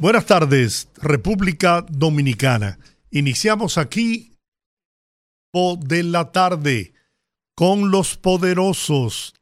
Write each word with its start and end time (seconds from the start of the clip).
Buenas 0.00 0.24
tardes, 0.24 0.88
República 0.96 1.84
Dominicana. 1.86 2.78
Iniciamos 3.10 3.76
aquí 3.76 4.32
de 5.52 6.02
la 6.04 6.32
tarde 6.32 6.94
con 7.54 7.90
los 7.90 8.16
poderosos 8.16 9.34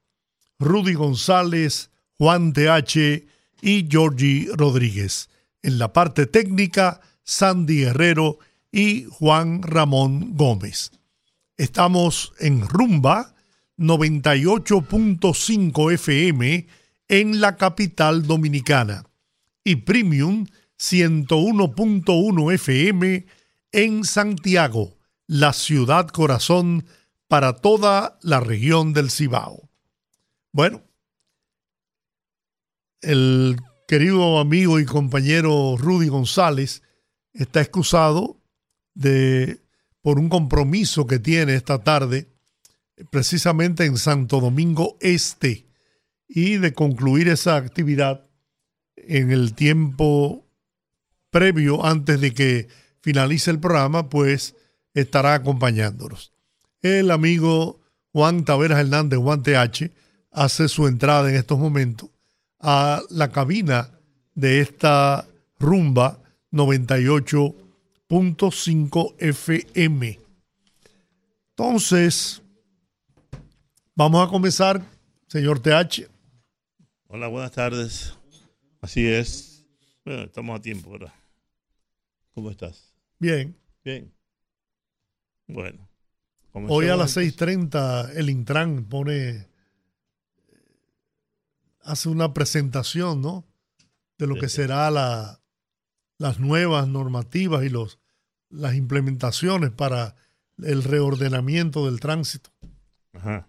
Rudy 0.59 0.95
González, 0.95 1.93
Juan 2.15 2.53
TH 2.53 3.25
y 3.63 3.87
Georgie 3.89 4.49
Rodríguez. 4.53 5.31
En 5.63 5.79
la 5.79 5.93
parte 5.93 6.27
técnica, 6.27 7.03
Sandy 7.23 7.85
Herrero 7.85 8.41
y 8.73 9.05
Juan 9.05 9.63
Ramón 9.63 10.37
Gómez. 10.37 10.91
Estamos 11.57 12.33
en 12.41 12.67
Rumba 12.67 13.37
98.5 13.77 15.93
FM 15.93 16.67
en 17.07 17.41
la 17.41 17.57
capital 17.57 18.27
dominicana 18.27 19.08
y 19.69 19.77
Premium 19.77 20.47
101.1 20.79 22.55
FM 22.55 23.27
en 23.73 24.05
Santiago, 24.05 24.97
la 25.27 25.53
ciudad 25.53 26.09
corazón 26.09 26.87
para 27.27 27.57
toda 27.57 28.19
la 28.23 28.41
región 28.41 28.95
del 28.95 29.11
Cibao. 29.11 29.69
Bueno, 30.53 30.83
el 33.03 33.61
querido 33.87 34.39
amigo 34.39 34.81
y 34.81 34.87
compañero 34.87 35.77
Rudy 35.77 36.09
González 36.09 36.83
está 37.35 37.61
excusado 37.61 38.41
de, 38.95 39.61
por 40.01 40.19
un 40.19 40.31
compromiso 40.31 41.07
que 41.07 41.19
tiene 41.19 41.57
esta 41.57 41.85
tarde, 41.85 42.33
precisamente 43.11 43.85
en 43.85 43.99
Santo 43.99 44.41
Domingo 44.41 44.97
Este, 45.03 45.67
y 46.27 46.57
de 46.57 46.73
concluir 46.73 47.29
esa 47.29 47.57
actividad 47.57 48.28
en 49.09 49.33
el 49.33 49.55
tiempo 49.55 50.47
previo, 51.31 51.85
antes 51.85 52.21
de 52.21 52.33
que 52.33 52.69
finalice 53.01 53.51
el 53.51 53.59
programa, 53.59 54.09
pues 54.09 54.55
estará 54.95 55.35
acompañándonos. 55.35 56.33
El 56.83 57.11
amigo 57.11 57.81
Juan 58.13 58.45
Taveras 58.45 58.79
Hernández, 58.79 59.19
Juan 59.19 59.43
TH, 59.43 59.91
hace 60.31 60.69
su 60.69 60.87
entrada 60.87 61.31
en 61.31 61.37
estos 61.37 61.59
momentos 61.59 62.11
a 62.61 63.01
la 63.11 63.31
cabina 63.31 63.91
de 64.35 64.61
esta 64.61 65.27
rumba 65.59 66.21
98.5 66.53 69.15
FM. 69.19 70.21
Entonces, 71.51 72.43
vamos 73.95 74.27
a 74.27 74.31
comenzar, 74.31 74.83
señor 75.29 75.61
TH. 75.61 76.09
Hola, 77.09 77.29
buenas 77.29 77.53
tardes. 77.53 78.18
Así 78.81 79.07
es. 79.07 79.67
Bueno, 80.05 80.23
estamos 80.23 80.59
a 80.59 80.63
tiempo, 80.63 80.91
¿verdad? 80.93 81.13
¿Cómo 82.35 82.51
estás? 82.51 82.95
Bien. 83.19 83.57
Bien. 83.85 84.13
Bueno. 85.47 85.89
Hoy 86.53 86.89
a 86.89 86.97
las 86.97 87.17
6.30 87.17 88.13
el 88.17 88.31
Intran 88.31 88.85
pone, 88.85 89.49
hace 91.83 92.09
una 92.09 92.33
presentación, 92.35 93.23
¿no? 93.23 93.45
De 94.19 94.27
lo 94.27 94.37
que 94.37 94.49
será 94.49 94.91
la, 94.91 95.41
las 96.19 96.41
nuevas 96.41 96.89
normativas 96.89 97.65
y 97.65 97.69
los, 97.69 98.01
las 98.51 98.75
implementaciones 98.75 99.71
para 99.71 100.17
el 100.59 100.83
reordenamiento 100.83 101.87
del 101.87 102.01
tránsito. 102.01 102.51
Ajá. 103.13 103.49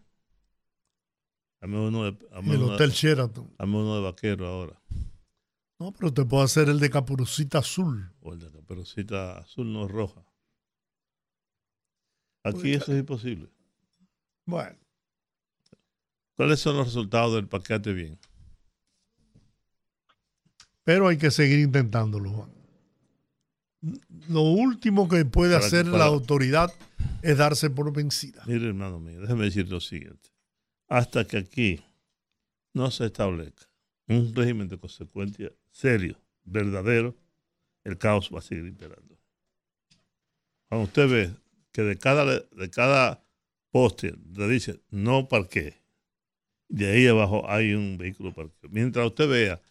uno 1.62 2.12
de, 2.12 2.18
el 2.46 2.64
Hotel 2.64 2.92
Sheraton. 2.92 3.52
Dame 3.58 3.78
uno 3.78 3.96
de 3.96 4.02
vaquero 4.02 4.48
ahora. 4.48 4.80
No, 5.80 5.94
pero 5.94 6.14
te 6.14 6.26
puedo 6.26 6.44
hacer 6.44 6.68
el 6.68 6.80
de 6.80 6.90
capurucita 6.90 7.60
azul. 7.60 8.12
O 8.22 8.34
el 8.34 8.40
de 8.40 8.52
capurucita 8.52 9.38
azul, 9.38 9.72
no 9.72 9.88
roja. 9.88 10.26
Aquí 12.44 12.74
eso 12.74 12.92
es 12.92 13.00
imposible. 13.00 13.50
Bueno. 14.46 14.78
¿Cuáles 16.36 16.60
son 16.60 16.78
los 16.78 16.88
resultados 16.88 17.36
del 17.36 17.48
paquete 17.48 17.94
bien? 17.94 18.20
Pero 20.84 21.08
hay 21.08 21.18
que 21.18 21.32
seguir 21.32 21.60
intentándolo, 21.60 22.32
Juan. 22.32 22.52
Lo 24.28 24.42
último 24.42 25.08
que 25.08 25.24
puede 25.24 25.56
hacer 25.56 25.88
la 25.88 26.06
autoridad 26.06 26.74
es 27.22 27.38
darse 27.38 27.70
por 27.70 27.94
vencida. 27.94 28.44
Mire, 28.46 28.68
hermano 28.68 29.00
mío, 29.00 29.22
déjeme 29.22 29.46
decir 29.46 29.70
lo 29.70 29.80
siguiente. 29.80 30.30
Hasta 30.90 31.26
que 31.26 31.38
aquí 31.38 31.82
no 32.74 32.92
se 32.92 33.06
establezca 33.06 33.70
un 34.08 34.34
régimen 34.34 34.68
de 34.68 34.78
consecuencia 34.78 35.52
serio, 35.80 36.20
verdadero, 36.44 37.16
el 37.86 37.98
caos 37.98 38.30
va 38.34 38.40
a 38.40 38.42
seguir 38.42 38.66
imperando. 38.66 39.18
Cuando 40.68 40.86
usted 40.86 41.10
ve 41.10 41.32
que 41.72 41.84
de 41.84 41.98
cada, 41.98 42.26
de 42.26 42.70
cada 42.70 43.24
poste 43.72 44.14
le 44.36 44.48
dice 44.50 44.82
no 44.90 45.30
parque, 45.30 45.76
de 46.68 46.92
ahí 46.92 47.08
abajo 47.08 47.50
hay 47.50 47.74
un 47.74 47.98
vehículo 47.98 48.34
parqueo. 48.34 48.70
Mientras 48.70 49.08
usted 49.08 49.30
vea 49.30 49.62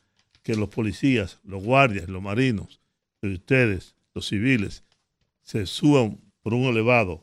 que 0.43 0.55
los 0.55 0.71
policías, 0.71 1.41
los 1.45 1.63
guardias, 1.63 2.09
los 2.09 2.23
marinos, 2.23 2.81
ustedes, 3.21 3.95
los 4.15 4.27
civiles, 4.27 4.85
se 5.43 5.67
suban 5.67 6.19
por 6.41 6.55
un 6.55 6.63
elevado, 6.63 7.23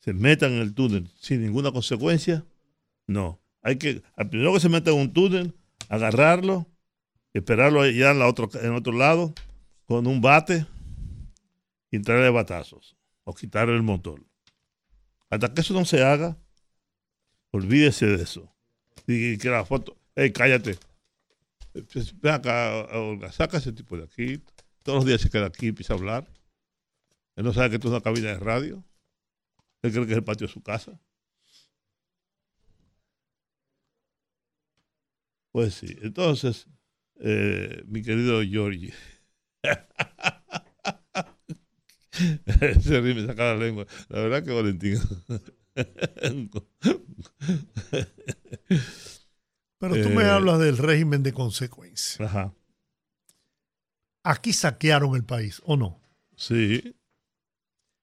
se 0.00 0.12
metan 0.12 0.52
en 0.52 0.60
el 0.60 0.74
túnel 0.74 1.08
sin 1.18 1.42
ninguna 1.42 1.72
consecuencia, 1.72 2.44
no. 3.06 3.40
Hay 3.62 3.76
que, 3.76 4.02
al 4.14 4.28
primero 4.28 4.52
que 4.52 4.60
se 4.60 4.68
meta 4.68 4.90
en 4.90 4.98
un 4.98 5.12
túnel, 5.12 5.54
agarrarlo, 5.88 6.66
esperarlo 7.32 7.82
allá 7.82 8.12
en, 8.12 8.22
otro, 8.22 8.48
en 8.60 8.72
otro 8.72 8.92
lado 8.92 9.34
con 9.86 10.06
un 10.06 10.20
bate 10.20 10.66
y 11.90 12.00
traerle 12.00 12.30
batazos 12.30 12.96
o 13.24 13.34
quitarle 13.34 13.74
el 13.74 13.82
motor. 13.82 14.24
Hasta 15.30 15.52
que 15.52 15.60
eso 15.60 15.74
no 15.74 15.84
se 15.84 16.02
haga, 16.02 16.36
olvídese 17.50 18.06
de 18.06 18.22
eso. 18.22 18.52
Y 19.06 19.38
que 19.38 19.48
la 19.48 19.64
foto, 19.64 19.96
hey, 20.14 20.32
cállate. 20.32 20.78
Pues, 21.92 22.18
ven 22.20 22.34
acá, 22.34 22.86
Olga, 22.92 23.30
saca 23.32 23.58
ese 23.58 23.72
tipo 23.72 23.96
de 23.96 24.04
aquí. 24.04 24.42
Todos 24.82 24.98
los 24.98 25.06
días 25.06 25.20
se 25.20 25.30
queda 25.30 25.46
aquí 25.46 25.66
y 25.66 25.68
empieza 25.70 25.92
a 25.92 25.96
hablar. 25.96 26.26
Él 27.36 27.44
no 27.44 27.52
sabe 27.52 27.70
que 27.70 27.76
esto 27.76 27.88
es 27.88 27.92
una 27.92 28.00
cabina 28.00 28.28
de 28.28 28.38
radio. 28.38 28.84
Él 29.82 29.92
cree 29.92 30.06
que 30.06 30.12
es 30.12 30.18
el 30.18 30.24
patio 30.24 30.46
de 30.46 30.52
su 30.52 30.62
casa. 30.62 30.98
Pues 35.52 35.74
sí, 35.74 35.96
entonces, 36.02 36.68
eh, 37.20 37.82
mi 37.86 38.02
querido 38.02 38.42
Georgie. 38.42 38.92
Ese 42.60 43.00
me 43.02 43.26
saca 43.26 43.54
la 43.54 43.56
lengua. 43.56 43.86
La 44.08 44.20
verdad 44.20 44.44
que 44.44 44.52
Valentín. 44.52 44.98
Pero 49.78 50.02
tú 50.02 50.08
me 50.10 50.22
eh, 50.22 50.28
hablas 50.28 50.58
del 50.58 50.78
régimen 50.78 51.22
de 51.22 51.32
consecuencia. 51.32 52.24
Ajá. 52.24 52.54
Aquí 54.22 54.52
saquearon 54.52 55.14
el 55.14 55.24
país, 55.24 55.62
¿o 55.64 55.76
no? 55.76 56.00
Sí. 56.36 56.96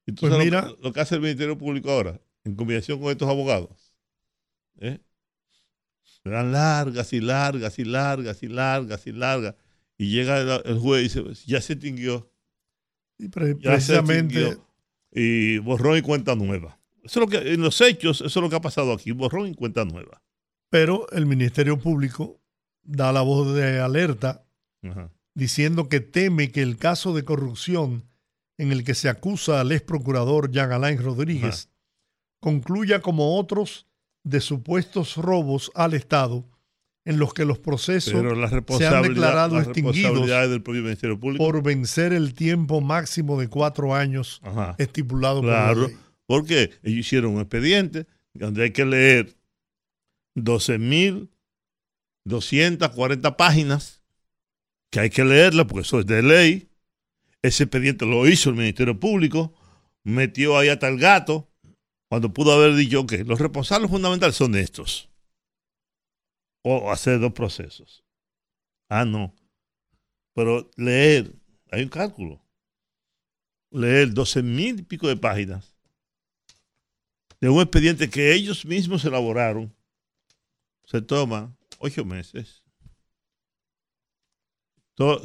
¿Y 0.06 0.12
tú 0.12 0.20
pues 0.20 0.32
sabes 0.32 0.44
mira, 0.46 0.70
lo, 0.80 0.92
que 0.92 1.00
hace 1.00 1.16
el 1.16 1.20
Ministerio 1.20 1.58
Público 1.58 1.90
ahora, 1.90 2.20
en 2.44 2.54
combinación 2.54 3.00
con 3.00 3.10
estos 3.10 3.28
abogados? 3.28 3.92
¿Eh? 4.78 5.00
Dan 6.30 6.52
largas 6.52 7.12
y 7.12 7.20
largas 7.20 7.78
y 7.78 7.84
largas 7.84 8.42
y 8.42 8.48
largas 8.48 9.06
y 9.06 9.12
largas. 9.12 9.54
Y 9.98 10.10
llega 10.10 10.56
el, 10.56 10.78
juez 10.78 11.00
y 11.00 11.02
dice, 11.04 11.22
pues, 11.22 11.44
ya 11.44 11.60
se 11.60 11.74
extinguió. 11.74 12.30
Y 13.18 13.28
precisamente. 13.28 14.58
y 15.12 15.58
borrón 15.58 15.98
y 15.98 16.02
cuenta 16.02 16.34
nueva. 16.34 16.78
Eso 17.04 17.20
es 17.20 17.26
lo 17.26 17.28
que, 17.28 17.52
en 17.52 17.60
los 17.60 17.80
hechos, 17.80 18.22
eso 18.22 18.40
es 18.40 18.42
lo 18.42 18.48
que 18.48 18.56
ha 18.56 18.60
pasado 18.60 18.92
aquí, 18.92 19.12
borrón 19.12 19.48
y 19.48 19.54
cuenta 19.54 19.84
nueva. 19.84 20.22
Pero 20.70 21.06
el 21.12 21.26
Ministerio 21.26 21.78
Público 21.78 22.40
da 22.82 23.12
la 23.12 23.22
voz 23.22 23.54
de 23.54 23.80
alerta 23.80 24.44
diciendo 25.34 25.88
que 25.88 26.00
teme 26.00 26.50
que 26.50 26.62
el 26.62 26.76
caso 26.76 27.14
de 27.14 27.24
corrupción 27.24 28.04
en 28.58 28.72
el 28.72 28.84
que 28.84 28.94
se 28.94 29.08
acusa 29.08 29.60
al 29.60 29.72
ex 29.72 29.82
procurador 29.82 30.50
Jean 30.50 30.72
Alain 30.72 30.98
Rodríguez 30.98 31.70
concluya 32.40 33.00
como 33.00 33.38
otros 33.38 33.86
de 34.24 34.40
supuestos 34.40 35.16
robos 35.16 35.70
al 35.74 35.94
Estado 35.94 36.44
en 37.04 37.18
los 37.18 37.34
que 37.34 37.44
los 37.44 37.58
procesos 37.58 38.12
se 38.78 38.86
han 38.86 39.02
declarado 39.02 39.56
la 39.56 39.62
extinguidos 39.62 39.96
responsabilidad 39.96 40.48
del 40.48 40.62
propio 40.62 40.82
Ministerio 40.82 41.20
Público. 41.20 41.44
por 41.44 41.62
vencer 41.62 42.14
el 42.14 42.32
tiempo 42.32 42.80
máximo 42.80 43.38
de 43.38 43.48
cuatro 43.48 43.94
años 43.94 44.40
Ajá. 44.42 44.74
estipulado 44.78 45.42
por 45.42 45.50
la 45.50 45.74
ley. 45.74 45.94
Porque 46.26 46.70
ellos 46.82 47.00
hicieron 47.00 47.34
un 47.34 47.40
expediente 47.42 48.06
donde 48.32 48.62
hay 48.64 48.70
que 48.70 48.86
leer 48.86 49.36
12.240 50.36 53.36
páginas, 53.36 54.00
que 54.90 55.00
hay 55.00 55.10
que 55.10 55.24
leerla 55.24 55.66
porque 55.66 55.82
eso 55.82 56.00
es 56.00 56.06
de 56.06 56.22
ley. 56.22 56.68
Ese 57.42 57.64
expediente 57.64 58.06
lo 58.06 58.26
hizo 58.26 58.48
el 58.48 58.56
Ministerio 58.56 58.98
Público, 58.98 59.52
metió 60.02 60.56
ahí 60.56 60.70
hasta 60.70 60.88
el 60.88 60.98
gato, 60.98 61.46
cuando 62.08 62.32
pudo 62.32 62.52
haber 62.52 62.74
dicho 62.74 63.06
que 63.06 63.24
los 63.24 63.38
responsables 63.38 63.90
fundamentales 63.90 64.36
son 64.36 64.54
estos. 64.54 65.08
O 66.62 66.90
hacer 66.90 67.20
dos 67.20 67.32
procesos. 67.32 68.04
Ah, 68.88 69.04
no. 69.04 69.34
Pero 70.34 70.70
leer, 70.76 71.34
hay 71.70 71.82
un 71.82 71.88
cálculo. 71.88 72.40
Leer 73.70 74.12
12 74.14 74.42
mil 74.42 74.80
y 74.80 74.82
pico 74.82 75.08
de 75.08 75.16
páginas 75.16 75.74
de 77.44 77.50
un 77.50 77.60
expediente 77.60 78.08
que 78.08 78.32
ellos 78.32 78.64
mismos 78.64 79.04
elaboraron, 79.04 79.70
se 80.86 81.02
toma 81.02 81.54
ocho 81.78 82.02
meses. 82.02 82.64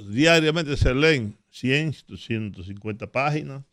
Diariamente 0.09 0.75
se 0.75 0.93
leen 0.93 1.37
100, 1.49 2.03
250 2.07 3.09
páginas. 3.09 3.63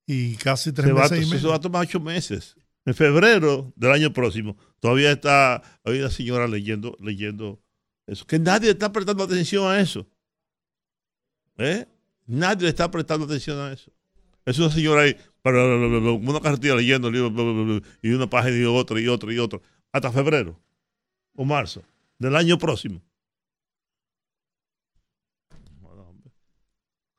y 0.08 0.36
casi 0.38 0.72
tres 0.72 0.88
Se 0.88 0.94
va, 0.94 1.04
meses 1.04 1.20
y 1.20 1.26
se 1.26 1.36
medio. 1.36 1.50
va 1.50 1.56
a 1.56 1.60
tomar 1.62 1.84
ocho 1.84 2.00
meses. 2.00 2.56
En 2.86 2.94
febrero 2.94 3.72
del 3.76 3.92
año 3.92 4.12
próximo, 4.12 4.58
todavía 4.80 5.12
está 5.12 5.62
hay 5.86 6.00
una 6.00 6.10
señora 6.10 6.48
leyendo, 6.48 6.98
leyendo 7.00 7.62
eso. 8.08 8.26
Que 8.26 8.40
nadie 8.40 8.72
está 8.72 8.92
prestando 8.92 9.24
atención 9.24 9.72
a 9.72 9.80
eso. 9.80 10.06
¿Eh? 11.58 11.86
Nadie 12.26 12.68
está 12.68 12.90
prestando 12.92 13.26
atención 13.26 13.58
a 13.60 13.72
eso. 13.72 13.92
Es 14.46 14.60
una 14.60 14.70
señora 14.70 15.04
ahí, 15.04 15.16
una 15.46 16.42
carretilla 16.42 16.76
leyendo 16.76 17.10
y 18.02 18.10
una 18.10 18.30
página 18.30 18.58
y 18.58 18.66
otra 18.66 19.00
y 19.00 19.08
otra 19.08 19.32
y 19.32 19.38
otra, 19.40 19.62
hasta 19.94 20.12
febrero 20.12 20.60
o 21.36 21.46
marzo 21.46 21.82
del 22.20 22.36
año 22.36 22.58
próximo. 22.58 23.02
Bueno, 25.80 26.10
hombre. 26.10 26.32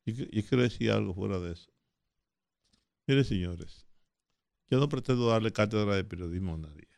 Yo, 0.06 0.14
yo 0.26 0.42
quiero 0.48 0.62
decir 0.62 0.90
algo 0.90 1.14
fuera 1.14 1.38
de 1.40 1.52
eso. 1.52 1.72
Mire, 3.06 3.24
señores, 3.24 3.86
yo 4.70 4.78
no 4.78 4.88
pretendo 4.88 5.28
darle 5.28 5.52
cátedra 5.52 5.96
de 5.96 6.04
periodismo 6.04 6.54
a 6.54 6.58
nadie. 6.58 6.88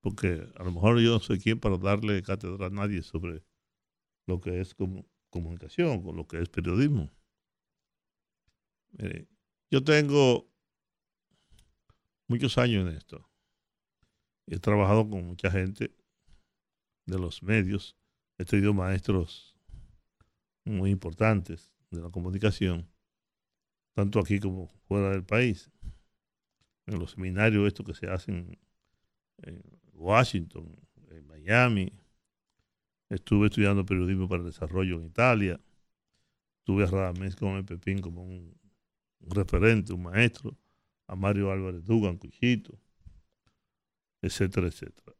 Porque 0.00 0.48
a 0.56 0.62
lo 0.64 0.72
mejor 0.72 1.00
yo 1.00 1.12
no 1.12 1.20
soy 1.20 1.38
quien 1.38 1.58
para 1.58 1.76
darle 1.76 2.22
cátedra 2.22 2.66
a 2.66 2.70
nadie 2.70 3.02
sobre 3.02 3.44
lo 4.26 4.40
que 4.40 4.60
es 4.60 4.76
comu- 4.76 5.08
comunicación, 5.30 6.02
con 6.02 6.16
lo 6.16 6.26
que 6.26 6.40
es 6.40 6.48
periodismo. 6.48 7.10
Mire, 8.92 9.28
yo 9.70 9.82
tengo 9.82 10.48
muchos 12.28 12.58
años 12.58 12.88
en 12.88 12.96
esto. 12.96 13.28
He 14.46 14.58
trabajado 14.58 15.08
con 15.08 15.26
mucha 15.26 15.50
gente 15.50 15.94
de 17.06 17.18
los 17.18 17.42
medios. 17.42 17.96
He 18.38 18.44
tenido 18.44 18.72
maestros 18.72 19.57
muy 20.76 20.90
importantes 20.90 21.72
de 21.90 22.02
la 22.02 22.10
comunicación, 22.10 22.88
tanto 23.94 24.20
aquí 24.20 24.38
como 24.40 24.68
fuera 24.86 25.10
del 25.10 25.24
país. 25.24 25.70
En 26.86 26.98
los 26.98 27.12
seminarios 27.12 27.66
estos 27.66 27.84
que 27.86 27.94
se 27.94 28.08
hacen 28.08 28.58
en 29.42 29.62
Washington, 29.92 30.74
en 31.10 31.26
Miami. 31.26 31.92
Estuve 33.08 33.46
estudiando 33.46 33.84
periodismo 33.84 34.28
para 34.28 34.42
el 34.42 34.46
desarrollo 34.46 34.96
en 34.96 35.06
Italia. 35.06 35.60
Tuve 36.64 36.84
a 36.84 36.86
Radamés 36.86 37.36
con 37.36 37.64
Pepín 37.64 38.00
como 38.00 38.22
un, 38.22 38.54
referente, 39.20 39.92
un 39.92 40.02
maestro. 40.02 40.56
A 41.06 41.16
Mario 41.16 41.50
Álvarez 41.50 41.86
Dugan, 41.86 42.18
Cuchito, 42.18 42.78
etcétera, 44.20 44.66
etcétera. 44.66 45.16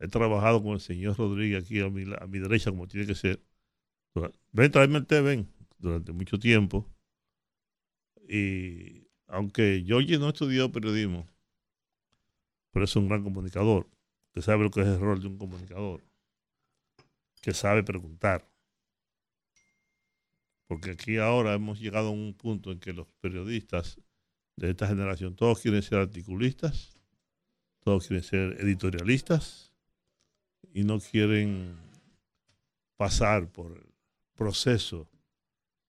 He 0.00 0.08
trabajado 0.08 0.60
con 0.60 0.72
el 0.72 0.80
señor 0.80 1.16
Rodríguez 1.16 1.62
aquí 1.64 1.80
a 1.80 1.88
mi, 1.88 2.02
a 2.18 2.26
mi 2.26 2.40
derecha, 2.40 2.70
como 2.70 2.88
tiene 2.88 3.06
que 3.06 3.14
ser. 3.14 3.40
Ven, 4.52 4.70
tráeme 4.70 4.98
el 4.98 5.06
té, 5.06 5.20
ven, 5.20 5.48
durante 5.78 6.12
mucho 6.12 6.38
tiempo. 6.38 6.86
Y 8.28 9.06
aunque 9.26 9.84
Georgie 9.86 10.18
no 10.18 10.30
estudió 10.30 10.72
periodismo, 10.72 11.26
pero 12.72 12.84
es 12.84 12.96
un 12.96 13.08
gran 13.08 13.22
comunicador, 13.22 13.88
que 14.32 14.42
sabe 14.42 14.64
lo 14.64 14.70
que 14.70 14.80
es 14.80 14.86
el 14.86 15.00
rol 15.00 15.20
de 15.20 15.28
un 15.28 15.38
comunicador, 15.38 16.02
que 17.42 17.52
sabe 17.54 17.82
preguntar. 17.82 18.48
Porque 20.66 20.90
aquí 20.90 21.18
ahora 21.18 21.54
hemos 21.54 21.80
llegado 21.80 22.08
a 22.08 22.12
un 22.12 22.34
punto 22.34 22.72
en 22.72 22.80
que 22.80 22.92
los 22.92 23.06
periodistas 23.20 24.00
de 24.56 24.70
esta 24.70 24.88
generación, 24.88 25.36
todos 25.36 25.60
quieren 25.60 25.82
ser 25.82 25.98
articulistas, 25.98 27.00
todos 27.80 28.08
quieren 28.08 28.24
ser 28.24 28.60
editorialistas 28.60 29.72
y 30.72 30.82
no 30.82 30.98
quieren 30.98 31.76
pasar 32.96 33.52
por 33.52 33.95
proceso 34.36 35.10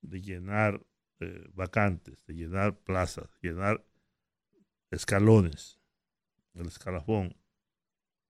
de 0.01 0.21
llenar 0.21 0.85
eh, 1.19 1.49
vacantes, 1.53 2.25
de 2.25 2.33
llenar 2.33 2.77
plazas, 2.79 3.29
llenar 3.41 3.85
escalones, 4.91 5.79
el 6.53 6.67
escalafón. 6.67 7.35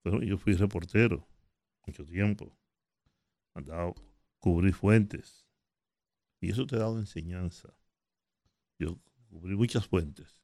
Pero 0.02 0.22
yo 0.22 0.38
fui 0.38 0.54
reportero 0.54 1.28
mucho 1.86 2.06
tiempo, 2.06 2.58
andaba 3.54 3.94
cubrir 4.40 4.74
fuentes 4.74 5.48
y 6.40 6.52
eso 6.52 6.66
te 6.66 6.78
da 6.78 6.90
una 6.90 7.02
enseñanza. 7.02 7.74
Yo 8.80 9.00
cubrí 9.30 9.56
muchas 9.56 9.88
fuentes 9.88 10.42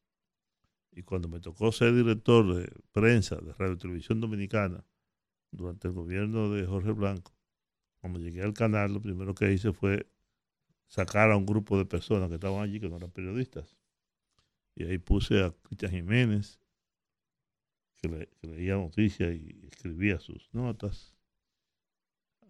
y 0.92 1.04
cuando 1.04 1.28
me 1.28 1.40
tocó 1.40 1.72
ser 1.72 1.96
director 1.96 2.56
de 2.56 2.72
prensa 2.92 3.36
de 3.38 3.54
Radio 3.54 3.78
Televisión 3.78 4.20
Dominicana 4.20 4.86
durante 5.52 5.88
el 5.88 5.94
gobierno 5.94 6.52
de 6.52 6.66
Jorge 6.66 6.92
Blanco, 6.92 7.34
cuando 8.04 8.20
llegué 8.20 8.42
al 8.42 8.54
canal, 8.54 8.92
lo 8.92 9.02
primero 9.02 9.34
que 9.34 9.54
hice 9.54 9.72
fue 9.72 10.12
sacar 10.88 11.32
a 11.32 11.38
un 11.38 11.46
grupo 11.46 11.78
de 11.78 11.86
personas 11.86 12.28
que 12.28 12.36
estaban 12.36 12.62
allí 12.62 12.82
que 12.82 12.90
no 12.90 12.98
eran 12.98 13.12
periodistas. 13.12 13.78
Y 14.76 14.84
ahí 14.84 14.98
puse 14.98 15.42
a 15.42 15.52
Cristian 15.64 15.94
Jiménez, 15.94 16.60
que, 18.02 18.10
le- 18.10 18.30
que 18.42 18.48
leía 18.48 18.76
noticias 18.76 19.34
y 19.34 19.68
escribía 19.72 20.20
sus 20.20 20.54
notas, 20.54 21.16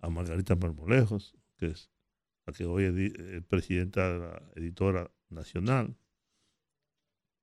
a 0.01 0.09
Margarita 0.09 0.55
Marmolejos, 0.55 1.37
que 1.57 1.67
es 1.67 1.91
la 2.47 2.53
que 2.53 2.65
hoy 2.65 2.85
es 2.85 3.43
presidenta 3.43 4.11
de 4.11 4.19
la 4.21 4.51
editora 4.55 5.11
nacional, 5.29 5.95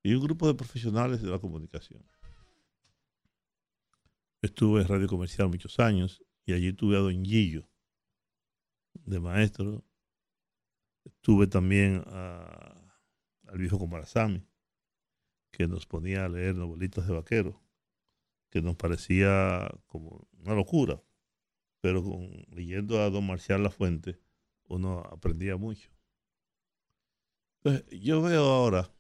y 0.02 0.14
un 0.14 0.25
grupo 0.25 0.49
de 0.49 0.55
profesionales 0.55 1.23
de 1.23 1.31
la 1.31 1.38
comunicación. 1.38 2.05
Estuve 4.43 4.83
en 4.83 4.88
Radio 4.88 5.07
Comercial 5.07 5.47
muchos 5.47 5.79
años 5.79 6.25
y 6.45 6.55
allí 6.55 6.73
tuve 6.73 6.97
a 6.97 7.00
Don 7.00 7.25
Gillo 7.25 7.70
de 9.04 9.21
maestro. 9.21 9.85
Tuve 11.21 11.47
también 11.47 12.02
a- 12.07 12.95
al 13.49 13.59
viejo 13.59 13.78
Comarazami, 13.78 14.47
que 15.50 15.66
nos 15.66 15.87
ponía 15.87 16.25
a 16.25 16.28
leer 16.28 16.54
novelitas 16.54 17.07
de 17.07 17.14
vaquero, 17.14 17.61
que 18.50 18.62
nos 18.62 18.76
parecía 18.76 19.69
como 19.87 20.28
una 20.38 20.54
locura, 20.54 21.02
pero 21.80 22.02
con, 22.02 22.30
leyendo 22.50 23.00
a 23.00 23.11
don 23.11 23.26
Marcial 23.26 23.62
La 23.62 23.71
Fuente 23.71 24.21
uno 24.69 25.00
aprendía 25.11 25.57
mucho. 25.57 25.90
Entonces, 27.62 28.00
yo 28.00 28.23
veo 28.23 28.45
ahora 28.45 28.90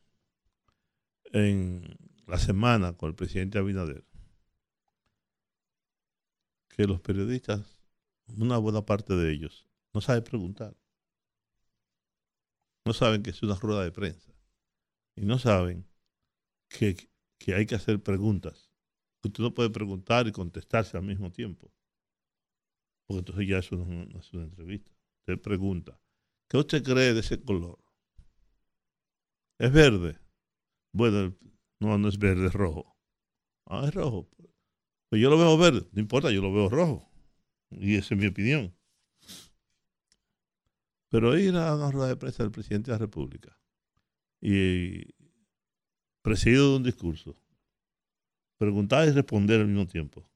en 1.32 1.96
la 2.26 2.38
semana 2.38 2.96
con 2.96 3.10
el 3.10 3.14
presidente 3.14 3.58
Abinader 3.58 4.04
que 6.68 6.86
los 6.86 7.00
periodistas, 7.00 7.78
una 8.26 8.58
buena 8.58 8.84
parte 8.84 9.14
de 9.14 9.32
ellos, 9.32 9.66
no 9.94 10.00
sabe 10.00 10.22
preguntar. 10.22 10.76
no 12.86 12.92
saben 12.92 13.22
que 13.22 13.30
es 13.30 13.42
una 13.42 13.54
rueda 13.54 13.84
de 13.84 13.92
prensa. 13.92 14.32
Y 15.16 15.24
no 15.24 15.38
saben 15.38 15.86
que, 16.68 16.96
que 17.38 17.54
hay 17.54 17.66
que 17.66 17.74
hacer 17.74 18.02
preguntas. 18.02 18.72
Usted 19.22 19.42
no 19.42 19.54
puede 19.54 19.70
preguntar 19.70 20.26
y 20.26 20.32
contestarse 20.32 20.96
al 20.96 21.04
mismo 21.04 21.30
tiempo. 21.30 21.72
Porque 23.06 23.18
entonces 23.20 23.48
ya 23.48 23.58
eso 23.58 23.76
no 23.76 24.18
es 24.18 24.32
una 24.32 24.44
entrevista. 24.44 24.90
Usted 25.20 25.42
pregunta, 25.42 26.00
¿qué 26.48 26.56
usted 26.56 26.82
cree 26.82 27.12
de 27.12 27.20
ese 27.20 27.40
color? 27.42 27.78
¿Es 29.58 29.72
verde? 29.72 30.18
Bueno, 30.92 31.36
no, 31.80 31.98
no 31.98 32.08
es 32.08 32.18
verde, 32.18 32.46
es 32.46 32.52
rojo. 32.54 32.96
Ah, 33.66 33.84
es 33.86 33.94
rojo. 33.94 34.28
Pues 35.10 35.20
yo 35.20 35.28
lo 35.28 35.38
veo 35.38 35.58
verde, 35.58 35.88
no 35.92 36.00
importa, 36.00 36.30
yo 36.30 36.40
lo 36.40 36.52
veo 36.52 36.68
rojo. 36.68 37.10
Y 37.70 37.96
esa 37.96 38.14
es 38.14 38.20
mi 38.20 38.26
opinión. 38.26 38.74
Pero 41.10 41.36
ir 41.36 41.56
a 41.56 41.74
una 41.74 41.90
rueda 41.90 42.08
de 42.08 42.16
prensa 42.16 42.44
del 42.44 42.52
presidente 42.52 42.90
de 42.90 42.94
la 42.94 42.98
República 42.98 43.58
y 44.40 45.04
presidido 46.22 46.70
de 46.70 46.76
un 46.76 46.82
discurso, 46.84 47.36
preguntar 48.56 49.08
y 49.08 49.10
responder 49.10 49.60
al 49.60 49.66
mismo 49.66 49.86
tiempo. 49.86 50.30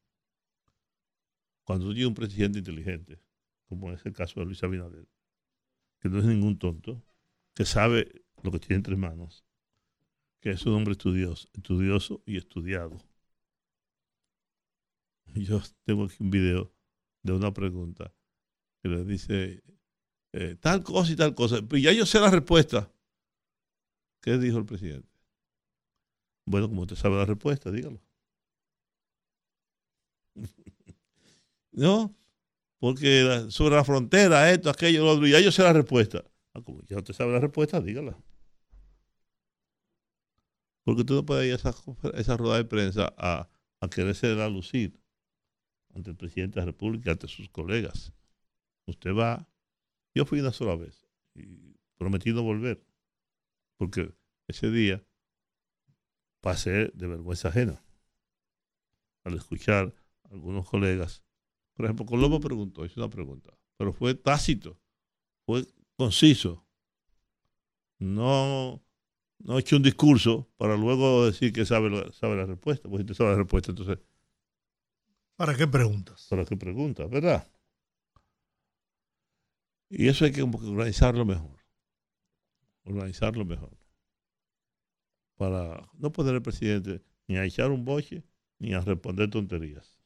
Cuando 1.62 1.94
tú 1.94 2.06
un 2.06 2.14
presidente 2.14 2.58
inteligente, 2.58 3.20
como 3.68 3.92
es 3.92 4.04
el 4.04 4.12
caso 4.12 4.40
de 4.40 4.46
Luis 4.46 4.62
Abinader, 4.62 5.08
que 6.00 6.08
no 6.08 6.18
es 6.18 6.24
ningún 6.24 6.58
tonto, 6.58 7.02
que 7.54 7.64
sabe 7.64 8.24
lo 8.42 8.50
que 8.50 8.58
tiene 8.58 8.76
entre 8.76 8.96
manos, 8.96 9.44
que 10.40 10.50
es 10.50 10.66
un 10.66 10.74
hombre 10.74 10.92
estudioso, 10.92 11.48
estudioso 11.54 12.22
y 12.26 12.36
estudiado. 12.36 12.98
Yo 15.34 15.62
tengo 15.84 16.04
aquí 16.04 16.16
un 16.18 16.30
video 16.30 16.74
de 17.22 17.32
una 17.32 17.54
pregunta 17.54 18.12
que 18.82 18.88
le 18.88 19.04
dice 19.04 19.62
eh, 20.36 20.56
tal 20.60 20.82
cosa 20.82 21.12
y 21.12 21.16
tal 21.16 21.32
cosa. 21.32 21.60
Y 21.70 21.82
ya 21.82 21.92
yo 21.92 22.04
sé 22.04 22.18
la 22.18 22.28
respuesta. 22.28 22.90
¿Qué 24.20 24.36
dijo 24.36 24.58
el 24.58 24.66
presidente? 24.66 25.08
Bueno, 26.44 26.68
como 26.68 26.82
usted 26.82 26.96
sabe 26.96 27.16
la 27.16 27.24
respuesta, 27.24 27.70
dígalo. 27.70 28.00
no, 31.72 32.16
porque 32.80 33.46
sobre 33.50 33.76
la 33.76 33.84
frontera, 33.84 34.50
esto, 34.50 34.70
aquello, 34.70 35.04
lo 35.04 35.12
otro, 35.12 35.26
ya 35.28 35.38
yo 35.38 35.52
sé 35.52 35.62
la 35.62 35.72
respuesta. 35.72 36.24
Ah, 36.52 36.60
como 36.62 36.82
ya 36.82 36.98
usted 36.98 37.14
sabe 37.14 37.32
la 37.32 37.38
respuesta, 37.38 37.80
dígala. 37.80 38.18
Porque 40.82 41.02
usted 41.02 41.14
no 41.14 41.24
puede 41.24 41.46
ir 41.46 41.52
a 41.52 41.56
esa, 41.56 41.74
esa 42.14 42.36
rueda 42.36 42.56
de 42.56 42.64
prensa 42.64 43.14
a, 43.16 43.48
a 43.80 43.88
quererse 43.88 44.34
la 44.34 44.48
lucir 44.48 44.98
ante 45.94 46.10
el 46.10 46.16
presidente 46.16 46.56
de 46.56 46.62
la 46.62 46.72
República, 46.72 47.12
ante 47.12 47.28
sus 47.28 47.48
colegas. 47.48 48.12
Usted 48.86 49.14
va. 49.14 49.48
Yo 50.14 50.24
fui 50.24 50.40
una 50.40 50.52
sola 50.52 50.76
vez 50.76 51.06
y 51.34 51.76
prometí 51.96 52.32
no 52.32 52.42
volver, 52.42 52.84
porque 53.76 54.14
ese 54.46 54.70
día 54.70 55.04
pasé 56.40 56.90
de 56.94 57.06
vergüenza 57.06 57.48
ajena 57.48 57.82
al 59.24 59.34
escuchar 59.34 59.94
a 60.24 60.28
algunos 60.28 60.68
colegas. 60.68 61.24
Por 61.74 61.86
ejemplo, 61.86 62.06
Colombo 62.06 62.40
preguntó, 62.40 62.84
hizo 62.84 63.00
una 63.00 63.10
pregunta, 63.10 63.58
pero 63.76 63.92
fue 63.92 64.14
tácito, 64.14 64.78
fue 65.46 65.66
conciso. 65.96 66.64
No, 67.98 68.82
no 69.38 69.58
hecho 69.58 69.76
un 69.76 69.82
discurso 69.82 70.48
para 70.56 70.76
luego 70.76 71.26
decir 71.26 71.52
que 71.52 71.64
sabe, 71.64 72.12
sabe 72.12 72.36
la 72.36 72.46
respuesta. 72.46 72.88
Pues 72.88 73.00
si 73.00 73.02
usted 73.04 73.14
sabe 73.14 73.30
la 73.30 73.38
respuesta, 73.38 73.72
entonces 73.72 73.98
¿Para 75.36 75.56
qué 75.56 75.66
preguntas? 75.66 76.26
Para 76.30 76.44
qué 76.44 76.56
preguntas, 76.56 77.10
¿verdad? 77.10 77.48
Y 79.96 80.08
eso 80.08 80.24
hay 80.24 80.32
que 80.32 80.42
organizarlo 80.42 81.24
mejor. 81.24 81.56
Organizarlo 82.82 83.44
mejor. 83.44 83.78
Para 85.36 85.88
no 85.94 86.10
poner 86.10 86.34
el 86.34 86.42
presidente 86.42 87.00
ni 87.28 87.36
a 87.36 87.44
echar 87.44 87.70
un 87.70 87.84
boche 87.84 88.24
ni 88.58 88.74
a 88.74 88.80
responder 88.80 89.30
tonterías. 89.30 90.00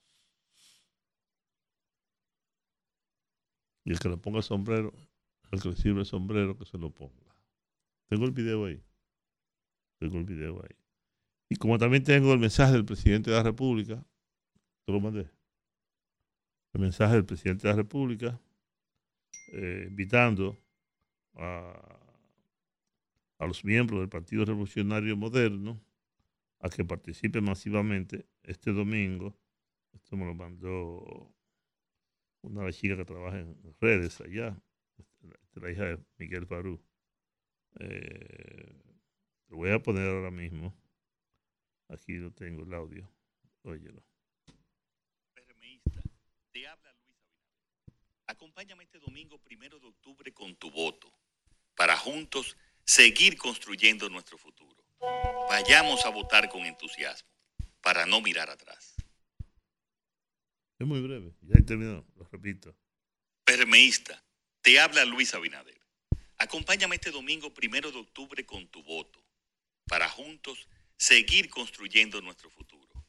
Y 3.84 3.92
el 3.92 3.98
que 3.98 4.10
le 4.10 4.18
ponga 4.18 4.38
el 4.38 4.44
sombrero, 4.44 4.92
el 5.52 5.62
que 5.62 5.70
le 5.70 5.76
sirve 5.76 6.00
el 6.00 6.06
sombrero, 6.06 6.58
que 6.58 6.66
se 6.66 6.76
lo 6.76 6.90
ponga. 6.90 7.34
Tengo 8.08 8.26
el 8.26 8.32
video 8.32 8.66
ahí. 8.66 8.84
Tengo 9.98 10.18
el 10.18 10.24
video 10.24 10.62
ahí. 10.62 10.76
Y 11.48 11.56
como 11.56 11.78
también 11.78 12.04
tengo 12.04 12.34
el 12.34 12.38
mensaje 12.38 12.72
del 12.72 12.84
presidente 12.84 13.30
de 13.30 13.38
la 13.38 13.42
República, 13.42 14.04
lo 14.86 15.00
mandé. 15.00 15.30
El 16.74 16.82
mensaje 16.82 17.14
del 17.14 17.24
presidente 17.24 17.66
de 17.66 17.72
la 17.72 17.76
República 17.76 18.38
eh, 19.52 19.86
invitando 19.88 20.58
a, 21.34 21.98
a 23.38 23.46
los 23.46 23.64
miembros 23.64 24.00
del 24.00 24.08
Partido 24.08 24.44
Revolucionario 24.44 25.16
Moderno 25.16 25.80
a 26.60 26.68
que 26.68 26.84
participen 26.84 27.44
masivamente 27.44 28.26
este 28.42 28.72
domingo. 28.72 29.38
Esto 29.92 30.16
me 30.16 30.26
lo 30.26 30.34
mandó 30.34 31.32
una 32.42 32.70
chica 32.72 32.96
que 32.96 33.04
trabaja 33.04 33.40
en 33.40 33.56
redes 33.80 34.20
allá, 34.20 34.60
la 35.54 35.70
hija 35.70 35.84
de 35.84 35.98
Miguel 36.18 36.46
Farú. 36.46 36.80
Eh, 37.80 38.82
lo 39.48 39.56
voy 39.56 39.70
a 39.70 39.82
poner 39.82 40.08
ahora 40.08 40.30
mismo. 40.30 40.74
Aquí 41.88 42.16
lo 42.16 42.30
tengo 42.32 42.64
el 42.64 42.74
audio. 42.74 43.10
Óyelo. 43.62 44.02
Acompáñame 48.28 48.84
este 48.84 48.98
domingo 48.98 49.38
primero 49.38 49.80
de 49.80 49.86
octubre 49.86 50.32
con 50.34 50.54
tu 50.56 50.70
voto, 50.70 51.10
para 51.74 51.96
juntos 51.96 52.58
seguir 52.84 53.38
construyendo 53.38 54.10
nuestro 54.10 54.36
futuro. 54.36 54.84
Vayamos 55.48 56.04
a 56.04 56.10
votar 56.10 56.50
con 56.50 56.66
entusiasmo, 56.66 57.30
para 57.80 58.04
no 58.04 58.20
mirar 58.20 58.50
atrás. 58.50 58.96
Es 60.78 60.86
muy 60.86 61.00
breve, 61.00 61.32
ya 61.40 61.54
he 61.58 61.62
terminado, 61.62 62.06
lo 62.16 62.24
repito. 62.24 62.76
Permeísta, 63.44 64.22
te 64.60 64.78
habla 64.78 65.06
Luis 65.06 65.32
Abinader. 65.32 65.80
Acompáñame 66.36 66.96
este 66.96 67.10
domingo 67.10 67.54
primero 67.54 67.90
de 67.90 67.98
octubre 67.98 68.44
con 68.44 68.68
tu 68.68 68.82
voto, 68.82 69.24
para 69.86 70.06
juntos 70.06 70.68
seguir 70.98 71.48
construyendo 71.48 72.20
nuestro 72.20 72.50
futuro. 72.50 73.06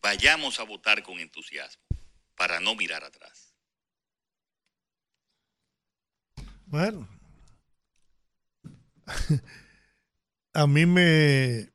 Vayamos 0.00 0.60
a 0.60 0.62
votar 0.62 1.02
con 1.02 1.18
entusiasmo, 1.18 1.82
para 2.36 2.60
no 2.60 2.76
mirar 2.76 3.02
atrás. 3.02 3.49
Bueno, 6.70 7.08
a 10.54 10.66
mí 10.68 10.86
me, 10.86 11.68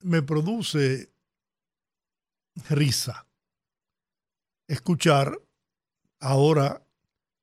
me 0.00 0.20
produce 0.20 1.10
risa 2.68 3.26
escuchar 4.68 5.40
ahora 6.20 6.86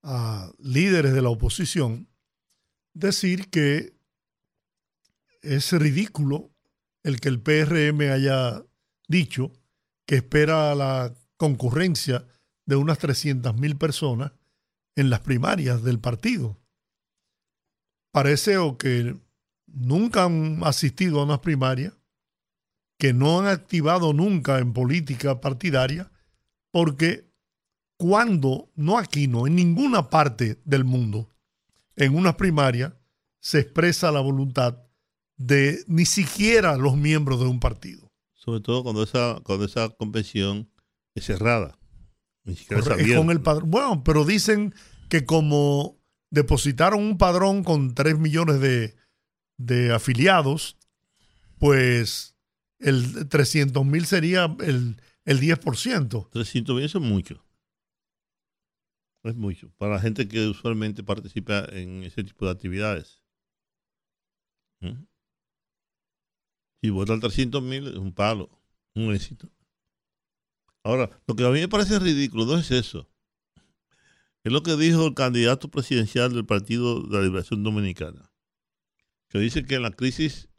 a 0.03 0.51
líderes 0.59 1.13
de 1.13 1.23
la 1.23 1.29
oposición 1.29 2.07
decir 2.93 3.49
que 3.49 3.95
es 5.41 5.71
ridículo 5.71 6.51
el 7.01 7.19
que 7.19 7.29
el 7.29 7.41
PRM 7.41 8.01
haya 8.11 8.63
dicho 9.07 9.51
que 10.05 10.17
espera 10.17 10.75
la 10.75 11.11
concurrencia 11.37 12.27
de 12.67 12.75
unas 12.75 12.99
300 12.99 13.55
mil 13.55 13.77
personas 13.77 14.31
en 14.95 15.09
las 15.09 15.21
primarias 15.21 15.83
del 15.83 15.99
partido. 15.99 16.57
Parece 18.11 18.57
o 18.57 18.77
que 18.77 19.15
nunca 19.67 20.25
han 20.25 20.61
asistido 20.63 21.19
a 21.19 21.23
unas 21.23 21.39
primarias, 21.39 21.93
que 22.97 23.13
no 23.13 23.39
han 23.39 23.47
activado 23.47 24.13
nunca 24.13 24.59
en 24.59 24.73
política 24.73 25.41
partidaria, 25.41 26.11
porque 26.71 27.31
cuando, 27.97 28.69
no 28.75 28.97
aquí, 28.97 29.27
no, 29.27 29.47
en 29.47 29.55
ninguna 29.55 30.09
parte 30.09 30.59
del 30.65 30.83
mundo, 30.83 31.29
en 31.95 32.15
unas 32.15 32.35
primarias 32.35 32.93
se 33.39 33.59
expresa 33.59 34.11
la 34.11 34.21
voluntad 34.21 34.77
de 35.37 35.83
ni 35.87 36.05
siquiera 36.05 36.77
los 36.77 36.95
miembros 36.95 37.39
de 37.39 37.47
un 37.47 37.59
partido. 37.59 38.11
Sobre 38.33 38.61
todo 38.61 38.83
cuando 38.83 39.03
esa, 39.03 39.39
cuando 39.43 39.65
esa 39.65 39.89
convención 39.89 40.69
es 41.15 41.25
cerrada. 41.25 41.77
Ni 42.43 42.55
siquiera 42.55 42.81
es 42.95 43.15
con 43.15 43.29
el 43.29 43.41
padrón. 43.41 43.69
Bueno, 43.69 44.03
pero 44.03 44.25
dicen 44.25 44.73
que 45.09 45.25
como 45.25 45.99
depositaron 46.29 47.03
un 47.03 47.17
padrón 47.17 47.63
con 47.63 47.93
3 47.93 48.17
millones 48.17 48.59
de, 49.57 49.93
afiliados, 49.93 50.77
pues 51.59 52.35
el 52.79 53.29
300 53.29 53.85
mil 53.85 54.05
sería 54.05 54.55
el, 54.61 54.99
el 55.25 55.39
10%. 55.39 56.29
300 56.31 56.75
mil 56.75 56.85
es 56.85 56.95
mucho. 56.95 57.45
Es 59.23 59.35
mucho. 59.35 59.71
Para 59.77 59.95
la 59.95 60.01
gente 60.01 60.27
que 60.27 60.47
usualmente 60.47 61.03
participa 61.03 61.65
en 61.71 62.03
ese 62.03 62.23
tipo 62.23 62.45
de 62.45 62.51
actividades. 62.51 63.21
¿Mm? 64.79 65.03
Si 66.81 66.89
votan 66.89 67.19
300 67.19 67.61
mil 67.61 67.87
es 67.87 67.97
un 67.97 68.13
palo, 68.13 68.49
un 68.95 69.13
éxito. 69.13 69.51
Ahora, 70.83 71.09
lo 71.27 71.35
que 71.35 71.45
a 71.45 71.49
mí 71.49 71.59
me 71.59 71.67
parece 71.67 71.99
ridículo 71.99 72.45
no 72.45 72.57
es 72.57 72.71
eso. 72.71 73.07
Es 74.43 74.51
lo 74.51 74.63
que 74.63 74.75
dijo 74.75 75.05
el 75.07 75.13
candidato 75.13 75.69
presidencial 75.69 76.33
del 76.33 76.45
Partido 76.45 77.01
de 77.03 77.17
la 77.17 77.23
Liberación 77.23 77.63
Dominicana, 77.63 78.31
que 79.29 79.37
dice 79.39 79.63
que 79.65 79.75
en 79.75 79.83
la 79.83 79.91
crisis 79.91 80.49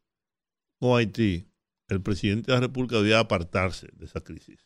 con 0.78 0.96
Haití, 0.98 1.48
el 1.88 2.00
presidente 2.00 2.52
de 2.52 2.56
la 2.56 2.60
República 2.60 2.96
debía 2.96 3.18
apartarse 3.18 3.88
de 3.94 4.04
esa 4.06 4.20
crisis. 4.20 4.64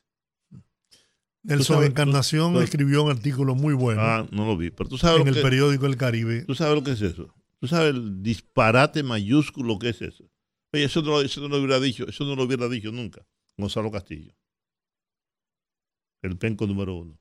Nelson 1.42 1.84
Encarnación 1.84 2.52
tú- 2.52 2.58
tú- 2.58 2.64
escribió 2.64 3.04
un 3.04 3.10
artículo 3.10 3.54
muy 3.54 3.72
bueno 3.74 4.02
Ah, 4.02 4.26
no 4.32 4.46
lo 4.46 4.56
vi. 4.56 4.70
Pero 4.70 4.88
tú 4.90 4.98
sabes, 4.98 5.20
en 5.20 5.28
lo 5.28 5.32
el 5.36 5.42
periódico 5.42 5.86
El 5.86 5.96
Caribe. 5.96 6.42
tú 6.44 6.54
sabes 6.54 6.74
lo 6.74 6.82
que 6.82 6.90
es 6.92 7.00
eso. 7.00 7.32
Tú 7.60 7.68
sabes 7.68 7.94
el 7.94 8.22
disparate 8.22 9.02
mayúsculo 9.02 9.78
que 9.78 9.90
es 9.90 10.02
eso. 10.02 10.28
Oye, 10.72 10.84
eso 10.84 11.02
no, 11.02 11.20
eso 11.20 11.40
no 11.40 11.48
lo 11.48 11.58
hubiera 11.58 11.80
dicho, 11.80 12.06
eso 12.08 12.24
no 12.24 12.34
lo 12.34 12.42
hubiera 12.42 12.68
dicho 12.68 12.90
nunca 12.92 13.24
Gonzalo 13.56 13.90
Castillo. 13.90 14.34
El 16.26 16.36
penco 16.36 16.66
número 16.66 16.96
uno. 16.96 17.18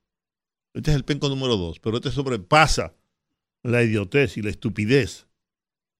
Este 0.74 0.92
es 0.92 0.98
el 0.98 1.06
penco 1.06 1.30
número 1.30 1.56
dos, 1.58 1.80
pero 1.80 1.98
este 1.98 2.12
sobrepasa 2.12 2.94
la 3.64 3.84
idiotez 3.84 4.38
y 4.38 4.42
la 4.42 4.50
estupidez 4.50 5.28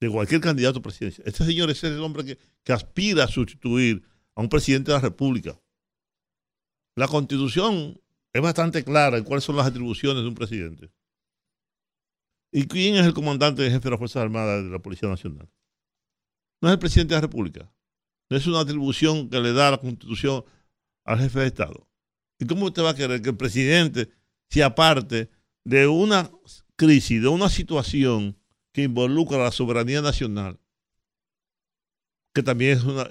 de 0.02 0.10
cualquier 0.10 0.42
candidato 0.42 0.82
presidencial. 0.82 1.28
Este 1.28 1.46
señor 1.46 1.70
es 1.70 1.84
el 1.84 2.00
hombre 2.02 2.26
que, 2.26 2.38
que 2.64 2.74
aspira 2.74 3.24
a 3.24 3.28
sustituir 3.28 4.04
a 4.36 4.42
un 4.42 4.50
presidente 4.50 4.92
de 4.92 4.98
la 4.98 5.02
República. 5.02 5.60
La 6.96 7.08
constitución 7.08 8.00
es 8.34 8.42
bastante 8.42 8.84
clara 8.84 9.18
en 9.18 9.24
cuáles 9.24 9.44
son 9.44 9.56
las 9.56 9.68
atribuciones 9.68 10.24
de 10.24 10.30
un 10.30 10.36
presidente. 10.36 10.92
¿Y 12.52 12.68
quién 12.68 12.96
es 12.96 13.06
el 13.06 13.14
comandante 13.14 13.64
jefe 13.64 13.80
de 13.80 13.90
las 13.92 14.00
Fuerzas 14.00 14.24
Armadas 14.24 14.64
de 14.64 14.70
la 14.70 14.80
Policía 14.80 15.10
Nacional? 15.10 15.50
No 16.62 16.70
es 16.70 16.74
el 16.74 16.80
presidente 16.80 17.14
de 17.14 17.18
la 17.18 17.28
República. 17.28 17.72
No 18.30 18.38
es 18.38 18.48
una 18.48 18.62
atribución 18.62 19.30
que 19.30 19.40
le 19.40 19.54
da 19.54 19.72
la 19.72 19.78
Constitución 19.78 20.44
al 21.06 21.20
jefe 21.20 21.40
de 21.40 21.48
Estado. 21.48 21.88
¿Y 22.40 22.46
cómo 22.46 22.66
usted 22.66 22.84
va 22.84 22.92
a 22.92 22.96
querer 22.96 23.22
que 23.22 23.30
el 23.30 23.38
presidente 23.38 24.10
se 24.50 24.64
aparte 24.64 25.30
de 25.64 25.88
una 25.88 26.32
crisis, 26.76 27.22
de 27.22 27.28
una 27.28 27.50
situación 27.50 28.38
que 28.74 28.84
involucra 28.84 29.38
la 29.38 29.52
soberanía 29.52 30.02
nacional, 30.02 30.60
que 32.34 32.44
también 32.44 32.78
es 32.78 32.84
una, 32.84 33.10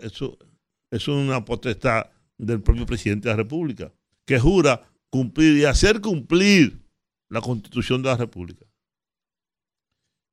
es 0.91 1.09
una 1.09 1.45
potestad 1.45 2.11
del 2.37 2.63
propio 2.63 2.85
presidente 2.87 3.29
de 3.29 3.35
la 3.35 3.43
República, 3.43 3.93
que 4.27 4.39
jura 4.39 4.89
cumplir 5.09 5.57
y 5.59 5.65
hacer 5.65 6.01
cumplir 6.01 6.85
la 7.31 7.41
Constitución 7.41 8.03
de 8.03 8.11
la 8.11 8.17
República? 8.17 8.67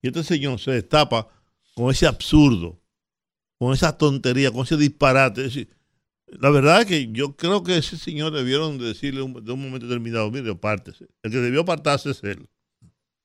Y 0.02 0.08
este 0.08 0.24
señor 0.24 0.60
se 0.60 0.72
destapa 0.72 1.30
con 1.76 1.92
ese 1.92 2.08
absurdo, 2.08 2.82
con 3.58 3.74
esa 3.74 3.98
tontería, 3.98 4.52
con 4.52 4.64
ese 4.64 4.78
disparate. 4.78 5.42
Es 5.42 5.54
decir, 5.54 5.70
la 6.40 6.50
verdad 6.50 6.82
es 6.82 6.88
que 6.88 7.10
yo 7.12 7.36
creo 7.36 7.64
que 7.64 7.78
ese 7.78 7.98
señor 7.98 8.32
debieron 8.32 8.78
de 8.78 8.86
decirle 8.86 9.22
un- 9.22 9.44
de 9.44 9.52
un 9.52 9.62
momento 9.62 9.88
determinado, 9.88 10.30
mire, 10.32 10.52
apártese. 10.52 11.08
El 11.24 11.32
que 11.32 11.38
debió 11.38 11.62
apartarse 11.62 12.12
es 12.12 12.24
él, 12.24 12.48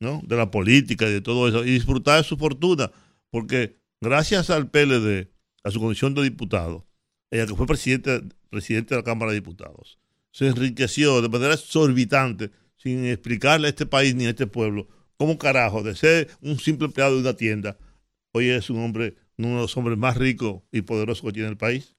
¿no? 0.00 0.20
De 0.25 0.36
la 0.36 0.50
política 0.50 1.08
y 1.08 1.12
de 1.12 1.20
todo 1.20 1.48
eso, 1.48 1.64
y 1.64 1.70
disfrutar 1.70 2.18
de 2.18 2.25
su 2.28 2.36
fortuna, 2.36 2.90
porque 3.30 3.76
gracias 4.00 4.50
al 4.50 4.70
PLD, 4.70 5.30
a 5.64 5.70
su 5.70 5.80
condición 5.80 6.14
de 6.14 6.22
diputado, 6.22 6.86
ella 7.30 7.46
que 7.46 7.54
fue 7.54 7.66
presidente, 7.66 8.22
presidente 8.50 8.94
de 8.94 9.00
la 9.00 9.04
Cámara 9.04 9.32
de 9.32 9.36
Diputados, 9.38 9.98
se 10.32 10.46
enriqueció 10.46 11.22
de 11.22 11.28
manera 11.28 11.54
exorbitante, 11.54 12.50
sin 12.76 13.06
explicarle 13.06 13.66
a 13.66 13.70
este 13.70 13.86
país 13.86 14.14
ni 14.14 14.26
a 14.26 14.30
este 14.30 14.46
pueblo 14.46 14.86
cómo 15.16 15.38
carajo, 15.38 15.82
de 15.82 15.96
ser 15.96 16.28
un 16.42 16.58
simple 16.58 16.86
empleado 16.86 17.14
de 17.14 17.22
una 17.22 17.34
tienda, 17.34 17.78
hoy 18.32 18.50
es 18.50 18.68
un 18.70 18.78
hombre, 18.84 19.16
uno 19.38 19.48
de 19.48 19.54
los 19.62 19.76
hombres 19.76 19.96
más 19.98 20.16
ricos 20.16 20.62
y 20.70 20.82
poderosos 20.82 21.25
que 21.25 21.32
tiene 21.32 21.48
el 21.48 21.56
país. 21.56 21.96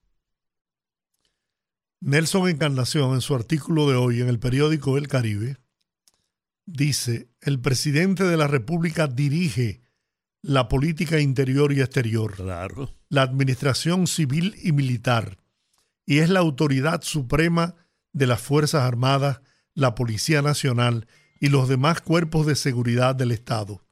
Nelson 2.00 2.48
Encarnación, 2.48 3.14
en 3.16 3.22
su 3.22 3.34
artículo 3.34 3.90
de 3.90 3.96
hoy 3.96 4.22
en 4.22 4.28
el 4.28 4.40
periódico 4.40 4.98
El 4.98 5.08
Caribe, 5.08 5.58
dice, 6.66 7.30
el 7.42 7.60
presidente 7.60 8.24
de 8.24 8.38
la 8.38 8.48
República 8.48 9.08
dirige 9.08 9.82
la 10.44 10.68
política 10.68 11.20
interior 11.20 11.74
y 11.74 11.82
exterior, 11.82 12.36
Claro. 12.36 12.94
la 13.10 13.24
administración 13.24 14.06
civil 14.06 14.56
y 14.62 14.74
militar, 14.74 15.40
y 16.06 16.20
es 16.20 16.30
la 16.30 16.40
autoridad 16.40 17.02
suprema 17.02 17.76
de 18.14 18.28
las 18.28 18.42
Fuerzas 18.42 18.84
Armadas, 18.84 19.42
la 19.74 19.96
Policía 19.96 20.44
Nacional 20.44 21.08
y 21.40 21.50
los 21.50 21.68
demás 21.68 22.02
cuerpos 22.02 22.46
de 22.46 22.56
seguridad 22.56 23.16
del 23.16 23.32
Estado. 23.32 23.84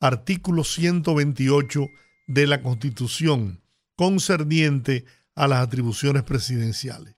Artículo 0.00 0.64
128 0.64 1.88
de 2.26 2.46
la 2.46 2.62
Constitución, 2.62 3.62
concerniente 3.96 5.06
a 5.34 5.48
las 5.48 5.60
atribuciones 5.66 6.22
presidenciales. 6.22 7.17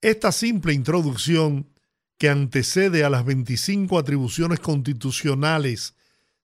Esta 0.00 0.30
simple 0.30 0.74
introducción, 0.74 1.70
que 2.18 2.28
antecede 2.28 3.04
a 3.04 3.10
las 3.10 3.24
25 3.24 3.98
atribuciones 3.98 4.60
constitucionales 4.60 5.94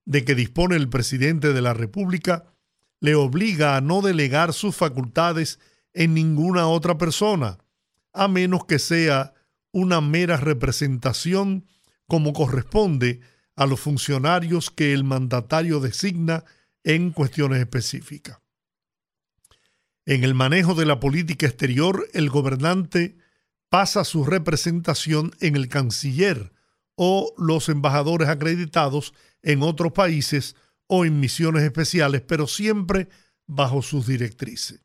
de 0.05 0.25
que 0.25 0.35
dispone 0.35 0.77
el 0.77 0.88
presidente 0.88 1.53
de 1.53 1.62
la 1.62 1.73
República, 1.73 2.53
le 3.01 3.14
obliga 3.14 3.77
a 3.77 3.81
no 3.81 4.03
delegar 4.03 4.53
sus 4.53 4.75
facultades 4.75 5.59
en 5.93 6.14
ninguna 6.14 6.67
otra 6.67 6.99
persona, 6.99 7.59
a 8.12 8.29
menos 8.29 8.64
que 8.64 8.79
sea 8.79 9.35
una 9.73 10.01
mera 10.01 10.37
representación 10.37 11.67
como 12.07 12.33
corresponde 12.33 13.21
a 13.57 13.67
los 13.67 13.81
funcionarios 13.81 14.71
que 14.71 14.93
el 14.93 15.05
mandatario 15.05 15.81
designa 15.81 16.45
en 16.83 17.11
cuestiones 17.12 17.61
específicas. 17.61 18.38
En 20.07 20.23
el 20.23 20.35
manejo 20.35 20.75
de 20.75 20.87
la 20.87 21.01
política 21.01 21.47
exterior, 21.47 22.07
el 22.12 22.31
gobernante 22.31 23.17
pasa 23.75 24.05
su 24.05 24.25
representación 24.25 25.33
en 25.41 25.57
el 25.57 25.69
canciller 25.69 26.53
o 26.95 27.35
los 27.37 27.69
embajadores 27.69 28.29
acreditados 28.29 29.15
en 29.43 29.65
otros 29.65 29.91
países 29.91 30.55
o 30.87 31.05
en 31.05 31.19
misiones 31.19 31.65
especiales, 31.65 32.21
pero 32.21 32.47
siempre 32.47 33.09
bajo 33.49 33.83
sus 33.83 34.07
directrices. 34.07 34.85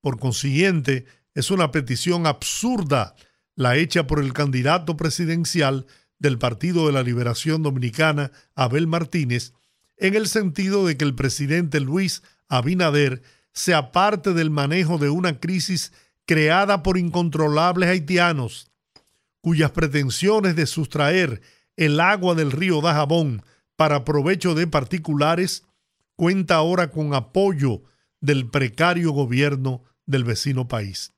Por 0.00 0.18
consiguiente, 0.18 1.04
es 1.34 1.52
una 1.52 1.70
petición 1.70 2.26
absurda 2.26 3.14
la 3.54 3.76
hecha 3.76 4.08
por 4.08 4.18
el 4.18 4.32
candidato 4.32 4.96
presidencial 4.96 5.86
del 6.18 6.36
Partido 6.36 6.88
de 6.88 6.94
la 6.94 7.04
Liberación 7.04 7.62
Dominicana, 7.62 8.32
Abel 8.56 8.88
Martínez, 8.88 9.52
en 9.98 10.16
el 10.16 10.26
sentido 10.26 10.84
de 10.84 10.96
que 10.96 11.04
el 11.04 11.14
presidente 11.14 11.78
Luis 11.78 12.24
Abinader 12.48 13.22
se 13.52 13.72
aparte 13.72 14.34
del 14.34 14.50
manejo 14.50 14.98
de 14.98 15.10
una 15.10 15.38
crisis 15.38 15.92
creada 16.26 16.82
por 16.82 16.98
incontrolables 16.98 17.88
haitianos, 17.88 18.70
cuyas 19.40 19.70
pretensiones 19.70 20.56
de 20.56 20.66
sustraer 20.66 21.40
el 21.76 22.00
agua 22.00 22.34
del 22.34 22.52
río 22.52 22.80
Dajabón 22.80 23.42
para 23.76 24.04
provecho 24.04 24.54
de 24.54 24.66
particulares 24.66 25.64
cuenta 26.16 26.56
ahora 26.56 26.90
con 26.90 27.14
apoyo 27.14 27.82
del 28.20 28.50
precario 28.50 29.12
gobierno 29.12 29.84
del 30.06 30.24
vecino 30.24 30.66
país. 30.66 31.12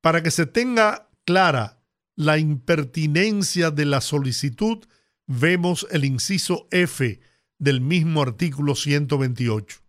Para 0.00 0.22
que 0.22 0.30
se 0.30 0.46
tenga 0.46 1.10
clara 1.24 1.82
la 2.16 2.38
impertinencia 2.38 3.70
de 3.70 3.84
la 3.84 4.00
solicitud, 4.00 4.78
vemos 5.26 5.86
el 5.90 6.04
inciso 6.04 6.66
F 6.70 7.20
del 7.58 7.80
mismo 7.80 8.22
artículo 8.22 8.74
128. 8.74 9.87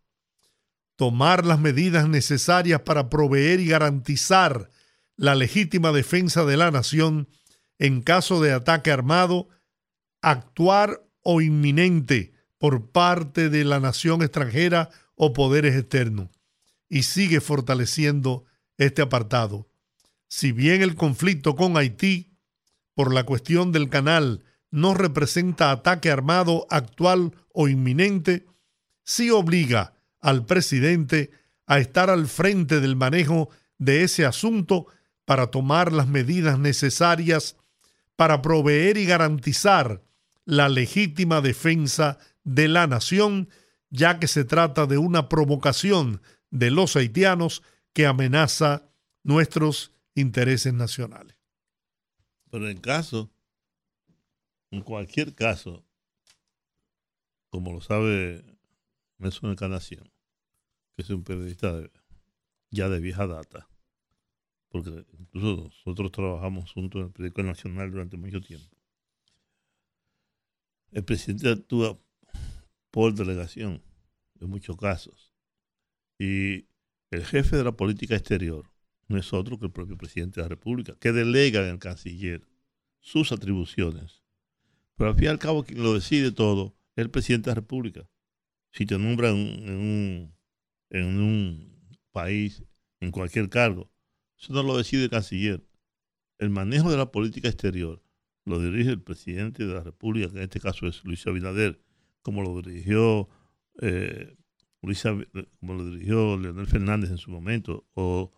Tomar 1.00 1.46
las 1.46 1.62
medidas 1.62 2.10
necesarias 2.10 2.82
para 2.82 3.08
proveer 3.10 3.62
y 3.62 3.68
garantizar 3.68 4.70
la 5.16 5.34
legítima 5.34 5.94
defensa 5.94 6.44
de 6.44 6.58
la 6.58 6.72
nación 6.72 7.30
en 7.78 8.02
caso 8.02 8.42
de 8.42 8.52
ataque 8.52 8.92
armado, 8.92 9.48
actuar 10.22 11.02
o 11.22 11.40
inminente 11.40 12.34
por 12.58 12.92
parte 12.92 13.50
de 13.50 13.64
la 13.64 13.80
nación 13.80 14.24
extranjera 14.24 14.90
o 15.16 15.32
poderes 15.32 15.78
externos. 15.78 16.32
Y 16.90 17.04
sigue 17.04 17.40
fortaleciendo 17.40 18.44
este 18.78 19.02
apartado. 19.02 19.70
Si 20.28 20.52
bien 20.52 20.82
el 20.82 20.96
conflicto 20.96 21.56
con 21.56 21.78
Haití, 21.78 22.36
por 22.94 23.14
la 23.14 23.24
cuestión 23.24 23.72
del 23.72 23.88
canal, 23.88 24.44
no 24.70 24.96
representa 24.96 25.72
ataque 25.72 26.12
armado 26.12 26.68
actual 26.70 27.32
o 27.54 27.70
inminente, 27.70 28.48
sí 29.06 29.30
obliga 29.30 29.94
al 30.22 30.46
presidente 30.46 31.32
a 31.66 31.80
estar 31.80 32.10
al 32.10 32.28
frente 32.28 32.80
del 32.80 32.96
manejo 32.96 33.50
de 33.78 34.04
ese 34.04 34.26
asunto 34.26 34.88
para 35.26 35.48
tomar 35.48 35.94
las 35.94 36.08
medidas 36.08 36.58
necesarias 36.58 37.56
para 38.16 38.42
proveer 38.42 38.98
y 38.98 39.06
garantizar 39.06 40.04
la 40.46 40.68
legítima 40.68 41.42
defensa 41.42 42.18
de 42.44 42.68
la 42.68 42.88
nación, 42.88 43.50
ya 43.92 44.20
que 44.20 44.28
se 44.28 44.44
trata 44.44 44.88
de 44.88 44.98
una 44.98 45.30
provocación 45.30 46.22
de 46.50 46.72
los 46.72 46.96
haitianos 46.96 47.62
que 47.94 48.08
amenaza 48.08 48.90
nuestros 49.24 49.94
intereses 50.16 50.74
nacionales. 50.74 51.38
Pero 52.50 52.68
en 52.68 52.80
caso, 52.80 53.30
en 54.72 54.82
cualquier 54.82 55.36
caso, 55.36 55.86
como 57.50 57.74
lo 57.74 57.82
sabe 57.82 58.44
Nelson 59.20 59.52
Encarnación, 59.52 60.12
que 60.96 61.04
es 61.04 61.10
un 61.10 61.24
periodista 61.24 61.82
ya 62.72 62.90
de 62.90 63.00
vieja 63.00 63.28
data, 63.28 63.70
porque 64.70 65.06
incluso 65.18 65.72
nosotros 65.86 66.12
trabajamos 66.12 66.72
juntos 66.72 67.00
en 67.00 67.08
el 67.08 67.12
periódico 67.12 67.44
nacional 67.44 67.92
durante 67.92 68.18
mucho 68.18 68.42
tiempo. 68.42 68.76
El 70.92 71.04
presidente 71.04 71.50
actúa 71.50 72.00
por 72.92 73.14
delegación 73.14 73.84
en 74.40 74.50
muchos 74.50 74.78
casos. 74.78 75.34
Y 76.18 76.68
el 77.12 77.26
jefe 77.26 77.58
de 77.58 77.64
la 77.64 77.72
política 77.72 78.16
exterior 78.16 78.70
no 79.08 79.18
es 79.18 79.34
otro 79.34 79.58
que 79.58 79.66
el 79.66 79.72
propio 79.72 79.98
presidente 79.98 80.40
de 80.40 80.44
la 80.44 80.50
República, 80.50 80.96
que 81.00 81.12
delega 81.12 81.62
en 81.62 81.74
el 81.74 81.80
canciller 81.80 82.48
sus 83.00 83.32
atribuciones. 83.32 84.24
Pero 84.96 85.12
al 85.12 85.16
fin 85.16 85.26
y 85.26 85.28
al 85.28 85.40
cabo, 85.40 85.64
quien 85.64 85.82
lo 85.82 85.94
decide 85.94 86.32
todo 86.32 86.76
es 86.96 87.04
el 87.04 87.10
presidente 87.10 87.50
de 87.50 87.52
la 87.52 87.62
República. 87.62 88.10
Si 88.72 88.86
te 88.86 88.98
nombran 88.98 89.36
en 89.36 89.70
un, 89.70 90.36
en 90.90 91.06
un 91.20 91.98
país, 92.12 92.64
en 93.00 93.12
cualquier 93.12 93.50
cargo, 93.50 93.92
eso 94.40 94.54
no 94.54 94.64
lo 94.64 94.78
decide 94.78 95.06
el 95.06 95.10
canciller. 95.10 95.66
El 96.38 96.50
manejo 96.50 96.92
de 96.92 96.98
la 96.98 97.12
política 97.12 97.50
exterior 97.50 98.02
lo 98.46 98.60
dirige 98.60 98.92
el 98.92 99.02
presidente 99.02 99.66
de 99.66 99.74
la 99.74 99.84
República, 99.84 100.32
que 100.32 100.38
en 100.38 100.44
este 100.44 100.60
caso 100.60 100.88
es 100.88 101.04
Luis 101.04 101.26
Abinader, 101.28 101.82
como 102.22 102.42
lo 102.42 102.62
dirigió 102.62 103.30
eh, 103.82 104.36
como 105.60 105.74
lo 105.74 105.90
dirigió 105.90 106.38
Leonel 106.38 106.68
Fernández 106.68 107.10
en 107.12 107.18
su 107.18 107.32
momento, 107.32 107.86
o 107.94 108.32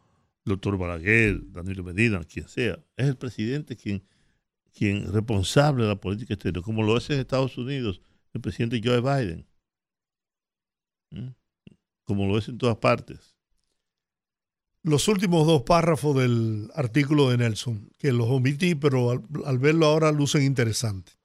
el 0.46 0.52
doctor 0.52 0.78
Balaguer, 0.78 1.40
Danilo 1.52 1.84
Medina, 1.84 2.24
quien 2.24 2.48
sea. 2.48 2.84
Es 2.98 3.08
el 3.08 3.16
presidente 3.16 3.76
quien, 3.76 4.04
quien 4.74 5.12
responsable 5.12 5.84
de 5.84 5.90
la 5.90 6.00
política 6.00 6.34
exterior, 6.34 6.64
como 6.64 6.84
lo 6.84 6.98
es 6.98 7.10
en 7.10 7.20
Estados 7.20 7.58
Unidos 7.58 8.02
el 8.34 8.42
presidente 8.42 8.82
Joe 8.84 9.02
Biden, 9.02 9.46
como 12.06 12.28
lo 12.28 12.38
es 12.38 12.48
en 12.48 12.58
todas 12.58 12.78
partes. 12.78 13.36
Los 14.84 15.08
últimos 15.08 15.46
dos 15.46 15.62
párrafos 15.64 16.16
del 16.16 16.70
artículo 16.74 17.30
de 17.30 17.38
Nelson, 17.38 17.92
que 17.98 18.12
los 18.12 18.28
omití, 18.30 18.74
pero 18.74 19.12
al, 19.12 19.24
al 19.46 19.60
verlo 19.60 19.86
ahora 19.86 20.12
lucen 20.12 20.44
interesantes. 20.44 21.20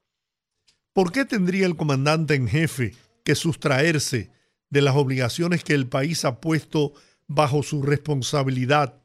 ¿Por 0.92 1.12
qué 1.12 1.24
tendría 1.24 1.66
el 1.66 1.76
comandante 1.76 2.34
en 2.34 2.48
jefe 2.48 2.94
que 3.24 3.34
sustraerse 3.34 4.30
de 4.70 4.82
las 4.82 4.96
obligaciones 4.96 5.64
que 5.64 5.74
el 5.74 5.88
país 5.88 6.24
ha 6.24 6.40
puesto 6.40 6.92
bajo 7.26 7.62
su 7.62 7.82
responsabilidad 7.82 9.02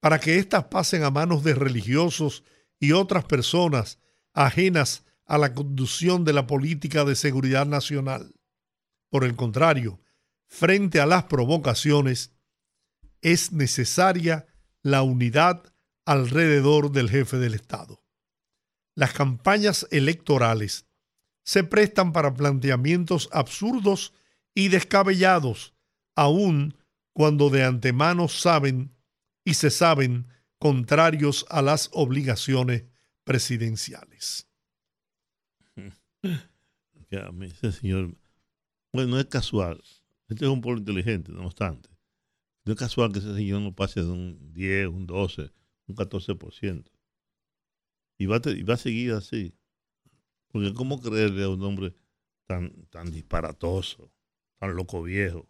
para 0.00 0.18
que 0.18 0.38
éstas 0.38 0.64
pasen 0.64 1.04
a 1.04 1.10
manos 1.10 1.44
de 1.44 1.54
religiosos 1.54 2.42
y 2.78 2.92
otras 2.92 3.24
personas 3.24 3.98
ajenas 4.32 5.04
a 5.26 5.38
la 5.38 5.54
conducción 5.54 6.24
de 6.24 6.32
la 6.32 6.46
política 6.46 7.04
de 7.04 7.14
seguridad 7.14 7.66
nacional. 7.66 8.34
Por 9.10 9.24
el 9.24 9.36
contrario, 9.36 9.99
frente 10.50 11.00
a 11.00 11.06
las 11.06 11.24
provocaciones, 11.24 12.32
es 13.22 13.52
necesaria 13.52 14.46
la 14.82 15.02
unidad 15.02 15.72
alrededor 16.04 16.90
del 16.90 17.08
jefe 17.08 17.38
del 17.38 17.54
Estado. 17.54 18.02
Las 18.94 19.12
campañas 19.12 19.86
electorales 19.90 20.86
se 21.44 21.64
prestan 21.64 22.12
para 22.12 22.34
planteamientos 22.34 23.28
absurdos 23.32 24.12
y 24.54 24.68
descabellados, 24.68 25.72
aun 26.16 26.76
cuando 27.12 27.48
de 27.48 27.64
antemano 27.64 28.28
saben 28.28 28.94
y 29.44 29.54
se 29.54 29.70
saben 29.70 30.26
contrarios 30.58 31.46
a 31.48 31.62
las 31.62 31.90
obligaciones 31.92 32.84
presidenciales. 33.24 34.48
Bueno, 38.92 39.10
no 39.12 39.20
es 39.20 39.26
casual. 39.26 39.82
Este 40.30 40.46
es 40.46 40.50
un 40.50 40.62
pueblo 40.62 40.78
inteligente, 40.78 41.32
no 41.32 41.44
obstante. 41.44 41.90
No 42.64 42.72
es 42.72 42.78
casual 42.78 43.12
que 43.12 43.18
ese 43.18 43.34
señor 43.34 43.60
no 43.60 43.74
pase 43.74 44.00
de 44.00 44.10
un 44.10 44.52
10, 44.52 44.86
un 44.88 45.06
12, 45.06 45.50
un 45.86 45.94
14%. 45.96 46.90
Y 48.16 48.26
va, 48.26 48.40
y 48.46 48.62
va 48.62 48.74
a 48.74 48.78
seguir 48.78 49.12
así. 49.12 49.54
Porque 50.48 50.72
¿cómo 50.72 51.00
creerle 51.00 51.44
a 51.44 51.48
un 51.48 51.62
hombre 51.62 51.94
tan, 52.46 52.86
tan 52.86 53.10
disparatoso? 53.10 54.10
tan 54.60 54.76
loco 54.76 55.02
viejo, 55.02 55.48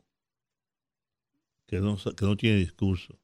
que 1.66 1.80
no, 1.80 1.96
que 1.96 2.24
no 2.24 2.36
tiene 2.36 2.58
discurso, 2.58 3.18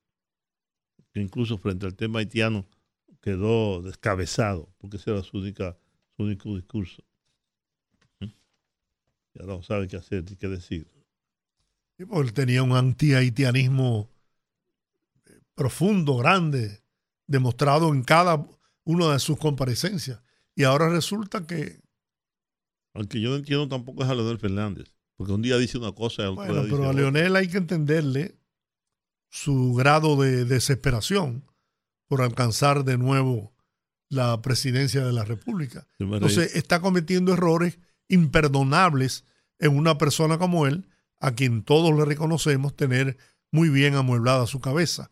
que 1.12 1.21
incluso 1.21 1.59
frente 1.59 1.87
al 1.87 1.95
tema 1.95 2.19
haitiano 2.19 2.66
quedó 3.21 3.83
descabezado, 3.83 4.69
porque 4.79 4.97
ese 4.97 5.12
era 5.12 5.23
su, 5.23 5.38
única, 5.38 5.79
su 6.16 6.25
único 6.25 6.55
discurso. 6.57 7.05
¿Mm? 8.19 8.27
Ya 9.35 9.47
no 9.47 9.62
sabe 9.62 9.87
qué 9.87 9.97
hacer 9.97 10.25
ni 10.29 10.37
qué 10.37 10.49
decir. 10.49 10.96
Él 11.99 12.33
tenía 12.33 12.63
un 12.63 12.73
anti-haitianismo 12.73 14.11
profundo, 15.55 16.17
grande, 16.17 16.83
demostrado 17.27 17.93
en 17.93 18.03
cada 18.03 18.47
una 18.85 19.13
de 19.13 19.19
sus 19.19 19.39
comparecencias. 19.39 20.21
Y 20.55 20.65
ahora 20.65 20.89
resulta 20.89 21.47
que... 21.47 21.81
Aunque 22.95 23.21
yo 23.21 23.31
no 23.31 23.37
entiendo 23.37 23.69
tampoco 23.69 24.05
es 24.05 24.09
a 24.09 24.15
Leonel 24.15 24.39
Fernández. 24.39 24.93
Porque 25.17 25.33
un 25.33 25.43
día 25.43 25.57
dice 25.57 25.79
una 25.79 25.93
cosa 25.93 26.23
y 26.23 26.27
otro 26.27 26.45
bueno, 26.45 26.63
pero 26.65 26.89
a 26.89 26.93
Leonel 26.93 27.37
hay 27.37 27.49
que 27.49 27.57
entenderle 27.57 28.37
su 29.31 29.75
grado 29.75 30.17
de 30.17 30.45
desesperación 30.45 31.45
por 32.07 32.23
alcanzar 32.23 32.85
de 32.85 32.99
nuevo 32.99 33.53
la 34.09 34.41
presidencia 34.43 35.05
de 35.05 35.13
la 35.13 35.25
República. 35.25 35.87
Entonces 35.99 36.55
está 36.55 36.81
cometiendo 36.81 37.33
errores 37.33 37.79
imperdonables 38.09 39.25
en 39.59 39.77
una 39.77 39.99
persona 39.99 40.39
como 40.39 40.67
él, 40.67 40.87
a 41.20 41.35
quien 41.35 41.62
todos 41.62 41.96
le 41.96 42.05
reconocemos 42.05 42.76
tener 42.76 43.16
muy 43.50 43.68
bien 43.68 43.94
amueblada 43.94 44.46
su 44.46 44.61
cabeza, 44.61 45.11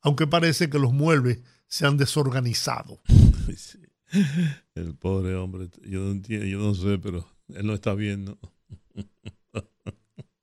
aunque 0.00 0.26
parece 0.26 0.70
que 0.70 0.78
los 0.78 0.92
muebles 0.92 1.40
se 1.66 1.86
han 1.86 1.96
desorganizado. 1.96 3.00
El 4.74 4.94
pobre 4.96 5.36
hombre, 5.36 5.70
yo 5.82 6.00
no 6.00 6.10
entiendo, 6.10 6.46
yo 6.46 6.58
no 6.58 6.74
sé, 6.74 6.98
pero 6.98 7.26
él 7.54 7.66
no 7.66 7.74
está 7.74 7.94
bien, 7.94 8.24
¿no? 8.24 8.38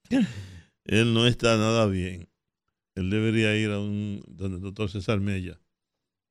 Él 0.86 1.14
no 1.14 1.28
está 1.28 1.58
nada 1.58 1.86
bien. 1.86 2.30
Él 2.96 3.10
debería 3.10 3.56
ir 3.58 3.72
a 3.72 3.80
un 3.80 4.24
donde 4.26 4.58
el 4.58 4.64
doctor 4.64 4.90
César 4.90 5.20
Mella, 5.20 5.60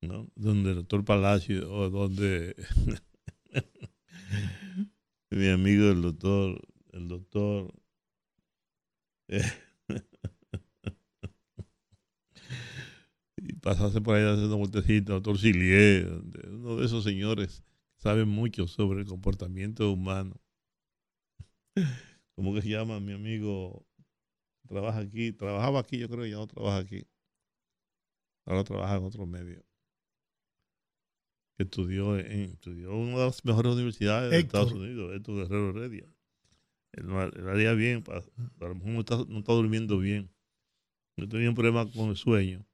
¿no? 0.01 0.31
Donde 0.35 0.71
el 0.71 0.77
doctor 0.77 1.05
Palacio 1.05 1.71
o 1.71 1.91
donde 1.91 2.57
mi 5.31 5.49
amigo 5.49 5.91
el 5.91 6.01
doctor, 6.01 6.61
el 6.93 7.09
doctor 7.09 7.73
y 13.37 13.53
pasarse 13.55 14.01
por 14.01 14.17
ahí 14.17 14.25
haciendo 14.25 14.57
vueltecita, 14.57 15.15
doctor 15.15 15.37
uno 15.37 16.77
de 16.77 16.87
esos 16.87 17.03
señores 17.05 17.63
que 17.97 18.03
saben 18.03 18.29
mucho 18.29 18.69
sobre 18.69 19.01
el 19.01 19.07
comportamiento 19.07 19.93
humano. 19.93 20.41
¿Cómo 22.35 22.55
que 22.55 22.63
se 22.63 22.69
llama 22.69 23.01
mi 23.01 23.13
amigo? 23.13 23.87
Trabaja 24.69 25.01
aquí, 25.01 25.33
trabajaba 25.33 25.81
aquí, 25.81 25.99
yo 25.99 26.09
creo 26.09 26.25
que 26.25 26.31
ya 26.31 26.37
no 26.37 26.47
trabaja 26.47 26.79
aquí. 26.79 27.07
Ahora 28.47 28.65
trabaja 28.65 28.97
en 28.97 29.05
otro 29.05 29.27
medio. 29.27 29.65
Que 31.57 31.65
estudió 31.65 32.19
en, 32.19 32.51
estudió 32.51 32.95
una 32.95 33.19
de 33.19 33.27
las 33.27 33.45
mejores 33.45 33.73
universidades 33.73 34.31
de 34.31 34.39
Estados 34.39 34.73
Unidos, 34.73 35.15
Héctor 35.15 35.37
Guerrero 35.37 35.71
Heredia. 35.71 36.16
No, 37.03 37.21
haría 37.21 37.73
bien, 37.75 38.03
a 38.09 38.67
lo 38.67 38.75
mejor 38.75 38.91
no 38.91 39.01
está, 39.01 39.17
no 39.29 39.39
está 39.39 39.53
durmiendo 39.53 39.99
bien. 39.99 40.31
Yo 41.17 41.29
tenía 41.29 41.49
un 41.49 41.55
problema 41.55 41.91
con 41.91 42.11
el 42.11 42.17
sueño 42.17 42.67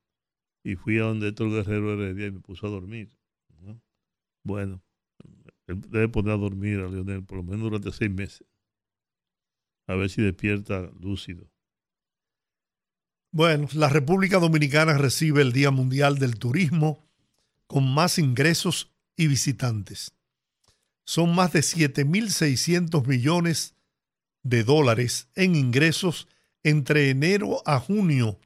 y 0.65 0.77
fui 0.77 0.99
a 0.99 1.03
donde 1.03 1.29
Héctor 1.29 1.51
Guerrero 1.51 1.95
Heredia 1.95 2.27
y 2.27 2.31
me 2.33 2.41
puso 2.41 2.67
a 2.67 2.71
dormir. 2.71 3.11
Bueno, 4.45 4.83
él 5.67 5.81
debe 5.89 6.09
poner 6.09 6.33
a 6.33 6.37
dormir 6.37 6.81
a 6.81 6.89
Leonel 6.89 7.25
por 7.25 7.39
lo 7.39 7.45
menos 7.45 7.61
durante 7.63 7.93
seis 7.93 8.11
meses 8.11 8.47
a 9.87 9.95
ver 9.95 10.11
si 10.11 10.23
despierta 10.23 10.91
lúcido. 11.01 11.51
Bueno, 13.31 13.69
la 13.73 13.89
República 13.89 14.39
Dominicana 14.39 14.99
recibe 14.99 15.43
el 15.43 15.53
Día 15.53 15.71
Mundial 15.71 16.19
del 16.19 16.39
Turismo 16.39 17.09
con 17.67 17.93
más 17.93 18.19
ingresos 18.19 18.93
y 19.17 19.27
visitantes. 19.27 20.13
Son 21.05 21.35
más 21.35 21.53
de 21.53 21.61
7.600 21.61 23.07
millones 23.07 23.75
de 24.43 24.65
dólares 24.65 25.29
en 25.35 25.55
ingresos 25.57 26.29
entre 26.63 27.11
enero 27.11 27.63
a 27.67 27.81
junio 27.81 28.39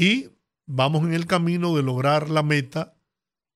Y 0.00 0.30
vamos 0.64 1.02
en 1.02 1.12
el 1.12 1.26
camino 1.26 1.74
de 1.74 1.82
lograr 1.82 2.30
la 2.30 2.44
meta 2.44 2.96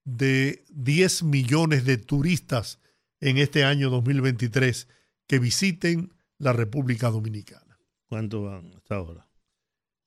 de 0.05 0.65
10 0.71 1.23
millones 1.23 1.85
de 1.85 1.99
turistas 1.99 2.81
en 3.21 3.39
este 3.39 3.63
año 3.65 3.91
2023 3.91 4.89
que 5.29 5.39
visiten 5.39 6.13
la 6.39 6.53
República 6.53 7.11
Dominicana. 7.11 7.79
¿Cuánto 8.09 8.43
van 8.43 8.75
hasta 8.75 8.97
ahora? 8.97 9.29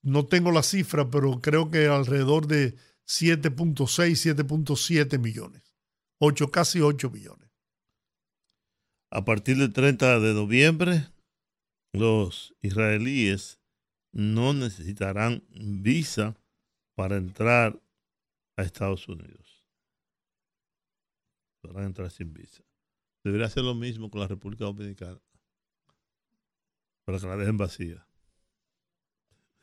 No 0.02 0.26
tengo 0.26 0.52
la 0.52 0.62
cifra, 0.62 1.10
pero 1.10 1.40
creo 1.40 1.72
que 1.72 1.88
alrededor 1.88 2.48
de 2.48 2.76
7.6, 3.08 4.36
7.7 4.36 5.18
millones. 5.18 5.74
8, 6.18 6.52
casi 6.52 6.82
8 6.82 7.12
millones. 7.12 7.50
A 9.10 9.24
partir 9.24 9.56
del 9.56 9.72
30 9.72 10.20
de 10.20 10.34
noviembre, 10.34 11.08
los 11.94 12.54
israelíes 12.62 13.62
no 14.16 14.54
necesitarán 14.54 15.44
visa 15.50 16.36
para 16.96 17.18
entrar 17.18 17.78
a 18.56 18.64
Estados 18.64 19.10
Unidos. 19.10 19.66
Podrán 21.62 21.88
entrar 21.88 22.10
sin 22.10 22.34
visa. 22.34 22.64
Debería 23.26 23.48
hacer 23.48 23.64
lo 23.64 23.76
mismo 23.76 24.10
con 24.10 24.22
la 24.22 24.28
República 24.28 24.64
Dominicana. 24.64 25.20
Para 27.04 27.20
que 27.20 27.28
la 27.28 27.36
dejen 27.36 27.58
vacía. 27.58 28.08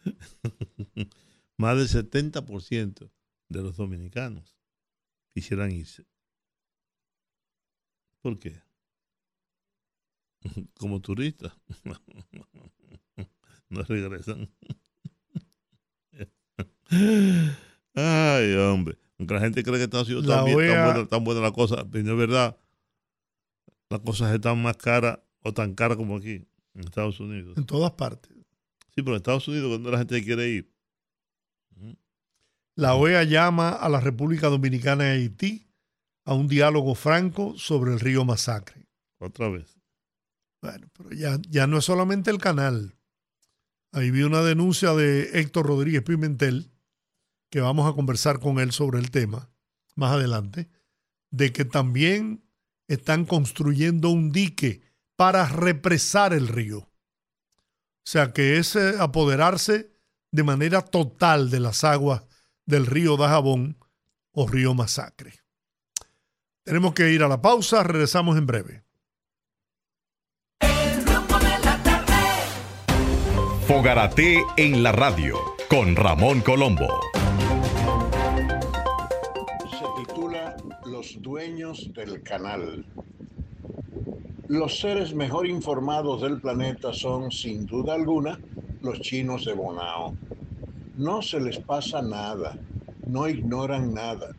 Más 1.57 1.79
del 1.79 1.89
70% 1.89 3.11
de 3.49 3.63
los 3.63 3.77
dominicanos 3.79 4.55
quisieran 5.33 5.71
irse. 5.71 6.07
¿Por 8.21 8.39
qué? 8.39 8.61
Como 10.79 11.01
turistas. 11.01 11.57
no 13.73 13.83
regresan. 13.83 14.49
Ay, 17.95 18.55
hombre. 18.55 18.99
Aunque 19.19 19.35
la 19.35 19.41
gente 19.41 19.63
cree 19.63 19.77
que 19.77 19.85
Estados 19.85 20.09
Unidos 20.09 20.27
tan, 20.27 20.45
bien, 20.45 20.59
tan, 20.59 20.85
buena, 20.85 21.09
tan 21.09 21.25
buena 21.25 21.41
la 21.41 21.53
cosa, 21.53 21.85
pero 21.91 22.05
no 22.05 22.13
es 22.13 22.19
verdad. 22.19 22.57
Las 23.89 24.01
cosas 24.01 24.35
están 24.35 24.61
más 24.63 24.77
caras 24.77 25.21
o 25.43 25.53
tan 25.53 25.75
caras 25.75 25.97
como 25.97 26.17
aquí, 26.17 26.47
en 26.75 26.81
Estados 26.81 27.21
Unidos. 27.21 27.57
En 27.57 27.65
todas 27.65 27.93
partes. 27.93 28.33
Sí, 28.95 29.03
pero 29.03 29.11
en 29.11 29.17
Estados 29.17 29.47
Unidos, 29.49 29.69
cuando 29.71 29.91
la 29.91 29.99
gente 29.99 30.23
quiere 30.23 30.49
ir. 30.49 30.73
La 32.75 32.95
OEA 32.95 33.25
llama 33.25 33.71
a 33.71 33.89
la 33.89 34.01
República 34.01 34.49
Dominicana 34.49 35.15
y 35.15 35.23
Haití 35.23 35.67
a 36.25 36.35
un 36.35 36.49
diálogo 36.49 36.95
franco 36.95 37.55
sobre 37.59 37.93
el 37.93 38.01
río 38.01 38.25
Masacre. 38.25 38.87
Otra 39.19 39.49
vez. 39.49 39.79
Bueno, 40.63 40.89
pero 40.93 41.11
ya, 41.11 41.39
ya 41.49 41.67
no 41.67 41.79
es 41.79 41.85
solamente 41.85 42.31
el 42.31 42.39
canal. 42.39 42.95
Ahí 43.93 44.11
vi 44.11 44.23
una 44.23 44.41
denuncia 44.41 44.95
de 44.95 45.39
Héctor 45.39 45.67
Rodríguez 45.67 46.03
Pimentel, 46.03 46.73
que 47.51 47.61
vamos 47.61 47.91
a 47.91 47.95
conversar 47.95 48.41
con 48.41 48.59
él 48.59 48.73
sobre 48.73 48.99
el 48.99 49.11
tema 49.11 49.51
más 49.95 50.13
adelante, 50.13 50.71
de 51.31 51.53
que 51.53 51.67
también 51.67 52.43
están 52.89 53.27
construyendo 53.27 54.09
un 54.09 54.33
dique 54.33 54.83
para 55.15 55.47
represar 55.47 56.33
el 56.33 56.49
río. 56.49 56.79
O 56.79 56.91
sea 58.05 58.33
que 58.33 58.57
es 58.57 58.77
eh, 58.77 58.95
apoderarse 58.99 59.93
de 60.31 60.43
manera 60.43 60.81
total 60.81 61.51
de 61.51 61.61
las 61.61 61.85
aguas 61.85 62.23
del 62.65 62.87
río 62.87 63.19
Dajabón 63.19 63.77
o 64.31 64.49
río 64.49 64.73
Masacre. 64.73 65.35
Tenemos 66.65 66.95
que 66.95 67.13
ir 67.13 67.23
a 67.23 67.29
la 67.29 67.43
pausa, 67.43 67.83
regresamos 67.83 68.39
en 68.39 68.47
breve. 68.47 68.85
Fogarate 73.73 74.45
en 74.59 74.83
la 74.83 74.93
radio 74.93 75.39
con 75.71 75.97
Ramón 75.97 76.43
Colombo. 76.43 76.87
Se 79.71 79.87
titula 80.05 80.55
Los 80.85 81.17
dueños 81.23 81.91
del 81.95 82.23
canal. 82.23 82.85
Los 84.49 84.79
seres 84.79 85.15
mejor 85.15 85.47
informados 85.47 86.21
del 86.21 86.39
planeta 86.39 86.93
son, 86.93 87.33
sin 87.33 87.65
duda 87.65 87.95
alguna, 87.95 88.39
los 88.83 89.01
chinos 89.01 89.47
de 89.47 89.55
Bonao. 89.55 90.15
No 90.99 91.23
se 91.23 91.41
les 91.41 91.59
pasa 91.59 92.03
nada, 92.03 92.59
no 93.07 93.27
ignoran 93.27 93.95
nada. 93.95 94.37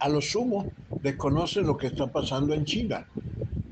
A 0.00 0.10
lo 0.10 0.20
sumo, 0.20 0.70
desconocen 1.00 1.66
lo 1.66 1.78
que 1.78 1.86
está 1.86 2.08
pasando 2.08 2.52
en 2.52 2.66
China, 2.66 3.06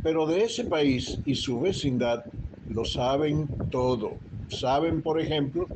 pero 0.03 0.25
de 0.25 0.45
ese 0.45 0.65
país 0.65 1.19
y 1.27 1.35
su 1.35 1.61
vecindad 1.61 2.25
lo 2.71 2.87
saben 2.87 3.47
todo. 3.71 4.17
Saben, 4.53 5.03
por 5.03 5.21
ejemplo, 5.21 5.67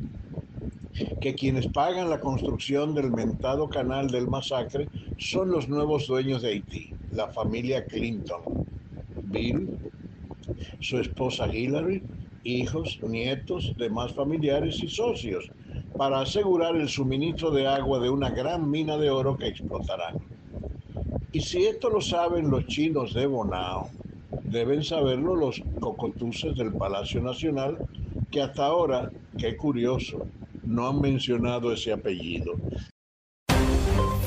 que 1.21 1.35
quienes 1.35 1.67
pagan 1.69 2.11
la 2.11 2.21
construcción 2.21 2.95
del 2.95 3.11
mentado 3.11 3.69
canal 3.69 4.09
del 4.09 4.29
masacre 4.29 4.89
son 5.19 5.51
los 5.51 5.69
nuevos 5.69 6.07
dueños 6.07 6.43
de 6.43 6.49
Haití, 6.49 6.95
la 7.13 7.29
familia 7.29 7.85
Clinton. 7.87 8.43
Bill, 9.25 9.79
su 10.81 10.99
esposa 10.99 11.53
Hillary, 11.53 12.03
hijos, 12.45 12.99
nietos, 13.03 13.75
demás 13.77 14.13
familiares 14.13 14.83
y 14.83 14.89
socios, 14.89 15.51
para 15.97 16.21
asegurar 16.21 16.77
el 16.77 16.89
suministro 16.89 17.51
de 17.51 17.67
agua 17.67 17.99
de 17.99 18.11
una 18.11 18.31
gran 18.31 18.71
mina 18.71 18.97
de 18.97 19.11
oro 19.11 19.37
que 19.37 19.49
explotarán. 19.49 20.17
Y 21.33 21.41
si 21.41 21.65
esto 21.67 21.91
lo 21.91 22.01
saben 22.01 22.51
los 22.51 22.67
chinos 22.67 23.15
de 23.15 23.27
Bonao, 23.27 23.91
deben 24.45 24.85
saberlo 24.85 25.35
los 25.35 25.61
cocotuces 25.81 26.55
del 26.57 26.73
Palacio 26.73 27.21
Nacional, 27.21 27.79
que 28.37 28.43
hasta 28.43 28.67
ahora, 28.67 29.11
qué 29.39 29.57
curioso, 29.57 30.29
no 30.63 30.87
han 30.87 31.01
mencionado 31.01 31.73
ese 31.73 31.91
apellido. 31.91 32.53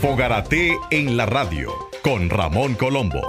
Fogarate 0.02 0.76
en 0.89 1.15
la 1.15 1.28
radio 1.28 1.72
con 2.02 2.28
Ramón 2.28 2.74
Colombo. 2.74 3.22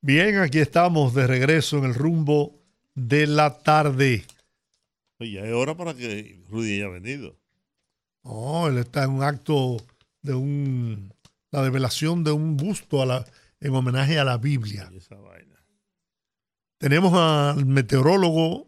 Bien, 0.00 0.38
aquí 0.38 0.58
estamos 0.58 1.14
de 1.14 1.28
regreso 1.28 1.78
en 1.78 1.84
el 1.84 1.94
rumbo 1.94 2.58
de 2.96 3.28
la 3.28 3.56
tarde. 3.60 4.24
Oye, 5.20 5.46
es 5.46 5.54
hora 5.54 5.76
para 5.76 5.94
que 5.94 6.40
Rudy 6.48 6.78
haya 6.78 6.88
venido. 6.88 7.36
No, 8.24 8.66
él 8.66 8.78
está 8.78 9.04
en 9.04 9.10
un 9.10 9.22
acto 9.22 9.76
de 10.22 10.34
un 10.34 11.12
la 11.52 11.62
develación 11.62 12.24
de 12.24 12.32
un 12.32 12.56
busto 12.56 13.02
a 13.02 13.06
la, 13.06 13.24
en 13.60 13.74
homenaje 13.74 14.18
a 14.18 14.24
la 14.24 14.38
Biblia. 14.38 14.90
Tenemos 16.78 17.12
al 17.14 17.64
meteorólogo, 17.66 18.66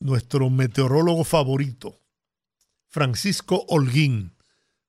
nuestro 0.00 0.50
meteorólogo 0.50 1.24
favorito, 1.24 2.00
Francisco 2.88 3.64
Holguín, 3.68 4.36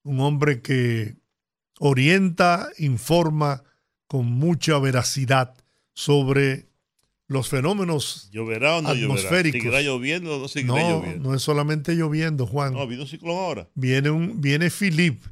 un 0.04 0.20
hombre 0.20 0.62
que 0.62 1.16
orienta, 1.80 2.68
informa, 2.80 3.64
con 4.08 4.26
mucha 4.26 4.78
veracidad 4.80 5.56
sobre 5.94 6.68
los 7.28 7.50
fenómenos 7.50 8.30
¿Lloverá 8.32 8.78
o 8.78 8.82
no 8.82 8.90
atmosféricos. 8.90 9.62
¿Seguirá 9.62 9.82
lloviendo 9.82 10.36
o 10.38 10.40
no 10.40 10.48
seguirá 10.48 10.74
no, 10.74 10.90
lloviendo? 11.02 11.30
No 11.30 11.36
es 11.36 11.42
solamente 11.42 11.94
lloviendo, 11.96 12.46
Juan. 12.46 12.74
No, 12.74 12.86
viene 12.88 13.04
un 13.04 13.10
ciclón 13.10 13.38
ahora. 13.38 13.70
Viene, 13.76 14.10
un, 14.12 14.42
viene 14.42 14.70
Philip, 14.70 15.24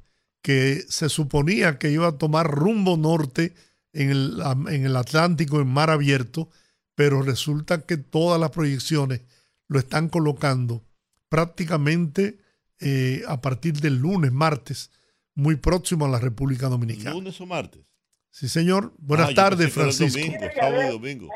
que 0.42 0.84
se 0.90 1.10
suponía 1.10 1.78
que 1.78 1.92
iba 1.92 2.08
a 2.08 2.18
tomar 2.18 2.50
rumbo 2.50 2.98
norte 2.98 3.54
en 3.94 4.10
el, 4.10 4.42
en 4.70 4.86
el 4.86 4.96
Atlántico, 4.96 5.62
en 5.62 5.68
mar 5.68 5.90
abierto, 5.90 6.50
pero 6.96 7.22
resulta 7.22 7.82
que 7.86 7.98
todas 7.98 8.40
las 8.40 8.50
proyecciones 8.52 9.22
lo 9.68 9.80
están 9.80 10.10
colocando 10.10 10.84
prácticamente 11.30 12.38
eh, 12.80 13.24
a 13.28 13.42
partir 13.42 13.74
del 13.80 13.98
lunes, 13.98 14.32
martes, 14.32 14.92
muy 15.36 15.56
próximo 15.56 16.06
a 16.06 16.10
la 16.10 16.20
República 16.20 16.70
Dominicana. 16.70 17.12
¿Lunes 17.12 17.40
o 17.40 17.46
martes? 17.46 17.82
Sí, 18.30 18.50
señor. 18.50 18.94
Buenas 18.98 19.30
Ah, 19.32 19.34
tardes, 19.36 19.72
Francisco. 19.72 20.20
Domingo, 20.20 20.46
sábado 20.56 20.84
y 20.84 20.92
domingo. 20.92 21.30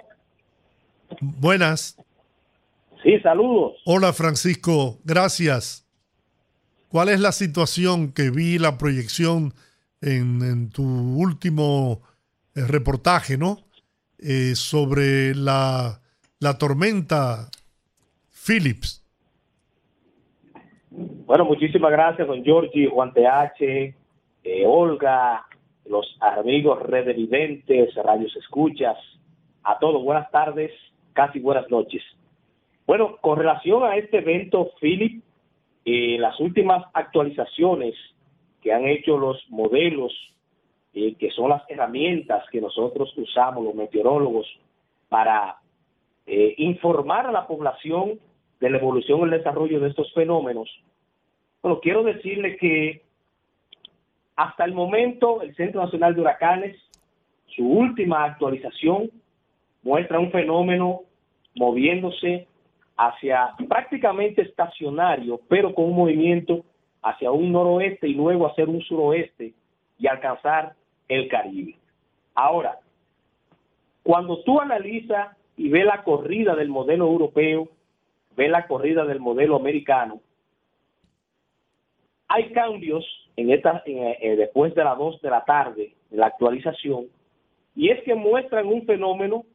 Buenas. 1.21 1.97
Sí, 3.03 3.19
saludos. 3.19 3.73
Hola 3.85 4.13
Francisco, 4.13 4.97
gracias. 5.03 5.87
¿Cuál 6.89 7.09
es 7.09 7.19
la 7.19 7.31
situación 7.31 8.13
que 8.13 8.29
vi 8.29 8.59
la 8.59 8.77
proyección 8.77 9.53
en, 10.01 10.69
tu 10.69 10.83
último 10.83 12.01
eh, 12.55 12.61
reportaje, 12.67 13.37
¿no? 13.37 13.57
Eh, 14.19 14.55
sobre 14.55 15.35
la, 15.35 15.99
la 16.39 16.57
tormenta 16.57 17.49
Phillips. 18.29 19.03
Bueno, 20.89 21.45
muchísimas 21.45 21.91
gracias, 21.91 22.27
don 22.27 22.43
Giorgi, 22.43 22.87
Juan 22.87 23.13
TH, 23.13 23.61
eh, 23.61 24.63
Olga, 24.65 25.45
los 25.85 26.17
amigos 26.21 26.81
redevidentes, 26.81 27.93
radios 27.95 28.35
escuchas, 28.37 28.97
a 29.63 29.77
todos, 29.77 30.01
buenas 30.03 30.31
tardes, 30.31 30.71
casi 31.17 31.39
buenas 31.39 31.67
noches. 31.71 32.03
Bueno, 32.85 33.17
con 33.21 33.39
relación 33.39 33.83
a 33.83 33.95
este 33.95 34.19
evento, 34.19 34.69
Philip, 34.79 35.23
eh, 35.83 36.17
las 36.19 36.39
últimas 36.39 36.85
actualizaciones 36.93 37.95
que 38.61 38.71
han 38.71 38.85
hecho 38.85 39.17
los 39.17 39.43
modelos, 39.49 40.13
eh, 40.93 41.15
que 41.15 41.31
son 41.31 41.49
las 41.49 41.63
herramientas 41.69 42.43
que 42.51 42.61
nosotros 42.61 43.11
usamos, 43.17 43.63
los 43.63 43.73
meteorólogos, 43.73 44.45
para 45.09 45.57
eh, 46.27 46.53
informar 46.57 47.25
a 47.25 47.31
la 47.31 47.47
población 47.47 48.19
de 48.59 48.69
la 48.69 48.77
evolución 48.77 49.21
y 49.21 49.23
el 49.23 49.29
desarrollo 49.31 49.79
de 49.79 49.89
estos 49.89 50.13
fenómenos. 50.13 50.69
Bueno, 51.63 51.79
quiero 51.79 52.03
decirle 52.03 52.57
que 52.57 53.01
hasta 54.35 54.65
el 54.65 54.73
momento 54.73 55.41
el 55.41 55.55
Centro 55.55 55.81
Nacional 55.81 56.13
de 56.13 56.21
Huracanes, 56.21 56.77
su 57.55 57.67
última 57.67 58.23
actualización, 58.23 59.09
muestra 59.81 60.19
un 60.19 60.29
fenómeno 60.31 61.06
moviéndose 61.57 62.47
hacia 62.97 63.53
prácticamente 63.67 64.41
estacionario, 64.41 65.39
pero 65.47 65.73
con 65.73 65.85
un 65.85 65.95
movimiento 65.95 66.63
hacia 67.01 67.31
un 67.31 67.51
noroeste 67.51 68.07
y 68.07 68.13
luego 68.13 68.47
hacer 68.47 68.67
un 68.67 68.81
suroeste 68.81 69.53
y 69.99 70.07
alcanzar 70.07 70.73
el 71.07 71.27
Caribe. 71.27 71.75
Ahora, 72.33 72.79
cuando 74.03 74.41
tú 74.43 74.59
analizas 74.59 75.35
y 75.55 75.69
ves 75.69 75.85
la 75.85 76.03
corrida 76.03 76.55
del 76.55 76.69
modelo 76.69 77.07
europeo, 77.07 77.69
ves 78.35 78.49
la 78.49 78.67
corrida 78.67 79.05
del 79.05 79.19
modelo 79.19 79.55
americano, 79.55 80.21
hay 82.27 82.51
cambios 82.51 83.05
en 83.35 83.51
esta, 83.51 83.83
eh, 83.85 84.35
después 84.37 84.75
de 84.75 84.83
las 84.83 84.97
2 84.97 85.21
de 85.21 85.29
la 85.29 85.45
tarde, 85.45 85.93
la 86.11 86.27
actualización, 86.27 87.07
y 87.75 87.89
es 87.89 88.03
que 88.03 88.15
muestran 88.15 88.67
un 88.67 88.85
fenómeno 88.85 89.45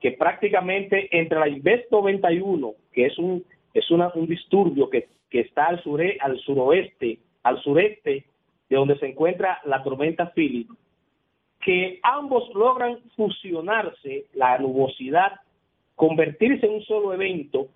que 0.00 0.12
prácticamente 0.12 1.08
entre 1.16 1.38
la 1.38 1.48
Invest 1.48 1.90
91, 1.90 2.72
que 2.92 3.06
es 3.06 3.18
un, 3.18 3.44
es 3.72 3.90
una, 3.90 4.10
un 4.14 4.26
disturbio 4.26 4.90
que, 4.90 5.08
que 5.30 5.40
está 5.40 5.66
al, 5.66 5.82
sure, 5.82 6.18
al 6.20 6.38
suroeste, 6.40 7.18
al 7.42 7.60
sureste 7.62 8.24
de 8.68 8.76
donde 8.76 8.98
se 8.98 9.06
encuentra 9.06 9.60
la 9.64 9.82
tormenta 9.82 10.32
Philip, 10.34 10.68
que 11.60 11.98
ambos 12.02 12.48
logran 12.54 12.98
fusionarse, 13.16 14.26
la 14.34 14.58
nubosidad, 14.58 15.32
convertirse 15.94 16.66
en 16.66 16.74
un 16.74 16.82
solo 16.82 17.14
evento 17.14 17.68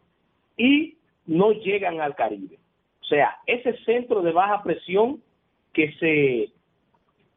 y 0.57 0.99
no 1.27 1.53
llegan 1.53 2.01
al 2.01 2.15
Caribe. 2.15 2.59
O 3.01 3.05
sea, 3.05 3.39
ese 3.47 3.77
centro 3.85 4.21
de 4.23 4.33
baja 4.33 4.63
presión 4.63 5.23
que 5.73 5.93
se, 5.95 6.51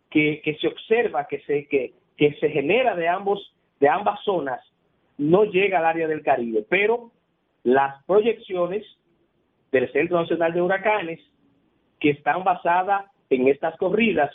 que, 0.10 0.42
que 0.44 0.56
se 0.58 0.68
observa, 0.68 1.28
que 1.28 1.40
se, 1.42 1.68
que, 1.68 1.94
que 2.18 2.34
se 2.36 2.50
genera 2.50 2.96
de, 2.96 3.08
ambos, 3.08 3.54
de 3.80 3.88
ambas 3.88 4.20
zonas, 4.24 4.62
no 5.22 5.44
llega 5.44 5.78
al 5.78 5.86
área 5.86 6.08
del 6.08 6.24
Caribe, 6.24 6.66
pero 6.68 7.12
las 7.64 8.04
proyecciones 8.06 8.84
del 9.72 9.92
Centro 9.92 10.20
Nacional 10.20 10.52
de 10.52 10.62
Huracanes, 10.64 11.20
que 12.00 12.10
están 12.10 12.44
basadas 12.44 13.06
en 13.30 13.48
estas 13.48 13.78
corridas 13.78 14.32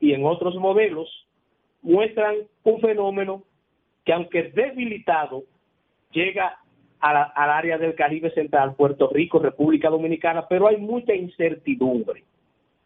y 0.00 0.12
en 0.12 0.26
otros 0.26 0.54
modelos, 0.56 1.08
muestran 1.80 2.36
un 2.62 2.80
fenómeno 2.82 3.42
que 4.04 4.12
aunque 4.12 4.50
debilitado, 4.50 5.44
llega 6.10 6.58
al 7.00 7.50
área 7.50 7.78
del 7.78 7.94
Caribe 7.94 8.30
Central, 8.32 8.74
Puerto 8.76 9.08
Rico, 9.08 9.38
República 9.38 9.88
Dominicana, 9.88 10.46
pero 10.46 10.68
hay 10.68 10.76
mucha 10.76 11.14
incertidumbre. 11.14 12.22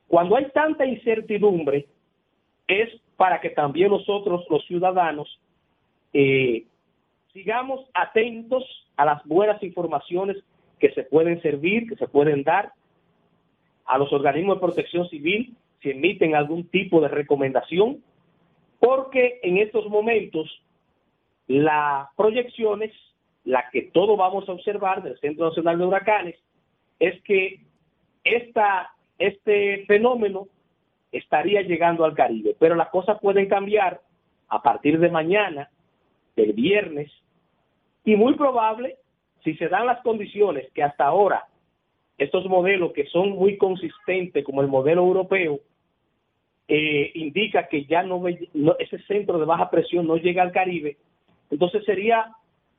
Cuando 0.06 0.36
hay 0.36 0.46
tanta 0.54 0.86
incertidumbre, 0.86 1.86
es 2.68 2.88
para 3.16 3.40
que 3.40 3.50
también 3.50 3.90
nosotros, 3.90 4.46
los 4.48 4.64
ciudadanos, 4.66 5.40
eh, 6.12 6.64
sigamos 7.36 7.84
atentos 7.92 8.64
a 8.96 9.04
las 9.04 9.22
buenas 9.26 9.62
informaciones 9.62 10.38
que 10.80 10.90
se 10.92 11.02
pueden 11.02 11.42
servir, 11.42 11.86
que 11.86 11.96
se 11.96 12.08
pueden 12.08 12.42
dar 12.42 12.72
a 13.84 13.98
los 13.98 14.10
organismos 14.10 14.56
de 14.56 14.62
protección 14.62 15.06
civil 15.10 15.54
si 15.82 15.90
emiten 15.90 16.34
algún 16.34 16.66
tipo 16.68 16.98
de 17.02 17.08
recomendación, 17.08 18.02
porque 18.80 19.38
en 19.42 19.58
estos 19.58 19.86
momentos 19.90 20.48
las 21.46 22.08
proyecciones, 22.16 22.90
la 23.44 23.68
que 23.70 23.82
todos 23.82 24.16
vamos 24.16 24.48
a 24.48 24.52
observar 24.52 25.02
del 25.02 25.18
Centro 25.20 25.48
Nacional 25.48 25.78
de 25.78 25.84
Huracanes, 25.84 26.36
es 26.98 27.22
que 27.22 27.60
esta, 28.24 28.92
este 29.18 29.84
fenómeno 29.84 30.48
estaría 31.12 31.60
llegando 31.60 32.06
al 32.06 32.14
Caribe, 32.14 32.56
pero 32.58 32.76
las 32.76 32.88
cosas 32.88 33.18
pueden 33.20 33.46
cambiar 33.46 34.00
a 34.48 34.62
partir 34.62 34.98
de 34.98 35.10
mañana, 35.10 35.68
del 36.34 36.54
viernes, 36.54 37.12
y 38.06 38.14
muy 38.16 38.34
probable, 38.34 38.96
si 39.44 39.54
se 39.56 39.68
dan 39.68 39.86
las 39.86 40.00
condiciones 40.00 40.70
que 40.72 40.82
hasta 40.82 41.04
ahora 41.04 41.44
estos 42.16 42.46
modelos 42.46 42.92
que 42.92 43.04
son 43.06 43.30
muy 43.30 43.58
consistentes 43.58 44.44
como 44.44 44.62
el 44.62 44.68
modelo 44.68 45.02
europeo, 45.02 45.58
eh, 46.68 47.10
indica 47.14 47.68
que 47.68 47.84
ya 47.84 48.02
no, 48.02 48.22
ese 48.26 48.98
centro 49.06 49.38
de 49.38 49.44
baja 49.44 49.68
presión 49.70 50.06
no 50.06 50.16
llega 50.16 50.42
al 50.42 50.52
Caribe, 50.52 50.96
entonces 51.50 51.84
sería 51.84 52.32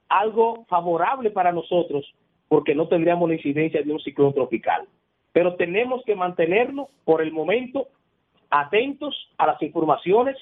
algo 0.09 0.65
favorable 0.69 1.29
para 1.29 1.51
nosotros 1.51 2.11
porque 2.47 2.73
no 2.73 2.87
tendríamos 2.87 3.27
la 3.27 3.35
incidencia 3.35 3.81
de 3.81 3.91
un 3.91 3.99
ciclón 3.99 4.33
tropical. 4.33 4.87
Pero 5.33 5.55
tenemos 5.55 6.03
que 6.05 6.15
mantenernos 6.15 6.87
por 7.03 7.21
el 7.21 7.33
momento 7.33 7.89
atentos 8.49 9.13
a 9.37 9.45
las 9.45 9.61
informaciones 9.61 10.37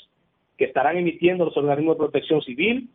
que 0.58 0.66
estarán 0.66 0.98
emitiendo 0.98 1.46
los 1.46 1.58
organismos 1.58 1.96
de 1.96 2.04
protección 2.04 2.42
civil, 2.44 2.88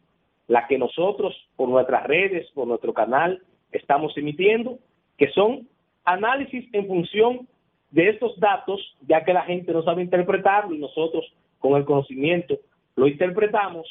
la 0.51 0.67
que 0.67 0.79
nosotros 0.79 1.33
por 1.55 1.69
nuestras 1.69 2.03
redes, 2.09 2.51
por 2.55 2.67
nuestro 2.67 2.93
canal, 2.93 3.41
estamos 3.71 4.17
emitiendo, 4.17 4.81
que 5.17 5.29
son 5.29 5.69
análisis 6.05 6.67
en 6.73 6.89
función 6.89 7.47
de 7.93 8.09
estos 8.09 8.37
datos, 8.41 8.81
ya 9.07 9.23
que 9.25 9.33
la 9.33 9.43
gente 9.43 9.73
no 9.73 9.85
sabe 9.85 10.03
interpretarlo 10.03 10.75
y 10.75 10.79
nosotros 10.79 11.25
con 11.61 11.77
el 11.77 11.85
conocimiento 11.85 12.59
lo 12.97 13.07
interpretamos 13.07 13.87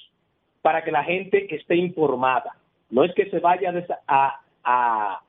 para 0.61 0.83
que 0.83 0.91
la 0.91 1.05
gente 1.05 1.47
esté 1.55 1.77
informada. 1.77 2.57
No 2.89 3.05
es 3.05 3.13
que 3.15 3.29
se 3.29 3.39
vaya 3.39 3.73
a, 4.05 4.41
a 4.65 5.21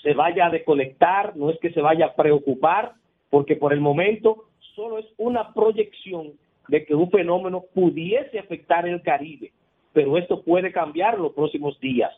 se 0.00 0.14
vaya 0.14 0.46
a 0.46 0.50
desconectar, 0.50 1.36
no 1.36 1.50
es 1.50 1.58
que 1.58 1.72
se 1.72 1.80
vaya 1.80 2.06
a 2.06 2.14
preocupar, 2.14 2.92
porque 3.30 3.56
por 3.56 3.72
el 3.72 3.80
momento 3.80 4.44
solo 4.76 4.98
es 4.98 5.06
una 5.18 5.52
proyección 5.52 6.34
de 6.68 6.84
que 6.84 6.94
un 6.94 7.10
fenómeno 7.10 7.64
pudiese 7.74 8.38
afectar 8.38 8.86
el 8.86 9.02
Caribe 9.02 9.50
pero 9.92 10.16
esto 10.18 10.42
puede 10.42 10.72
cambiar 10.72 11.18
los 11.18 11.32
próximos 11.32 11.78
días. 11.80 12.12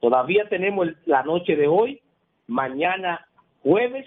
Todavía 0.00 0.48
tenemos 0.48 0.88
la 1.06 1.22
noche 1.22 1.56
de 1.56 1.68
hoy, 1.68 2.00
mañana 2.46 3.26
jueves 3.62 4.06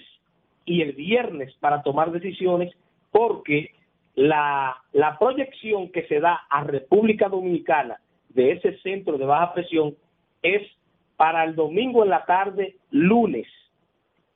y 0.66 0.82
el 0.82 0.94
viernes 0.94 1.54
para 1.60 1.82
tomar 1.84 2.12
decisiones 2.12 2.74
porque 3.12 3.72
la, 4.16 4.82
proyección 5.20 5.90
que 5.92 6.08
se 6.08 6.20
da 6.20 6.42
a 6.50 6.64
República 6.64 7.30
Dominicana 7.30 8.00
de 8.30 8.52
ese 8.52 8.78
centro 8.80 9.18
de 9.18 9.26
baja 9.26 9.54
presión 9.54 9.96
es 10.42 10.62
para 11.16 11.44
el 11.46 11.56
domingo 11.56 12.04
en 12.04 12.10
la 12.10 12.26
tarde, 12.26 12.76
lunes. 12.92 13.48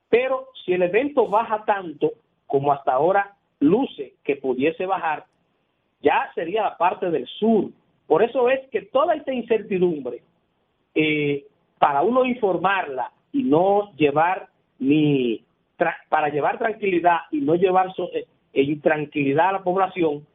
Pero 0.10 0.48
si 0.64 0.74
el 0.74 0.84
evento 0.84 1.28
baja 1.28 1.66
tanto 1.66 2.14
como 2.48 2.72
hasta 2.72 2.94
ahora 2.94 3.36
luce 3.60 4.14
que 4.24 4.38
pudiese 4.38 4.86
bajar, 4.86 5.26
ya 6.02 6.32
sería 6.34 6.64
la 6.64 6.78
parte 6.78 7.12
del 7.12 7.28
sur 7.28 7.70
por 8.10 8.24
eso 8.24 8.49
es 8.49 8.68
que 8.72 8.82
toda 8.82 9.14
esta 9.14 9.32
incertidumbre, 9.32 10.24
eh, 10.95 11.45
para 11.78 12.01
uno 12.01 12.26
informarla 12.26 13.12
y 13.32 13.43
no 13.43 13.91
llevar 13.97 14.49
ni 14.80 15.43
para 16.10 16.30
llevar 16.30 16.57
tranquilidad 16.57 17.20
y 17.32 17.39
no 17.41 17.53
llevar 17.53 17.93
eh, 18.14 18.26
intranquilidad 18.53 19.49
a 19.49 19.51
la 19.51 19.64
población, 19.64 20.26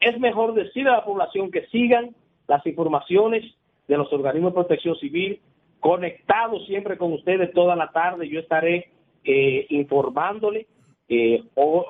es 0.00 0.18
mejor 0.18 0.54
decirle 0.54 0.90
a 0.90 0.96
la 0.96 1.04
población 1.04 1.52
que 1.52 1.66
sigan 1.66 2.16
las 2.48 2.66
informaciones 2.66 3.44
de 3.86 3.96
los 3.96 4.12
organismos 4.12 4.50
de 4.50 4.56
protección 4.56 4.96
civil, 4.96 5.40
conectados 5.78 6.66
siempre 6.66 6.98
con 6.98 7.12
ustedes 7.12 7.52
toda 7.52 7.76
la 7.76 7.92
tarde. 7.92 8.28
Yo 8.28 8.40
estaré 8.40 8.90
eh, 9.22 9.66
informándole 9.68 10.66
o, 11.54 11.86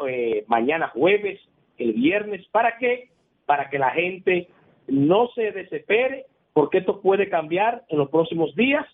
mañana 0.48 0.88
jueves, 0.88 1.40
el 1.78 1.94
viernes, 1.94 2.46
¿para 2.52 2.76
qué? 2.76 3.08
Para 3.46 3.70
que 3.70 3.78
la 3.78 3.90
gente 3.90 4.48
no 4.86 5.28
se 5.34 5.52
desespere 5.52 6.26
porque 6.52 6.78
esto 6.78 7.00
puede 7.00 7.28
cambiar 7.28 7.84
en 7.88 7.98
los 7.98 8.10
próximos 8.10 8.54
días 8.54 8.86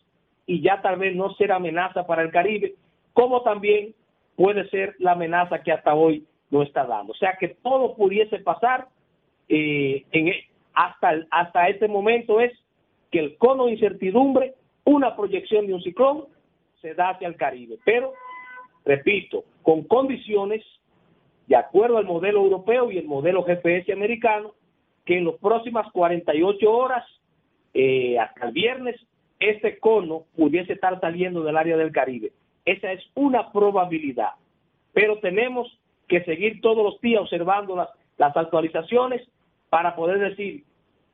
y 0.46 0.60
ya 0.62 0.80
tal 0.82 0.98
vez 0.98 1.16
no 1.16 1.34
ser 1.34 1.52
amenaza 1.52 2.06
para 2.06 2.22
el 2.22 2.30
Caribe, 2.30 2.74
como 3.12 3.42
también 3.42 3.94
puede 4.36 4.68
ser 4.68 4.94
la 4.98 5.12
amenaza 5.12 5.62
que 5.62 5.72
hasta 5.72 5.94
hoy 5.94 6.26
no 6.50 6.62
está 6.62 6.84
dando. 6.84 7.12
O 7.12 7.16
sea 7.16 7.36
que 7.38 7.48
todo 7.48 7.94
pudiese 7.96 8.38
pasar 8.38 8.86
eh, 9.48 10.04
e, 10.12 10.44
hasta, 10.74 11.26
hasta 11.30 11.68
este 11.68 11.88
momento 11.88 12.40
es 12.40 12.52
que 13.10 13.18
el 13.18 13.36
cono 13.38 13.66
de 13.66 13.72
incertidumbre, 13.72 14.54
una 14.84 15.16
proyección 15.16 15.66
de 15.66 15.74
un 15.74 15.82
ciclón, 15.82 16.26
se 16.80 16.94
da 16.94 17.10
hacia 17.10 17.28
el 17.28 17.36
Caribe. 17.36 17.78
Pero, 17.84 18.12
repito, 18.84 19.44
con 19.62 19.82
condiciones 19.84 20.62
de 21.46 21.56
acuerdo 21.56 21.98
al 21.98 22.04
modelo 22.04 22.40
europeo 22.40 22.90
y 22.90 22.98
el 22.98 23.06
modelo 23.06 23.42
GPS 23.44 23.92
americano, 23.92 24.52
que 25.06 25.16
en 25.16 25.24
las 25.24 25.36
próximas 25.36 25.90
48 25.92 26.70
horas, 26.70 27.04
eh, 27.72 28.18
hasta 28.18 28.48
el 28.48 28.52
viernes, 28.52 29.00
este 29.38 29.78
cono 29.78 30.24
pudiese 30.36 30.74
estar 30.74 31.00
saliendo 31.00 31.42
del 31.42 31.56
área 31.56 31.76
del 31.76 31.92
Caribe. 31.92 32.32
Esa 32.64 32.92
es 32.92 33.02
una 33.14 33.52
probabilidad. 33.52 34.32
Pero 34.92 35.18
tenemos 35.20 35.68
que 36.08 36.24
seguir 36.24 36.60
todos 36.60 36.84
los 36.84 37.00
días 37.00 37.22
observando 37.22 37.76
las, 37.76 37.88
las 38.18 38.36
actualizaciones 38.36 39.22
para 39.70 39.94
poder 39.94 40.18
decir, 40.18 40.64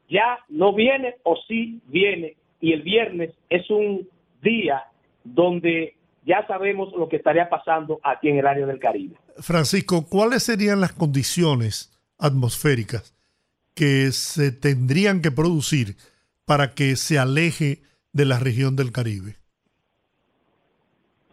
ya 0.09 0.39
no 0.49 0.73
viene 0.73 1.17
o 1.25 1.37
sí 1.47 1.81
viene. 1.87 2.37
Y 2.61 2.73
el 2.73 2.83
viernes 2.83 3.35
es 3.51 3.69
un 3.71 4.09
día 4.41 4.85
donde 5.25 5.97
ya 6.25 6.47
sabemos 6.47 6.93
lo 6.95 7.09
que 7.09 7.17
estaría 7.17 7.51
pasando 7.51 8.01
aquí 8.03 8.29
en 8.29 8.39
el 8.39 8.47
área 8.47 8.65
del 8.65 8.79
Caribe. 8.79 9.17
Francisco, 9.39 10.07
¿cuáles 10.09 10.45
serían 10.45 10.81
las 10.81 10.93
condiciones 10.93 11.91
atmosféricas 12.19 13.15
que 13.75 14.11
se 14.13 14.53
tendrían 14.53 15.23
que 15.23 15.31
producir 15.31 15.97
para 16.47 16.75
que 16.75 16.97
se 16.97 17.19
aleje 17.19 17.79
de 18.13 18.27
la 18.27 18.39
región 18.39 18.77
del 18.77 18.93
Caribe? 18.93 19.37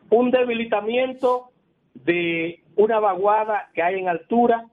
Un 0.10 0.32
debilitamiento 0.32 1.52
de 1.94 2.64
una 2.76 3.00
vaguada 3.00 3.70
que 3.74 3.84
hay 3.84 4.00
en 4.00 4.08
altura, 4.08 4.66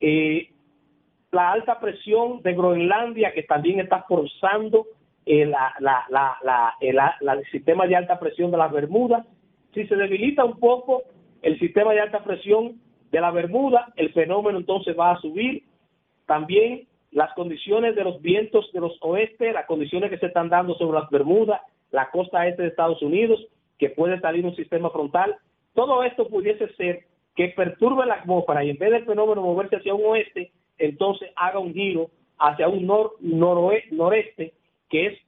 eh, 0.00 0.50
la 1.30 1.52
alta 1.52 1.80
presión 1.80 2.42
de 2.42 2.52
Groenlandia 2.54 3.32
que 3.32 3.42
también 3.42 3.80
está 3.80 4.04
forzando 4.08 4.86
eh, 5.24 5.50
el 6.80 7.44
sistema 7.50 7.86
de 7.86 7.96
alta 7.96 8.18
presión 8.18 8.50
de 8.50 8.58
las 8.58 8.72
Bermudas 8.72 9.26
si 9.74 9.86
se 9.86 9.96
debilita 9.96 10.44
un 10.44 10.58
poco 10.58 11.04
el 11.40 11.58
sistema 11.58 11.92
de 11.92 12.00
alta 12.00 12.22
presión 12.22 12.80
de 13.10 13.20
la 13.20 13.30
Bermuda, 13.30 13.92
el 13.96 14.12
fenómeno 14.12 14.58
entonces 14.58 14.96
va 14.98 15.12
a 15.12 15.20
subir. 15.20 15.64
También 16.26 16.86
las 17.12 17.32
condiciones 17.34 17.94
de 17.94 18.04
los 18.04 18.20
vientos 18.20 18.70
de 18.72 18.80
los 18.80 18.96
oeste, 19.00 19.52
las 19.52 19.66
condiciones 19.66 20.10
que 20.10 20.18
se 20.18 20.26
están 20.26 20.48
dando 20.48 20.74
sobre 20.74 20.98
las 20.98 21.10
Bermudas, 21.10 21.60
la 21.90 22.10
costa 22.10 22.46
este 22.48 22.62
de 22.62 22.68
Estados 22.68 23.02
Unidos, 23.02 23.46
que 23.78 23.90
puede 23.90 24.18
salir 24.20 24.44
un 24.44 24.56
sistema 24.56 24.90
frontal. 24.90 25.36
Todo 25.74 26.02
esto 26.02 26.28
pudiese 26.28 26.72
ser 26.74 27.04
que 27.36 27.48
perturbe 27.48 28.06
la 28.06 28.14
atmósfera 28.14 28.64
y 28.64 28.70
en 28.70 28.78
vez 28.78 28.90
del 28.90 29.04
fenómeno 29.04 29.42
moverse 29.42 29.76
hacia 29.76 29.94
un 29.94 30.04
oeste, 30.06 30.52
entonces 30.78 31.30
haga 31.36 31.58
un 31.58 31.72
giro 31.72 32.10
hacia 32.38 32.68
un 32.68 32.86
nor, 32.86 33.14
noreste, 33.20 34.52
que 34.88 35.06
es 35.06 35.18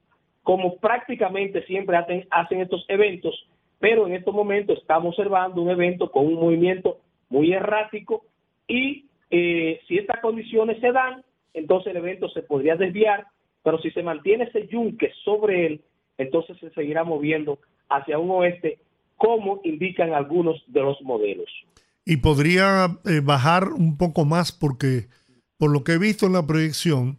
como 0.43 0.77
prácticamente 0.77 1.65
siempre 1.65 1.97
hacen, 1.97 2.27
hacen 2.29 2.61
estos 2.61 2.85
eventos, 2.87 3.47
pero 3.79 4.05
en 4.05 4.13
estos 4.13 4.33
momentos 4.33 4.79
estamos 4.79 5.17
observando 5.17 5.61
un 5.61 5.69
evento 5.69 6.11
con 6.11 6.25
un 6.27 6.35
movimiento 6.35 6.97
muy 7.29 7.53
errático 7.53 8.25
y 8.67 9.05
eh, 9.31 9.79
si 9.87 9.97
estas 9.97 10.19
condiciones 10.21 10.79
se 10.79 10.91
dan, 10.91 11.23
entonces 11.55 11.91
el 11.91 11.97
evento 11.97 12.29
se 12.29 12.43
podría 12.43 12.75
desviar, 12.75 13.25
pero 13.63 13.79
si 13.79 13.89
se 13.91 14.03
mantiene 14.03 14.45
ese 14.45 14.67
yunque 14.67 15.11
sobre 15.23 15.65
él, 15.65 15.81
entonces 16.17 16.57
se 16.59 16.69
seguirá 16.71 17.03
moviendo 17.03 17.59
hacia 17.89 18.19
un 18.19 18.29
oeste, 18.31 18.79
como 19.15 19.61
indican 19.63 20.13
algunos 20.13 20.61
de 20.67 20.81
los 20.81 21.01
modelos. 21.01 21.49
Y 22.05 22.17
podría 22.17 22.87
eh, 23.05 23.21
bajar 23.23 23.69
un 23.69 23.97
poco 23.97 24.25
más 24.25 24.51
porque, 24.51 25.07
por 25.57 25.71
lo 25.71 25.83
que 25.83 25.93
he 25.93 25.97
visto 25.97 26.27
en 26.27 26.33
la 26.33 26.45
proyección 26.45 27.17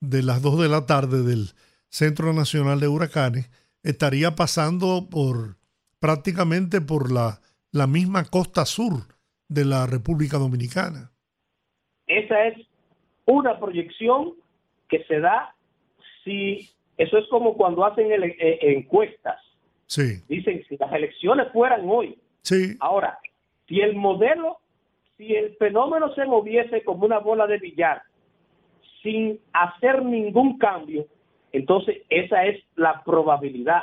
de 0.00 0.22
las 0.22 0.42
2 0.42 0.60
de 0.60 0.68
la 0.68 0.86
tarde 0.86 1.22
del 1.22 1.48
Centro 1.88 2.32
Nacional 2.32 2.78
de 2.80 2.88
Huracanes, 2.88 3.50
estaría 3.82 4.36
pasando 4.36 5.08
por 5.10 5.56
prácticamente 5.98 6.80
por 6.80 7.10
la, 7.10 7.40
la 7.72 7.86
misma 7.86 8.24
costa 8.24 8.64
sur 8.64 9.08
de 9.48 9.64
la 9.64 9.86
República 9.86 10.38
Dominicana. 10.38 11.10
Esa 12.06 12.46
es 12.46 12.69
una 13.30 13.58
proyección 13.58 14.34
que 14.88 15.04
se 15.04 15.20
da 15.20 15.54
si 16.24 16.70
eso 16.96 17.18
es 17.18 17.26
como 17.28 17.54
cuando 17.54 17.84
hacen 17.84 18.10
eh, 18.10 18.58
encuestas. 18.60 19.40
Sí. 19.86 20.22
Dicen 20.28 20.64
si 20.68 20.76
las 20.76 20.92
elecciones 20.92 21.48
fueran 21.52 21.82
hoy. 21.88 22.18
Sí. 22.42 22.76
Ahora, 22.80 23.18
si 23.66 23.80
el 23.80 23.94
modelo, 23.94 24.58
si 25.16 25.34
el 25.34 25.56
fenómeno 25.56 26.14
se 26.14 26.24
moviese 26.24 26.84
como 26.84 27.06
una 27.06 27.18
bola 27.18 27.46
de 27.46 27.58
billar 27.58 28.02
sin 29.02 29.40
hacer 29.52 30.04
ningún 30.04 30.58
cambio, 30.58 31.06
entonces 31.52 32.02
esa 32.08 32.44
es 32.46 32.62
la 32.76 33.02
probabilidad 33.04 33.82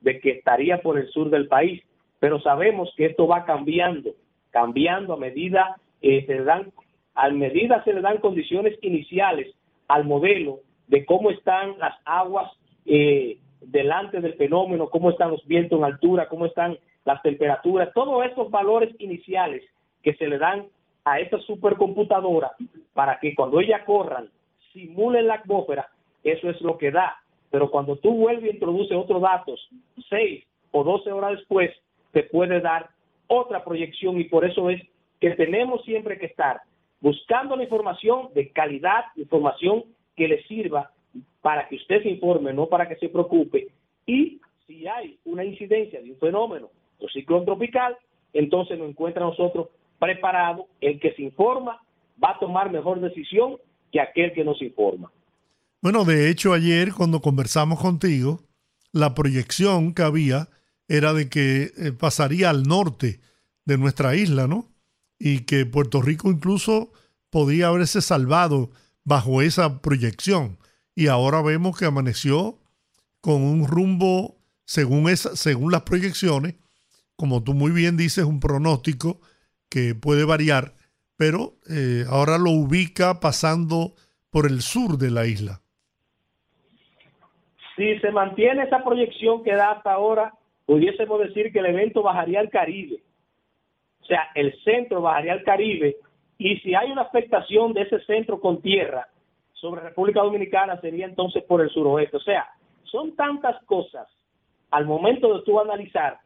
de 0.00 0.20
que 0.20 0.30
estaría 0.32 0.82
por 0.82 0.98
el 0.98 1.08
sur 1.10 1.30
del 1.30 1.48
país, 1.48 1.82
pero 2.18 2.40
sabemos 2.40 2.92
que 2.96 3.06
esto 3.06 3.26
va 3.26 3.44
cambiando, 3.44 4.10
cambiando 4.50 5.14
a 5.14 5.18
medida 5.18 5.76
eh, 6.02 6.24
se 6.26 6.42
dan, 6.44 6.72
a 7.16 7.30
medida 7.30 7.82
se 7.82 7.94
le 7.94 8.02
dan 8.02 8.18
condiciones 8.18 8.78
iniciales 8.82 9.54
al 9.88 10.04
modelo 10.04 10.60
de 10.86 11.04
cómo 11.06 11.30
están 11.30 11.78
las 11.78 11.94
aguas 12.04 12.52
eh, 12.84 13.38
delante 13.60 14.20
del 14.20 14.34
fenómeno, 14.34 14.90
cómo 14.90 15.10
están 15.10 15.30
los 15.30 15.44
vientos 15.46 15.78
en 15.78 15.84
altura, 15.84 16.28
cómo 16.28 16.46
están 16.46 16.78
las 17.04 17.22
temperaturas, 17.22 17.92
todos 17.94 18.24
estos 18.26 18.50
valores 18.50 18.94
iniciales 18.98 19.64
que 20.02 20.14
se 20.14 20.28
le 20.28 20.38
dan 20.38 20.66
a 21.04 21.18
esta 21.18 21.38
supercomputadora 21.38 22.52
para 22.92 23.18
que 23.18 23.34
cuando 23.34 23.60
ella 23.60 23.84
corran 23.84 24.28
simulen 24.72 25.26
la 25.26 25.34
atmósfera, 25.34 25.88
eso 26.22 26.50
es 26.50 26.60
lo 26.60 26.76
que 26.76 26.90
da. 26.90 27.16
Pero 27.50 27.70
cuando 27.70 27.96
tú 27.96 28.14
vuelves 28.14 28.44
y 28.44 28.54
introduces 28.54 28.96
otros 28.96 29.22
datos, 29.22 29.68
6 30.10 30.44
o 30.72 30.84
12 30.84 31.12
horas 31.12 31.38
después, 31.38 31.70
te 32.12 32.24
puede 32.24 32.60
dar 32.60 32.90
otra 33.28 33.64
proyección 33.64 34.20
y 34.20 34.24
por 34.24 34.44
eso 34.44 34.68
es 34.68 34.82
que 35.20 35.30
tenemos 35.30 35.82
siempre 35.84 36.18
que 36.18 36.26
estar 36.26 36.60
buscando 37.00 37.56
la 37.56 37.64
información 37.64 38.28
de 38.34 38.50
calidad, 38.50 39.04
información 39.16 39.84
que 40.16 40.28
le 40.28 40.42
sirva 40.44 40.90
para 41.42 41.68
que 41.68 41.76
usted 41.76 42.02
se 42.02 42.10
informe, 42.10 42.52
no 42.52 42.66
para 42.68 42.88
que 42.88 42.96
se 42.96 43.08
preocupe. 43.08 43.68
Y 44.06 44.40
si 44.66 44.86
hay 44.86 45.18
una 45.24 45.44
incidencia 45.44 46.00
de 46.00 46.10
un 46.10 46.18
fenómeno 46.18 46.70
o 46.98 47.08
ciclón 47.08 47.44
tropical, 47.44 47.96
entonces 48.32 48.78
nos 48.78 48.88
encuentra 48.88 49.22
nosotros 49.22 49.68
preparados. 49.98 50.66
El 50.80 51.00
que 51.00 51.12
se 51.12 51.22
informa 51.22 51.80
va 52.22 52.30
a 52.30 52.38
tomar 52.38 52.70
mejor 52.70 53.00
decisión 53.00 53.56
que 53.92 54.00
aquel 54.00 54.32
que 54.32 54.44
no 54.44 54.54
se 54.54 54.66
informa. 54.66 55.12
Bueno, 55.82 56.04
de 56.04 56.30
hecho 56.30 56.52
ayer 56.52 56.92
cuando 56.96 57.20
conversamos 57.20 57.80
contigo, 57.80 58.40
la 58.92 59.14
proyección 59.14 59.94
que 59.94 60.02
había 60.02 60.48
era 60.88 61.12
de 61.12 61.28
que 61.28 61.64
eh, 61.64 61.92
pasaría 61.98 62.50
al 62.50 62.64
norte 62.64 63.20
de 63.64 63.78
nuestra 63.78 64.14
isla, 64.14 64.46
¿no? 64.46 64.66
Y 65.18 65.40
que 65.40 65.66
Puerto 65.66 66.02
Rico 66.02 66.30
incluso 66.30 66.92
podía 67.30 67.68
haberse 67.68 68.02
salvado 68.02 68.70
bajo 69.04 69.42
esa 69.42 69.80
proyección. 69.80 70.58
Y 70.94 71.08
ahora 71.08 71.42
vemos 71.42 71.78
que 71.78 71.84
amaneció 71.84 72.58
con 73.20 73.42
un 73.42 73.66
rumbo, 73.66 74.36
según, 74.64 75.08
esa, 75.08 75.36
según 75.36 75.72
las 75.72 75.82
proyecciones, 75.82 76.54
como 77.16 77.42
tú 77.42 77.54
muy 77.54 77.72
bien 77.72 77.96
dices, 77.96 78.24
un 78.24 78.40
pronóstico 78.40 79.20
que 79.68 79.94
puede 79.94 80.24
variar, 80.24 80.74
pero 81.16 81.54
eh, 81.68 82.04
ahora 82.08 82.38
lo 82.38 82.50
ubica 82.50 83.20
pasando 83.20 83.94
por 84.30 84.46
el 84.46 84.60
sur 84.60 84.98
de 84.98 85.10
la 85.10 85.26
isla. 85.26 85.60
Si 87.74 87.98
se 87.98 88.10
mantiene 88.10 88.64
esa 88.64 88.82
proyección 88.84 89.42
que 89.44 89.54
da 89.54 89.72
hasta 89.72 89.92
ahora, 89.92 90.32
pudiésemos 90.64 91.20
decir 91.20 91.52
que 91.52 91.58
el 91.58 91.66
evento 91.66 92.02
bajaría 92.02 92.40
al 92.40 92.50
Caribe. 92.50 93.02
O 94.06 94.08
sea, 94.08 94.28
el 94.36 94.56
centro 94.62 95.02
bajaría 95.02 95.32
al 95.32 95.42
Caribe 95.42 95.96
y 96.38 96.58
si 96.58 96.76
hay 96.76 96.92
una 96.92 97.02
afectación 97.02 97.72
de 97.72 97.82
ese 97.82 97.98
centro 98.04 98.38
con 98.38 98.62
tierra 98.62 99.08
sobre 99.54 99.80
República 99.80 100.22
Dominicana 100.22 100.80
sería 100.80 101.06
entonces 101.06 101.42
por 101.42 101.60
el 101.60 101.70
suroeste. 101.70 102.16
O 102.16 102.20
sea, 102.20 102.46
son 102.84 103.16
tantas 103.16 103.60
cosas 103.64 104.06
al 104.70 104.86
momento 104.86 105.36
de 105.36 105.42
tú 105.42 105.58
analizar, 105.58 106.18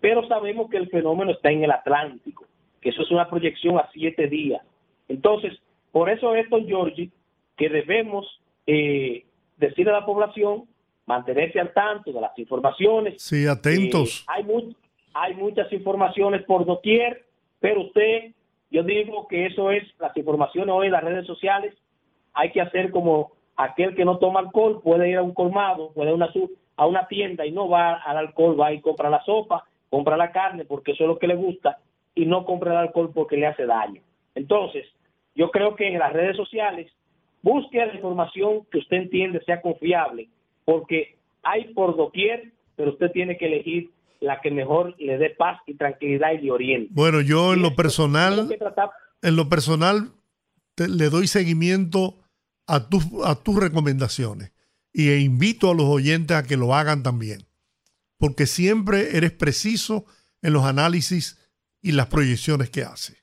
pero 0.00 0.26
sabemos 0.26 0.70
que 0.70 0.78
el 0.78 0.88
fenómeno 0.88 1.32
está 1.32 1.50
en 1.50 1.64
el 1.64 1.70
Atlántico, 1.70 2.46
que 2.80 2.88
eso 2.88 3.02
es 3.02 3.10
una 3.10 3.28
proyección 3.28 3.78
a 3.78 3.90
siete 3.92 4.26
días. 4.26 4.62
Entonces, 5.06 5.52
por 5.92 6.08
eso 6.08 6.34
es, 6.34 6.48
don 6.48 6.64
Giorgi, 6.64 7.10
que 7.58 7.68
debemos 7.68 8.40
eh, 8.66 9.26
decirle 9.58 9.92
a 9.92 10.00
la 10.00 10.06
población 10.06 10.64
mantenerse 11.04 11.60
al 11.60 11.74
tanto 11.74 12.10
de 12.10 12.22
las 12.22 12.38
informaciones. 12.38 13.20
Sí, 13.20 13.46
atentos. 13.46 14.20
Eh, 14.20 14.24
hay, 14.28 14.44
hay 15.14 15.34
muchas 15.34 15.72
informaciones 15.72 16.42
por 16.44 16.64
doquier, 16.64 17.24
pero 17.60 17.82
usted, 17.82 18.32
yo 18.70 18.82
digo 18.82 19.26
que 19.28 19.46
eso 19.46 19.70
es, 19.70 19.84
las 19.98 20.16
informaciones 20.16 20.74
hoy 20.74 20.86
en 20.86 20.92
las 20.92 21.04
redes 21.04 21.26
sociales, 21.26 21.74
hay 22.34 22.50
que 22.52 22.60
hacer 22.60 22.90
como 22.90 23.32
aquel 23.56 23.94
que 23.94 24.04
no 24.04 24.18
toma 24.18 24.40
alcohol 24.40 24.80
puede 24.82 25.10
ir 25.10 25.16
a 25.16 25.22
un 25.22 25.34
colmado, 25.34 25.92
puede 25.92 26.10
ir 26.10 26.12
a 26.12 26.16
una, 26.16 26.32
a 26.76 26.86
una 26.86 27.08
tienda 27.08 27.44
y 27.44 27.50
no 27.50 27.68
va 27.68 27.94
al 27.94 28.16
alcohol, 28.16 28.60
va 28.60 28.72
y 28.72 28.80
compra 28.80 29.10
la 29.10 29.22
sopa, 29.24 29.64
compra 29.90 30.16
la 30.16 30.30
carne 30.30 30.64
porque 30.64 30.92
eso 30.92 31.04
es 31.04 31.08
lo 31.08 31.18
que 31.18 31.26
le 31.26 31.34
gusta 31.34 31.78
y 32.14 32.26
no 32.26 32.44
compra 32.44 32.72
el 32.72 32.78
alcohol 32.78 33.10
porque 33.12 33.36
le 33.36 33.46
hace 33.46 33.66
daño. 33.66 34.02
Entonces, 34.34 34.86
yo 35.34 35.50
creo 35.50 35.74
que 35.74 35.88
en 35.88 35.98
las 35.98 36.12
redes 36.12 36.36
sociales 36.36 36.92
busque 37.42 37.78
la 37.78 37.94
información 37.94 38.66
que 38.70 38.78
usted 38.78 38.96
entiende 38.96 39.40
sea 39.44 39.60
confiable, 39.60 40.28
porque 40.64 41.16
hay 41.42 41.72
por 41.74 41.96
doquier, 41.96 42.52
pero 42.76 42.90
usted 42.90 43.10
tiene 43.12 43.36
que 43.36 43.46
elegir 43.46 43.90
la 44.20 44.40
que 44.40 44.50
mejor 44.50 44.94
le 44.98 45.18
dé 45.18 45.30
paz 45.30 45.60
y 45.66 45.74
tranquilidad 45.74 46.32
y 46.32 46.38
le 46.38 46.50
oriente. 46.50 46.88
Bueno, 46.92 47.20
yo 47.20 47.54
en 47.54 47.62
lo 47.62 47.74
personal, 47.74 48.48
en 49.22 49.36
lo 49.36 49.48
personal 49.48 50.12
le 50.76 51.10
doy 51.10 51.26
seguimiento 51.26 52.16
a, 52.66 52.88
tus 52.88 53.04
a 53.24 53.36
tus 53.42 53.56
recomendaciones 53.56 54.52
y 54.92 55.10
e 55.10 55.20
invito 55.20 55.70
a 55.70 55.74
los 55.74 55.86
oyentes 55.86 56.36
a 56.36 56.42
que 56.42 56.56
lo 56.56 56.74
hagan 56.74 57.02
también, 57.02 57.46
porque 58.18 58.46
siempre 58.46 59.16
eres 59.16 59.32
preciso 59.32 60.04
en 60.42 60.52
los 60.52 60.64
análisis 60.64 61.38
y 61.82 61.92
las 61.92 62.06
proyecciones 62.06 62.70
que 62.70 62.82
hace. 62.82 63.18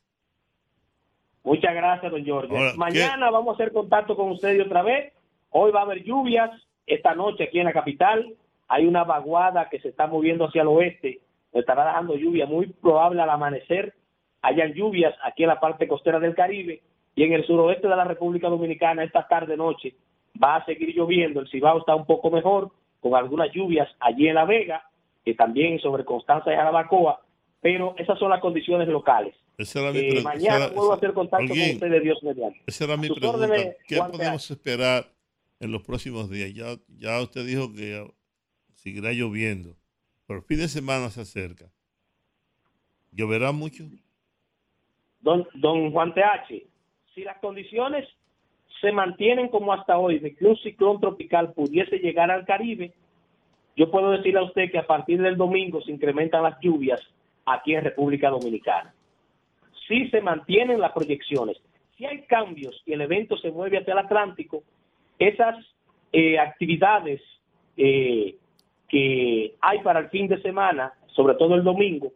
Muchas 1.44 1.76
gracias, 1.76 2.12
don 2.12 2.26
Jorge. 2.26 2.74
Mañana 2.76 3.30
vamos 3.30 3.54
a 3.54 3.56
hacer 3.56 3.72
contacto 3.72 4.16
con 4.16 4.32
ustedes 4.32 4.66
otra 4.66 4.82
vez. 4.82 5.14
Hoy 5.52 5.72
va 5.72 5.82
a 5.82 5.84
haber 5.84 6.04
lluvias, 6.04 6.50
esta 6.88 7.14
noche 7.14 7.46
aquí 7.46 7.60
en 7.60 7.66
la 7.66 7.74
capital. 7.74 8.36
Hay 8.68 8.86
una 8.86 9.04
vaguada 9.04 9.70
que 9.70 9.80
se 9.80 9.90
está 9.90 10.08
moviendo 10.08 10.46
hacia 10.46 10.62
el 10.62 10.68
oeste, 10.68 11.22
estará 11.52 11.86
dejando 11.86 12.16
lluvia, 12.16 12.46
muy 12.46 12.68
probable 12.68 13.22
al 13.22 13.30
amanecer. 13.30 13.94
Hayan 14.42 14.74
lluvias 14.74 15.16
aquí 15.24 15.44
en 15.44 15.50
la 15.50 15.60
parte 15.60 15.88
costera 15.88 16.20
del 16.20 16.36
Caribe 16.36 16.82
y 17.16 17.24
en 17.24 17.34
el 17.34 17.46
suroeste 17.46 17.88
de 17.88 17.96
la 17.96 18.04
República 18.04 18.50
Dominicana 18.50 19.04
esta 19.04 19.28
tarde-noche 19.28 19.96
va 20.42 20.58
a 20.58 20.66
seguir 20.66 20.96
lloviendo. 20.96 21.40
El 21.40 21.50
Cibao 21.50 21.80
está 21.80 21.96
un 21.96 22.06
poco 22.06 22.30
mejor, 22.30 22.72
con 23.00 23.16
algunas 23.16 23.52
lluvias 23.54 23.88
allí 24.00 24.28
en 24.28 24.36
La 24.36 24.46
Vega, 24.46 24.84
que 25.24 25.34
también 25.34 25.80
sobre 25.80 26.06
Constanza 26.06 26.52
y 26.52 26.56
Jarabacoa, 26.56 27.22
pero 27.62 27.96
esas 27.98 28.20
son 28.20 28.30
las 28.30 28.42
condiciones 28.42 28.88
locales. 28.88 29.34
Eh, 29.58 30.22
mañana 30.22 30.70
puedo 30.74 30.94
hacer 30.94 31.14
contacto 31.14 31.48
con 31.48 31.58
ustedes, 31.58 32.04
Dios 32.04 32.22
mediante. 32.24 32.62
Esa 32.68 32.86
era 32.86 32.98
mi 32.98 33.10
pregunta. 33.10 33.48
¿Qué 33.88 33.98
podemos 33.98 34.52
esperar 34.52 35.06
en 35.60 35.72
los 35.72 35.82
próximos 35.82 36.30
días? 36.30 36.54
Ya, 36.54 36.76
ya 36.98 37.22
usted 37.22 37.46
dijo 37.46 37.74
que 37.74 38.06
seguirá 38.86 39.12
lloviendo, 39.14 39.76
pero 40.28 40.40
el 40.40 40.46
fin 40.46 40.60
de 40.60 40.68
semana 40.68 41.10
se 41.10 41.22
acerca. 41.22 41.66
¿Lloverá 43.12 43.52
mucho? 43.52 43.84
Don, 45.22 45.48
don 45.56 45.92
Juan 45.92 46.14
TH, 46.14 46.68
si 47.16 47.24
las 47.24 47.40
condiciones 47.40 48.08
se 48.82 48.92
mantienen 48.92 49.48
como 49.50 49.74
hasta 49.74 49.98
hoy, 49.98 50.20
de 50.20 50.36
que 50.36 50.46
un 50.46 50.56
ciclón 50.58 51.00
tropical 51.00 51.52
pudiese 51.54 51.98
llegar 51.98 52.30
al 52.30 52.46
Caribe, 52.46 52.94
yo 53.76 53.90
puedo 53.90 54.12
decirle 54.12 54.40
a 54.40 54.44
usted 54.44 54.70
que 54.72 54.78
a 54.78 54.86
partir 54.86 55.20
del 55.20 55.36
domingo 55.36 55.82
se 55.82 55.92
incrementan 55.92 56.44
las 56.44 56.60
lluvias 56.62 57.02
aquí 57.48 57.74
en 57.74 57.86
República 57.86 58.30
Dominicana. 58.30 58.94
Si 59.88 60.10
se 60.10 60.22
mantienen 60.22 60.80
las 60.80 60.92
proyecciones, 60.92 61.58
si 61.98 62.06
hay 62.06 62.22
cambios 62.28 62.84
y 62.86 62.94
el 62.94 63.02
evento 63.02 63.36
se 63.38 63.50
mueve 63.50 63.80
hacia 63.80 63.94
el 63.94 64.00
Atlántico, 64.00 64.62
esas 65.18 65.56
eh, 66.12 66.38
actividades 66.38 67.20
eh, 67.78 68.36
que 68.88 69.56
hay 69.62 69.80
para 69.82 70.00
el 70.00 70.10
fin 70.10 70.28
de 70.28 70.42
semana, 70.42 70.94
sobre 71.08 71.36
todo 71.36 71.56
el 71.56 71.64
domingo, 71.64 72.12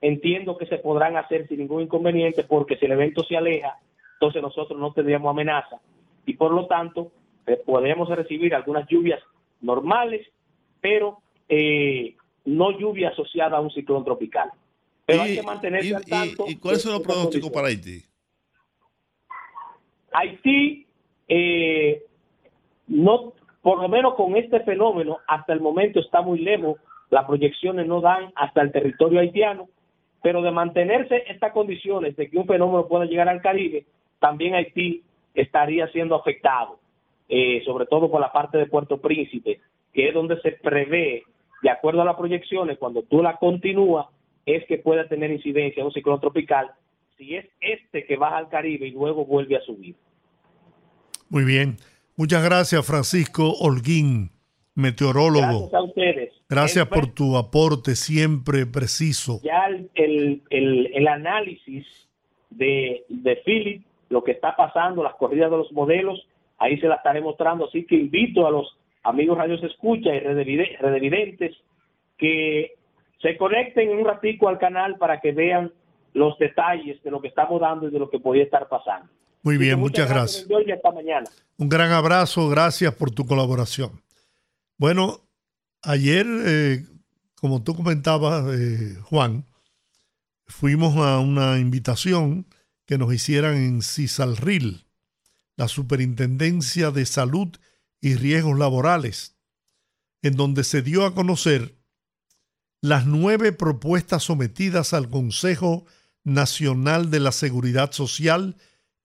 entiendo 0.00 0.56
que 0.56 0.66
se 0.66 0.78
podrán 0.78 1.16
hacer 1.16 1.48
sin 1.48 1.58
ningún 1.58 1.82
inconveniente 1.82 2.44
porque 2.44 2.76
si 2.76 2.86
el 2.86 2.92
evento 2.92 3.24
se 3.24 3.36
aleja, 3.36 3.78
entonces 4.14 4.42
nosotros 4.42 4.78
no 4.78 4.92
tendríamos 4.92 5.30
amenaza 5.30 5.80
y 6.24 6.34
por 6.34 6.52
lo 6.52 6.66
tanto 6.66 7.12
eh, 7.46 7.60
podemos 7.64 8.08
recibir 8.08 8.54
algunas 8.54 8.88
lluvias 8.88 9.22
normales, 9.60 10.26
pero 10.80 11.22
eh, 11.48 12.16
no 12.44 12.78
lluvia 12.78 13.10
asociada 13.10 13.58
a 13.58 13.60
un 13.60 13.70
ciclón 13.70 14.04
tropical. 14.04 14.50
Pero 15.06 15.22
hay 15.22 15.36
que 15.36 15.42
mantenerse 15.42 15.94
al 15.94 16.04
tanto. 16.04 16.46
¿Y, 16.48 16.56
cuáles 16.56 16.82
son 16.82 16.92
los 16.94 17.02
pronósticos 17.02 17.50
para 17.50 17.68
Haití? 17.68 18.02
Haití, 20.12 20.86
eh, 21.28 22.02
no, 22.88 23.34
por 23.66 23.82
lo 23.82 23.88
menos 23.88 24.14
con 24.14 24.36
este 24.36 24.60
fenómeno, 24.60 25.18
hasta 25.26 25.52
el 25.52 25.60
momento 25.60 25.98
está 25.98 26.22
muy 26.22 26.38
lejos. 26.38 26.78
Las 27.10 27.24
proyecciones 27.24 27.88
no 27.88 28.00
dan 28.00 28.30
hasta 28.36 28.62
el 28.62 28.70
territorio 28.70 29.18
haitiano, 29.18 29.66
pero 30.22 30.40
de 30.40 30.52
mantenerse 30.52 31.24
estas 31.26 31.50
condiciones 31.52 32.14
de 32.14 32.30
que 32.30 32.38
un 32.38 32.46
fenómeno 32.46 32.86
pueda 32.86 33.06
llegar 33.06 33.28
al 33.28 33.42
Caribe, 33.42 33.84
también 34.20 34.54
Haití 34.54 35.02
estaría 35.34 35.88
siendo 35.88 36.14
afectado, 36.14 36.78
eh, 37.28 37.60
sobre 37.64 37.86
todo 37.86 38.08
por 38.08 38.20
la 38.20 38.30
parte 38.30 38.56
de 38.56 38.66
Puerto 38.66 38.98
Príncipe, 38.98 39.58
que 39.92 40.10
es 40.10 40.14
donde 40.14 40.40
se 40.42 40.52
prevé, 40.52 41.24
de 41.60 41.70
acuerdo 41.70 42.02
a 42.02 42.04
las 42.04 42.14
proyecciones, 42.14 42.78
cuando 42.78 43.02
tú 43.02 43.20
la 43.20 43.36
continúas, 43.36 44.06
es 44.44 44.64
que 44.66 44.78
pueda 44.78 45.08
tener 45.08 45.32
incidencia 45.32 45.84
un 45.84 45.90
ciclón 45.90 46.20
tropical, 46.20 46.70
si 47.18 47.34
es 47.34 47.46
este 47.60 48.06
que 48.06 48.16
baja 48.16 48.36
al 48.36 48.48
Caribe 48.48 48.86
y 48.86 48.92
luego 48.92 49.26
vuelve 49.26 49.56
a 49.56 49.60
subir. 49.62 49.96
Muy 51.30 51.44
bien. 51.44 51.78
Muchas 52.16 52.42
gracias, 52.42 52.86
Francisco 52.86 53.52
Holguín, 53.60 54.30
meteorólogo. 54.74 55.68
Gracias 55.68 55.74
a 55.74 55.82
ustedes. 55.82 56.32
Gracias 56.48 56.86
por 56.86 57.08
tu 57.08 57.36
aporte 57.36 57.94
siempre 57.94 58.66
preciso. 58.66 59.40
Ya 59.42 59.66
el, 59.94 60.42
el, 60.50 60.90
el, 60.94 61.08
análisis 61.08 61.86
de, 62.50 63.04
de 63.08 63.36
Philip 63.44 63.84
lo 64.08 64.22
que 64.22 64.32
está 64.32 64.54
pasando, 64.56 65.02
las 65.02 65.16
corridas 65.16 65.50
de 65.50 65.56
los 65.56 65.72
modelos, 65.72 66.26
ahí 66.58 66.78
se 66.78 66.86
la 66.86 66.96
estaré 66.96 67.20
mostrando, 67.20 67.66
así 67.66 67.84
que 67.84 67.96
invito 67.96 68.46
a 68.46 68.50
los 68.50 68.78
amigos 69.02 69.36
radios 69.38 69.62
escucha 69.62 70.14
y 70.14 70.20
redevidentes 70.20 71.56
que 72.16 72.72
se 73.20 73.36
conecten 73.36 73.90
un 73.90 74.04
ratico 74.04 74.48
al 74.48 74.58
canal 74.58 74.96
para 74.96 75.20
que 75.20 75.32
vean 75.32 75.72
los 76.12 76.38
detalles 76.38 77.02
de 77.02 77.10
lo 77.10 77.20
que 77.20 77.28
estamos 77.28 77.60
dando 77.60 77.88
y 77.88 77.90
de 77.90 77.98
lo 77.98 78.08
que 78.10 78.20
podría 78.20 78.44
estar 78.44 78.68
pasando. 78.68 79.08
Muy 79.46 79.58
bien, 79.58 79.78
muchas, 79.78 80.08
gracias. 80.08 80.44
mañana. 80.92 81.30
Un 81.56 81.68
gran 81.68 81.92
abrazo, 81.92 82.48
gracias 82.48 82.92
por 82.92 83.12
tu 83.12 83.26
colaboración. 83.26 84.02
Bueno, 84.76 85.20
ayer, 85.82 86.26
eh, 86.44 86.84
como 87.36 87.62
tú 87.62 87.76
comentabas, 87.76 88.44
eh, 88.52 88.98
Juan, 89.04 89.46
fuimos 90.48 90.96
a 90.96 91.20
una 91.20 91.60
invitación 91.60 92.48
que 92.86 92.98
nos 92.98 93.14
hicieran 93.14 93.54
en 93.54 93.82
CISALRIL, 93.82 94.84
la 95.54 95.68
Superintendencia 95.68 96.90
de 96.90 97.06
Salud 97.06 97.56
y 98.00 98.16
Riesgos 98.16 98.58
Laborales, 98.58 99.36
en 100.22 100.34
donde 100.34 100.64
se 100.64 100.82
dio 100.82 101.06
a 101.06 101.14
conocer 101.14 101.76
las 102.80 103.06
nueve 103.06 103.52
propuestas 103.52 104.24
sometidas 104.24 104.92
al 104.92 105.08
Consejo 105.08 105.86
Nacional 106.24 107.12
de 107.12 107.20
la 107.20 107.30
Seguridad 107.30 107.92
Social 107.92 108.56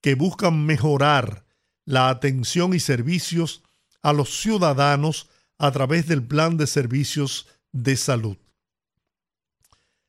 que 0.01 0.15
buscan 0.15 0.65
mejorar 0.65 1.45
la 1.85 2.09
atención 2.09 2.73
y 2.73 2.79
servicios 2.79 3.63
a 4.01 4.13
los 4.13 4.41
ciudadanos 4.41 5.29
a 5.57 5.71
través 5.71 6.07
del 6.07 6.23
Plan 6.23 6.57
de 6.57 6.67
Servicios 6.67 7.47
de 7.71 7.95
Salud. 7.95 8.37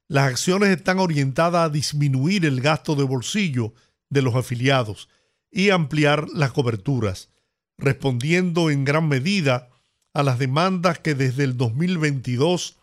Las 0.09 0.29
acciones 0.29 0.71
están 0.71 0.99
orientadas 0.99 1.67
a 1.67 1.73
disminuir 1.73 2.45
el 2.45 2.61
gasto 2.61 2.95
de 2.95 3.05
bolsillo 3.05 3.75
de 4.11 4.23
los 4.23 4.35
afiliados 4.35 5.09
y 5.51 5.71
ampliar 5.71 6.29
las 6.31 6.53
coberturas, 6.53 7.31
respondiendo 7.79 8.71
en 8.71 8.85
gran 8.85 9.09
medida 9.09 9.71
a 10.15 10.23
las 10.23 10.39
demandas 10.39 10.99
que 10.99 11.15
desde 11.15 11.45
el 11.45 11.57
2022 11.57 12.79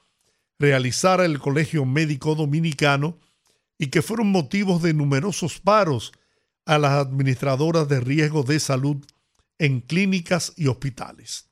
realizara 0.58 1.26
el 1.26 1.40
Colegio 1.40 1.86
Médico 1.86 2.36
Dominicano 2.36 3.18
y 3.78 3.88
que 3.88 4.02
fueron 4.02 4.32
motivos 4.32 4.82
de 4.82 4.94
numerosos 4.94 5.60
paros 5.60 6.12
a 6.70 6.78
las 6.78 6.92
administradoras 6.92 7.88
de 7.88 8.00
riesgo 8.00 8.44
de 8.44 8.60
salud 8.60 8.98
en 9.58 9.82
clínicas 9.82 10.54
y 10.56 10.68
hospitales. 10.68 11.50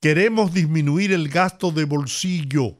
Queremos 0.00 0.52
disminuir 0.52 1.12
el 1.12 1.28
gasto 1.28 1.70
de 1.70 1.84
bolsillo 1.84 2.78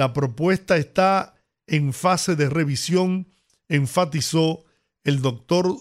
la 0.00 0.14
propuesta 0.14 0.78
está 0.78 1.34
en 1.66 1.92
fase 1.92 2.34
de 2.34 2.48
revisión, 2.48 3.28
enfatizó 3.68 4.64
el 5.04 5.20
doctor 5.20 5.76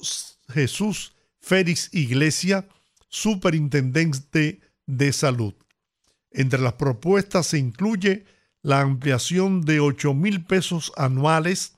Jesús 0.50 1.16
Félix 1.40 1.94
Iglesia, 1.94 2.68
superintendente 3.08 4.60
de 4.86 5.14
salud. 5.14 5.54
Entre 6.32 6.60
las 6.60 6.74
propuestas 6.74 7.48
se 7.48 7.60
incluye 7.60 8.26
la 8.62 8.82
ampliación 8.82 9.62
de 9.62 9.80
8 9.80 10.14
mil 10.14 10.44
pesos 10.44 10.92
anuales 10.98 11.78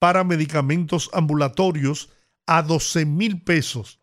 para 0.00 0.24
medicamentos 0.24 1.10
ambulatorios 1.12 2.10
a 2.48 2.62
12 2.62 3.04
mil 3.04 3.42
pesos 3.42 4.00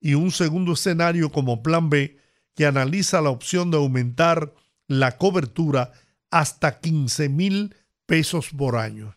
y 0.00 0.14
un 0.14 0.32
segundo 0.32 0.72
escenario 0.72 1.30
como 1.30 1.62
plan 1.62 1.88
B 1.88 2.18
que 2.54 2.66
analiza 2.66 3.22
la 3.22 3.30
opción 3.30 3.70
de 3.70 3.76
aumentar 3.76 4.52
la 4.88 5.16
cobertura 5.16 5.92
hasta 6.30 6.80
15 6.80 7.28
mil 7.28 7.74
pesos 8.04 8.50
por 8.50 8.76
año. 8.76 9.16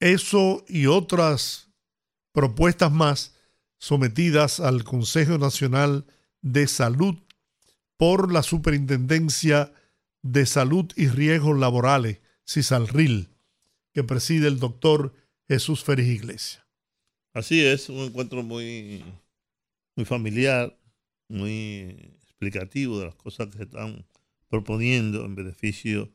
Eso 0.00 0.64
y 0.68 0.86
otras 0.86 1.70
propuestas 2.32 2.90
más 2.90 3.36
sometidas 3.78 4.58
al 4.58 4.82
Consejo 4.82 5.38
Nacional 5.38 6.06
de 6.42 6.66
Salud 6.66 7.14
por 7.96 8.32
la 8.32 8.42
Superintendencia 8.42 9.72
de 10.22 10.46
Salud 10.46 10.90
y 10.96 11.06
Riesgos 11.06 11.56
Laborales, 11.58 12.18
CISALRIL, 12.44 13.28
que 13.92 14.02
preside 14.02 14.48
el 14.48 14.58
doctor 14.58 15.14
Jesús 15.46 15.84
Férez 15.84 16.08
Iglesias. 16.08 16.63
Así 17.34 17.60
es, 17.66 17.88
un 17.88 17.98
encuentro 17.98 18.44
muy, 18.44 19.02
muy 19.96 20.04
familiar, 20.04 20.78
muy 21.28 22.14
explicativo 22.22 23.00
de 23.00 23.06
las 23.06 23.16
cosas 23.16 23.48
que 23.48 23.56
se 23.56 23.64
están 23.64 24.06
proponiendo 24.48 25.24
en 25.24 25.34
beneficio 25.34 26.14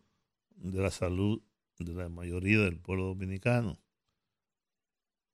de 0.56 0.82
la 0.82 0.92
salud 0.92 1.44
de 1.78 1.94
la 1.94 2.08
mayoría 2.08 2.60
del 2.60 2.80
pueblo 2.80 3.08
dominicano. 3.08 3.78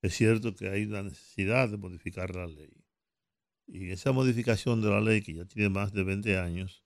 Es 0.02 0.16
cierto 0.16 0.56
que 0.56 0.70
hay 0.70 0.86
una 0.86 1.04
necesidad 1.04 1.70
de 1.70 1.78
modificar 1.78 2.36
la 2.36 2.48
ley. 2.48 2.84
Y 3.68 3.92
esa 3.92 4.12
modificación 4.12 4.82
de 4.82 4.90
la 4.90 5.02
ley, 5.02 5.22
que 5.22 5.36
ya 5.36 5.46
tiene 5.46 5.70
más 5.70 5.94
de 5.94 6.04
20 6.04 6.40
años, 6.40 6.84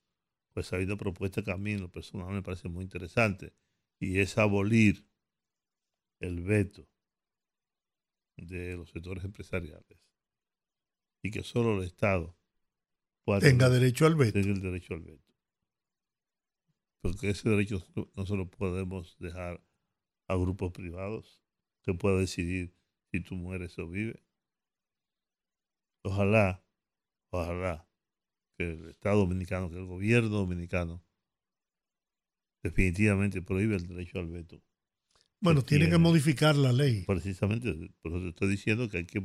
pues 0.54 0.74
ha 0.74 0.76
habido 0.76 0.98
propuesta 0.98 1.42
que 1.42 1.52
a 1.52 1.58
mí, 1.58 1.78
lo 1.78 1.90
personal, 1.90 2.34
me 2.34 2.44
parece 2.44 2.68
muy 2.68 2.84
interesante. 2.84 3.54
Y 3.98 4.20
es 4.20 4.38
abolir 4.38 5.06
el 6.20 6.42
veto 6.42 6.86
de 8.48 8.76
los 8.78 8.90
sectores 8.92 9.24
empresariales. 9.24 10.04
Y 11.24 11.32
que 11.32 11.44
solo 11.44 11.78
el 11.80 11.86
Estado 11.88 12.38
pueda 13.26 13.40
Tenga 13.42 13.66
tener- 13.68 13.82
derecho 13.82 14.06
al 14.06 14.16
veto. 14.16 14.34
tenga 14.34 14.52
el 14.54 14.62
derecho 14.62 14.94
al 14.94 15.02
veto. 15.02 15.34
Porque 17.02 17.30
ese 17.30 17.50
derecho 17.50 17.86
no- 17.96 18.26
se 18.26 18.36
lo 18.36 18.50
podemos 18.50 19.18
dejar 19.20 19.64
a 20.28 20.36
grupos 20.36 20.72
privados 20.72 21.42
que 21.84 21.94
puedan 21.94 22.20
decidir 22.20 22.76
si 23.12 23.22
tú 23.22 23.36
mueres 23.36 23.78
o 23.80 23.88
vives. 23.88 24.22
Ojalá, 26.04 26.64
ojalá 27.32 27.90
que 28.58 28.72
el 28.72 28.90
Estado 28.90 29.20
dominicano, 29.20 29.70
que 29.70 29.78
el 29.78 29.86
gobierno 29.86 30.30
dominicano 30.30 31.04
definitivamente 32.64 33.42
prohíbe 33.42 33.76
el 33.76 33.88
derecho 33.88 34.20
al 34.20 34.28
veto. 34.28 34.62
Bueno, 35.42 35.62
tiene 35.64 35.90
que 35.90 35.98
modificar 35.98 36.56
la 36.56 36.74
ley. 36.74 37.04
Precisamente, 37.08 37.74
por 38.02 38.12
eso 38.12 38.22
te 38.24 38.30
estoy 38.30 38.50
diciendo 38.50 38.90
que 38.90 38.98
hay 38.98 39.06
que 39.06 39.24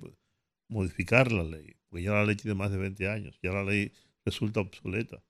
modificar 0.69 1.33
la 1.33 1.43
ley, 1.43 1.75
porque 1.89 2.05
ya 2.05 2.13
la 2.13 2.25
ley 2.25 2.37
tiene 2.37 2.55
más 2.55 2.71
de 2.71 2.79
20 2.79 3.09
años, 3.09 3.39
ya 3.43 3.51
la 3.53 3.65
ley 3.65 3.93
resulta 4.25 4.61
obsoleta. 4.61 5.23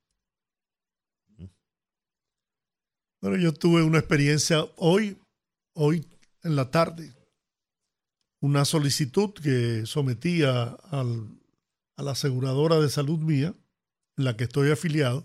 Bueno, 3.20 3.38
yo 3.38 3.54
tuve 3.54 3.82
una 3.82 3.98
experiencia 3.98 4.66
hoy, 4.76 5.16
hoy 5.74 6.04
en 6.42 6.56
la 6.56 6.70
tarde, 6.70 7.10
una 8.42 8.66
solicitud 8.66 9.30
que 9.32 9.86
sometía 9.86 10.64
al- 10.90 11.28
a 11.96 12.02
la 12.02 12.10
aseguradora 12.10 12.78
de 12.80 12.90
salud 12.90 13.18
mía, 13.20 13.54
en 14.18 14.24
la 14.24 14.36
que 14.36 14.44
estoy 14.44 14.70
afiliado, 14.70 15.22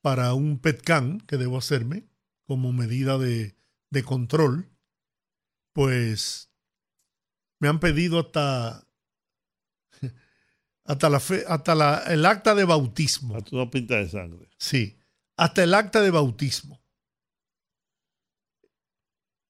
para 0.00 0.32
un 0.34 0.58
PETCAN 0.58 1.20
que 1.22 1.36
debo 1.38 1.58
hacerme 1.58 2.04
como 2.46 2.72
medida 2.72 3.18
de, 3.18 3.54
de 3.92 4.02
control, 4.02 4.74
pues 5.74 6.50
me 7.60 7.68
han 7.68 7.78
pedido 7.78 8.18
hasta, 8.20 8.88
hasta, 10.84 11.10
la 11.10 11.20
fe- 11.20 11.44
hasta 11.46 11.74
la- 11.74 11.98
el 12.08 12.24
acta 12.24 12.54
de 12.54 12.64
bautismo. 12.64 13.36
Hasta 13.36 13.54
una 13.54 13.70
pinta 13.70 13.96
de 13.96 14.08
sangre. 14.08 14.48
Sí, 14.58 14.98
hasta 15.36 15.62
el 15.62 15.74
acta 15.74 16.00
de 16.00 16.10
bautismo. 16.10 16.82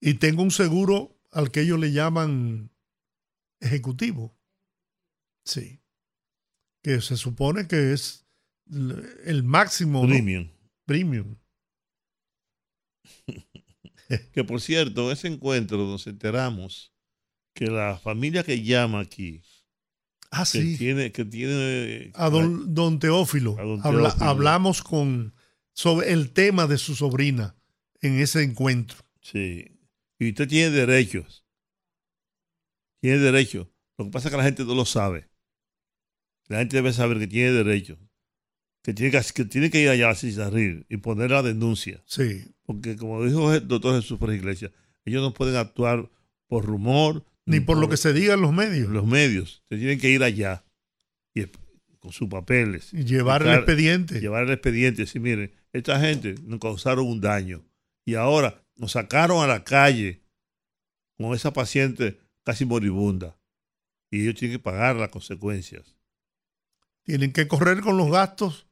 Y 0.01 0.15
tengo 0.15 0.43
un 0.43 0.51
seguro 0.51 1.21
al 1.31 1.53
que 1.53 1.61
ellos 1.61 1.79
le 1.79 1.93
llaman 1.93 2.73
ejecutivo. 3.61 4.37
Sí. 5.45 5.81
Que 6.83 7.01
se 7.01 7.17
supone 7.17 7.69
que 7.69 7.93
es 7.93 8.27
el 9.25 9.45
máximo. 9.45 10.03
¿no? 10.03 10.09
Premium. 10.85 11.37
Que 14.33 14.45
por 14.45 14.61
cierto, 14.61 15.11
ese 15.13 15.29
encuentro 15.29 15.79
nos 15.79 16.07
enteramos 16.07 16.93
que 17.55 17.67
la 17.67 17.99
familia 17.99 18.43
que 18.45 18.63
llama 18.63 19.01
aquí, 19.01 19.43
Ah, 20.31 20.45
que 20.51 20.63
sí. 20.63 20.79
tiene, 20.79 21.13
que 21.13 21.25
tiene 21.27 22.11
A 22.15 22.31
don, 22.31 22.73
don 22.75 22.99
Teófilo. 22.99 23.57
A 23.59 23.63
don 23.63 23.81
Habla- 23.85 24.09
Teófilo. 24.11 24.25
hablamos 24.31 24.83
con, 24.83 25.35
sobre 25.75 26.13
el 26.13 26.31
tema 26.33 26.67
de 26.67 26.79
su 26.79 26.95
sobrina 26.95 27.55
en 28.01 28.19
ese 28.19 28.43
encuentro. 28.43 28.99
Sí. 29.21 29.79
Y 30.19 30.31
usted 30.31 30.49
tiene 30.49 30.71
derechos. 30.71 31.45
Tiene 33.01 33.19
derechos. 33.19 33.69
Lo 33.99 34.07
que 34.07 34.11
pasa 34.11 34.29
es 34.29 34.33
que 34.33 34.39
la 34.39 34.45
gente 34.45 34.65
no 34.65 34.75
lo 34.75 34.85
sabe. 34.85 35.29
La 36.49 36.59
gente 36.59 36.77
debe 36.77 36.93
saber 36.93 37.19
que 37.19 37.27
tiene 37.27 37.53
derechos. 37.53 37.99
Que 38.83 38.95
tiene 38.95 39.11
que, 39.13 39.21
que, 39.35 39.45
tiene 39.45 39.71
que 39.71 39.81
ir 39.83 39.89
allá 39.91 40.11
a 40.11 40.15
Cisarril 40.15 40.87
y 40.89 40.97
poner 40.97 41.31
la 41.31 41.43
denuncia. 41.43 42.03
Sí. 42.07 42.45
Porque 42.73 42.97
como 42.97 43.25
dijo 43.25 43.53
el 43.53 43.69
doctor 43.69 44.01
Jesús 44.01 44.19
Pérez 44.19 44.37
Iglesias, 44.37 44.73
ellos 45.05 45.23
no 45.23 45.35
pueden 45.35 45.57
actuar 45.57 46.11
por 46.47 46.65
rumor. 46.65 47.25
Ni 47.45 47.61
por 47.61 47.77
lo 47.77 47.89
que 47.89 47.97
se 47.97 48.13
diga 48.13 48.35
en 48.35 48.41
los 48.41 48.53
medios. 48.53 48.89
los 48.89 49.07
medios. 49.07 49.63
Se 49.69 49.77
tienen 49.77 49.99
que 50.01 50.09
ir 50.11 50.23
allá 50.23 50.65
y 51.35 51.47
con 51.99 52.13
sus 52.13 52.29
papeles. 52.29 52.93
Y 52.93 53.05
llevar 53.05 53.43
el 53.43 53.55
expediente. 53.55 54.21
llevar 54.21 54.45
el 54.45 54.53
expediente 54.53 55.03
decir, 55.03 55.21
miren, 55.21 55.53
esta 55.73 56.01
gente 56.01 56.37
nos 56.45 56.61
causaron 56.61 57.07
un 57.07 57.21
daño 57.21 57.65
y 58.05 58.15
ahora 58.15 58.65
nos 58.77 58.93
sacaron 58.93 59.43
a 59.43 59.47
la 59.47 59.65
calle 59.65 60.23
con 61.17 61.35
esa 61.35 61.53
paciente 61.53 62.19
casi 62.45 62.65
moribunda 62.65 63.37
y 64.11 64.23
ellos 64.23 64.35
tienen 64.35 64.59
que 64.59 64.63
pagar 64.63 64.97
las 64.97 65.11
consecuencias. 65.11 65.97
tienen 67.05 67.33
que 67.33 67.49
correr 67.49 67.81
con 67.81 67.97
los 67.97 68.11
gastos 68.11 68.67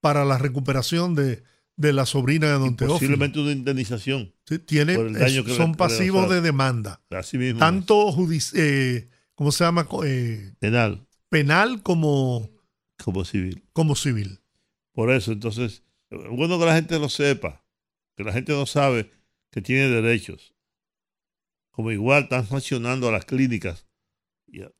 para 0.00 0.24
la 0.24 0.38
recuperación 0.38 1.14
de, 1.14 1.42
de 1.76 1.92
la 1.92 2.06
sobrina 2.06 2.46
de 2.48 2.52
don 2.54 2.76
Teófilo. 2.76 2.94
Posiblemente 2.98 3.40
una 3.40 3.52
indemnización. 3.52 4.34
Sí, 4.46 4.58
tiene, 4.58 4.94
por 4.96 5.06
el 5.06 5.14
daño 5.14 5.44
que 5.44 5.54
son 5.54 5.74
pasivos 5.74 6.28
de 6.30 6.40
demanda, 6.40 7.00
Así 7.10 7.38
mismo. 7.38 7.58
tanto 7.58 8.14
eh, 8.54 9.08
¿cómo 9.34 9.52
se 9.52 9.64
llama? 9.64 9.86
Eh, 10.04 10.52
penal 10.58 11.06
penal 11.28 11.82
como, 11.82 12.50
como 13.02 13.24
civil. 13.24 13.64
como 13.72 13.96
civil. 13.96 14.40
Por 14.92 15.10
eso, 15.10 15.32
entonces, 15.32 15.82
es 16.10 16.28
bueno 16.28 16.58
que 16.58 16.66
la 16.66 16.74
gente 16.74 16.98
lo 16.98 17.08
sepa, 17.08 17.64
que 18.16 18.22
la 18.24 18.34
gente 18.34 18.52
no 18.52 18.66
sabe 18.66 19.10
que 19.50 19.62
tiene 19.62 19.88
derechos. 19.88 20.54
Como 21.70 21.90
igual 21.90 22.24
están 22.24 22.46
sancionando 22.46 23.08
a 23.08 23.12
las 23.12 23.24
clínicas 23.24 23.86
y 24.46 24.60
a- 24.62 24.70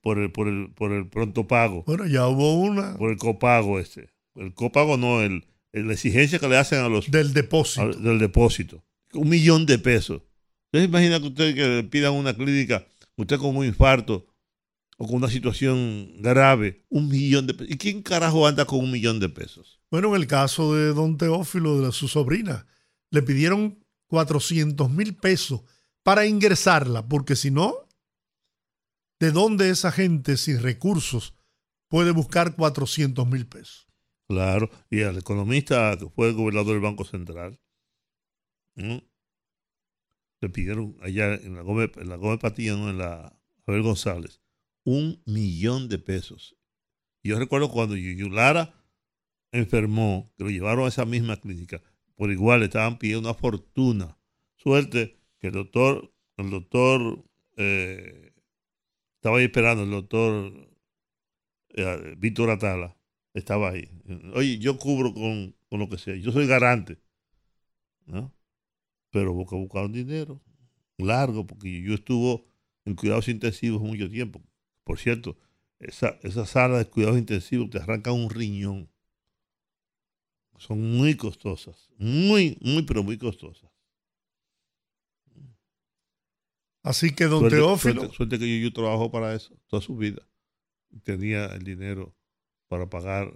por 0.00 0.18
el, 0.18 0.30
por 0.30 0.46
el, 0.46 0.72
por 0.72 0.92
el 0.92 1.08
pronto 1.08 1.48
pago. 1.48 1.82
Bueno, 1.84 2.06
ya 2.06 2.28
hubo 2.28 2.54
una 2.60 2.96
por 2.96 3.10
el 3.10 3.16
copago 3.18 3.80
este. 3.80 4.10
El 4.36 4.54
copago 4.54 4.96
no, 4.96 5.22
el- 5.22 5.44
la 5.72 5.92
exigencia 5.92 6.38
que 6.38 6.48
le 6.48 6.56
hacen 6.56 6.80
a 6.80 6.88
los 6.88 7.10
del 7.10 7.32
depósito. 7.32 7.92
del 7.92 8.18
depósito. 8.18 8.84
Un 9.12 9.28
millón 9.28 9.66
de 9.66 9.78
pesos. 9.78 10.22
¿Usted 10.66 10.80
se 10.80 10.84
imagina 10.84 11.20
que 11.20 11.26
usted 11.26 11.54
que 11.54 11.68
le 11.68 11.84
pidan 11.84 12.14
una 12.14 12.34
clínica, 12.34 12.86
usted 13.16 13.38
con 13.38 13.56
un 13.56 13.64
infarto 13.64 14.26
o 14.98 15.06
con 15.06 15.16
una 15.16 15.28
situación 15.28 16.12
grave, 16.20 16.84
un 16.88 17.08
millón 17.08 17.46
de 17.46 17.54
pesos? 17.54 17.74
¿Y 17.74 17.78
quién 17.78 18.02
carajo 18.02 18.46
anda 18.46 18.64
con 18.64 18.80
un 18.80 18.90
millón 18.90 19.18
de 19.18 19.28
pesos? 19.28 19.80
Bueno, 19.90 20.14
en 20.14 20.20
el 20.20 20.26
caso 20.28 20.74
de 20.74 20.92
don 20.94 21.16
Teófilo, 21.16 21.80
de 21.80 21.92
su 21.92 22.06
sobrina, 22.06 22.66
le 23.10 23.22
pidieron 23.22 23.84
400 24.06 24.90
mil 24.90 25.16
pesos 25.16 25.62
para 26.02 26.26
ingresarla, 26.26 27.08
porque 27.08 27.36
si 27.36 27.50
no, 27.50 27.74
¿de 29.18 29.32
dónde 29.32 29.70
esa 29.70 29.90
gente 29.90 30.36
sin 30.36 30.62
recursos 30.62 31.34
puede 31.88 32.12
buscar 32.12 32.54
400 32.54 33.26
mil 33.26 33.46
pesos? 33.46 33.89
Claro. 34.30 34.70
Y 34.88 35.02
al 35.02 35.18
economista 35.18 35.96
que 35.98 36.08
fue 36.08 36.28
el 36.28 36.34
gobernador 36.34 36.74
del 36.74 36.82
Banco 36.82 37.04
Central, 37.04 37.58
le 38.76 40.48
pidieron 40.52 40.96
allá 41.02 41.34
en 41.34 41.56
la 41.56 41.62
Gómez, 41.62 41.90
en 41.96 42.08
la 42.08 42.14
Gómez 42.14 42.38
Patilla, 42.38 42.76
no 42.76 42.90
en 42.90 42.98
la 42.98 43.36
Abel 43.66 43.82
González, 43.82 44.40
un 44.84 45.20
millón 45.26 45.88
de 45.88 45.98
pesos. 45.98 46.56
Yo 47.24 47.40
recuerdo 47.40 47.72
cuando 47.72 47.96
Yuyu 47.96 48.30
Lara 48.30 48.72
enfermó, 49.50 50.32
que 50.38 50.44
lo 50.44 50.50
llevaron 50.50 50.84
a 50.84 50.88
esa 50.88 51.04
misma 51.04 51.36
clínica, 51.36 51.82
por 52.14 52.30
igual 52.30 52.62
estaban 52.62 53.00
pidiendo 53.00 53.28
una 53.28 53.36
fortuna. 53.36 54.16
Suerte 54.54 55.18
que 55.40 55.48
el 55.48 55.54
doctor, 55.54 56.14
el 56.36 56.50
doctor 56.50 57.24
eh, 57.56 58.32
estaba 59.16 59.38
ahí 59.38 59.46
esperando, 59.46 59.82
el 59.82 59.90
doctor 59.90 60.52
eh, 61.70 62.14
Víctor 62.16 62.50
Atala 62.50 62.96
estaba 63.34 63.70
ahí. 63.70 63.88
Oye, 64.34 64.58
yo 64.58 64.78
cubro 64.78 65.12
con, 65.14 65.54
con 65.68 65.78
lo 65.80 65.88
que 65.88 65.98
sea, 65.98 66.16
yo 66.16 66.32
soy 66.32 66.46
garante, 66.46 66.98
¿no? 68.06 68.32
Pero 69.10 69.32
busca 69.32 69.56
buscar 69.56 69.90
dinero 69.90 70.40
largo, 70.98 71.46
porque 71.46 71.80
yo 71.82 71.94
estuvo 71.94 72.46
en 72.84 72.94
cuidados 72.94 73.28
intensivos 73.28 73.80
mucho 73.80 74.08
tiempo. 74.10 74.42
Por 74.84 74.98
cierto, 74.98 75.38
esa, 75.78 76.18
esa 76.22 76.44
sala 76.46 76.78
de 76.78 76.84
cuidados 76.86 77.18
intensivos 77.18 77.70
te 77.70 77.78
arrancan 77.78 78.14
un 78.14 78.28
riñón. 78.30 78.90
Son 80.58 80.78
muy 80.78 81.16
costosas, 81.16 81.88
muy, 81.96 82.58
muy, 82.60 82.82
pero 82.82 83.02
muy 83.02 83.16
costosas. 83.16 83.70
Así 86.82 87.14
que 87.14 87.24
don 87.24 87.40
Suerte, 87.40 87.56
Teófilo, 87.56 88.00
suerte- 88.02 88.16
suerte 88.16 88.38
que 88.38 88.58
yo, 88.60 88.64
yo 88.68 88.72
trabajo 88.72 89.10
para 89.10 89.34
eso 89.34 89.54
toda 89.68 89.82
su 89.82 89.96
vida. 89.96 90.26
tenía 91.04 91.46
el 91.46 91.62
dinero 91.62 92.14
para 92.70 92.88
pagar 92.88 93.34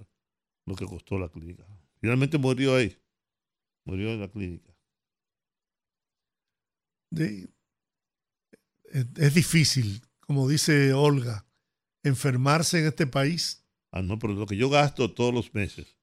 lo 0.64 0.76
que 0.76 0.86
costó 0.86 1.18
la 1.18 1.28
clínica. 1.28 1.66
Finalmente 2.00 2.38
murió 2.38 2.76
ahí, 2.76 2.96
murió 3.84 4.12
en 4.12 4.20
la 4.20 4.28
clínica. 4.28 4.72
es, 7.10 7.48
es 9.16 9.34
difícil, 9.34 10.02
como 10.20 10.48
dice 10.48 10.92
Olga, 10.92 11.46
enfermarse 12.04 12.78
en 12.78 12.86
este 12.86 13.08
país. 13.08 13.66
Ah, 13.90 14.02
no, 14.02 14.20
pero 14.20 14.34
lo 14.34 14.46
que 14.46 14.56
yo 14.56 14.70
gasto 14.70 15.12
todos 15.12 15.34
los 15.34 15.52
meses 15.52 15.98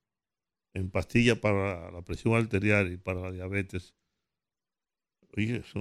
en 0.74 0.92
pastillas 0.92 1.38
para 1.38 1.90
la 1.90 2.02
presión 2.02 2.36
arterial 2.36 2.92
y 2.92 2.98
para 2.98 3.22
la 3.22 3.32
diabetes, 3.32 3.96
oye, 5.38 5.58
eso. 5.58 5.80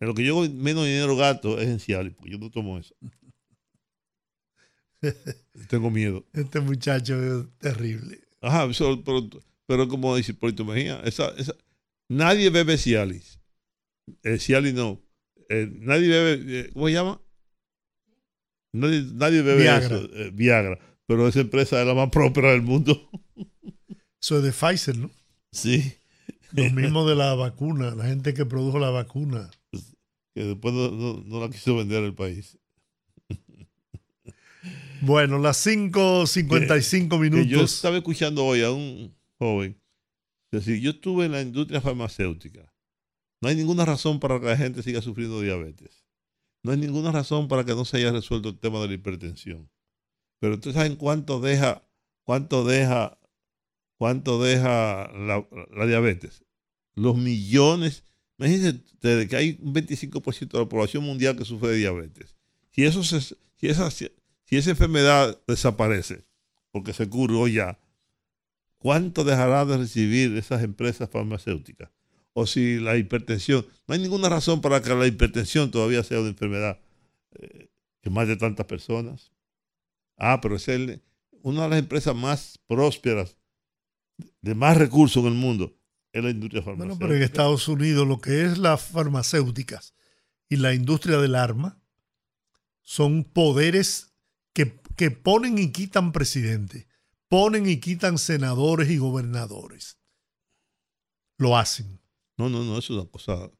En 0.00 0.08
lo 0.08 0.14
que 0.14 0.24
yo 0.24 0.38
menos 0.50 0.84
dinero 0.84 1.16
gasto 1.16 1.58
es 1.58 1.68
en 1.68 1.80
Cialis, 1.80 2.14
porque 2.14 2.32
yo 2.32 2.38
no 2.38 2.50
tomo 2.50 2.78
eso. 2.78 2.94
Tengo 5.68 5.90
miedo. 5.90 6.24
Este 6.32 6.60
muchacho 6.60 7.22
es 7.22 7.46
terrible. 7.58 8.20
Ajá, 8.40 8.68
pero, 9.04 9.28
pero, 9.66 9.88
como 9.88 10.16
dice 10.16 10.34
Polito 10.34 10.64
Mejía, 10.64 11.00
esa, 11.04 11.28
esa, 11.36 11.54
nadie 12.08 12.50
bebe 12.50 12.76
Cialis. 12.76 13.38
Eh, 14.22 14.38
Cialis 14.38 14.74
no. 14.74 15.00
Eh, 15.48 15.68
nadie 15.72 16.08
bebe, 16.08 16.60
eh, 16.60 16.70
¿cómo 16.72 16.86
se 16.88 16.92
llama? 16.92 17.20
Nadie, 18.72 19.04
nadie 19.12 19.42
bebe 19.42 19.62
Viagra. 19.62 19.96
eso, 19.96 20.32
Viagra. 20.32 20.78
Pero 21.06 21.28
esa 21.28 21.40
empresa 21.40 21.80
es 21.80 21.86
la 21.86 21.94
más 21.94 22.10
próspera 22.10 22.52
del 22.52 22.62
mundo. 22.62 23.08
Eso 24.22 24.38
es 24.38 24.44
de 24.44 24.52
Pfizer, 24.52 24.96
¿no? 24.96 25.10
Sí. 25.50 25.94
Lo 26.52 26.70
mismo 26.70 27.08
de 27.08 27.16
la 27.16 27.34
vacuna, 27.34 27.92
la 27.96 28.04
gente 28.04 28.34
que 28.34 28.46
produjo 28.46 28.78
la 28.78 28.90
vacuna. 28.90 29.50
Que 30.32 30.44
después 30.44 30.72
no, 30.72 30.92
no, 30.92 31.24
no 31.26 31.40
la 31.40 31.50
quiso 31.50 31.76
vender 31.76 32.04
al 32.04 32.14
país. 32.14 32.56
Bueno, 35.04 35.38
las 35.38 35.66
5.55 35.66 37.08
Que 37.08 37.18
minutos. 37.18 37.48
yo 37.48 37.62
estaba 37.62 37.96
escuchando 37.96 38.44
hoy 38.44 38.62
a 38.62 38.70
un 38.70 39.12
joven 39.36 39.76
decir, 40.52 40.80
yo 40.80 40.90
estuve 40.90 41.24
en 41.26 41.32
la 41.32 41.42
industria 41.42 41.80
farmacéutica. 41.80 42.72
No 43.40 43.48
hay 43.48 43.56
ninguna 43.56 43.84
razón 43.84 44.20
para 44.20 44.38
que 44.38 44.46
la 44.46 44.56
gente 44.56 44.82
siga 44.82 45.02
sufriendo 45.02 45.40
diabetes. 45.40 46.04
No 46.62 46.70
hay 46.70 46.78
ninguna 46.78 47.10
razón 47.10 47.48
para 47.48 47.64
que 47.64 47.72
no 47.72 47.84
se 47.84 47.96
haya 47.96 48.12
resuelto 48.12 48.50
el 48.50 48.58
tema 48.58 48.80
de 48.80 48.88
la 48.88 48.94
hipertensión. 48.94 49.68
Pero 50.38 50.54
ustedes 50.54 50.76
saben 50.76 50.94
cuánto 50.94 51.40
deja, 51.40 51.82
cuánto 52.22 52.64
deja, 52.64 53.18
cuánto 53.98 54.40
deja 54.40 55.10
la, 55.12 55.44
la 55.74 55.86
diabetes. 55.86 56.44
Los 56.94 57.16
millones. 57.16 58.04
Imagínense 58.38 58.84
ustedes 58.84 59.28
que 59.28 59.36
hay 59.36 59.58
un 59.60 59.74
25% 59.74 60.52
de 60.52 60.58
la 60.60 60.68
población 60.68 61.02
mundial 61.02 61.36
que 61.36 61.44
sufre 61.44 61.70
de 61.70 61.78
diabetes. 61.78 62.36
Si 62.70 62.84
eso 62.84 63.02
se, 63.02 63.20
si 63.20 63.36
esa, 63.68 63.90
si 63.90 64.08
esa 64.56 64.70
enfermedad 64.70 65.40
desaparece, 65.46 66.24
porque 66.70 66.92
se 66.92 67.08
curó 67.08 67.48
ya, 67.48 67.78
¿cuánto 68.78 69.24
dejará 69.24 69.64
de 69.64 69.78
recibir 69.78 70.36
esas 70.36 70.62
empresas 70.62 71.08
farmacéuticas? 71.10 71.90
O 72.34 72.46
si 72.46 72.78
la 72.80 72.96
hipertensión, 72.96 73.66
no 73.86 73.94
hay 73.94 74.00
ninguna 74.00 74.28
razón 74.28 74.60
para 74.60 74.80
que 74.82 74.94
la 74.94 75.06
hipertensión 75.06 75.70
todavía 75.70 76.02
sea 76.02 76.20
una 76.20 76.30
enfermedad 76.30 76.80
eh, 77.38 77.68
que 78.00 78.10
mate 78.10 78.36
tantas 78.36 78.66
personas. 78.66 79.32
Ah, 80.16 80.40
pero 80.40 80.56
es 80.56 80.68
el, 80.68 81.02
una 81.42 81.64
de 81.64 81.68
las 81.70 81.78
empresas 81.78 82.14
más 82.14 82.58
prósperas, 82.66 83.36
de 84.40 84.54
más 84.54 84.76
recursos 84.76 85.22
en 85.22 85.28
el 85.32 85.34
mundo, 85.38 85.76
es 86.12 86.22
la 86.22 86.30
industria 86.30 86.62
Bueno, 86.62 86.78
farmacéutica. 86.78 87.06
pero 87.06 87.16
en 87.16 87.22
Estados 87.22 87.68
Unidos 87.68 88.06
lo 88.06 88.20
que 88.20 88.44
es 88.44 88.58
las 88.58 88.82
farmacéuticas 88.82 89.94
y 90.48 90.56
la 90.56 90.74
industria 90.74 91.18
del 91.18 91.34
arma 91.34 91.80
son 92.82 93.24
poderes 93.24 94.11
que, 94.54 94.80
que 94.96 95.10
ponen 95.10 95.58
y 95.58 95.72
quitan 95.72 96.12
presidentes, 96.12 96.86
ponen 97.28 97.68
y 97.68 97.78
quitan 97.80 98.18
senadores 98.18 98.90
y 98.90 98.98
gobernadores. 98.98 99.98
Lo 101.38 101.56
hacen. 101.56 102.00
No, 102.36 102.48
no, 102.48 102.62
no, 102.64 102.78
eso 102.78 102.92
es 102.94 103.00
una 103.02 103.10
cosa 103.10 103.50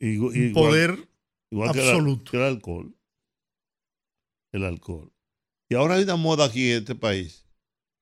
igual- 0.00 0.52
poder 0.52 1.08
igual 1.50 1.72
que 1.72 1.80
el- 1.82 1.88
absoluto. 1.88 2.30
que 2.30 2.36
el 2.36 2.42
alcohol. 2.44 2.96
El 4.52 4.64
alcohol. 4.64 5.12
Y 5.68 5.74
ahora 5.74 5.94
hay 5.94 6.04
una 6.04 6.16
moda 6.16 6.44
aquí 6.46 6.70
en 6.70 6.78
este 6.78 6.94
país 6.94 7.44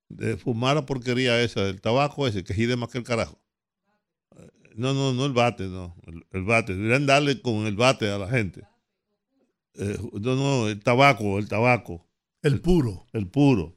de 0.09 0.37
fumar 0.37 0.75
la 0.75 0.85
porquería 0.85 1.41
esa, 1.41 1.63
del 1.63 1.81
tabaco 1.81 2.27
ese, 2.27 2.43
que 2.43 2.53
gide 2.53 2.75
más 2.75 2.89
que 2.89 2.99
el 2.99 3.03
carajo. 3.03 3.41
Eh, 4.37 4.49
No, 4.75 4.93
no, 4.93 5.13
no 5.13 5.25
el 5.25 5.33
bate, 5.33 5.63
no. 5.67 5.95
El, 6.05 6.25
el 6.31 6.43
bate. 6.43 6.75
Deberían 6.75 7.05
darle 7.07 7.41
con 7.41 7.65
el 7.65 7.75
bate 7.75 8.09
a 8.11 8.17
la 8.19 8.29
gente. 8.29 8.61
Eh, 9.77 9.97
no, 10.13 10.35
no, 10.35 10.67
el 10.67 10.79
tabaco, 10.79 11.37
el 11.37 11.47
tabaco, 11.47 12.05
el 12.41 12.61
puro. 12.61 13.05
el 13.13 13.27
puro. 13.27 13.75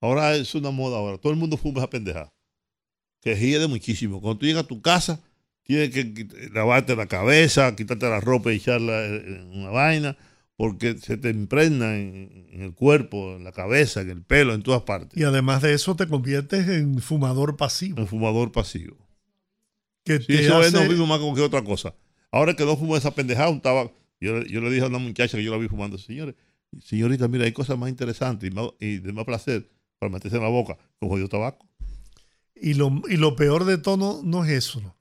Ahora 0.00 0.34
es 0.36 0.54
una 0.54 0.70
moda 0.70 0.98
ahora. 0.98 1.18
Todo 1.18 1.32
el 1.32 1.38
mundo 1.38 1.56
fuma 1.56 1.80
esa 1.80 1.90
pendeja. 1.90 2.32
Que 3.20 3.36
gide 3.36 3.66
muchísimo. 3.66 4.20
Cuando 4.20 4.38
tú 4.38 4.46
llegas 4.46 4.64
a 4.64 4.68
tu 4.68 4.80
casa, 4.80 5.20
tienes 5.64 5.90
que 5.90 6.28
lavarte 6.52 6.94
la 6.96 7.06
cabeza, 7.06 7.74
quitarte 7.74 8.08
la 8.08 8.20
ropa 8.20 8.52
y 8.52 8.56
echarla 8.56 9.04
en 9.06 9.50
una 9.52 9.70
vaina, 9.70 10.16
porque 10.56 10.96
se 10.98 11.16
te 11.16 11.30
impregna 11.30 11.96
en, 11.96 12.46
en 12.52 12.62
el 12.62 12.74
cuerpo, 12.74 13.36
en 13.36 13.44
la 13.44 13.52
cabeza, 13.52 14.00
en 14.00 14.10
el 14.10 14.22
pelo, 14.22 14.54
en 14.54 14.62
todas 14.62 14.82
partes. 14.82 15.18
Y 15.18 15.24
además 15.24 15.62
de 15.62 15.74
eso 15.74 15.96
te 15.96 16.06
conviertes 16.06 16.68
en 16.68 17.00
fumador 17.00 17.56
pasivo. 17.56 18.00
Un 18.00 18.06
fumador 18.06 18.52
pasivo. 18.52 18.96
Que 20.04 20.18
Sí, 20.18 20.26
te 20.26 20.46
eso 20.46 20.62
es 20.62 20.72
lo 20.72 20.84
mismo 20.84 21.06
más 21.06 21.18
como 21.18 21.34
que 21.34 21.42
otra 21.42 21.62
cosa. 21.62 21.94
Ahora 22.30 22.54
que 22.54 22.64
no 22.64 22.76
fumo 22.76 22.96
esa 22.96 23.10
pendejada, 23.14 23.50
un 23.50 23.60
tabaco. 23.60 23.94
Yo, 24.20 24.42
yo 24.42 24.60
le 24.60 24.70
dije 24.70 24.84
a 24.84 24.88
una 24.88 24.98
muchacha 24.98 25.36
que 25.36 25.44
yo 25.44 25.50
la 25.52 25.58
vi 25.58 25.68
fumando, 25.68 25.96
señores, 25.98 26.34
señorita, 26.82 27.28
mira, 27.28 27.44
hay 27.44 27.52
cosas 27.52 27.78
más 27.78 27.88
interesantes 27.88 28.50
y, 28.50 28.54
más- 28.54 28.70
y 28.80 28.98
de 28.98 29.12
más 29.12 29.24
placer 29.24 29.70
para 29.98 30.10
meterse 30.12 30.36
en 30.36 30.42
la 30.42 30.48
boca 30.48 30.76
con 30.98 31.08
jodido 31.08 31.28
tabaco. 31.28 31.66
Y 32.54 32.74
lo, 32.74 33.02
y 33.08 33.16
lo 33.16 33.36
peor 33.36 33.64
de 33.64 33.78
todo 33.78 34.20
no, 34.24 34.44
es 34.44 34.50
eso. 34.50 34.80
¿no? 34.80 34.96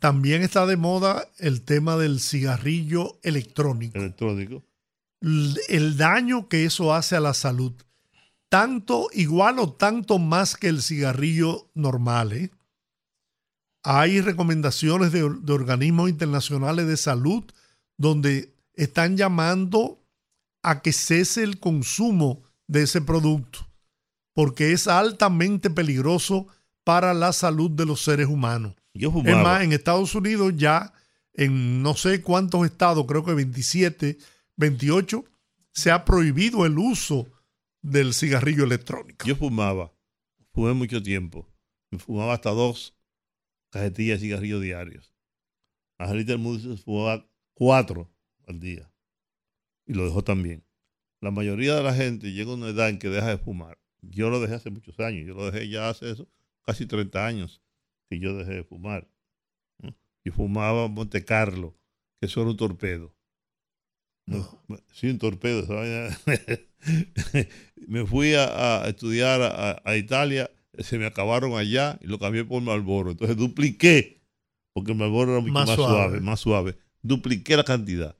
También 0.00 0.42
está 0.42 0.64
de 0.66 0.76
moda 0.76 1.26
el 1.38 1.62
tema 1.62 1.96
del 1.96 2.20
cigarrillo 2.20 3.18
electrónico. 3.22 3.98
electrónico. 3.98 4.62
El 5.20 5.96
daño 5.96 6.48
que 6.48 6.64
eso 6.64 6.94
hace 6.94 7.16
a 7.16 7.20
la 7.20 7.34
salud. 7.34 7.72
Tanto, 8.48 9.08
igual 9.12 9.58
o 9.58 9.70
tanto 9.72 10.18
más 10.18 10.56
que 10.56 10.68
el 10.68 10.80
cigarrillo 10.80 11.68
normal. 11.74 12.32
¿eh? 12.32 12.50
Hay 13.82 14.20
recomendaciones 14.22 15.12
de, 15.12 15.20
de 15.40 15.52
organismos 15.52 16.08
internacionales 16.08 16.86
de 16.86 16.96
salud 16.96 17.44
donde 17.98 18.54
están 18.74 19.16
llamando 19.16 20.00
a 20.62 20.80
que 20.80 20.92
cese 20.92 21.42
el 21.42 21.60
consumo 21.60 22.42
de 22.66 22.84
ese 22.84 23.02
producto, 23.02 23.68
porque 24.32 24.72
es 24.72 24.88
altamente 24.88 25.68
peligroso 25.68 26.46
para 26.84 27.12
la 27.12 27.32
salud 27.32 27.70
de 27.70 27.84
los 27.84 28.02
seres 28.02 28.28
humanos. 28.28 28.74
Yo 28.94 29.12
Es 29.24 29.36
más, 29.36 29.62
en 29.62 29.72
Estados 29.72 30.14
Unidos 30.14 30.54
ya 30.56 30.92
en 31.34 31.82
no 31.82 31.94
sé 31.94 32.22
cuántos 32.22 32.66
estados, 32.66 33.06
creo 33.06 33.24
que 33.24 33.32
27, 33.32 34.18
28, 34.56 35.24
se 35.72 35.90
ha 35.92 36.04
prohibido 36.04 36.66
el 36.66 36.78
uso 36.78 37.28
del 37.80 38.12
cigarrillo 38.12 38.64
electrónico. 38.64 39.24
Yo 39.24 39.36
fumaba, 39.36 39.92
fumé 40.52 40.72
mucho 40.74 41.00
tiempo. 41.00 41.46
Me 41.90 41.98
fumaba 41.98 42.34
hasta 42.34 42.50
dos 42.50 42.96
cajetillas 43.70 44.20
de 44.20 44.26
cigarrillos 44.26 44.62
diarios. 44.62 45.14
Angelita 45.96 46.32
se 46.32 46.76
fumaba 46.82 47.24
cuatro 47.58 48.08
al 48.46 48.60
día. 48.60 48.90
Y 49.86 49.94
lo 49.94 50.04
dejó 50.04 50.22
también. 50.22 50.64
La 51.20 51.32
mayoría 51.32 51.74
de 51.74 51.82
la 51.82 51.92
gente 51.92 52.32
llega 52.32 52.52
a 52.52 52.54
una 52.54 52.68
edad 52.68 52.88
en 52.88 52.98
que 53.00 53.08
deja 53.08 53.26
de 53.28 53.38
fumar. 53.38 53.78
Yo 54.00 54.30
lo 54.30 54.40
dejé 54.40 54.54
hace 54.54 54.70
muchos 54.70 54.98
años. 55.00 55.26
Yo 55.26 55.34
lo 55.34 55.50
dejé 55.50 55.68
ya 55.68 55.88
hace 55.88 56.12
eso, 56.12 56.28
casi 56.64 56.86
30 56.86 57.26
años 57.26 57.60
que 58.08 58.20
yo 58.20 58.36
dejé 58.36 58.54
de 58.54 58.64
fumar. 58.64 59.08
¿no? 59.82 59.92
Y 60.24 60.30
fumaba 60.30 60.86
Monte 60.86 61.24
Carlo, 61.24 61.76
que 62.20 62.26
eso 62.26 62.40
era 62.42 62.50
un 62.50 62.56
torpedo. 62.56 63.12
No. 64.26 64.62
Sí, 64.92 65.08
un 65.08 65.18
torpedo. 65.18 65.66
me 67.88 68.06
fui 68.06 68.34
a, 68.34 68.84
a 68.84 68.88
estudiar 68.88 69.40
a, 69.42 69.82
a 69.84 69.96
Italia, 69.96 70.50
se 70.78 70.98
me 70.98 71.06
acabaron 71.06 71.58
allá 71.58 71.98
y 72.02 72.06
lo 72.06 72.18
cambié 72.18 72.44
por 72.44 72.62
Marlboro. 72.62 73.10
Entonces 73.10 73.36
dupliqué, 73.36 74.20
porque 74.74 74.92
el 74.92 74.98
Marlboro 74.98 75.32
era 75.32 75.40
mucho 75.40 75.52
Más 75.54 75.66
más, 75.66 75.76
suave. 75.76 75.92
suave. 75.94 76.20
más 76.20 76.40
suave. 76.40 76.78
Dupliqué 77.02 77.56
la 77.56 77.64
cantidad. 77.64 78.16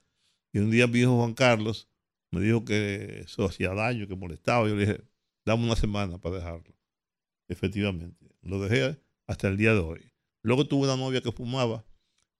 Y 0.52 0.58
un 0.58 0.70
día 0.70 0.86
mi 0.86 1.00
hijo 1.00 1.16
Juan 1.16 1.34
Carlos 1.34 1.88
me 2.30 2.40
dijo 2.40 2.64
que 2.64 3.20
eso 3.20 3.44
hacía 3.44 3.74
daño, 3.74 4.06
que 4.06 4.16
molestaba. 4.16 4.68
Yo 4.68 4.74
le 4.74 4.86
dije, 4.86 5.04
dame 5.44 5.64
una 5.64 5.76
semana 5.76 6.18
para 6.18 6.36
dejarlo. 6.36 6.74
Efectivamente, 7.48 8.26
lo 8.42 8.60
dejé 8.60 8.98
hasta 9.26 9.48
el 9.48 9.56
día 9.56 9.72
de 9.72 9.80
hoy. 9.80 10.12
Luego 10.42 10.66
tuve 10.66 10.84
una 10.84 10.96
novia 10.96 11.20
que 11.20 11.32
fumaba 11.32 11.84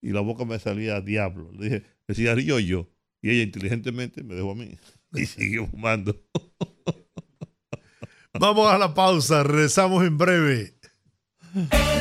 y 0.00 0.10
la 0.10 0.20
boca 0.20 0.44
me 0.44 0.58
salía 0.58 0.96
a 0.96 1.00
diablo. 1.00 1.50
Le 1.52 1.64
dije, 1.64 1.84
el 2.06 2.14
cigarrillo 2.14 2.58
yo. 2.58 2.88
Y 3.20 3.30
ella 3.30 3.42
inteligentemente 3.42 4.22
me 4.22 4.34
dejó 4.34 4.52
a 4.52 4.54
mí 4.54 4.78
y 5.14 5.26
siguió 5.26 5.66
fumando. 5.66 6.16
Vamos 8.38 8.70
a 8.70 8.78
la 8.78 8.94
pausa, 8.94 9.42
regresamos 9.42 10.04
en 10.04 10.16
breve. 10.16 10.78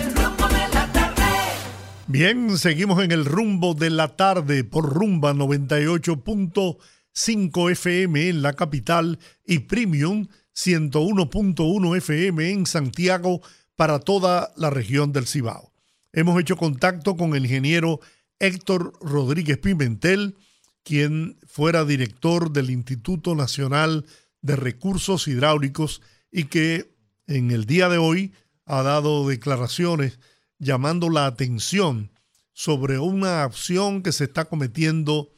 Bien, 2.09 2.57
seguimos 2.57 3.03
en 3.03 3.11
el 3.11 3.25
rumbo 3.25 3.73
de 3.73 3.89
la 3.89 4.15
tarde 4.15 4.63
por 4.63 4.93
rumba 4.93 5.33
98.5 5.33 6.77
5 7.11 7.69
FM 7.71 8.29
en 8.29 8.41
la 8.43 8.53
capital 8.53 9.17
y 9.45 9.59
Premium 9.59 10.27
101.1 10.55 11.97
FM 11.97 12.51
en 12.51 12.65
Santiago 12.65 13.41
para 13.75 13.99
toda 13.99 14.53
la 14.55 14.69
región 14.69 15.11
del 15.11 15.27
Cibao. 15.27 15.73
Hemos 16.13 16.39
hecho 16.39 16.55
contacto 16.55 17.17
con 17.17 17.35
el 17.35 17.45
ingeniero 17.45 17.99
Héctor 18.39 18.93
Rodríguez 19.01 19.57
Pimentel, 19.57 20.37
quien 20.83 21.37
fuera 21.45 21.85
director 21.85 22.51
del 22.53 22.69
Instituto 22.69 23.35
Nacional 23.35 24.05
de 24.41 24.55
Recursos 24.55 25.27
Hidráulicos 25.27 26.01
y 26.31 26.45
que 26.45 26.89
en 27.25 27.51
el 27.51 27.65
día 27.65 27.89
de 27.89 27.97
hoy 27.97 28.31
ha 28.65 28.83
dado 28.83 29.27
declaraciones 29.27 30.19
llamando 30.59 31.09
la 31.09 31.25
atención 31.25 32.11
sobre 32.53 32.99
una 32.99 33.43
acción 33.43 34.01
que 34.01 34.11
se 34.11 34.23
está 34.25 34.45
cometiendo 34.45 35.29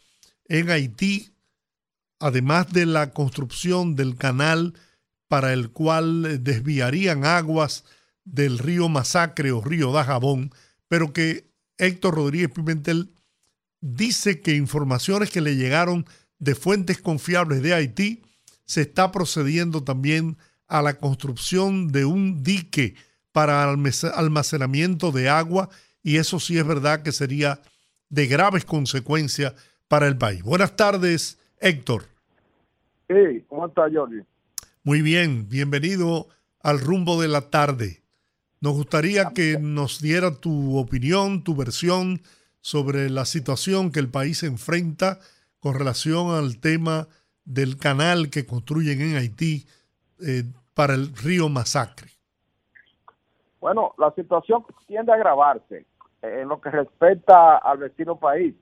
en 0.46 0.70
Haití, 0.70 1.34
además 2.20 2.72
de 2.72 2.86
la 2.86 3.12
construcción 3.12 3.96
del 3.96 4.16
canal 4.16 4.74
para 5.28 5.54
el 5.54 5.72
cual 5.72 6.44
desviarían 6.44 7.26
aguas 7.26 7.84
del 8.24 8.58
río 8.58 8.90
Masacre 8.90 9.52
o 9.52 9.62
río 9.62 9.92
Dajabón, 9.92 10.52
pero 10.88 11.14
que 11.14 11.50
Héctor 11.78 12.16
Rodríguez 12.16 12.50
Pimentel 12.50 13.14
dice 13.82 14.42
que 14.42 14.56
informaciones 14.56 15.30
que 15.30 15.42
le 15.42 15.56
llegaron 15.56 16.06
de 16.40 16.56
fuentes 16.56 17.00
confiables 17.02 17.62
de 17.62 17.74
Haití, 17.74 18.24
se 18.66 18.82
está 18.82 19.12
procediendo 19.12 19.84
también 19.84 20.38
a 20.68 20.82
la 20.82 20.98
construcción 20.98 21.90
de 21.90 22.06
un 22.06 22.44
dique 22.44 22.96
para 23.40 23.64
almacenamiento 23.64 25.14
de 25.14 25.30
agua 25.30 25.70
y 26.04 26.18
eso 26.18 26.42
sí 26.42 26.58
es 26.58 26.68
verdad 26.68 27.04
que 27.04 27.14
sería 27.14 27.62
de 28.10 28.28
graves 28.28 28.66
consecuencias 28.66 29.54
para 29.88 30.08
el 30.08 30.18
país. 30.18 30.44
Buenas 30.44 30.76
tardes, 30.76 31.40
Héctor. 31.62 32.04
Sí, 33.08 33.46
¿cómo 33.48 33.68
está, 33.68 33.84
Jordi? 33.90 34.20
Muy 34.84 35.02
bien, 35.02 35.48
bienvenido 35.48 36.28
al 36.62 36.82
rumbo 36.82 37.22
de 37.22 37.30
la 37.30 37.50
tarde. 37.50 38.02
Nos 38.60 38.74
gustaría 38.74 39.30
que 39.30 39.58
nos 39.58 40.02
diera 40.02 40.36
tu 40.36 40.78
opinión, 40.78 41.42
tu 41.46 41.56
versión 41.56 42.22
sobre 42.60 43.10
la 43.10 43.24
situación 43.24 43.94
que 43.94 44.02
el 44.02 44.10
país 44.10 44.44
enfrenta 44.44 45.22
con 45.62 45.76
relación 45.76 46.36
al 46.36 46.60
tema 46.60 47.08
del 47.46 47.78
canal 47.78 48.30
que 48.32 48.46
construyen 48.46 49.00
en 49.00 49.16
Haití 49.16 49.66
eh, 50.20 50.44
para 50.74 50.94
el 50.94 51.16
río 51.16 51.48
Masacre. 51.48 52.19
Bueno, 53.60 53.94
la 53.98 54.12
situación 54.12 54.64
tiende 54.88 55.12
a 55.12 55.16
agravarse 55.16 55.86
en 56.22 56.48
lo 56.48 56.60
que 56.60 56.70
respecta 56.70 57.58
al 57.58 57.78
vecino 57.78 58.16
país, 58.18 58.56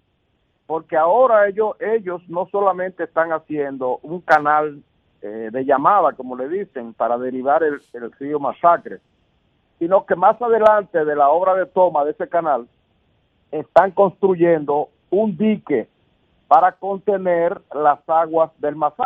porque 0.66 0.98
ahora 0.98 1.48
ellos, 1.48 1.76
ellos 1.80 2.22
no 2.28 2.48
solamente 2.52 3.04
están 3.04 3.32
haciendo 3.32 4.00
un 4.04 4.22
canal 4.22 4.82
eh, 5.22 5.50
de 5.52 5.66
llamada, 5.66 6.14
como 6.14 6.36
le 6.36 6.50
dicen, 6.50 6.94
para 6.94 7.18
derivar 7.18 7.64
el, 7.64 7.82
el 7.94 8.12
río 8.14 8.40
Masacre, 8.40 9.00
sino 9.80 10.06
que 10.06 10.16
más 10.16 10.42
adelante 10.42 11.06
de 11.06 11.16
la 11.16 11.30
obra 11.30 11.54
de 11.56 11.66
toma 11.66 12.04
de 12.04 12.12
ese 12.12 12.28
canal, 12.28 12.68
están 13.52 13.92
construyendo 13.92 14.90
un 15.10 15.38
dique 15.38 15.88
para 16.48 16.72
contener 16.74 17.62
las 17.74 18.00
aguas 18.08 18.52
del 18.60 18.76
masacre, 18.76 19.04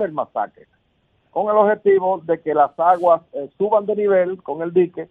el 0.00 0.12
masacre, 0.12 0.66
con 1.32 1.48
el 1.48 1.56
objetivo 1.56 2.18
de 2.18 2.40
que 2.40 2.54
las 2.54 2.78
aguas 2.78 3.22
eh, 3.32 3.48
suban 3.56 3.86
de 3.86 3.96
nivel 3.96 4.40
con 4.42 4.62
el 4.62 4.72
dique 4.72 5.08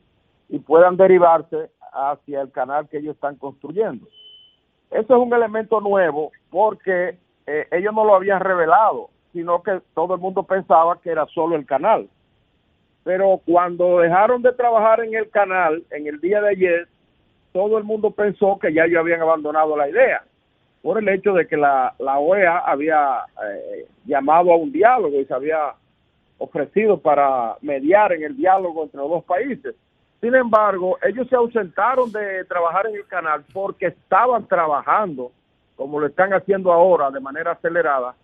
y 0.49 0.59
puedan 0.59 0.95
derivarse 0.95 1.72
hacia 1.91 2.41
el 2.41 2.51
canal 2.51 2.88
que 2.88 2.99
ellos 2.99 3.15
están 3.15 3.36
construyendo. 3.36 4.07
Eso 4.91 5.15
es 5.15 5.19
un 5.19 5.34
elemento 5.34 5.82
nuevo 5.82 6.32
porque 6.51 7.17
eh, 7.47 7.67
ellos 7.72 7.93
no 7.93 8.05
lo 8.05 8.15
habían 8.15 8.39
revelado, 8.39 9.09
sino 9.34 9.63
que 9.63 9.82
todo 9.95 10.13
el 10.13 10.22
mundo 10.22 10.43
pensaba 10.43 10.99
que 11.01 11.09
era 11.09 11.26
solo 11.26 11.55
el 11.55 11.65
canal. 11.65 12.07
Pero 13.03 13.41
cuando 13.43 13.99
dejaron 13.99 14.43
de 14.43 14.53
trabajar 14.53 15.03
en 15.03 15.15
el 15.15 15.28
canal 15.32 15.84
en 15.89 16.05
el 16.05 16.22
día 16.22 16.39
de 16.39 16.49
ayer, 16.49 16.88
todo 17.51 17.80
el 17.80 17.84
mundo 17.84 18.11
pensó 18.11 18.59
que 18.59 18.72
ya 18.72 18.86
ellos 18.86 18.99
habían 18.99 19.22
abandonado 19.22 19.76
la 19.76 19.89
idea 19.89 20.24
por 20.84 20.99
el 20.99 21.09
hecho 21.09 21.34
de 21.34 21.47
que 21.47 21.57
la, 21.57 21.93
la 21.99 22.19
OEA 22.19 22.59
había 22.59 23.24
eh, 23.43 23.86
llamado 24.05 24.51
a 24.51 24.57
un 24.57 24.72
diálogo 24.72 25.19
y 25.19 25.26
se 25.26 25.34
había 25.34 25.74
ofrecido 26.41 26.99
para 26.99 27.55
mediar 27.61 28.11
en 28.13 28.23
el 28.23 28.35
diálogo 28.35 28.83
entre 28.83 28.99
los 28.99 29.09
dos 29.09 29.23
países. 29.23 29.75
Sin 30.19 30.33
embargo, 30.33 30.97
ellos 31.03 31.27
se 31.29 31.35
ausentaron 31.35 32.11
de 32.11 32.43
trabajar 32.45 32.87
en 32.87 32.95
el 32.95 33.05
canal 33.05 33.43
porque 33.53 33.87
estaban 33.87 34.47
trabajando, 34.47 35.31
como 35.75 35.99
lo 35.99 36.07
están 36.07 36.33
haciendo 36.33 36.71
ahora 36.71 37.11
de 37.11 37.19
manera 37.19 37.51
acelerada, 37.51 38.15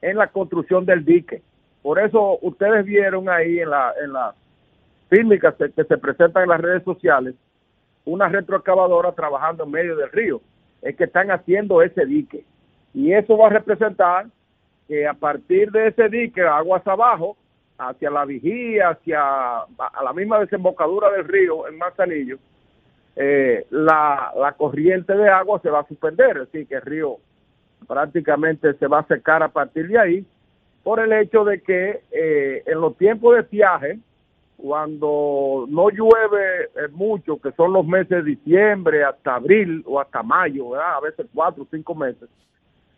en 0.00 0.16
la 0.16 0.28
construcción 0.28 0.86
del 0.86 1.04
dique. 1.04 1.42
Por 1.82 1.98
eso 1.98 2.38
ustedes 2.40 2.84
vieron 2.86 3.28
ahí 3.28 3.60
en 3.60 3.70
la 3.70 3.92
en 4.02 4.12
las 4.12 4.34
fílmicas 5.10 5.54
que 5.54 5.84
se 5.84 5.98
presentan 5.98 6.44
en 6.44 6.48
las 6.50 6.60
redes 6.60 6.84
sociales 6.84 7.34
una 8.04 8.28
retroexcavadora 8.28 9.12
trabajando 9.12 9.64
en 9.64 9.70
medio 9.70 9.96
del 9.96 10.10
río. 10.10 10.40
Es 10.80 10.96
que 10.96 11.04
están 11.04 11.30
haciendo 11.30 11.82
ese 11.82 12.06
dique. 12.06 12.44
Y 12.94 13.12
eso 13.12 13.36
va 13.36 13.48
a 13.48 13.50
representar 13.50 14.26
que 14.86 15.06
a 15.06 15.12
partir 15.12 15.70
de 15.70 15.88
ese 15.88 16.08
dique, 16.08 16.40
aguas 16.40 16.86
abajo, 16.86 17.36
hacia 17.78 18.10
la 18.10 18.24
vigía, 18.24 18.90
hacia 18.90 19.60
a 19.60 20.02
la 20.04 20.12
misma 20.12 20.40
desembocadura 20.40 21.10
del 21.10 21.24
río 21.24 21.68
en 21.68 21.78
Manzanillo, 21.78 22.38
eh, 23.16 23.66
la, 23.70 24.32
la 24.36 24.52
corriente 24.52 25.12
de 25.14 25.28
agua 25.28 25.60
se 25.60 25.70
va 25.70 25.80
a 25.80 25.88
suspender, 25.88 26.48
es 26.52 26.66
que 26.68 26.74
el 26.74 26.82
río 26.82 27.16
prácticamente 27.86 28.74
se 28.74 28.86
va 28.86 29.00
a 29.00 29.06
secar 29.06 29.42
a 29.42 29.48
partir 29.48 29.88
de 29.88 29.98
ahí, 29.98 30.26
por 30.82 31.00
el 31.00 31.12
hecho 31.12 31.44
de 31.44 31.60
que 31.60 32.00
eh, 32.10 32.62
en 32.66 32.80
los 32.80 32.96
tiempos 32.96 33.36
de 33.36 33.42
viaje, 33.42 33.98
cuando 34.56 35.66
no 35.68 35.90
llueve 35.90 36.64
eh, 36.64 36.88
mucho, 36.92 37.40
que 37.40 37.52
son 37.52 37.72
los 37.72 37.86
meses 37.86 38.08
de 38.08 38.22
diciembre 38.22 39.04
hasta 39.04 39.36
abril 39.36 39.82
o 39.86 40.00
hasta 40.00 40.22
mayo, 40.22 40.74
a 40.74 41.00
veces 41.00 41.26
cuatro 41.34 41.64
o 41.64 41.68
cinco 41.70 41.94
meses, 41.94 42.28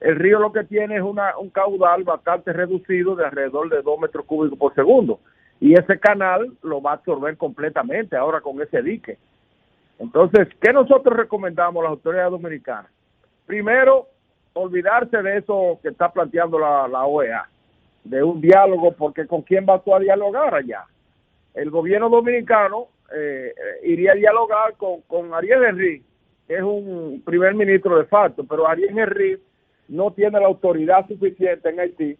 el 0.01 0.17
río 0.17 0.39
lo 0.39 0.53
que 0.53 0.65
tiene 0.65 0.97
es 0.97 1.03
una, 1.03 1.37
un 1.39 1.51
caudal 1.51 2.05
bastante 2.05 2.53
reducido 2.53 3.15
de 3.15 3.27
alrededor 3.27 3.69
de 3.69 3.83
dos 3.83 3.99
metros 4.01 4.25
cúbicos 4.25 4.59
por 4.59 4.75
segundo. 4.75 5.21
Y 5.61 5.75
ese 5.75 5.99
canal 5.99 6.57
lo 6.63 6.81
va 6.81 6.93
a 6.93 6.95
absorber 6.95 7.37
completamente 7.37 8.17
ahora 8.17 8.41
con 8.41 8.61
ese 8.63 8.83
dique. 8.83 9.19
Entonces, 9.99 10.49
¿qué 10.61 10.73
nosotros 10.73 11.15
recomendamos 11.15 11.81
a 11.81 11.85
las 11.85 11.91
autoridades 11.91 12.31
dominicanas? 12.31 12.91
Primero, 13.45 14.07
olvidarse 14.55 15.23
de 15.23 15.39
eso 15.39 15.79
que 15.83 15.89
está 15.89 16.11
planteando 16.11 16.59
la, 16.59 17.05
OEA, 17.05 17.47
de 18.05 18.23
un 18.23 18.41
diálogo, 18.41 18.93
porque 18.93 19.27
¿con 19.27 19.43
quién 19.43 19.67
va 19.69 19.83
tú 19.83 19.95
a 19.95 20.01
dialogar 20.01 20.55
allá? 20.55 20.87
el 21.55 21.71
gobierno 21.71 22.09
dominicano 22.09 22.89
eh, 23.15 23.53
iría 23.83 24.13
a 24.13 24.15
dialogar 24.15 24.77
con, 24.77 25.03
con 25.03 25.35
Ariel 25.35 25.65
Henry, 25.65 26.03
que 26.47 26.57
es 26.57 26.63
un 26.63 27.23
primer 27.25 27.55
ministro 27.55 27.99
de 27.99 28.05
facto, 28.05 28.45
pero 28.45 28.69
Ariel 28.69 28.97
Henry 28.97 29.39
no 29.91 30.13
tiene 30.13 30.41
la 30.41 30.47
autoridad 30.47 31.07
suficiente 31.09 31.69
en 31.69 31.81
Haití 31.81 32.17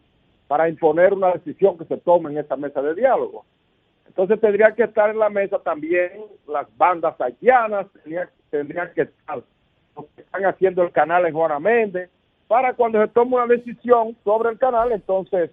para 0.49 0.69
imponer 0.69 1.15
una 1.15 1.33
decisión 1.33 1.79
que 1.79 1.85
se 1.85 1.97
tome 1.99 2.31
en 2.31 2.39
esta 2.39 2.57
mesa 2.57 2.83
de 2.83 2.95
diálogo. 2.95 3.45
Entonces 4.07 4.41
tendría 4.41 4.75
que 4.75 4.83
estar 4.83 5.11
en 5.11 5.21
la 5.21 5.31
mesa 5.31 5.61
también 5.61 6.25
las 6.49 6.67
bandas 6.77 7.19
haitianas, 7.21 7.87
tendrían, 8.51 8.93
que 8.93 9.03
estar 9.03 9.41
los 9.95 10.07
que 10.17 10.23
están 10.23 10.45
haciendo 10.45 10.83
el 10.83 10.91
canal 10.91 11.25
en 11.27 11.35
Juana 11.35 11.61
Méndez, 11.61 12.11
para 12.49 12.75
cuando 12.75 13.01
se 13.01 13.07
tome 13.09 13.37
una 13.37 13.47
decisión 13.47 14.17
sobre 14.25 14.51
el 14.51 14.59
canal, 14.59 14.91
entonces 14.91 15.53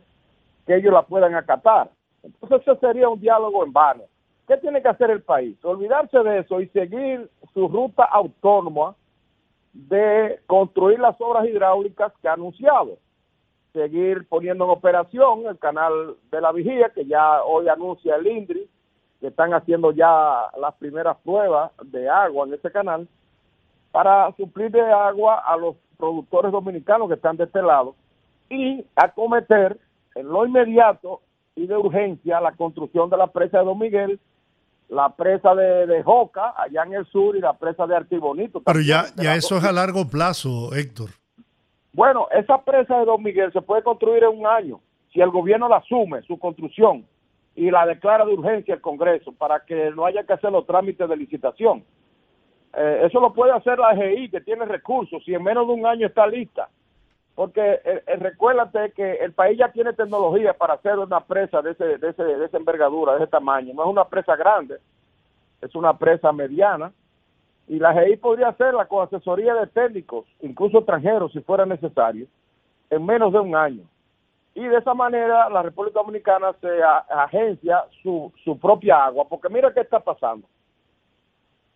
que 0.65 0.75
ellos 0.75 0.91
la 0.91 1.03
puedan 1.03 1.35
acatar. 1.35 1.91
Entonces 2.23 2.61
eso 2.61 2.75
sería 2.79 3.07
un 3.07 3.19
diálogo 3.19 3.63
en 3.63 3.71
vano. 3.71 4.03
¿Qué 4.47 4.57
tiene 4.57 4.81
que 4.81 4.87
hacer 4.87 5.11
el 5.11 5.21
país? 5.21 5.63
Olvidarse 5.63 6.17
de 6.17 6.39
eso 6.39 6.59
y 6.59 6.67
seguir 6.69 7.29
su 7.53 7.67
ruta 7.67 8.05
autónoma 8.05 8.95
de 9.77 10.39
construir 10.47 10.99
las 10.99 11.15
obras 11.19 11.45
hidráulicas 11.45 12.11
que 12.21 12.27
ha 12.27 12.33
anunciado. 12.33 12.97
Seguir 13.73 14.27
poniendo 14.27 14.65
en 14.65 14.71
operación 14.71 15.45
el 15.45 15.57
canal 15.59 16.15
de 16.31 16.41
la 16.41 16.51
vigía, 16.51 16.89
que 16.89 17.05
ya 17.05 17.43
hoy 17.43 17.69
anuncia 17.69 18.15
el 18.15 18.25
INDRI, 18.25 18.67
que 19.19 19.27
están 19.27 19.53
haciendo 19.53 19.91
ya 19.91 20.49
las 20.59 20.73
primeras 20.75 21.17
pruebas 21.17 21.71
de 21.83 22.09
agua 22.09 22.47
en 22.47 22.53
ese 22.53 22.71
canal, 22.71 23.07
para 23.91 24.31
suplir 24.35 24.71
de 24.71 24.81
agua 24.81 25.43
a 25.45 25.55
los 25.57 25.75
productores 25.97 26.51
dominicanos 26.51 27.07
que 27.07 27.15
están 27.15 27.37
de 27.37 27.45
este 27.45 27.61
lado 27.61 27.95
y 28.49 28.85
acometer 28.95 29.79
en 30.15 30.27
lo 30.27 30.45
inmediato 30.45 31.21
y 31.55 31.67
de 31.67 31.75
urgencia 31.75 32.41
la 32.41 32.51
construcción 32.51 33.09
de 33.09 33.17
la 33.17 33.27
presa 33.27 33.59
de 33.59 33.65
Don 33.65 33.79
Miguel, 33.79 34.19
la 34.89 35.15
presa 35.15 35.53
de, 35.53 36.01
Joca, 36.03 36.53
allá 36.57 36.83
en 36.83 36.93
el 36.93 37.05
sur, 37.07 37.35
y 37.35 37.41
la 37.41 37.53
presa 37.53 37.85
de 37.85 37.95
Artibonito. 37.95 38.61
Pero 38.61 38.79
ya, 38.81 39.05
ya 39.15 39.35
eso 39.35 39.57
es 39.57 39.63
a 39.63 39.71
largo 39.71 40.07
plazo, 40.07 40.73
Héctor. 40.73 41.09
Bueno, 41.93 42.27
esa 42.31 42.63
presa 42.63 42.99
de 42.99 43.05
Don 43.05 43.21
Miguel 43.21 43.51
se 43.51 43.61
puede 43.61 43.83
construir 43.83 44.23
en 44.23 44.39
un 44.39 44.47
año, 44.47 44.79
si 45.11 45.19
el 45.19 45.29
gobierno 45.29 45.67
la 45.67 45.77
asume, 45.77 46.21
su 46.21 46.37
construcción, 46.37 47.05
y 47.55 47.71
la 47.71 47.85
declara 47.85 48.23
de 48.23 48.33
urgencia 48.33 48.75
el 48.75 48.81
Congreso, 48.81 49.31
para 49.31 49.61
que 49.65 49.91
no 49.91 50.05
haya 50.05 50.23
que 50.23 50.33
hacer 50.33 50.51
los 50.51 50.65
trámites 50.67 51.09
de 51.09 51.17
licitación. 51.17 51.83
Eh, 52.73 53.07
eso 53.07 53.19
lo 53.19 53.33
puede 53.33 53.51
hacer 53.51 53.79
la 53.79 53.93
EGI, 53.93 54.29
que 54.29 54.41
tiene 54.41 54.65
recursos, 54.65 55.23
si 55.25 55.33
en 55.33 55.43
menos 55.43 55.67
de 55.67 55.73
un 55.73 55.85
año 55.85 56.05
está 56.05 56.27
lista. 56.27 56.69
Porque 57.37 57.61
eh, 57.61 58.03
eh, 58.07 58.15
recuérdate 58.15 58.93
que 58.93 59.17
el 59.17 59.31
país 59.31 59.59
ya 59.59 59.71
tiene 59.71 59.93
tecnología 59.93 60.53
para 60.53 60.73
hacer 60.73 60.97
una 60.97 61.19
presa 61.19 61.61
de, 61.61 61.73
ese, 61.73 61.99
de, 61.99 62.09
ese, 62.09 62.23
de 62.23 62.43
esa 62.43 62.57
envergadura, 62.57 63.11
de 63.11 63.19
ese 63.19 63.27
tamaño. 63.27 63.75
No 63.75 63.83
es 63.83 63.89
una 63.89 64.05
presa 64.05 64.35
grande, 64.35 64.79
es 65.61 65.75
una 65.75 65.95
presa 65.95 66.31
mediana. 66.31 66.91
Y 67.67 67.77
la 67.77 67.93
GI 67.93 68.17
podría 68.17 68.47
hacerla 68.47 68.87
con 68.87 69.05
asesoría 69.05 69.53
de 69.53 69.67
técnicos, 69.67 70.25
incluso 70.41 70.79
extranjeros, 70.79 71.31
si 71.31 71.39
fuera 71.41 71.63
necesario, 71.67 72.25
en 72.89 73.05
menos 73.05 73.31
de 73.31 73.39
un 73.39 73.55
año. 73.55 73.83
Y 74.55 74.65
de 74.65 74.77
esa 74.77 74.95
manera 74.95 75.47
la 75.47 75.61
República 75.61 75.99
Dominicana 75.99 76.55
se 76.59 76.81
agencia 77.07 77.83
su, 78.01 78.33
su 78.43 78.57
propia 78.57 79.05
agua, 79.05 79.25
porque 79.29 79.49
mira 79.49 79.71
qué 79.75 79.81
está 79.81 79.99
pasando. 79.99 80.47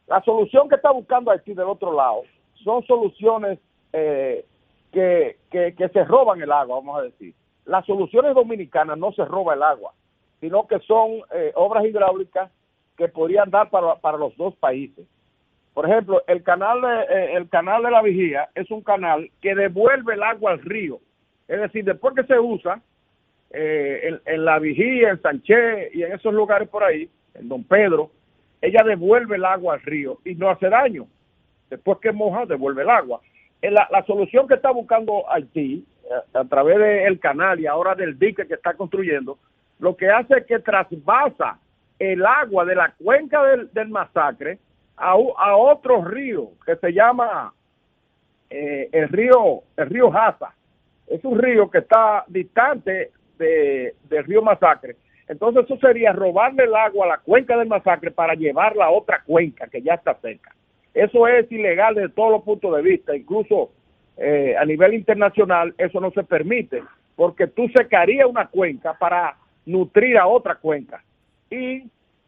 La 0.08 0.24
solución 0.24 0.68
que 0.68 0.78
está 0.78 0.90
buscando 0.90 1.30
Haití 1.30 1.54
del 1.54 1.68
otro 1.68 1.94
lado 1.94 2.24
son 2.64 2.84
soluciones 2.88 3.60
eh, 3.94 4.44
que, 4.92 5.38
que, 5.50 5.90
se 5.90 6.04
roban 6.04 6.42
el 6.42 6.52
agua, 6.52 6.78
vamos 6.78 7.00
a 7.00 7.04
decir. 7.04 7.34
Las 7.66 7.86
soluciones 7.86 8.36
dominicanas 8.36 8.98
no 8.98 9.12
se 9.14 9.26
roba 9.26 9.54
el 9.54 9.64
agua, 9.64 9.94
sino 10.40 10.68
que 10.68 10.80
son 10.80 11.22
eh, 11.34 11.52
obras 11.56 11.86
hidráulicas 11.86 12.52
que 12.98 13.08
podrían 13.08 13.50
dar 13.50 13.70
para, 13.70 13.96
para 13.96 14.18
los 14.18 14.36
dos 14.38 14.56
países. 14.56 15.06
Por 15.74 15.90
ejemplo, 15.90 16.22
el 16.28 16.44
canal, 16.44 16.82
de, 16.82 17.16
eh, 17.16 17.34
el 17.36 17.48
canal 17.50 17.84
de 17.84 17.92
la 17.92 18.02
Vigía 18.02 18.50
es 18.56 18.70
un 18.72 18.82
canal 18.82 19.30
que 19.42 19.56
devuelve 19.56 20.16
el 20.16 20.24
agua 20.24 20.52
al 20.52 20.60
río. 20.60 21.00
Es 21.48 21.60
decir, 21.62 21.86
después 21.86 22.14
que 22.16 22.24
se 22.24 22.38
usa 22.40 22.82
eh, 23.52 24.20
en, 24.26 24.46
la 24.46 24.60
Vigía, 24.60 25.10
en 25.10 25.22
Sánchez 25.22 25.96
y 25.96 26.04
en 26.04 26.14
esos 26.14 26.34
lugares 26.34 26.68
por 26.68 26.84
ahí, 26.84 27.10
en 27.34 27.48
Don 27.48 27.64
Pedro, 27.64 28.12
ella 28.62 28.84
devuelve 28.84 29.38
el 29.38 29.46
agua 29.46 29.76
al 29.76 29.82
río 29.82 30.20
y 30.26 30.36
no 30.36 30.50
hace 30.50 30.70
daño. 30.70 31.08
Después 31.70 32.00
que 32.00 32.12
moja, 32.12 32.46
devuelve 32.46 32.84
el 32.84 32.90
agua. 32.90 33.22
Eh, 33.62 33.70
la, 33.72 34.04
solución 34.08 34.48
que 34.48 34.56
está 34.56 34.72
buscando 34.72 35.30
Haití 35.30 35.86
eh, 36.04 36.38
a, 36.38 36.44
través 36.46 36.80
del 36.80 37.20
canal 37.20 37.60
y 37.60 37.68
ahora 37.68 37.96
del 37.96 38.18
dique 38.18 38.48
que 38.48 38.56
está 38.56 38.74
construyendo, 38.74 39.38
lo 39.80 39.96
que 39.96 40.10
hace 40.10 40.38
es 40.38 40.46
que 40.46 40.60
trasvasa 40.60 41.60
el 42.00 42.26
agua 42.26 42.66
de 42.66 42.76
la 42.76 42.94
cuenca 42.98 43.44
del, 43.44 43.90
masacre 43.90 44.58
a, 44.98 45.12
a, 45.12 45.56
otro 45.56 46.04
río 46.04 46.50
que 46.66 46.76
se 46.76 46.92
llama 46.92 47.54
eh, 48.50 48.90
el 48.92 49.10
río 49.10 49.62
el 49.78 49.90
río 49.90 50.10
Jaza. 50.12 50.54
Es 51.08 51.24
un 51.24 51.38
río 51.38 51.70
que 51.70 51.80
está 51.80 52.24
distante 52.28 53.12
de, 53.38 53.96
del 54.10 54.24
río 54.26 54.42
Masacre. 54.42 54.96
Entonces 55.28 55.66
eso 55.66 55.78
sería 55.78 56.14
robarle 56.14 56.64
el 56.64 56.76
agua 56.76 57.06
a 57.06 57.10
la 57.10 57.18
cuenca 57.18 57.58
del 57.58 57.68
Masacre 57.68 58.12
para 58.12 58.34
llevarla 58.34 58.86
a 58.86 58.92
otra 58.92 59.22
cuenca 59.24 59.68
que 59.68 59.82
ya 59.82 59.96
está 59.96 60.16
cerca. 60.16 60.54
Eso 60.94 61.28
es 61.28 61.52
ilegal 61.52 61.96
desde 61.96 62.10
todos 62.10 62.32
los 62.32 62.44
puntos 62.44 62.76
de 62.76 62.82
vista, 62.82 63.16
incluso 63.16 63.72
eh, 64.18 64.56
a 64.58 64.66
nivel 64.66 64.94
internacional 64.94 65.74
eso 65.78 66.00
no 66.00 66.12
se 66.12 66.24
permite, 66.24 66.84
porque 67.16 67.48
tú 67.48 67.68
secarías 67.70 68.28
una 68.28 68.48
cuenca 68.48 68.94
para 68.94 69.38
nutrir 69.66 70.18
a 70.18 70.28
otra 70.28 70.56
cuenca. 70.56 71.04
Y 71.50 71.84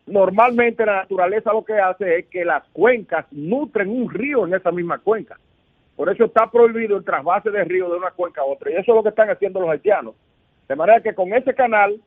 normalmente 0.05 0.86
la 0.86 1.01
naturaleza 1.01 1.53
lo 1.53 1.64
que 1.64 1.74
hace 1.74 2.20
es 2.20 2.26
que 2.28 2.45
las 2.45 2.64
cuencas 2.70 3.26
nutren 3.32 3.89
un 3.89 4.09
río 4.09 4.45
en 4.45 4.53
esa 4.53 4.72
misma 4.72 4.99
cuenca. 4.99 5.38
Por 5.95 6.09
eso 6.09 6.26
está 6.26 6.49
prohibido 6.49 6.97
el 6.97 7.05
trasvase 7.05 7.51
de 7.51 7.64
río 7.64 7.89
de 7.89 7.97
una 7.97 8.11
cuenca 8.11 8.41
a 8.41 8.45
otra. 8.45 8.72
Y 8.72 8.74
eso 8.74 8.91
es 8.91 8.95
lo 8.95 9.03
que 9.03 9.09
están 9.09 9.30
haciendo 9.30 9.59
los 9.59 9.70
haitianos. 9.70 10.16
De 10.68 10.76
manera 10.76 11.01
que 11.01 11.14
con 11.14 11.34
ese 11.34 11.53
canal, 11.53 11.99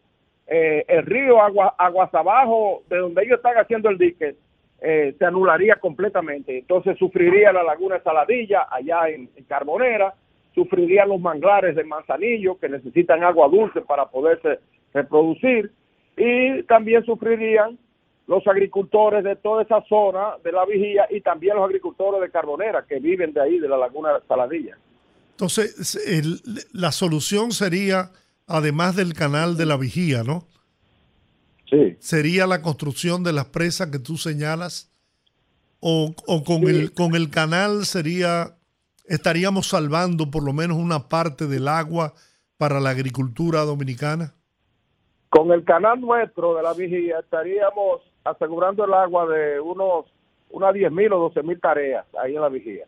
eh, 0.47 0.85
el 0.89 1.07
río 1.07 1.41
agua, 1.41 1.75
aguas 1.79 2.13
abajo, 2.15 2.83
de 2.89 2.99
donde 2.99 3.23
ellos 3.23 3.37
están 3.37 3.57
haciendo 3.57 3.89
el 3.89 3.99
dique, 3.99 4.35
eh, 4.81 5.15
se 5.19 5.25
anularía 5.25 5.77
completamente. 5.77 6.59
Entonces 6.59 6.99
sufriría 6.99 7.53
la 7.53 7.63
laguna 7.63 8.03
Saladilla 8.03 8.67
allá 8.71 9.09
en, 9.09 9.31
Carbonera, 9.49 10.15
sufrirían 10.55 11.09
los 11.09 11.21
manglares 11.21 11.77
de 11.77 11.85
Manzanillo 11.85 12.59
que 12.59 12.69
necesitan 12.69 13.23
agua 13.23 13.49
dulce 13.49 13.81
para 13.81 14.07
poderse 14.07 14.61
reproducir 14.93 15.71
y 16.17 16.63
también 16.65 17.05
sufrirían 17.05 17.79
los 18.27 18.47
agricultores 18.47 19.23
de 19.23 19.37
toda 19.37 19.63
esa 19.63 19.83
zona 19.89 20.35
de 20.43 20.53
la 20.53 20.65
vigía 20.65 21.07
y 21.11 21.21
también 21.21 21.57
los 21.57 21.65
agricultores 21.65 22.21
de 22.21 22.31
Carbonera 22.31 22.85
que 22.87 22.99
viven 22.99 23.33
de 23.33 23.41
ahí, 23.41 23.59
de 23.59 23.69
la 23.69 23.77
laguna 23.77 24.21
Saladilla. 24.27 24.77
Entonces, 25.33 25.99
la 26.73 26.93
solución 26.93 27.53
sería, 27.53 28.11
además 28.47 28.97
del 28.97 29.13
canal 29.13 29.57
de 29.57 29.67
la 29.67 29.77
vigía, 29.77 30.23
¿no? 30.25 30.45
¿Sería 31.99 32.47
la 32.47 32.63
construcción 32.63 33.25
de 33.25 33.33
las 33.33 33.47
presas 33.47 33.89
que 33.91 33.99
tú 33.99 34.17
señalas? 34.17 34.93
¿O, 35.81 36.15
con, 36.45 36.69
el, 36.69 36.93
con 36.93 37.15
el 37.15 37.31
canal 37.31 37.85
sería, 37.85 38.57
estaríamos 39.05 39.69
salvando 39.69 40.31
por 40.31 40.43
lo 40.43 40.53
menos 40.53 40.79
una 40.79 41.09
parte 41.09 41.47
del 41.47 41.69
agua 41.69 42.15
para 42.57 42.81
la 42.81 42.91
agricultura 42.91 43.61
dominicana? 43.61 44.35
Con 45.29 45.53
el 45.53 45.65
canal 45.65 46.01
nuestro 46.01 46.55
de 46.55 46.63
la 46.63 46.73
vigía 46.73 47.21
estaríamos 47.21 48.01
asegurando 48.25 48.85
el 48.85 48.95
agua 48.95 49.27
de 49.27 49.61
unos 49.61 50.07
unas 50.51 50.73
10 50.73 50.93
mil 50.93 51.13
o 51.13 51.19
12 51.19 51.43
mil 51.43 51.61
tareas 51.61 52.07
ahí 52.23 52.35
en 52.35 52.41
la 52.41 52.49
vigía. 52.49 52.87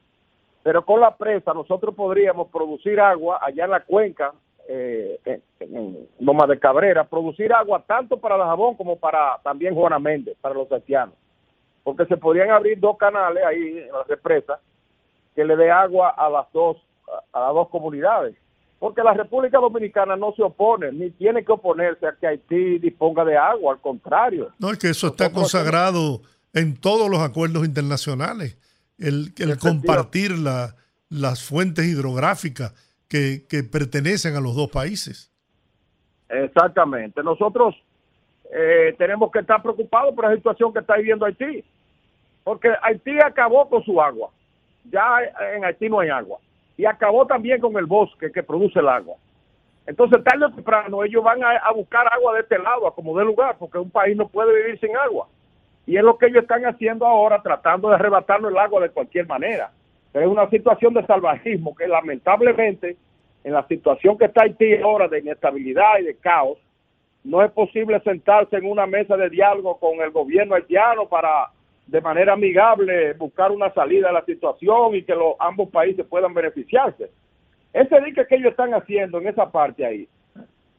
Pero 0.62 0.84
con 0.84 1.01
la 1.01 1.16
presa 1.16 1.53
nosotros 1.53 1.95
podríamos 1.95 2.49
producir 2.49 3.01
agua 3.01 3.39
allá 3.43 3.64
en 3.64 3.70
la 3.70 3.84
cuenca 3.84 4.32
eh, 4.71 5.19
en, 5.61 6.07
Loma 6.21 6.47
de 6.47 6.59
Cabrera, 6.59 7.05
producir 7.05 7.53
agua 7.53 7.83
tanto 7.87 8.19
para 8.19 8.37
la 8.37 8.45
Jabón 8.45 8.77
como 8.77 8.99
para 8.99 9.39
también 9.43 9.75
Juana 9.75 9.99
Méndez, 9.99 10.37
para 10.41 10.55
los 10.55 10.71
haitianos. 10.71 11.14
Porque 11.83 12.05
se 12.05 12.19
podrían 12.19 12.51
abrir 12.51 12.79
dos 12.79 12.99
canales 12.99 13.43
ahí 13.45 13.79
en 13.79 13.91
la 13.91 14.05
represa 14.05 14.61
que 15.35 15.45
le 15.45 15.57
dé 15.57 15.71
agua 15.71 16.11
a 16.11 16.29
las 16.29 16.53
dos 16.53 16.77
a 17.33 17.41
las 17.41 17.55
dos 17.55 17.71
comunidades. 17.71 18.37
Porque 18.79 19.03
la 19.03 19.14
República 19.14 19.59
Dominicana 19.59 20.16
no 20.16 20.33
se 20.37 20.43
opone, 20.43 20.93
ni 20.93 21.11
tiene 21.11 21.45
que 21.45 21.53
oponerse 21.53 22.07
a 22.07 22.12
que 22.12 22.27
Haití 22.27 22.79
disponga 22.79 23.25
de 23.25 23.37
agua, 23.37 23.73
al 23.73 23.81
contrario. 23.81 24.53
No, 24.59 24.71
es 24.71 24.79
que 24.79 24.91
eso 24.91 25.09
está 25.09 25.33
consagrado 25.33 26.21
en 26.53 26.77
todos 26.77 27.11
los 27.11 27.21
acuerdos 27.21 27.64
internacionales, 27.64 28.59
el, 28.99 29.33
el 29.39 29.59
compartir 29.59 30.39
la, 30.39 30.77
las 31.09 31.43
fuentes 31.43 31.87
hidrográficas 31.87 32.75
que, 33.09 33.62
pertenecen 33.70 34.36
a 34.36 34.40
los 34.40 34.54
dos 34.54 34.70
países. 34.70 35.32
Exactamente. 36.28 37.22
Nosotros 37.22 37.74
eh, 38.52 38.94
tenemos 38.98 39.30
que 39.32 39.40
estar 39.40 39.62
preocupados 39.62 40.14
por 40.14 40.28
la 40.28 40.36
situación 40.36 40.72
que 40.72 40.80
está 40.80 40.96
viviendo 40.96 41.24
Haití, 41.24 41.64
porque 42.44 42.70
Haití 42.82 43.18
acabó 43.18 43.68
con 43.68 43.82
su 43.82 44.00
agua. 44.00 44.30
Ya 44.84 45.06
en 45.54 45.64
Haití 45.64 45.88
no 45.88 46.00
hay 46.00 46.11
agua. 46.11 46.38
Y 46.76 46.84
acabó 46.84 47.26
también 47.26 47.61
con 47.61 47.76
el 47.76 47.86
bosque 47.86 48.30
que 48.30 48.42
produce 48.42 48.78
el 48.78 48.88
agua. 48.88 49.16
Entonces, 49.86 50.22
tarde 50.22 50.44
o 50.44 50.52
temprano, 50.52 51.02
ellos 51.02 51.24
van 51.24 51.42
a, 51.42 51.72
buscar 51.72 52.06
agua 52.12 52.34
de 52.34 52.40
este 52.40 52.59
lado, 52.59 52.86
a 52.86 52.94
como 52.94 53.18
de 53.18 53.24
lugar, 53.24 53.56
porque 53.59 53.78
un 53.78 53.90
país 53.90 54.14
no 54.16 54.28
puede 54.28 54.54
vivir 54.54 54.78
sin 54.78 54.94
agua. 54.96 55.26
Y 55.86 55.96
es 55.96 56.04
lo 56.04 56.18
que 56.18 56.26
ellos 56.26 56.42
están 56.42 56.66
haciendo 56.66 57.06
ahora, 57.06 57.42
tratando 57.42 57.88
de 57.88 57.94
arrebatarnos 57.94 58.50
el 58.50 58.59
agua 58.59 58.82
de 58.82 58.90
cualquier 58.90 59.26
manera 59.26 59.72
es 60.14 60.26
una 60.26 60.48
situación 60.50 60.94
de 60.94 61.06
salvajismo 61.06 61.74
que 61.74 61.86
lamentablemente 61.86 62.96
en 63.44 63.52
la 63.52 63.66
situación 63.66 64.18
que 64.18 64.26
está 64.26 64.42
Haití 64.42 64.74
ahora 64.76 65.09
de 65.09 65.20
inestabilidad 65.20 65.98
y 66.00 66.04
de 66.04 66.16
caos, 66.16 66.59
no 67.24 67.42
es 67.42 67.50
posible 67.52 68.00
sentarse 68.00 68.56
en 68.56 68.66
una 68.66 68.86
mesa 68.86 69.16
de 69.16 69.28
diálogo 69.28 69.78
con 69.78 70.00
el 70.00 70.11
gobierno 70.11 70.54
haitiano 70.54 71.09
para 71.09 71.50
de 71.86 72.00
manera 72.00 72.34
amigable 72.34 73.14
buscar 73.14 73.50
una 73.50 73.72
salida 73.72 74.11
a 74.11 74.12
la 74.12 74.24
situación 74.24 74.94
y 74.94 75.02
que 75.02 75.14
los, 75.14 75.34
ambos 75.38 75.70
países 75.70 76.06
puedan 76.06 76.34
beneficiarse. 76.34 77.11
Ese 77.72 78.00
dique 78.02 78.26
que 78.26 78.36
ellos 78.36 78.50
están 78.50 78.74
haciendo 78.74 79.18
en 79.18 79.28
esa 79.28 79.50
parte 79.50 79.84
ahí, 79.84 80.09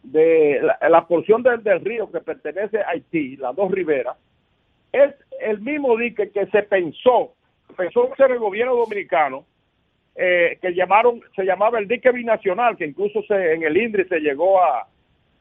de 0.04 0.62
la, 0.90 1.08
porción 1.08 1.44
del, 1.44 1.64
del 1.64 1.82
río 1.82 2.12
que 2.12 2.20
pertenece 2.20 2.80
a 2.80 2.90
Haití, 2.90 3.38
las 3.38 3.56
dos 3.56 3.72
riberas, 3.72 4.18
es 4.92 5.14
el 5.42 5.60
mismo 5.62 5.98
dique 5.98 6.32
que 6.32 6.46
se 6.48 6.64
pensó 6.64 7.34
empezó 7.70 8.12
a 8.12 8.16
ser 8.16 8.32
el 8.32 8.40
gobierno 8.40 8.76
dominicano, 8.76 9.46
eh, 10.16 10.58
que 10.62 10.74
llamaron, 10.74 11.22
se 11.36 11.44
llamaba 11.44 11.80
el 11.80 11.88
dique 11.88 12.12
binacional, 12.12 12.76
que 12.76 12.86
incluso 12.86 13.22
se, 13.24 13.54
en 13.54 13.64
el 13.64 13.78
INDRI 13.78 14.06
se 14.06 14.20
llegó 14.20 14.62
a, 14.62 14.88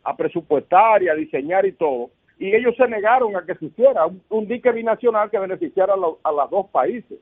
a 0.05 0.16
presupuestar 0.16 1.03
y 1.03 1.09
a 1.09 1.14
diseñar 1.14 1.66
y 1.66 1.72
todo, 1.72 2.11
y 2.39 2.55
ellos 2.55 2.74
se 2.76 2.87
negaron 2.87 3.37
a 3.37 3.43
que 3.45 3.57
se 3.57 3.66
hiciera 3.66 4.07
un, 4.29 4.47
dique 4.47 4.70
binacional 4.70 5.31
que 5.31 5.39
beneficiara 5.39 5.95
a, 5.95 6.33
los 6.33 6.51
dos 6.51 6.66
países. 6.70 7.18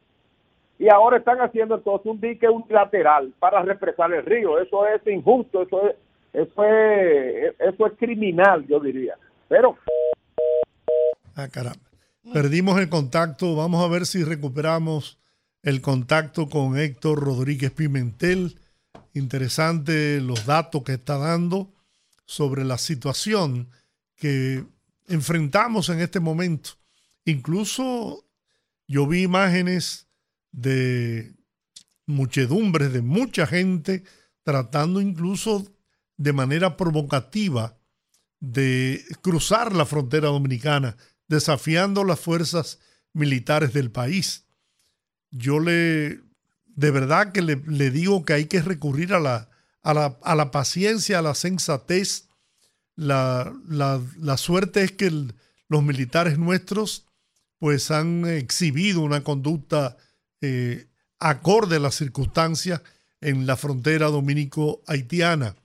Y 0.78 0.90
ahora 0.90 1.16
están 1.16 1.38
haciendo 1.38 1.76
entonces 1.76 2.06
un 2.06 2.20
dique 2.20 2.48
unilateral 2.48 3.32
para 3.38 3.62
represar 3.62 4.12
el 4.12 4.26
río. 4.26 4.60
Eso 4.60 4.86
es 4.86 5.00
injusto, 5.06 5.62
eso 5.62 5.88
es, 5.88 5.96
eso 6.34 6.64
es, 6.64 7.54
eso 7.58 7.86
es 7.86 7.92
criminal, 7.98 8.66
yo 8.66 8.78
diría. 8.78 9.14
Pero... 9.48 9.76
Ah, 11.34 11.48
caramba. 11.50 11.85
Perdimos 12.32 12.78
el 12.80 12.88
contacto. 12.88 13.54
Vamos 13.54 13.84
a 13.84 13.88
ver 13.88 14.06
si 14.06 14.24
recuperamos 14.24 15.18
el 15.62 15.80
contacto 15.80 16.48
con 16.48 16.78
Héctor 16.78 17.20
Rodríguez 17.20 17.70
Pimentel. 17.70 18.60
Interesante 19.14 20.20
los 20.20 20.46
datos 20.46 20.82
que 20.82 20.94
está 20.94 21.18
dando 21.18 21.72
sobre 22.24 22.64
la 22.64 22.78
situación 22.78 23.70
que 24.16 24.64
enfrentamos 25.08 25.88
en 25.88 26.00
este 26.00 26.20
momento. 26.20 26.70
Incluso 27.24 28.24
yo 28.86 29.06
vi 29.06 29.22
imágenes 29.22 30.08
de 30.52 31.34
muchedumbres 32.06 32.92
de 32.92 33.02
mucha 33.02 33.46
gente 33.46 34.04
tratando 34.42 35.00
incluso 35.00 35.66
de 36.16 36.32
manera 36.32 36.76
provocativa 36.76 37.76
de 38.40 39.04
cruzar 39.22 39.74
la 39.74 39.84
frontera 39.86 40.28
dominicana, 40.28 40.96
desafiando 41.28 42.04
las 42.04 42.20
fuerzas 42.20 42.78
militares 43.12 43.72
del 43.72 43.90
país. 43.90 44.44
Yo 45.30 45.58
le, 45.58 46.20
de 46.66 46.90
verdad 46.90 47.32
que 47.32 47.42
le, 47.42 47.90
digo 47.90 48.24
que 48.24 48.34
hay 48.34 48.44
que 48.46 48.62
recurrir 48.62 49.14
a 49.14 49.20
la, 49.20 49.48
a 49.82 49.94
la, 49.94 50.18
a 50.22 50.34
la 50.34 50.50
paciencia, 50.50 51.18
a 51.18 51.22
la 51.22 51.34
sensatez. 51.34 52.28
La, 52.94 53.52
la, 53.68 54.36
suerte 54.36 54.82
es 54.82 54.92
que 54.92 55.10
los 55.68 55.82
militares 55.82 56.38
nuestros 56.38 57.04
pues 57.58 57.90
han 57.90 58.26
exhibido 58.26 59.00
una 59.00 59.22
conducta 59.22 59.96
eh, 60.40 60.86
acorde 61.18 61.76
a 61.76 61.80
las 61.80 61.94
circunstancias 61.94 62.82
en 63.20 63.46
la 63.46 63.56
frontera 63.56 64.06
dominico-haitiana. 64.06 65.56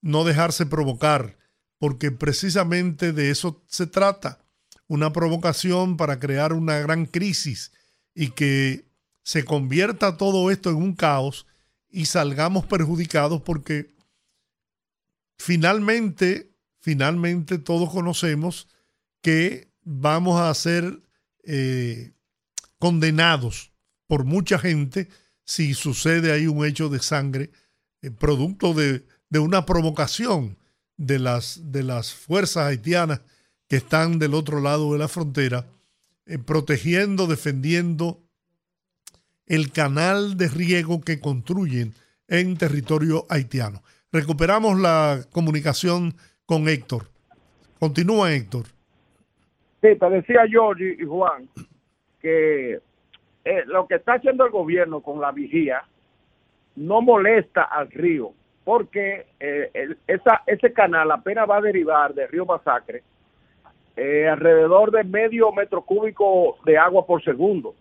No 0.00 0.24
dejarse 0.24 0.66
provocar, 0.66 1.38
porque 1.78 2.12
precisamente 2.12 3.12
de 3.12 3.30
eso 3.30 3.62
se 3.66 3.86
trata, 3.86 4.43
una 4.88 5.12
provocación 5.12 5.96
para 5.96 6.18
crear 6.18 6.52
una 6.52 6.78
gran 6.78 7.06
crisis 7.06 7.72
y 8.14 8.30
que 8.30 8.86
se 9.22 9.44
convierta 9.44 10.16
todo 10.16 10.50
esto 10.50 10.70
en 10.70 10.76
un 10.76 10.94
caos 10.94 11.46
y 11.88 12.06
salgamos 12.06 12.66
perjudicados 12.66 13.42
porque 13.42 13.94
finalmente, 15.38 16.50
finalmente 16.80 17.58
todos 17.58 17.90
conocemos 17.90 18.68
que 19.22 19.68
vamos 19.82 20.40
a 20.40 20.52
ser 20.54 21.00
eh, 21.44 22.12
condenados 22.78 23.72
por 24.06 24.24
mucha 24.24 24.58
gente 24.58 25.08
si 25.44 25.74
sucede 25.74 26.32
ahí 26.32 26.46
un 26.46 26.64
hecho 26.64 26.88
de 26.88 27.00
sangre, 27.00 27.50
eh, 28.02 28.10
producto 28.10 28.74
de, 28.74 29.04
una 29.30 29.66
provocación 29.66 30.56
de 30.96 31.18
las, 31.18 31.72
de 31.72 31.82
las 31.82 32.12
fuerzas 32.12 32.66
haitianas 32.66 33.20
que 33.68 33.76
están 33.76 34.18
del 34.18 34.34
otro 34.34 34.60
lado 34.60 34.92
de 34.92 34.98
la 34.98 35.08
frontera, 35.08 35.66
eh, 36.26 36.38
protegiendo, 36.38 37.26
defendiendo 37.26 38.18
el 39.46 39.72
canal 39.72 40.36
de 40.36 40.48
riego 40.48 41.00
que 41.02 41.20
construyen 41.20 41.92
en 42.28 42.56
territorio 42.56 43.26
haitiano. 43.28 43.82
Recuperamos 44.12 44.78
la 44.78 45.20
comunicación 45.32 46.14
con 46.46 46.68
Héctor. 46.68 47.04
Continúa, 47.78 48.32
Héctor. 48.32 48.66
Sí, 49.82 49.88
te 49.98 50.10
decía 50.10 50.46
George 50.48 50.96
y 50.98 51.04
Juan 51.04 51.48
que 52.20 52.80
eh, 53.44 53.62
lo 53.66 53.86
que 53.86 53.96
está 53.96 54.14
haciendo 54.14 54.46
el 54.46 54.50
gobierno 54.50 55.00
con 55.00 55.20
la 55.20 55.30
vigía 55.32 55.84
no 56.76 57.02
molesta 57.02 57.64
al 57.64 57.90
río, 57.90 58.32
porque 58.64 59.26
eh, 59.38 59.96
ese 60.46 60.72
canal 60.72 61.10
apenas 61.10 61.48
va 61.48 61.58
a 61.58 61.60
derivar 61.60 62.14
del 62.14 62.28
río 62.28 62.46
Masacre 62.46 63.02
eh, 63.96 64.28
alrededor 64.28 64.90
de 64.90 65.04
medio 65.04 65.52
metro 65.52 65.82
cúbico 65.82 66.58
de 66.64 66.76
agua 66.76 67.06
por 67.06 67.22
segundo. 67.22 67.74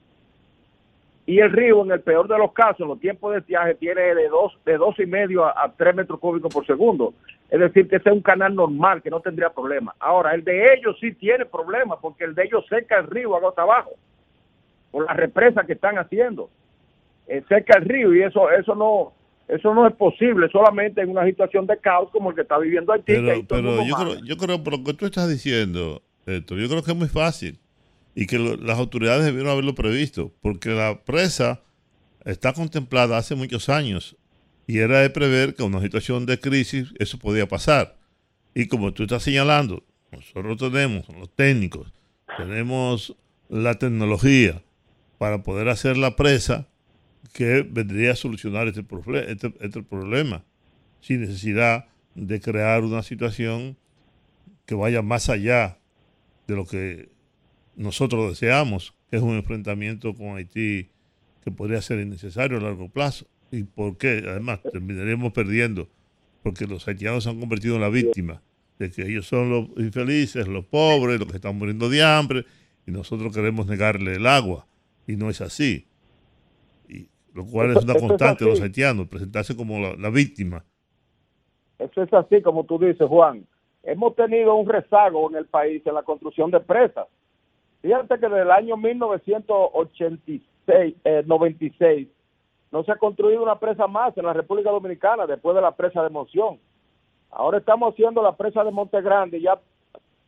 Y 1.26 1.39
el 1.39 1.51
río, 1.51 1.84
en 1.84 1.91
el 1.91 2.01
peor 2.01 2.28
de 2.28 2.38
los 2.38 2.51
casos, 2.51 2.86
los 2.86 2.99
tiempos 2.99 3.34
de 3.34 3.39
viaje 3.41 3.76
tiene 3.76 4.01
de 4.14 4.28
dos, 4.28 4.57
de 4.66 4.78
dos 4.78 4.99
y 4.99 5.05
medio 5.05 5.45
a, 5.45 5.74
tres 5.78 5.95
metros 5.95 6.20
cúbicos 6.20 6.53
por 6.53 6.66
segundo. 6.66 7.14
Es 7.49 7.59
decir, 7.59 7.88
que 7.88 7.95
ese 7.95 8.09
es 8.09 8.16
un 8.16 8.22
canal 8.22 8.53
normal 8.53 9.01
que 9.01 9.09
no 9.09 9.22
tendría 9.22 9.49
problema. 9.49 9.95
Ahora, 9.99 10.34
el 10.34 10.43
de 10.43 10.74
ellos 10.74 10.97
sí 10.99 11.14
tiene 11.14 11.45
problemas 11.45 11.99
porque 12.01 12.26
el 12.26 12.36
de 12.36 12.43
ellos 12.43 12.66
seca 12.68 12.97
el 12.97 13.07
río 13.07 13.36
agua 13.36 13.53
abajo 13.55 13.91
por 14.91 15.05
la 15.05 15.14
represa 15.14 15.64
que 15.64 15.74
están 15.74 15.97
haciendo. 15.97 16.49
Eh, 17.28 17.41
cerca 17.47 17.80
del 17.80 17.88
río 17.88 18.14
y 18.14 18.22
eso 18.22 18.51
eso 18.51 18.76
no 18.76 19.14
eso 19.47 19.73
no 19.73 19.87
es 19.87 19.93
posible 19.95 20.47
solamente 20.51 21.01
en 21.01 21.09
una 21.09 21.25
situación 21.25 21.67
de 21.67 21.77
caos 21.77 22.09
como 22.11 22.29
el 22.29 22.35
que 22.35 22.41
está 22.41 22.57
viviendo 22.57 22.93
Haití. 22.93 23.13
Pero, 23.13 23.45
pero 23.47 23.85
yo, 23.85 23.95
creo, 23.95 24.25
yo 24.25 24.37
creo, 24.37 24.63
por 24.63 24.77
lo 24.77 24.83
que 24.83 24.93
tú 24.93 25.05
estás 25.05 25.29
diciendo, 25.29 26.01
esto 26.25 26.55
yo 26.55 26.69
creo 26.69 26.83
que 26.83 26.91
es 26.91 26.97
muy 26.97 27.09
fácil 27.09 27.59
y 28.15 28.25
que 28.27 28.39
las 28.39 28.79
autoridades 28.79 29.25
debieron 29.25 29.51
haberlo 29.51 29.75
previsto, 29.75 30.31
porque 30.41 30.69
la 30.69 31.03
presa 31.03 31.61
está 32.25 32.53
contemplada 32.53 33.17
hace 33.17 33.35
muchos 33.35 33.69
años 33.69 34.15
y 34.67 34.79
era 34.79 34.99
de 34.99 35.09
prever 35.09 35.55
que 35.55 35.63
en 35.63 35.69
una 35.69 35.81
situación 35.81 36.25
de 36.25 36.39
crisis 36.39 36.93
eso 36.99 37.17
podía 37.17 37.47
pasar. 37.47 37.97
Y 38.53 38.67
como 38.67 38.93
tú 38.93 39.03
estás 39.03 39.23
señalando, 39.23 39.83
nosotros 40.11 40.57
tenemos 40.57 41.09
los 41.09 41.29
técnicos, 41.35 41.91
tenemos 42.37 43.15
la 43.49 43.75
tecnología, 43.75 44.61
para 45.23 45.41
poder 45.41 45.69
hacer 45.69 45.95
la 45.95 46.17
presa 46.17 46.67
que 47.34 47.63
vendría 47.63 48.11
a 48.11 48.15
solucionar 48.15 48.67
este, 48.67 48.86
este, 49.27 49.53
este, 49.59 49.84
problema, 49.84 50.45
sin 51.01 51.21
necesidad 51.21 51.88
de 52.15 52.39
crear 52.39 52.84
una 52.84 53.01
situación 53.01 53.75
que 54.65 54.75
vaya 54.75 55.01
más 55.01 55.29
allá 55.29 55.79
de 56.47 56.55
lo 56.55 56.65
que 56.65 57.09
nosotros 57.75 58.29
deseamos, 58.29 58.93
que 59.09 59.17
es 59.17 59.23
un 59.23 59.36
enfrentamiento 59.36 60.13
con 60.13 60.38
Haití 60.38 60.89
que 61.43 61.51
podría 61.51 61.81
ser 61.81 61.99
innecesario 61.99 62.59
a 62.59 62.61
largo 62.61 62.88
plazo. 62.88 63.25
¿Y 63.51 63.63
por 63.63 63.97
qué? 63.97 64.23
Además, 64.27 64.61
terminaremos 64.71 65.34
perdiendo, 65.34 65.89
porque 66.43 66.67
los 66.67 66.88
haitianos 66.88 67.23
se 67.23 67.31
han 67.31 67.39
convertido 67.39 67.75
en 67.75 67.81
la 67.81 67.89
víctima, 67.89 68.41
de 68.79 68.91
que 68.91 69.03
ellos 69.03 69.27
son 69.27 69.49
los 69.49 69.67
infelices, 69.77 70.47
los 70.47 70.65
pobres, 70.65 71.19
los 71.19 71.29
que 71.29 71.36
están 71.38 71.57
muriendo 71.57 71.89
de 71.89 72.03
hambre, 72.03 72.45
y 72.86 72.91
nosotros 72.91 73.34
queremos 73.34 73.65
negarle 73.65 74.15
el 74.15 74.27
agua 74.27 74.67
y 75.07 75.15
no 75.15 75.29
es 75.29 75.41
así. 75.41 75.88
Lo 77.34 77.45
cual 77.45 77.75
es 77.75 77.84
una 77.84 77.95
constante 77.95 78.45
de 78.45 78.51
los 78.51 78.61
haitianos, 78.61 79.07
presentarse 79.07 79.55
como 79.55 79.79
la, 79.79 80.09
víctima. 80.09 80.63
Eso 81.79 82.03
es 82.03 82.13
así, 82.13 82.41
como 82.41 82.65
tú 82.65 82.77
dices, 82.77 83.07
Juan. 83.07 83.47
Hemos 83.84 84.15
tenido 84.15 84.55
un 84.55 84.69
rezago 84.69 85.29
en 85.29 85.38
el 85.38 85.45
país 85.45 85.81
en 85.86 85.95
la 85.95 86.03
construcción 86.03 86.51
de 86.51 86.59
presas. 86.59 87.07
Fíjate 87.81 88.19
que 88.19 88.27
desde 88.27 88.41
el 88.43 88.51
año 88.51 88.77
1986, 88.77 90.95
96, 91.25 92.07
eh, 92.07 92.11
no 92.71 92.84
se 92.84 92.91
ha 92.91 92.95
construido 92.95 93.43
una 93.43 93.59
presa 93.59 93.88
más 93.88 94.17
en 94.17 94.25
la 94.25 94.34
República 94.34 94.69
Dominicana 94.69 95.27
después 95.27 95.55
de 95.55 95.61
la 95.61 95.75
presa 95.75 96.01
de 96.01 96.09
Monción. 96.09 96.59
Ahora 97.29 97.57
estamos 97.57 97.93
haciendo 97.93 98.21
la 98.21 98.38
presa 98.38 98.63
de 98.63 98.71
Monte 98.71 99.01
Grande, 99.01 99.41
ya 99.41 99.59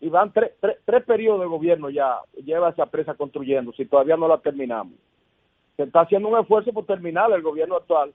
y 0.01 0.09
van 0.09 0.31
tres, 0.33 0.51
tres, 0.59 1.03
periodos 1.05 1.41
de 1.41 1.47
gobierno 1.47 1.89
ya, 1.89 2.19
lleva 2.43 2.69
esa 2.69 2.85
presa 2.85 3.13
construyendo, 3.13 3.71
si 3.73 3.85
todavía 3.85 4.17
no 4.17 4.27
la 4.27 4.39
terminamos. 4.39 4.93
Se 5.77 5.83
está 5.83 6.01
haciendo 6.01 6.29
un 6.29 6.39
esfuerzo 6.39 6.71
por 6.73 6.85
terminar 6.85 7.31
el 7.31 7.41
gobierno 7.41 7.75
actual, 7.75 8.13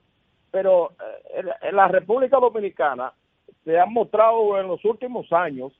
pero 0.49 0.91
eh, 1.33 1.43
en, 1.61 1.75
la 1.75 1.87
República 1.87 2.37
Dominicana 2.37 3.13
se 3.63 3.79
han 3.79 3.93
mostrado 3.93 4.59
en 4.59 4.67
los 4.67 4.83
últimos 4.85 5.31
años, 5.31 5.71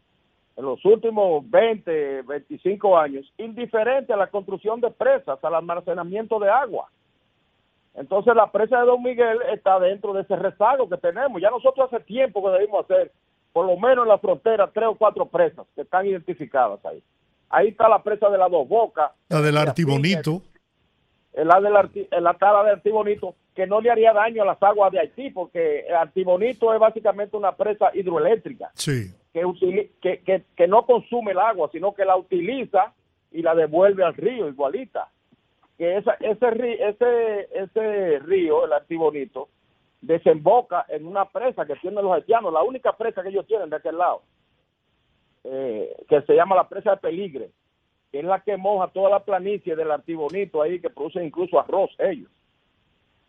en 0.56 0.66
los 0.66 0.84
últimos 0.86 1.50
20, 1.50 2.22
25 2.24 2.98
años, 2.98 3.34
indiferente 3.38 4.14
a 4.14 4.18
la 4.18 4.28
construcción 4.28 4.80
de 4.82 4.92
presas, 4.92 5.44
al 5.44 5.56
almacenamiento 5.56 6.40
de 6.40 6.50
agua. 6.50 6.90
Entonces 7.96 8.36
la 8.36 8.52
presa 8.52 8.80
de 8.80 8.86
Don 8.86 9.02
Miguel 9.02 9.40
está 9.52 9.80
dentro 9.80 10.14
de 10.14 10.22
ese 10.22 10.36
rezago 10.36 10.88
que 10.88 10.98
tenemos. 10.98 11.42
Ya 11.42 11.50
nosotros 11.50 11.92
hace 11.92 12.04
tiempo 12.06 12.44
que 12.44 12.52
debimos 12.52 12.86
hacer 12.86 13.12
por 13.52 13.66
lo 13.66 13.78
menos 13.78 14.04
en 14.04 14.10
la 14.10 14.18
frontera, 14.18 14.70
tres 14.74 14.88
o 14.88 14.96
cuatro 14.96 15.26
presas 15.26 15.66
que 15.76 15.82
están 15.82 16.06
identificadas 16.06 16.84
ahí. 16.86 17.04
Ahí 17.50 17.70
está 17.70 17.90
la 17.90 18.02
presa 18.02 18.30
de 18.30 18.38
las 18.38 18.50
dos 18.50 18.68
bocas. 18.68 19.12
La 19.28 19.42
del 19.42 19.58
Artibonito. 19.58 20.42
La 21.34 21.62
del 21.62 21.74
la 22.24 22.34
tala 22.34 22.64
de 22.64 22.72
Artibonito, 22.72 23.36
que 23.56 23.66
no 23.66 23.80
le 23.80 23.90
haría 23.90 24.12
daño 24.12 24.44
a 24.44 24.46
las 24.46 24.62
aguas 24.62 24.92
de 24.92 25.00
Haití, 25.00 25.30
porque 25.30 25.86
el 25.88 25.96
Artibonito 25.96 26.74
es 26.74 26.80
básicamente 26.80 27.38
una 27.38 27.54
presa 27.54 27.90
hidroeléctrica. 27.94 28.72
Sí. 28.74 29.14
Que, 29.32 29.90
que, 30.02 30.44
que, 30.56 30.68
no 30.68 30.86
consume 30.86 31.32
el 31.32 31.40
agua, 31.40 31.70
sino 31.72 31.94
que 31.94 32.04
la 32.04 32.18
utiliza 32.18 32.94
y 33.32 33.42
la 33.42 33.56
devuelve 33.56 34.04
al 34.04 34.14
río 34.14 34.50
igualita. 34.50 35.10
Que 35.78 35.98
esa, 35.98 36.18
ese, 36.20 36.90
ese, 36.90 37.48
ese 37.54 38.20
río, 38.20 38.66
el 38.66 38.74
Artibonito, 38.74 39.48
desemboca 40.02 40.86
en 40.90 41.06
una 41.06 41.26
presa 41.26 41.66
que 41.66 41.76
tienen 41.76 42.04
los 42.04 42.14
haitianos, 42.14 42.52
la 42.52 42.64
única 42.64 42.98
presa 42.98 43.22
que 43.22 43.30
ellos 43.30 43.48
tienen 43.48 43.70
de 43.70 43.76
aquel 43.78 43.98
lado, 43.98 44.24
eh, 45.44 45.96
que 46.10 46.22
se 46.24 46.36
llama 46.36 46.56
la 46.56 46.68
presa 46.68 46.92
de 46.92 46.98
Peligre, 46.98 47.52
que 48.12 48.20
es 48.20 48.26
la 48.26 48.42
que 48.42 48.58
moja 48.58 48.88
toda 48.88 49.10
la 49.10 49.20
planicie 49.22 49.76
del 49.76 49.92
Artibonito 49.92 50.62
ahí, 50.62 50.80
que 50.80 50.90
produce 50.90 51.24
incluso 51.24 51.60
arroz 51.60 51.92
ellos. 52.00 52.30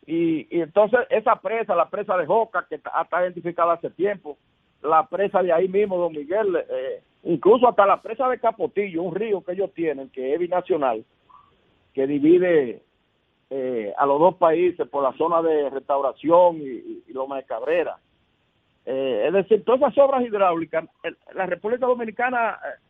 Y, 0.06 0.46
entonces 0.60 1.00
esa 1.10 1.36
presa, 1.36 1.74
la 1.74 1.88
presa 1.88 2.16
de 2.16 2.26
Joca, 2.26 2.66
que 2.68 2.76
está, 2.76 3.06
identificada 3.22 3.74
hace 3.74 3.90
tiempo, 3.90 4.36
la 4.82 5.06
presa 5.06 5.42
de 5.42 5.52
ahí 5.52 5.68
mismo, 5.68 5.96
Don 5.96 6.12
Miguel, 6.12 6.56
eh, 6.68 7.02
incluso 7.24 7.68
hasta 7.68 7.86
la 7.86 8.02
presa 8.02 8.28
de 8.28 8.40
Capotillo, 8.40 9.02
un 9.02 9.14
río 9.14 9.44
que 9.44 9.52
ellos 9.52 9.72
tienen, 9.74 10.08
que 10.10 10.34
es 10.34 10.40
binacional, 10.40 11.04
que 11.94 12.06
divide 12.06 12.82
eh, 13.50 13.92
a 13.96 14.06
los 14.06 14.18
dos 14.18 14.34
países 14.36 14.88
por 14.88 15.04
la 15.04 15.12
zona 15.16 15.40
de 15.42 15.70
restauración 15.70 16.56
y, 16.56 17.04
y 17.06 17.12
Loma 17.12 17.36
de 17.36 17.44
Cabrera. 17.44 17.98
Eh, 18.84 19.24
es 19.26 19.32
decir, 19.32 19.64
todas 19.64 19.80
esas 19.80 19.98
obras 19.98 20.24
hidráulicas, 20.24 20.84
la 21.34 21.46
República 21.46 21.86
Dominicana 21.86 22.58
eh, 22.64 22.80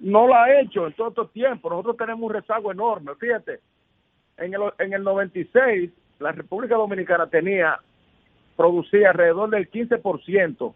no 0.00 0.28
la 0.28 0.44
ha 0.44 0.60
hecho 0.60 0.86
en 0.86 0.92
todo 0.94 1.08
estos 1.08 1.32
tiempos. 1.32 1.70
Nosotros 1.70 1.96
tenemos 1.96 2.22
un 2.22 2.34
rezago 2.34 2.70
enorme. 2.70 3.14
Fíjate, 3.16 3.60
en 4.36 4.54
el, 4.54 4.60
en 4.78 4.92
el 4.92 5.02
96 5.02 5.90
la 6.20 6.32
República 6.32 6.74
Dominicana 6.74 7.26
tenía 7.28 7.78
producía 8.56 9.10
alrededor 9.10 9.50
del 9.50 9.70
15% 9.70 10.74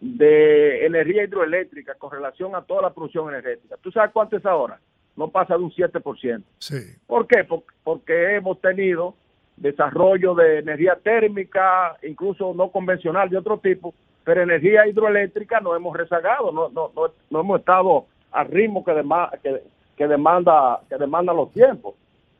de 0.00 0.86
energía 0.86 1.24
hidroeléctrica 1.24 1.94
con 1.94 2.12
relación 2.12 2.54
a 2.54 2.62
toda 2.62 2.82
la 2.82 2.92
producción 2.92 3.28
energética. 3.28 3.76
¿Tú 3.80 3.90
sabes 3.90 4.12
cuánto 4.12 4.36
es 4.36 4.46
ahora? 4.46 4.78
No 5.16 5.28
pasa 5.28 5.56
de 5.56 5.64
un 5.64 5.72
7%. 5.72 6.42
Sí. 6.58 6.76
¿Por 7.06 7.26
qué? 7.26 7.46
Porque 7.82 8.36
hemos 8.36 8.60
tenido 8.60 9.16
desarrollo 9.56 10.34
de 10.34 10.60
energía 10.60 10.96
térmica, 11.02 11.96
incluso 12.02 12.54
no 12.54 12.70
convencional 12.70 13.28
de 13.28 13.38
otro 13.38 13.58
tipo, 13.58 13.94
pero 14.24 14.42
energía 14.42 14.86
hidroeléctrica 14.86 15.60
no 15.60 15.74
hemos 15.74 15.96
rezagado, 15.96 16.52
no, 16.52 16.68
no, 16.68 16.92
no, 17.30 17.40
hemos 17.40 17.60
estado 17.60 18.06
al 18.30 18.46
ritmo 18.48 18.84
que, 18.84 18.94
que, 19.42 19.62
que, 19.96 20.06
demanda 20.06 20.80
que 20.88 20.96
demanda 20.96 21.32
los 21.32 21.50
tiempos. 21.52 21.94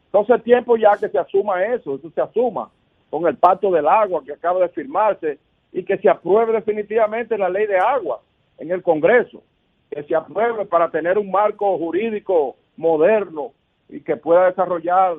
Entonces 0.07 0.43
tiempo 0.45 0.77
ya 0.77 0.97
que 0.97 1.09
se 1.09 1.19
asuma 1.19 1.65
eso, 1.65 1.97
eso 1.97 2.11
se 2.11 2.21
asuma 2.21 2.71
con 3.11 3.27
el 3.27 3.37
pacto 3.37 3.71
del 3.71 3.89
agua 3.89 4.23
que 4.25 4.33
acaba 4.33 4.61
de 4.61 4.69
firmarse 4.69 5.39
y 5.73 5.85
que 5.85 5.99
se 5.99 6.09
apruebe 6.09 6.53
definitivamente 6.53 7.37
la 7.37 7.49
ley 7.49 7.67
de 7.67 7.79
agua 7.79 8.21
en 8.59 8.71
el 8.71 8.83
Congreso, 8.83 9.43
que 9.91 10.03
se 10.05 10.15
apruebe 10.15 10.67
para 10.67 10.91
tener 10.91 11.19
un 11.19 11.31
marco 11.31 11.77
jurídico 11.79 12.57
moderno 12.77 13.53
y 13.89 14.01
que 14.01 14.17
pueda 14.17 14.47
desarrollar 14.47 15.17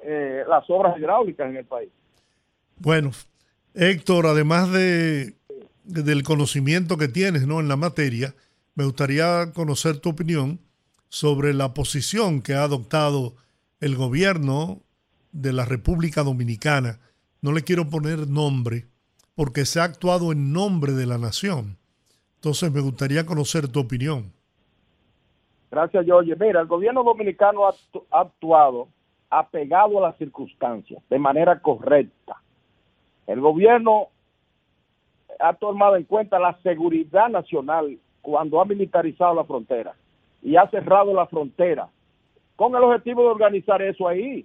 eh, 0.00 0.44
las 0.48 0.68
obras 0.70 0.96
hidráulicas 0.98 1.48
en 1.50 1.56
el 1.56 1.64
país. 1.64 1.90
Bueno, 2.78 3.10
Héctor, 3.74 4.26
además 4.26 4.72
de, 4.72 5.34
del 5.92 6.22
conocimiento 6.22 6.96
que 6.96 7.08
tienes 7.08 7.46
¿no? 7.46 7.60
en 7.60 7.68
la 7.68 7.76
materia, 7.76 8.34
me 8.74 8.84
gustaría 8.84 9.52
conocer 9.52 9.98
tu 9.98 10.10
opinión 10.10 10.60
sobre 11.08 11.54
la 11.54 11.74
posición 11.74 12.40
que 12.42 12.54
ha 12.54 12.62
adoptado 12.62 13.34
el 13.80 13.96
gobierno 13.96 14.80
de 15.32 15.52
la 15.52 15.64
República 15.64 16.22
Dominicana. 16.22 17.00
No 17.42 17.52
le 17.52 17.62
quiero 17.62 17.88
poner 17.88 18.28
nombre 18.28 18.86
porque 19.34 19.64
se 19.64 19.80
ha 19.80 19.84
actuado 19.84 20.32
en 20.32 20.52
nombre 20.52 20.92
de 20.92 21.06
la 21.06 21.18
nación. 21.18 21.78
Entonces 22.36 22.72
me 22.72 22.80
gustaría 22.80 23.26
conocer 23.26 23.68
tu 23.68 23.80
opinión. 23.80 24.32
Gracias, 25.70 26.04
Jorge. 26.08 26.36
Mira, 26.38 26.60
el 26.60 26.66
gobierno 26.66 27.02
dominicano 27.04 27.66
ha 27.66 27.74
actuado 28.20 28.88
apegado 29.30 29.98
a 29.98 30.08
las 30.08 30.18
circunstancias, 30.18 31.02
de 31.08 31.18
manera 31.18 31.60
correcta. 31.60 32.36
El 33.26 33.40
gobierno 33.40 34.08
ha 35.40 35.52
tomado 35.54 35.96
en 35.96 36.04
cuenta 36.04 36.38
la 36.38 36.56
seguridad 36.62 37.28
nacional 37.28 37.98
cuando 38.22 38.60
ha 38.60 38.64
militarizado 38.64 39.34
la 39.34 39.44
frontera 39.44 39.94
y 40.42 40.56
ha 40.56 40.68
cerrado 40.68 41.14
la 41.14 41.26
frontera 41.26 41.88
con 42.56 42.74
el 42.74 42.82
objetivo 42.82 43.22
de 43.22 43.28
organizar 43.28 43.80
eso 43.82 44.06
ahí 44.06 44.44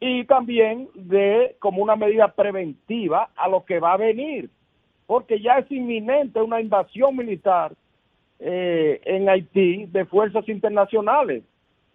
y 0.00 0.24
también 0.24 0.88
de 0.94 1.56
como 1.58 1.82
una 1.82 1.96
medida 1.96 2.28
preventiva 2.28 3.30
a 3.36 3.48
lo 3.48 3.64
que 3.64 3.80
va 3.80 3.94
a 3.94 3.96
venir, 3.96 4.50
porque 5.06 5.40
ya 5.40 5.58
es 5.58 5.70
inminente 5.70 6.40
una 6.40 6.60
invasión 6.60 7.16
militar 7.16 7.72
eh, 8.38 9.00
en 9.04 9.28
Haití 9.28 9.86
de 9.86 10.04
fuerzas 10.04 10.46
internacionales. 10.48 11.42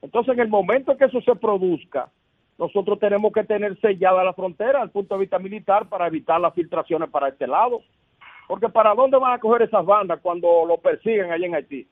Entonces, 0.01 0.33
en 0.33 0.39
el 0.39 0.47
momento 0.47 0.97
que 0.97 1.05
eso 1.05 1.21
se 1.21 1.35
produzca, 1.35 2.09
nosotros 2.57 2.99
tenemos 2.99 3.31
que 3.31 3.43
tener 3.43 3.79
sellada 3.79 4.23
la 4.23 4.33
frontera 4.33 4.79
desde 4.79 4.83
el 4.85 4.91
punto 4.91 5.15
de 5.15 5.21
vista 5.21 5.39
militar 5.39 5.87
para 5.89 6.07
evitar 6.07 6.39
las 6.39 6.53
filtraciones 6.53 7.09
para 7.09 7.29
este 7.29 7.45
lado. 7.45 7.81
Porque 8.47 8.69
¿para 8.69 8.93
dónde 8.93 9.17
van 9.17 9.33
a 9.33 9.39
coger 9.39 9.63
esas 9.63 9.85
bandas 9.85 10.19
cuando 10.21 10.65
lo 10.65 10.77
persiguen 10.77 11.31
allá 11.31 11.45
en 11.45 11.55
Haití? 11.55 11.87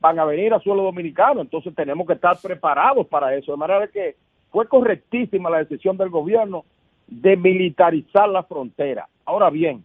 Van 0.00 0.18
a 0.18 0.24
venir 0.24 0.52
a 0.52 0.60
suelo 0.60 0.82
dominicano, 0.82 1.40
entonces 1.40 1.74
tenemos 1.74 2.06
que 2.06 2.14
estar 2.14 2.36
preparados 2.42 3.06
para 3.06 3.34
eso. 3.34 3.52
De 3.52 3.58
manera 3.58 3.86
que 3.88 4.16
fue 4.50 4.68
correctísima 4.68 5.50
la 5.50 5.58
decisión 5.58 5.96
del 5.96 6.10
gobierno 6.10 6.64
de 7.06 7.36
militarizar 7.36 8.28
la 8.28 8.42
frontera. 8.42 9.08
Ahora 9.24 9.50
bien, 9.50 9.84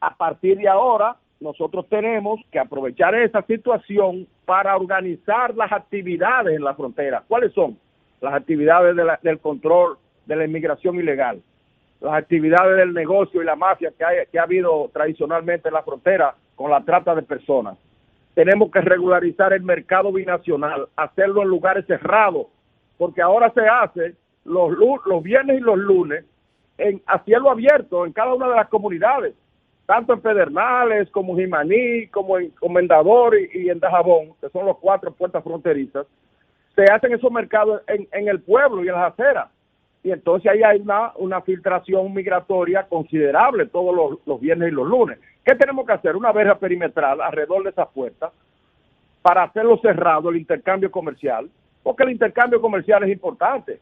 a 0.00 0.14
partir 0.14 0.58
de 0.58 0.68
ahora, 0.68 1.16
nosotros 1.40 1.86
tenemos 1.88 2.40
que 2.50 2.58
aprovechar 2.58 3.14
esa 3.14 3.42
situación 3.42 4.26
para 4.44 4.76
organizar 4.76 5.54
las 5.54 5.72
actividades 5.72 6.56
en 6.56 6.64
la 6.64 6.74
frontera. 6.74 7.24
¿Cuáles 7.26 7.52
son? 7.52 7.78
Las 8.20 8.34
actividades 8.34 8.96
del 9.22 9.38
control 9.40 9.98
de 10.24 10.36
la 10.36 10.44
inmigración 10.44 10.96
ilegal, 10.96 11.42
las 12.00 12.14
actividades 12.14 12.76
del 12.76 12.92
negocio 12.92 13.42
y 13.42 13.44
la 13.44 13.56
mafia 13.56 13.92
que, 13.96 14.28
que 14.30 14.38
ha 14.38 14.42
habido 14.42 14.90
tradicionalmente 14.92 15.68
en 15.68 15.74
la 15.74 15.82
frontera 15.82 16.34
con 16.54 16.70
la 16.70 16.82
trata 16.82 17.14
de 17.14 17.22
personas. 17.22 17.78
Tenemos 18.34 18.70
que 18.70 18.80
regularizar 18.80 19.52
el 19.52 19.62
mercado 19.62 20.12
binacional, 20.12 20.88
hacerlo 20.96 21.42
en 21.42 21.48
lugares 21.48 21.86
cerrados, 21.86 22.48
porque 22.98 23.22
ahora 23.22 23.50
se 23.52 23.66
hace 23.66 24.14
los, 24.44 24.76
los 25.06 25.22
viernes 25.22 25.58
y 25.58 25.62
los 25.62 25.78
lunes 25.78 26.24
en, 26.78 27.02
a 27.06 27.18
cielo 27.24 27.50
abierto 27.50 28.04
en 28.04 28.12
cada 28.12 28.34
una 28.34 28.48
de 28.48 28.56
las 28.56 28.68
comunidades 28.68 29.34
tanto 29.86 30.12
en 30.12 30.20
Pedernales 30.20 31.08
como 31.10 31.32
en 31.32 31.44
Jimaní, 31.44 32.08
como 32.08 32.38
en 32.38 32.50
Comendador 32.50 33.36
y, 33.38 33.70
en 33.70 33.78
Dajabón, 33.78 34.34
que 34.40 34.50
son 34.50 34.66
los 34.66 34.78
cuatro 34.78 35.12
puertas 35.12 35.42
fronterizas, 35.42 36.06
se 36.74 36.84
hacen 36.84 37.14
esos 37.14 37.32
mercados 37.32 37.80
en, 37.86 38.28
el 38.28 38.40
pueblo 38.42 38.84
y 38.84 38.88
en 38.88 38.94
las 38.94 39.12
aceras. 39.12 39.48
Y 40.06 40.12
entonces 40.12 40.48
ahí 40.48 40.62
hay 40.62 40.78
una, 40.78 41.10
una 41.16 41.40
filtración 41.40 42.14
migratoria 42.14 42.84
considerable 42.84 43.66
todos 43.66 43.92
los, 43.92 44.24
los 44.24 44.40
viernes 44.40 44.68
y 44.68 44.70
los 44.70 44.86
lunes. 44.86 45.18
¿Qué 45.44 45.56
tenemos 45.56 45.84
que 45.84 45.94
hacer? 45.94 46.14
Una 46.14 46.30
verja 46.30 46.56
perimetral 46.56 47.20
alrededor 47.20 47.64
de 47.64 47.70
esas 47.70 47.88
puertas 47.88 48.30
para 49.20 49.42
hacerlo 49.42 49.80
cerrado, 49.82 50.30
el 50.30 50.36
intercambio 50.36 50.92
comercial, 50.92 51.50
porque 51.82 52.04
el 52.04 52.10
intercambio 52.10 52.60
comercial 52.60 53.02
es 53.02 53.10
importante. 53.10 53.80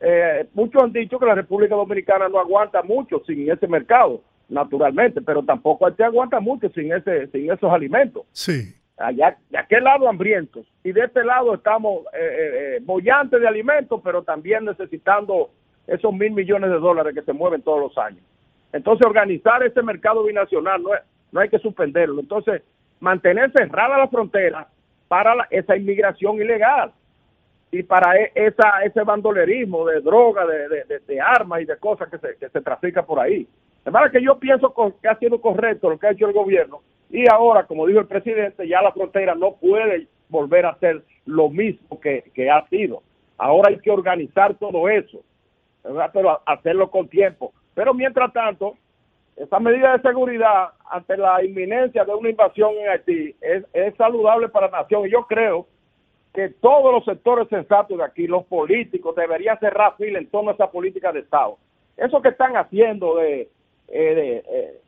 Eh, 0.00 0.46
muchos 0.54 0.82
han 0.82 0.90
dicho 0.90 1.18
que 1.18 1.26
la 1.26 1.34
República 1.34 1.74
Dominicana 1.74 2.30
no 2.30 2.40
aguanta 2.40 2.82
mucho 2.82 3.22
sin 3.26 3.50
ese 3.50 3.68
mercado 3.68 4.22
naturalmente, 4.48 5.20
pero 5.20 5.42
tampoco 5.42 5.92
te 5.92 6.02
aguanta 6.02 6.40
mucho 6.40 6.70
sin 6.70 6.94
ese 6.94 7.26
sin 7.26 7.52
esos 7.52 7.70
alimentos. 7.70 8.24
Sí. 8.32 8.74
Allá, 9.02 9.36
de 9.50 9.58
aquel 9.58 9.82
lado 9.82 10.08
hambrientos 10.08 10.64
y 10.84 10.92
de 10.92 11.00
este 11.00 11.24
lado 11.24 11.54
estamos 11.54 12.04
eh, 12.12 12.18
eh, 12.20 12.76
eh, 12.76 12.80
bollantes 12.82 13.40
de 13.40 13.48
alimentos, 13.48 14.00
pero 14.04 14.22
también 14.22 14.64
necesitando 14.64 15.50
esos 15.88 16.12
mil 16.12 16.30
millones 16.30 16.70
de 16.70 16.78
dólares 16.78 17.12
que 17.12 17.22
se 17.22 17.32
mueven 17.32 17.62
todos 17.62 17.80
los 17.80 17.98
años. 17.98 18.22
Entonces, 18.72 19.04
organizar 19.04 19.60
ese 19.64 19.82
mercado 19.82 20.22
binacional 20.22 20.82
no, 20.82 20.90
no 21.32 21.40
hay 21.40 21.48
que 21.48 21.58
suspenderlo. 21.58 22.20
Entonces, 22.20 22.62
mantener 23.00 23.50
cerrada 23.50 23.98
la 23.98 24.06
frontera 24.06 24.68
para 25.08 25.48
esa 25.50 25.76
inmigración 25.76 26.36
ilegal 26.36 26.92
y 27.72 27.82
para 27.82 28.16
e, 28.16 28.30
esa, 28.36 28.84
ese 28.84 29.02
bandolerismo 29.02 29.84
de 29.84 30.00
droga, 30.00 30.46
de, 30.46 30.68
de, 30.68 30.98
de 31.00 31.20
armas 31.20 31.62
y 31.62 31.64
de 31.64 31.76
cosas 31.76 32.08
que 32.08 32.18
se, 32.18 32.36
que 32.36 32.48
se 32.48 32.60
trafica 32.60 33.04
por 33.04 33.18
ahí. 33.18 33.48
De 33.84 34.10
que 34.12 34.22
yo 34.22 34.38
pienso 34.38 34.72
que 35.02 35.08
ha 35.08 35.18
sido 35.18 35.40
correcto 35.40 35.90
lo 35.90 35.98
que 35.98 36.06
ha 36.06 36.12
hecho 36.12 36.28
el 36.28 36.32
gobierno 36.32 36.82
y 37.12 37.26
ahora, 37.30 37.64
como 37.66 37.86
dijo 37.86 38.00
el 38.00 38.06
presidente, 38.06 38.66
ya 38.66 38.80
la 38.80 38.92
frontera 38.92 39.34
no 39.34 39.52
puede 39.56 40.08
volver 40.30 40.64
a 40.64 40.78
ser 40.78 41.02
lo 41.26 41.50
mismo 41.50 42.00
que, 42.00 42.50
ha 42.50 42.66
sido. 42.68 43.02
Ahora 43.36 43.68
hay 43.68 43.78
que 43.78 43.90
organizar 43.90 44.54
todo 44.54 44.88
eso, 44.88 45.20
pero 46.12 46.40
hacerlo 46.46 46.90
con 46.90 47.08
tiempo. 47.08 47.52
Pero 47.74 47.92
mientras 47.92 48.32
tanto, 48.32 48.76
esa 49.36 49.60
medida 49.60 49.92
de 49.92 50.02
seguridad 50.02 50.70
ante 50.88 51.18
la 51.18 51.44
inminencia 51.44 52.04
de 52.04 52.14
una 52.14 52.30
invasión 52.30 52.72
en 52.76 52.88
Haití 52.88 53.36
es, 53.42 53.64
es 53.74 53.94
saludable 53.96 54.48
para 54.48 54.70
la 54.70 54.80
nación 54.80 55.06
y 55.06 55.10
yo 55.10 55.26
creo 55.26 55.66
que 56.32 56.48
todos 56.48 56.92
los 56.94 57.04
sectores 57.04 57.46
sensatos 57.48 57.98
de 57.98 58.04
aquí, 58.04 58.26
los 58.26 58.44
políticos, 58.46 59.14
deberían 59.14 59.58
cerrar 59.58 59.96
fila 59.96 60.18
en 60.18 60.30
torno 60.30 60.50
a 60.50 60.54
esa 60.54 60.70
política 60.70 61.12
de 61.12 61.20
Estado. 61.20 61.58
Eso 61.96 62.22
que 62.22 62.30
están 62.30 62.56
haciendo 62.56 63.16
de 63.16 63.42
eh, 63.42 63.48
eh, 63.88 64.42
eh, 64.50 64.80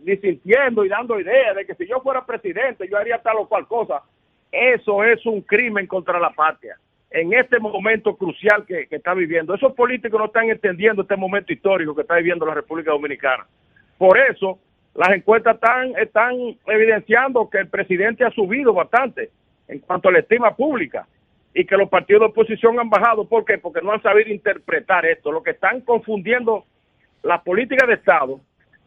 disintiendo 0.00 0.84
y 0.84 0.88
dando 0.88 1.18
ideas 1.18 1.56
de 1.56 1.64
que 1.64 1.74
si 1.74 1.86
yo 1.86 2.00
fuera 2.00 2.24
presidente 2.26 2.88
yo 2.88 2.98
haría 2.98 3.18
tal 3.18 3.38
o 3.38 3.48
cual 3.48 3.66
cosa. 3.66 4.02
Eso 4.50 5.02
es 5.02 5.24
un 5.24 5.40
crimen 5.40 5.86
contra 5.86 6.20
la 6.20 6.30
patria 6.30 6.76
en 7.12 7.32
este 7.32 7.58
momento 7.58 8.16
crucial 8.16 8.64
que, 8.66 8.86
está 8.90 9.14
viviendo. 9.14 9.54
Esos 9.54 9.72
políticos 9.74 10.18
no 10.18 10.26
están 10.26 10.48
entendiendo 10.48 11.02
este 11.02 11.16
momento 11.16 11.52
histórico 11.52 11.94
que 11.94 12.02
está 12.02 12.16
viviendo 12.16 12.46
la 12.46 12.54
República 12.54 12.90
Dominicana. 12.90 13.46
Por 13.98 14.18
eso, 14.18 14.58
las 14.94 15.10
encuestas 15.10 15.56
están, 15.56 15.92
están 15.98 16.34
evidenciando 16.66 17.48
que 17.50 17.58
el 17.58 17.68
presidente 17.68 18.24
ha 18.24 18.30
subido 18.30 18.72
bastante 18.72 19.30
en 19.68 19.78
cuanto 19.80 20.08
a 20.08 20.12
la 20.12 20.20
estima 20.20 20.56
pública 20.56 21.06
y 21.54 21.66
que 21.66 21.76
los 21.76 21.88
partidos 21.88 22.20
de 22.20 22.26
oposición 22.26 22.80
han 22.80 22.88
bajado. 22.88 23.28
¿Por 23.28 23.44
qué? 23.44 23.58
Porque 23.58 23.82
no 23.82 23.92
han 23.92 24.02
sabido 24.02 24.30
interpretar 24.30 25.04
esto. 25.04 25.30
Lo 25.30 25.42
que 25.42 25.50
están 25.50 25.82
confundiendo 25.82 26.64
la 27.22 27.42
política 27.42 27.86
de 27.86 27.94
Estado 27.94 28.40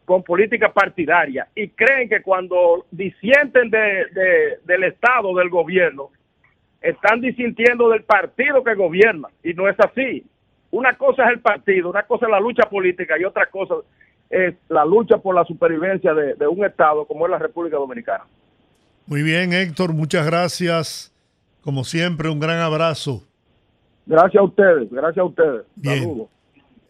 con 0.06 0.22
política 0.22 0.72
partidaria 0.72 1.48
y 1.54 1.68
creen 1.68 2.08
que 2.08 2.22
cuando 2.22 2.86
disienten 2.92 3.68
de, 3.70 4.58
del 4.64 4.84
Estado, 4.84 5.34
del 5.34 5.50
gobierno, 5.50 6.10
están 6.80 7.20
disintiendo 7.20 7.90
del 7.90 8.04
partido 8.04 8.62
que 8.62 8.74
gobierna 8.74 9.28
y 9.42 9.52
no 9.52 9.68
es 9.68 9.76
así. 9.80 10.24
Una 10.70 10.96
cosa 10.96 11.24
es 11.24 11.30
el 11.30 11.40
partido, 11.40 11.90
una 11.90 12.04
cosa 12.04 12.26
es 12.26 12.30
la 12.30 12.38
lucha 12.38 12.70
política 12.70 13.18
y 13.18 13.24
otra 13.24 13.46
cosa 13.46 13.74
es 14.30 14.54
la 14.68 14.84
lucha 14.84 15.18
por 15.18 15.34
la 15.34 15.44
supervivencia 15.44 16.14
de, 16.14 16.34
de 16.34 16.46
un 16.46 16.64
Estado 16.64 17.04
como 17.04 17.26
es 17.26 17.30
la 17.32 17.38
República 17.38 17.76
Dominicana. 17.76 18.24
Muy 19.06 19.22
bien, 19.22 19.52
Héctor, 19.52 19.92
muchas 19.92 20.24
gracias. 20.24 21.12
Como 21.62 21.82
siempre, 21.82 22.28
un 22.28 22.38
gran 22.38 22.60
abrazo. 22.60 23.24
Gracias 24.06 24.40
a 24.40 24.44
ustedes, 24.44 24.88
gracias 24.88 25.18
a 25.18 25.24
ustedes. 25.24 25.62
Saludos. 25.82 26.28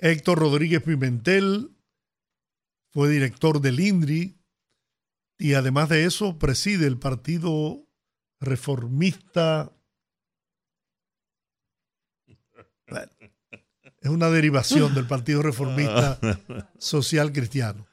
Héctor 0.01 0.39
Rodríguez 0.39 0.83
Pimentel 0.83 1.71
fue 2.97 3.10
director 3.10 3.60
del 3.60 3.78
INDRI 3.78 4.40
y 5.36 5.52
además 5.52 5.90
de 5.90 6.06
eso 6.06 6.39
preside 6.39 6.86
el 6.86 6.98
Partido 6.98 7.86
Reformista. 8.40 9.70
es 14.01 14.09
una 14.09 14.31
derivación 14.31 14.94
del 14.94 15.06
Partido 15.06 15.43
Reformista 15.43 16.18
Social 16.78 17.35
Cristiano. 17.35 17.86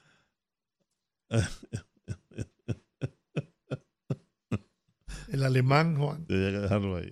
El 5.28 5.44
alemán, 5.44 5.98
Juan. 5.98 6.26
Tenía 6.28 6.52
que 6.52 6.60
dejarlo 6.60 6.96
ahí. 6.96 7.12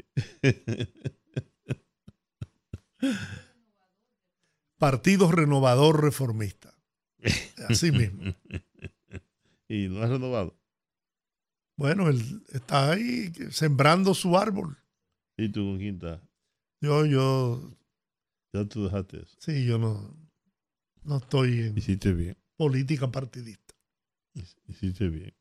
Partido 4.78 5.30
Renovador 5.30 6.02
Reformista. 6.02 6.71
Así 7.70 7.92
mismo. 7.92 8.34
y 9.68 9.88
no 9.88 10.02
ha 10.02 10.08
renovado. 10.08 10.58
Bueno, 11.78 12.10
él 12.10 12.44
está 12.52 12.92
ahí 12.92 13.32
sembrando 13.52 14.14
su 14.14 14.38
árbol. 14.38 14.78
¿Y 15.38 15.50
tú 15.50 15.62
con 15.66 15.78
quién 15.78 15.96
estás? 15.96 16.22
Yo, 16.82 17.06
yo. 17.06 17.78
Ya 18.54 18.66
tú 18.66 18.84
dejaste 18.84 19.22
eso. 19.22 19.36
Sí, 19.40 19.66
yo 19.66 19.78
no. 19.78 20.16
No 21.04 21.18
estoy 21.18 21.60
en 21.62 21.78
Hiciste 21.78 22.14
bien. 22.14 22.38
política 22.58 23.10
partidista. 23.12 23.74
Hiciste 24.68 25.10
bien. 25.10 25.34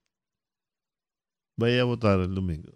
Vaya 1.58 1.82
a 1.82 1.84
votar 1.84 2.20
el 2.20 2.34
domingo. 2.34 2.72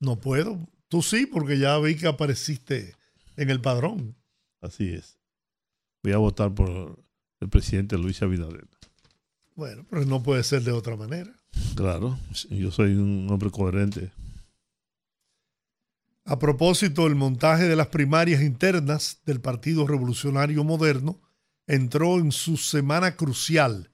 No 0.00 0.20
puedo. 0.20 0.66
Tú 0.88 1.02
sí, 1.02 1.26
porque 1.26 1.58
ya 1.58 1.78
vi 1.78 1.96
que 1.96 2.08
apareciste 2.08 2.96
en 3.36 3.50
el 3.50 3.60
padrón. 3.60 4.16
Así 4.60 4.92
es. 4.94 5.18
Voy 6.02 6.12
a 6.12 6.18
votar 6.18 6.52
por 6.54 7.03
el 7.44 7.50
presidente 7.50 7.98
Luis 7.98 8.22
Abinader. 8.22 8.66
Bueno, 9.54 9.86
pero 9.88 10.04
no 10.04 10.22
puede 10.22 10.42
ser 10.42 10.62
de 10.62 10.72
otra 10.72 10.96
manera. 10.96 11.30
Claro, 11.76 12.18
yo 12.50 12.70
soy 12.70 12.94
un 12.94 13.28
hombre 13.30 13.50
coherente. 13.50 14.10
A 16.24 16.38
propósito, 16.38 17.06
el 17.06 17.14
montaje 17.14 17.64
de 17.64 17.76
las 17.76 17.88
primarias 17.88 18.42
internas 18.42 19.20
del 19.26 19.40
Partido 19.40 19.86
Revolucionario 19.86 20.64
Moderno 20.64 21.20
entró 21.66 22.18
en 22.18 22.32
su 22.32 22.56
semana 22.56 23.14
crucial, 23.14 23.90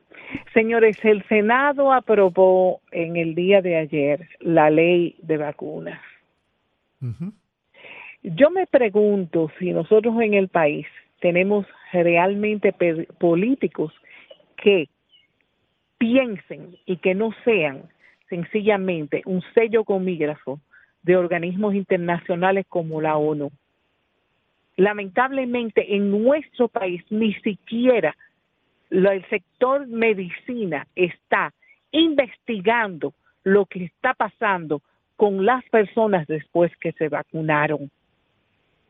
Señores, 0.54 0.98
el 1.04 1.24
Senado 1.28 1.94
aprobó 1.94 2.82
en 2.92 3.18
el 3.18 3.36
día 3.36 3.62
de 3.62 3.78
ayer 3.78 4.28
la 4.40 4.72
ley 4.72 5.16
de 5.22 5.38
vacunas. 5.38 6.02
Yo 8.24 8.50
me 8.50 8.66
pregunto 8.66 9.52
si 9.60 9.72
nosotros 9.72 10.20
en 10.22 10.34
el 10.34 10.48
país 10.48 10.88
tenemos 11.22 11.68
realmente 11.92 12.74
políticos 13.18 13.94
que 14.56 14.90
piensen 15.98 16.78
y 16.86 16.98
que 16.98 17.16
no 17.16 17.32
sean 17.44 17.84
sencillamente 18.30 19.22
un 19.26 19.42
sello 19.54 19.84
comígrafo 19.84 20.60
de 21.04 21.16
organismos 21.16 21.76
internacionales 21.76 22.66
como 22.68 23.02
la 23.02 23.18
ONU. 23.18 23.52
Lamentablemente 24.76 25.96
en 25.96 26.12
nuestro 26.12 26.68
país 26.68 27.04
ni 27.10 27.34
siquiera 27.36 28.16
el 28.90 29.26
sector 29.30 29.88
medicina 29.88 30.88
está 30.96 31.54
investigando 31.92 33.14
lo 33.44 33.66
que 33.66 33.86
está 33.86 34.14
pasando 34.14 34.82
con 35.16 35.46
las 35.46 35.64
personas 35.70 36.28
después 36.28 36.72
que 36.78 36.92
se 36.94 37.10
vacunaron. 37.10 37.90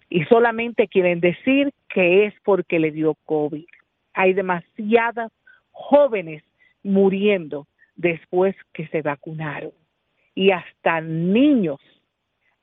Y 0.10 0.24
solamente 0.26 0.88
quieren 0.88 1.20
decir 1.20 1.74
que 1.90 2.26
es 2.26 2.34
porque 2.44 2.80
le 2.80 2.92
dio 2.92 3.16
COVID. 3.26 3.66
Hay 4.14 4.34
demasiadas 4.34 5.32
jóvenes 5.72 6.44
muriendo 6.84 7.68
después 7.96 8.56
que 8.74 8.88
se 8.88 9.02
vacunaron. 9.02 9.72
Y 10.34 10.52
hasta 10.52 11.02
niños 11.02 11.80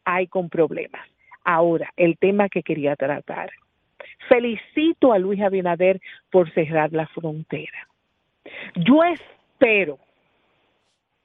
hay 0.05 0.27
con 0.27 0.49
problemas. 0.49 1.07
Ahora, 1.45 1.93
el 1.97 2.17
tema 2.17 2.49
que 2.49 2.63
quería 2.63 2.97
tratar. 2.97 3.51
Felicito 4.29 5.13
a 5.13 5.19
Luis 5.19 5.41
Abinader 5.43 6.01
por 6.31 6.51
cerrar 6.53 6.93
la 6.93 7.07
frontera. 7.09 7.89
Yo 8.77 9.03
espero, 9.05 9.99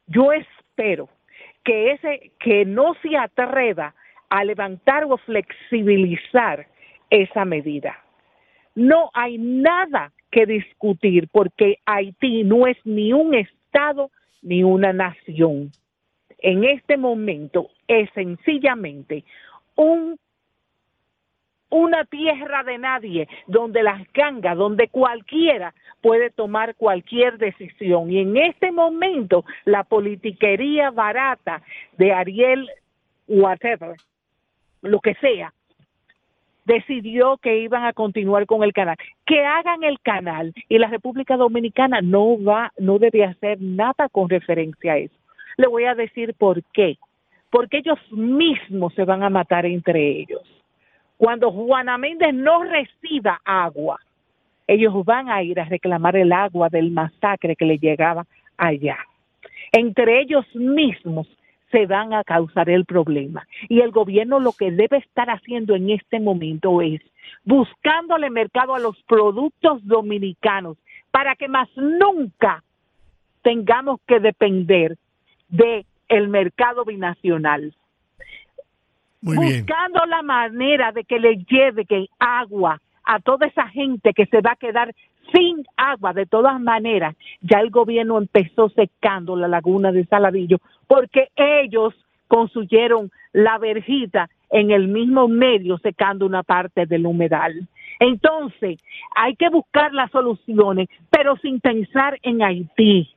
yo 0.08 0.34
espero 0.34 1.10
que 1.64 1.92
ese 1.92 2.32
que 2.40 2.66
no 2.66 2.96
se 3.02 3.16
atreva 3.18 3.94
a 4.30 4.44
levantar 4.44 5.06
o 5.06 5.18
flexibilizar 5.18 6.68
esa 7.10 7.46
medida. 7.46 7.98
No 8.76 9.10
hay 9.14 9.38
nada 9.38 10.12
que 10.32 10.46
discutir 10.46 11.28
porque 11.32 11.78
Haití 11.86 12.44
no 12.44 12.68
es 12.68 12.78
ni 12.86 13.14
un 13.14 13.34
estado 13.34 14.12
ni 14.42 14.64
una 14.64 14.94
nación. 14.94 15.72
En 16.38 16.64
este 16.64 16.98
momento 16.98 17.70
es 17.88 18.10
sencillamente 18.14 19.26
un 19.76 20.18
una 21.72 22.04
tierra 22.06 22.64
de 22.64 22.78
nadie, 22.78 23.28
donde 23.48 23.84
las 23.84 24.02
gangas, 24.14 24.58
donde 24.58 24.88
cualquiera 24.88 25.74
puede 26.02 26.32
tomar 26.32 26.76
cualquier 26.76 27.38
decisión. 27.38 28.12
Y 28.12 28.20
en 28.22 28.38
este 28.38 28.72
momento, 28.72 29.46
la 29.66 29.84
politiquería 29.84 30.90
barata 30.90 31.62
de 31.98 32.12
Ariel, 32.12 32.68
whatever, 33.28 33.96
lo 34.82 35.00
que 35.00 35.16
sea, 35.16 35.54
decidió 36.66 37.38
que 37.38 37.60
iban 37.60 37.84
a 37.84 37.94
continuar 37.94 38.46
con 38.46 38.64
el 38.64 38.74
canal. 38.74 38.96
Que 39.26 39.44
hagan 39.44 39.84
el 39.84 40.00
canal 40.02 40.54
y 40.70 40.78
la 40.78 40.88
República 40.88 41.36
Dominicana 41.36 42.02
no 42.02 42.42
va, 42.42 42.72
no 42.78 43.00
debe 43.00 43.26
hacer 43.26 43.60
nada 43.60 44.08
con 44.12 44.30
referencia 44.30 44.94
a 44.94 44.98
eso. 44.98 45.16
Le 45.58 45.68
voy 45.68 45.86
a 45.86 45.96
decir 45.96 46.36
por 46.36 46.64
qué. 46.74 46.98
Porque 47.50 47.80
ellos 47.80 48.00
mismos 48.12 48.94
se 48.94 49.06
van 49.06 49.24
a 49.24 49.30
matar 49.30 49.66
entre 49.66 50.08
ellos. 50.08 50.44
Cuando 51.18 51.52
Juana 51.52 51.98
Méndez 51.98 52.34
no 52.34 52.64
reciba 52.64 53.42
agua, 53.44 54.00
ellos 54.68 54.94
van 55.04 55.30
a 55.30 55.42
ir 55.42 55.60
a 55.60 55.66
reclamar 55.66 56.16
el 56.16 56.32
agua 56.32 56.70
del 56.70 56.92
masacre 56.92 57.56
que 57.56 57.66
le 57.66 57.80
llegaba 57.80 58.28
allá. 58.56 58.98
Entre 59.72 60.22
ellos 60.22 60.46
mismos 60.54 61.28
se 61.72 61.86
van 61.86 62.14
a 62.14 62.24
causar 62.24 62.70
el 62.70 62.86
problema. 62.86 63.48
Y 63.68 63.82
el 63.82 63.92
gobierno 63.92 64.40
lo 64.40 64.54
que 64.54 64.72
debe 64.72 64.98
estar 64.98 65.30
haciendo 65.30 65.76
en 65.76 65.90
este 65.90 66.20
momento 66.20 66.82
es 66.82 67.02
buscándole 67.44 68.30
mercado 68.30 68.76
a 68.76 68.80
los 68.80 69.02
productos 69.04 69.86
dominicanos 69.86 70.78
para 71.12 71.36
que 71.36 71.48
más 71.48 71.70
nunca 71.76 72.64
tengamos 73.42 74.00
que 74.08 74.20
depender 74.20 74.98
de 75.48 75.86
el 76.08 76.28
mercado 76.28 76.86
binacional. 76.86 77.74
buscando 79.22 80.06
la 80.06 80.22
manera 80.22 80.92
de 80.94 81.04
que 81.04 81.20
le 81.20 81.38
lleve 81.50 81.86
agua 82.20 82.80
a 83.04 83.20
toda 83.20 83.48
esa 83.48 83.68
gente 83.68 84.14
que 84.14 84.26
se 84.28 84.40
va 84.40 84.52
a 84.52 84.56
quedar 84.56 84.94
sin 85.34 85.66
agua. 85.78 86.14
De 86.14 86.26
todas 86.26 86.60
maneras, 86.60 87.16
ya 87.42 87.60
el 87.60 87.70
gobierno 87.70 88.18
empezó 88.18 88.70
secando 88.70 89.36
la 89.36 89.48
laguna 89.48 89.92
de 89.92 90.06
Saladillo 90.06 90.58
porque 90.88 91.30
ellos 91.36 91.94
construyeron 92.28 93.12
la 93.34 93.58
verjita 93.58 94.30
en 94.52 94.72
el 94.72 94.88
mismo 94.88 95.28
medio 95.28 95.78
secando 95.78 96.26
una 96.26 96.44
parte 96.44 96.86
del 96.86 97.06
humedal. 97.06 97.68
Entonces, 98.00 98.82
hay 99.16 99.36
que 99.36 99.50
buscar 99.50 99.94
las 99.94 100.10
soluciones, 100.12 100.88
pero 101.10 101.36
sin 101.38 101.60
pensar 101.60 102.18
en 102.24 102.42
Haití 102.42 103.14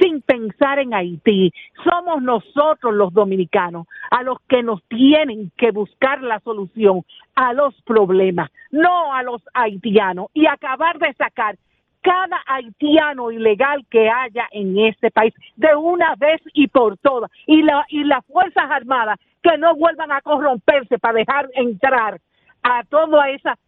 sin 0.00 0.22
pensar 0.22 0.78
en 0.78 0.94
Haití. 0.94 1.52
Somos 1.84 2.22
nosotros 2.22 2.94
los 2.94 3.12
dominicanos 3.12 3.86
a 4.10 4.22
los 4.22 4.38
que 4.48 4.62
nos 4.62 4.82
tienen 4.84 5.50
que 5.56 5.70
buscar 5.70 6.22
la 6.22 6.40
solución 6.40 7.02
a 7.34 7.52
los 7.52 7.74
problemas, 7.82 8.50
no 8.70 9.12
a 9.12 9.22
los 9.22 9.42
haitianos, 9.54 10.28
y 10.34 10.46
acabar 10.46 10.98
de 10.98 11.12
sacar 11.14 11.56
cada 12.02 12.42
haitiano 12.46 13.30
ilegal 13.30 13.84
que 13.90 14.10
haya 14.10 14.46
en 14.52 14.78
este 14.78 15.10
país 15.10 15.32
de 15.56 15.74
una 15.74 16.14
vez 16.16 16.40
y 16.52 16.68
por 16.68 16.98
todas. 16.98 17.30
Y, 17.46 17.62
la, 17.62 17.86
y 17.88 18.04
las 18.04 18.24
Fuerzas 18.26 18.70
Armadas 18.70 19.18
que 19.42 19.56
no 19.58 19.74
vuelvan 19.74 20.12
a 20.12 20.20
corromperse 20.20 20.98
para 20.98 21.18
dejar 21.18 21.48
entrar 21.54 22.20
a 22.62 22.82
toda 22.84 23.30
esa 23.30 23.58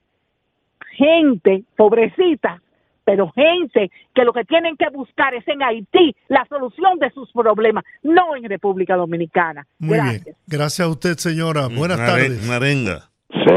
gente 0.97 1.65
pobrecita 1.77 2.61
pero 3.07 3.31
gente 3.31 3.91
que 4.15 4.25
lo 4.25 4.33
que 4.33 4.45
tienen 4.45 4.77
que 4.77 4.91
buscar 4.93 5.33
es 5.33 5.47
en 5.47 5.63
Haití 5.63 6.15
la 6.29 6.45
solución 6.49 6.99
de 6.99 7.09
sus 7.11 7.31
problemas, 7.31 7.85
no 8.03 8.35
en 8.35 8.45
República 8.45 8.97
Dominicana. 8.97 9.65
Muy 9.79 10.01
bien. 10.01 10.25
Gracias 10.49 10.87
a 10.87 10.91
usted, 10.91 11.17
señora. 11.17 11.69
Buenas 11.69 11.99
tardes. 11.99 12.45
Marenga. 12.49 13.09
Sí, 13.31 13.55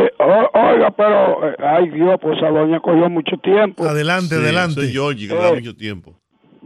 oiga, 0.53 0.91
pero, 0.91 1.49
eh, 1.49 1.55
ay 1.59 1.89
Dios, 1.89 2.19
pues 2.21 2.41
a 2.43 2.49
doña 2.49 2.79
cogió 2.79 3.09
mucho 3.09 3.37
tiempo. 3.37 3.83
Adelante, 3.83 4.35
adelante. 4.35 4.75
Soy 4.75 4.91
Georgie, 4.91 5.27
que 5.27 5.35
da 5.35 5.49
eh, 5.49 5.55
mucho 5.55 5.75
tiempo. 5.75 6.13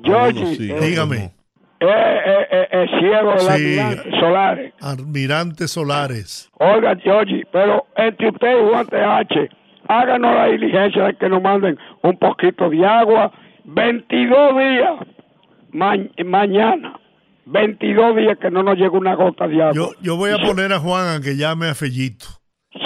Georgie, 0.03 0.55
sí, 0.55 0.71
eh, 0.71 0.79
dígame. 0.81 1.31
Eh, 1.79 2.67
eh, 2.71 2.85
ciego 2.99 3.33
de 3.33 3.49
Almirante 3.49 4.19
Solares. 4.19 4.73
Almirante 4.81 5.67
Solares. 5.67 6.51
Oiga, 6.59 6.95
Georgie, 6.97 7.43
pero 7.51 7.85
entre 7.95 8.29
usted 8.29 8.59
y 8.59 8.69
Juan 8.69 8.87
TH, 8.87 9.49
háganos 10.01 10.33
la 10.33 10.45
diligencia 10.47 11.03
de 11.05 11.15
que 11.15 11.29
nos 11.29 11.41
manden 11.41 11.77
un 12.01 12.17
poquito 12.17 12.69
de 12.69 12.85
agua. 12.85 13.31
22 13.65 14.57
días 14.57 14.93
mañana. 15.71 16.99
22 17.45 18.15
días 18.15 18.37
que 18.39 18.49
no 18.49 18.63
nos 18.63 18.77
llega 18.77 18.91
una 18.91 19.15
gota 19.15 19.47
de 19.47 19.61
agua. 19.61 19.73
Yo, 19.73 19.89
yo 20.01 20.15
voy 20.15 20.31
a 20.31 20.37
poner 20.37 20.71
a 20.71 20.79
Juan 20.79 21.17
a 21.17 21.21
que 21.21 21.35
llame 21.35 21.67
a 21.67 21.75
Fellito. 21.75 22.25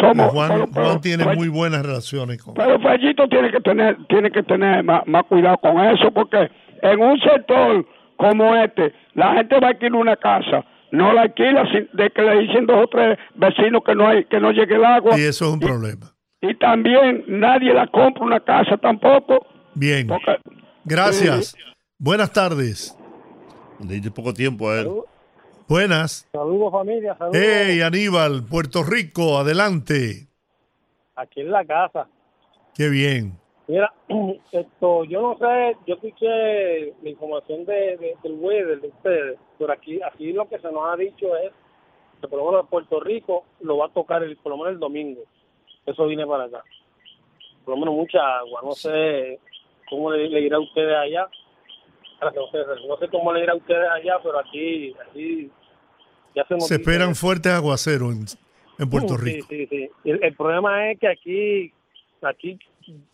Somos, 0.01 0.31
Juan, 0.31 0.71
Juan 0.71 0.99
tiene 0.99 1.23
muy 1.35 1.47
buenas 1.47 1.85
relaciones 1.85 2.41
con 2.41 2.55
Pero 2.55 2.79
Fellito 2.79 3.27
tiene 3.29 3.51
que 3.51 3.61
tener, 3.61 3.97
tiene 4.07 4.31
que 4.31 4.43
tener 4.43 4.83
más, 4.83 5.23
cuidado 5.29 5.57
con 5.57 5.79
eso, 5.79 6.11
porque 6.11 6.49
en 6.81 6.99
un 6.99 7.19
sector 7.19 7.85
como 8.17 8.55
este, 8.55 8.93
la 9.13 9.35
gente 9.35 9.59
va 9.59 9.67
a 9.67 9.69
alquilar 9.71 9.95
una 9.95 10.15
casa, 10.17 10.65
no 10.91 11.13
la 11.13 11.21
alquila 11.21 11.63
de 11.93 12.09
que 12.09 12.21
le 12.21 12.39
dicen 12.39 12.65
dos 12.65 12.83
o 12.83 12.87
tres 12.87 13.17
vecinos 13.35 13.81
que 13.85 13.95
no 13.95 14.07
hay, 14.07 14.25
que 14.25 14.39
no 14.39 14.51
llegue 14.51 14.75
el 14.75 14.83
agua. 14.83 15.17
Y 15.17 15.21
eso 15.21 15.45
es 15.45 15.51
un 15.51 15.59
problema 15.59 16.16
y 16.41 16.55
también 16.55 17.23
nadie 17.27 17.73
la 17.73 17.87
compra 17.87 18.23
una 18.23 18.39
casa 18.39 18.77
tampoco. 18.77 19.45
Bien. 19.73 20.07
Gracias. 20.85 21.55
Buenas 21.97 22.31
tardes. 22.31 22.97
Le 23.87 24.11
poco 24.11 24.33
tiempo 24.33 24.69
a 24.69 24.79
él. 24.79 24.89
Buenas. 25.67 26.27
Saludos 26.31 26.71
familia. 26.71 27.15
Saludos. 27.17 27.37
Hey 27.41 27.81
Aníbal, 27.81 28.43
Puerto 28.49 28.83
Rico, 28.83 29.37
adelante. 29.37 30.27
Aquí 31.15 31.41
en 31.41 31.51
la 31.51 31.65
casa. 31.65 32.07
Qué 32.75 32.89
bien. 32.89 33.33
Mira, 33.67 33.91
esto, 34.51 35.03
yo 35.05 35.21
no 35.21 35.37
sé, 35.37 35.75
yo 35.85 35.95
escuché 35.95 36.93
la 37.01 37.09
información 37.09 37.65
de, 37.65 38.15
del 38.23 38.33
weather 38.39 38.79
de 38.79 38.87
ustedes, 38.87 39.39
pero 39.57 39.73
aquí, 39.73 39.99
aquí 40.01 40.31
lo 40.31 40.47
que 40.47 40.57
se 40.59 40.71
nos 40.71 40.89
ha 40.89 40.95
dicho 40.95 41.35
es 41.35 41.51
que 42.21 42.27
por 42.27 42.39
lo 42.39 42.51
menos 42.51 42.69
Puerto 42.69 43.01
Rico 43.01 43.43
lo 43.59 43.77
va 43.77 43.87
a 43.87 43.89
tocar 43.89 44.23
el, 44.23 44.37
por 44.37 44.51
lo 44.51 44.57
menos 44.57 44.73
el 44.73 44.79
domingo 44.79 45.21
eso 45.87 46.05
viene 46.05 46.27
para 46.27 46.43
acá. 46.43 46.63
Por 47.65 47.73
lo 47.73 47.79
menos 47.79 47.95
mucha 47.95 48.19
agua. 48.39 48.61
No 48.63 48.71
sé 48.73 49.39
cómo 49.89 50.11
le, 50.11 50.39
irá 50.41 50.57
a 50.57 50.59
ustedes 50.59 50.95
allá. 50.95 51.27
No 52.87 52.97
sé 52.97 53.07
cómo 53.09 53.33
le 53.33 53.43
irá 53.43 53.53
a 53.53 53.57
ustedes 53.57 53.89
allá, 53.89 54.19
pero 54.21 54.39
aquí, 54.39 54.93
aquí 55.09 55.49
ya 56.35 56.45
se, 56.45 56.59
se 56.59 56.75
esperan 56.75 57.15
fuertes 57.15 57.51
aguaceros 57.51 58.13
en, 58.13 58.25
en 58.79 58.89
Puerto 58.89 59.17
Rico. 59.17 59.47
Sí, 59.49 59.67
sí, 59.67 59.89
sí. 60.03 60.11
El, 60.11 60.35
problema 60.35 60.91
es 60.91 60.99
que 60.99 61.07
aquí, 61.07 61.73
aquí, 62.21 62.59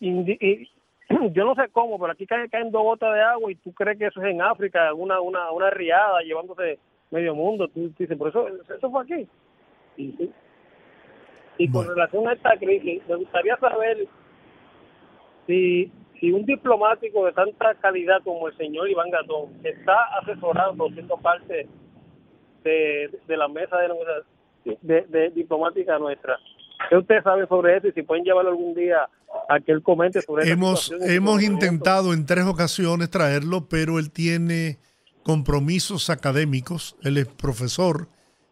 yo 0.00 1.44
no 1.44 1.54
sé 1.54 1.68
cómo, 1.72 1.98
pero 1.98 2.12
aquí 2.12 2.26
caen, 2.26 2.48
caen 2.48 2.70
dos 2.70 2.82
gotas 2.82 3.14
de 3.14 3.22
agua 3.22 3.52
y 3.52 3.56
tú 3.56 3.72
crees 3.72 3.98
que 3.98 4.06
eso 4.06 4.20
es 4.22 4.30
en 4.30 4.42
África, 4.42 4.92
una, 4.94 5.20
una, 5.20 5.50
una 5.52 5.70
riada 5.70 6.20
llevándose 6.22 6.78
medio 7.10 7.34
mundo. 7.34 7.68
Tú, 7.68 7.92
dices, 7.98 8.16
por 8.16 8.28
eso, 8.28 8.46
eso 8.48 8.90
fue 8.90 9.02
aquí. 9.02 9.28
Y, 9.96 10.30
y 11.58 11.70
con 11.70 11.86
relación 11.86 12.26
a 12.28 12.32
esta 12.32 12.56
crisis, 12.56 13.02
me 13.08 13.16
gustaría 13.16 13.56
saber 13.58 14.06
si, 15.46 15.90
si 16.18 16.32
un 16.32 16.44
diplomático 16.44 17.24
de 17.26 17.32
tanta 17.32 17.74
calidad 17.76 18.22
como 18.24 18.48
el 18.48 18.56
señor 18.56 18.88
Iván 18.90 19.10
Gatón 19.10 19.52
está 19.62 19.96
asesorando, 20.20 20.88
siendo 20.90 21.16
parte 21.18 21.68
de, 22.64 23.10
de 23.26 23.36
la 23.36 23.48
mesa 23.48 23.76
de, 24.64 25.04
de, 25.08 25.30
diplomática 25.30 25.98
nuestra. 25.98 26.38
¿Qué 26.88 26.96
usted 26.96 27.22
sabe 27.22 27.46
sobre 27.46 27.76
eso 27.76 27.88
y 27.88 27.92
si 27.92 28.02
pueden 28.02 28.24
llevarlo 28.24 28.50
algún 28.50 28.74
día 28.74 29.08
a 29.48 29.60
que 29.60 29.72
él 29.72 29.82
comente 29.82 30.20
sobre 30.22 30.44
eso? 30.44 30.52
Hemos, 30.52 30.92
hemos 31.02 31.42
intentado 31.42 32.12
en 32.12 32.26
tres 32.26 32.44
ocasiones 32.46 33.10
traerlo, 33.10 33.68
pero 33.68 33.98
él 33.98 34.10
tiene 34.10 34.78
compromisos 35.22 36.10
académicos, 36.10 36.96
él 37.02 37.16
es 37.16 37.26
profesor 37.26 38.08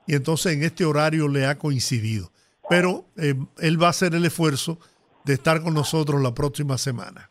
y 0.07 0.15
entonces 0.15 0.55
en 0.55 0.63
este 0.63 0.85
horario 0.85 1.29
le 1.29 1.47
ha 1.47 1.59
coincidido 1.59 2.32
pero 2.69 3.05
eh, 3.17 3.35
él 3.59 3.83
va 3.83 3.89
a 3.89 3.91
hacer 3.91 4.15
el 4.15 4.25
esfuerzo 4.25 4.79
de 5.25 5.35
estar 5.35 5.63
con 5.63 5.75
nosotros 5.75 6.21
la 6.23 6.35
próxima 6.35 6.79
semana. 6.79 7.29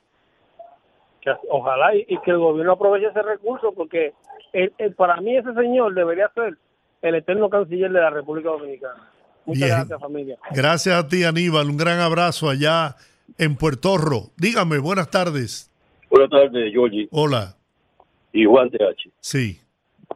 Ojalá 1.50 1.96
y, 1.96 2.06
que 2.06 2.32
el 2.32 2.40
gobierno 2.40 2.74
aproveche 2.74 3.08
ese 3.08 3.22
recurso 3.22 3.74
porque 3.74 4.14
para 4.98 5.18
mí 5.22 5.38
ese 5.38 5.54
señor 5.54 5.94
debería 5.94 6.32
ser 6.34 6.58
el 7.02 7.16
eterno 7.16 7.50
canciller 7.50 7.92
de 7.92 8.00
la 8.00 8.10
República 8.10 8.50
Dominicana. 8.50 9.08
Muchas 9.46 9.70
gracias 9.70 10.00
familia. 10.00 10.38
Gracias 10.52 10.96
a 10.96 11.08
ti 11.08 11.24
Aníbal, 11.24 11.70
un 11.70 11.78
gran 11.78 12.00
abrazo 12.00 12.50
allá 12.50 12.96
en 13.38 13.56
Puerto 13.56 13.98
Rico. 13.98 14.32
Dígame, 14.38 14.80
buenas 14.80 15.10
tardes. 15.12 15.72
Buenas 16.10 16.30
tardes, 16.30 16.72
Georgie. 16.72 17.08
Hola. 17.12 17.56
Y 18.34 18.46
Juan 18.46 18.70
TH. 18.70 19.10
Sí. 19.20 19.60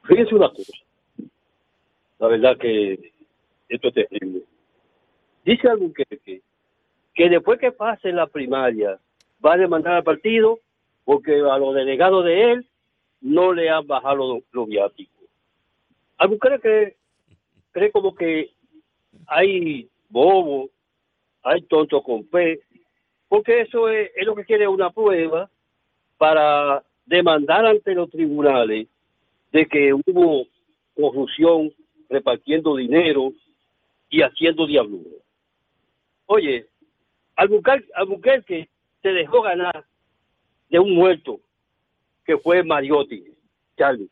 Fíjese 0.03 0.35
una 0.35 0.49
cosa. 0.49 0.73
La 2.19 2.27
verdad 2.27 2.57
que 2.57 3.11
esto 3.69 3.87
es 3.89 3.93
terrible 3.93 4.43
dice 5.45 5.69
algo 5.69 5.91
que, 5.93 7.29
después 7.29 7.59
que 7.59 7.71
pase 7.71 8.11
la 8.11 8.27
primaria 8.27 8.99
va 9.43 9.53
a 9.53 9.57
demandar 9.57 9.93
al 9.93 10.03
partido 10.03 10.59
porque 11.05 11.35
a 11.35 11.57
los 11.57 11.75
delegados 11.75 12.25
de 12.25 12.51
él 12.51 12.67
no 13.21 13.53
le 13.53 13.69
han 13.69 13.85
bajado 13.85 14.41
los, 14.51 14.67
viáticos. 14.67 15.23
¿Algo 16.17 16.37
cree 16.37 16.95
cree 17.71 17.91
como 17.91 18.15
que 18.15 18.51
hay 19.27 19.87
bobo, 20.09 20.69
hay 21.43 21.61
tonto 21.63 22.01
con 22.01 22.27
fe? 22.29 22.59
Porque 23.27 23.61
eso 23.61 23.89
es, 23.89 24.11
es 24.15 24.25
lo 24.25 24.35
que 24.35 24.45
quiere 24.45 24.67
una 24.67 24.89
prueba 24.89 25.49
para 26.17 26.83
demandar 27.05 27.65
ante 27.65 27.93
los 27.93 28.09
tribunales 28.09 28.87
de 29.51 29.65
que 29.67 29.93
hubo 29.93 30.47
corrupción 30.95 31.71
repartiendo 32.09 32.75
dinero 32.75 33.31
y 34.09 34.21
haciendo 34.21 34.65
diablura. 34.65 35.24
Oye, 36.27 36.67
Albuquerque, 37.35 37.89
Albuquerque 37.95 38.69
se 39.01 39.09
dejó 39.09 39.41
ganar 39.41 39.85
de 40.69 40.79
un 40.79 40.95
muerto 40.95 41.39
que 42.25 42.37
fue 42.37 42.63
Mariotti, 42.63 43.23
Charlie. 43.77 44.09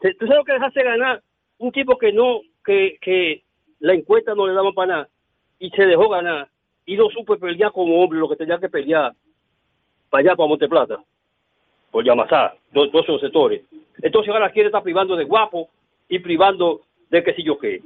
¿Tú 0.00 0.26
sabes 0.26 0.36
lo 0.36 0.44
que 0.44 0.52
dejaste 0.52 0.82
ganar? 0.82 1.22
Un 1.58 1.72
tipo 1.72 1.96
que 1.96 2.12
no, 2.12 2.40
que, 2.64 2.98
que 3.00 3.42
la 3.78 3.94
encuesta 3.94 4.34
no 4.34 4.46
le 4.46 4.52
daba 4.52 4.72
para 4.72 4.92
nada 4.92 5.08
y 5.58 5.70
se 5.70 5.86
dejó 5.86 6.08
ganar 6.10 6.48
y 6.84 6.96
no 6.96 7.08
supo 7.08 7.38
pelear 7.38 7.72
como 7.72 8.02
hombre 8.02 8.18
lo 8.18 8.28
que 8.28 8.36
tenía 8.36 8.58
que 8.58 8.68
pelear 8.68 9.14
para 10.10 10.20
allá, 10.20 10.36
para 10.36 10.48
Monteplata, 10.48 11.02
por 11.90 12.04
Yamasá, 12.04 12.54
todos 12.72 13.04
esos 13.04 13.20
sectores. 13.20 13.62
Entonces 14.02 14.32
ahora 14.32 14.52
quiere 14.52 14.68
estar 14.68 14.82
privando 14.82 15.16
de 15.16 15.24
guapo 15.24 15.70
y 16.08 16.18
privando 16.18 16.82
de 17.08 17.24
qué 17.24 17.34
sé 17.34 17.42
yo 17.42 17.58
qué. 17.58 17.80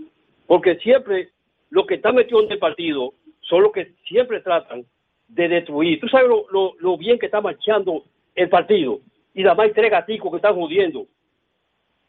Porque 0.47 0.77
siempre 0.77 1.31
los 1.71 1.87
que 1.87 1.97
están 1.97 2.15
metidos 2.15 2.45
en 2.45 2.53
el 2.53 2.59
partido 2.59 3.15
son 3.41 3.63
los 3.63 3.73
que 3.73 3.95
siempre 4.07 4.41
tratan 4.41 4.85
de 5.29 5.49
destruir. 5.49 6.01
Tú 6.01 6.09
sabes 6.09 6.29
lo, 6.29 6.47
lo, 6.51 6.75
lo 6.79 6.97
bien 6.97 7.19
que 7.19 7.27
está 7.27 7.41
marchando 7.41 8.05
el 8.35 8.49
partido 8.49 9.01
y 9.35 9.43
nada 9.43 9.55
más 9.55 9.67
hay 9.67 9.73
tres 9.73 9.91
gaticos 9.91 10.31
que 10.31 10.37
están 10.37 10.55
jodiendo. 10.55 11.07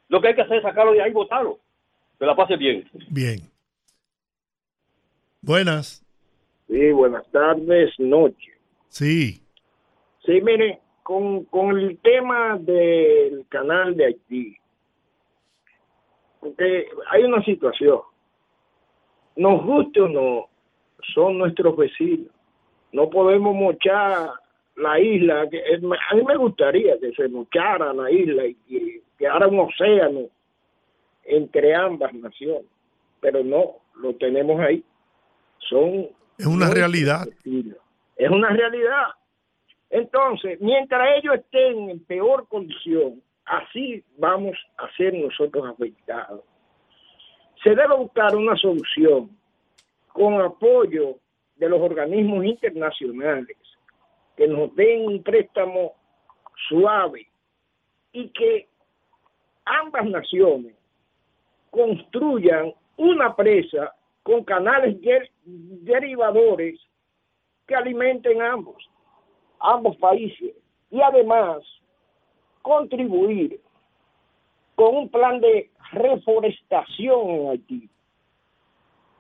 Lo 0.08 0.22
que 0.22 0.30
hay 0.30 0.36
que 0.36 0.42
hacer 0.42 0.58
es 0.58 0.64
sacarlo 0.64 0.94
de 0.94 1.02
ahí 1.02 1.12
y 1.12 1.14
votarlo. 1.14 1.60
Que 2.18 2.26
la 2.26 2.36
pase 2.36 2.58
bien. 2.58 2.90
Bien. 3.10 3.40
Buenas. 5.42 6.06
Sí, 6.68 6.92
buenas 6.92 7.30
tardes, 7.32 7.94
noche. 7.98 8.52
Sí. 8.90 9.42
Sí, 10.26 10.42
mire, 10.42 10.80
con, 11.04 11.46
con 11.46 11.78
el 11.78 11.98
tema 12.00 12.58
del 12.60 13.46
canal 13.50 13.96
de 13.96 14.06
Haití, 14.06 14.58
porque 16.40 16.88
hay 17.10 17.24
una 17.24 17.44
situación, 17.44 18.02
nos 19.40 19.64
guste 19.64 20.02
o 20.02 20.10
no, 20.10 20.50
son 21.14 21.38
nuestros 21.38 21.76
vecinos. 21.78 22.28
No 22.92 23.10
podemos 23.10 23.56
mochar 23.56 24.32
la 24.76 25.00
isla, 25.00 25.48
que 25.50 25.60
a 25.60 26.16
mí 26.16 26.24
me 26.28 26.36
gustaría 26.36 27.00
que 27.00 27.14
se 27.14 27.30
mochara 27.30 27.94
la 27.94 28.12
isla 28.12 28.46
y 28.46 28.56
que 28.56 29.02
quedara 29.18 29.48
un 29.48 29.60
océano 29.62 30.28
entre 31.24 31.74
ambas 31.74 32.14
naciones, 32.14 32.66
pero 33.22 33.42
no, 33.42 33.76
lo 33.96 34.14
tenemos 34.16 34.60
ahí. 34.60 34.84
Son 35.70 36.08
Es 36.38 36.46
una 36.46 36.70
realidad. 36.70 37.26
vecinos. 37.28 37.78
Es 38.18 38.30
una 38.30 38.50
realidad. 38.50 39.08
Entonces, 39.90 40.60
mientras 40.60 41.18
ellos 41.18 41.36
estén 41.36 41.90
en 41.92 42.00
peor 42.04 42.46
condición, 42.50 43.22
así 43.46 44.04
vamos 44.18 44.58
a 44.78 44.92
ser 44.98 45.14
nosotros 45.14 45.66
afectados. 45.66 46.42
Se 47.64 47.70
debe 47.72 47.96
buscar 47.98 48.36
una 48.36 48.56
solución 48.56 49.30
con 50.14 50.42
apoyo 50.42 51.16
de 51.56 51.70
los 51.70 51.82
organismos 51.82 52.46
internacionales 52.46 53.58
que 54.38 54.48
nos 54.48 54.74
den 54.76 55.06
un 55.06 55.24
préstamo 55.24 55.94
suave 56.70 57.28
y 58.14 58.30
que 58.30 58.68
ambas 59.66 60.06
naciones 60.06 60.76
construyan 61.70 62.74
una 62.98 63.36
presa 63.36 63.94
con 64.24 64.44
canales 64.44 65.00
de- 65.02 65.30
derivadores 65.44 66.80
que 67.68 67.76
alimenten 67.76 68.42
ambos, 68.42 68.90
ambos 69.60 69.96
países 69.98 70.54
y 70.90 71.02
además 71.02 71.60
contribuir 72.62 73.60
con 74.80 74.96
un 74.96 75.10
plan 75.10 75.42
de 75.42 75.70
reforestación 75.92 77.30
en 77.30 77.50
Haití 77.50 77.90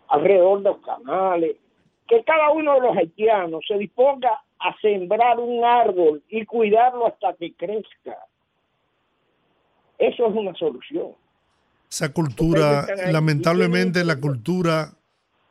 alrededor 0.07 0.59
de 0.63 0.69
los 0.69 0.77
canales, 0.85 1.57
que 2.07 2.23
cada 2.23 2.51
uno 2.51 2.75
de 2.75 2.79
los 2.79 2.95
haitianos 2.95 3.61
se 3.67 3.77
disponga 3.77 4.41
a 4.57 4.75
sembrar 4.81 5.37
un 5.37 5.65
árbol 5.65 6.23
y 6.29 6.45
cuidarlo 6.45 7.07
hasta 7.07 7.33
que 7.33 7.53
crezca. 7.55 8.17
Eso 9.97 10.27
es 10.27 10.33
una 10.33 10.53
solución. 10.55 11.09
Esa 11.91 12.13
cultura, 12.13 12.87
lamentablemente 13.11 14.05
la 14.05 14.17
cultura 14.21 14.93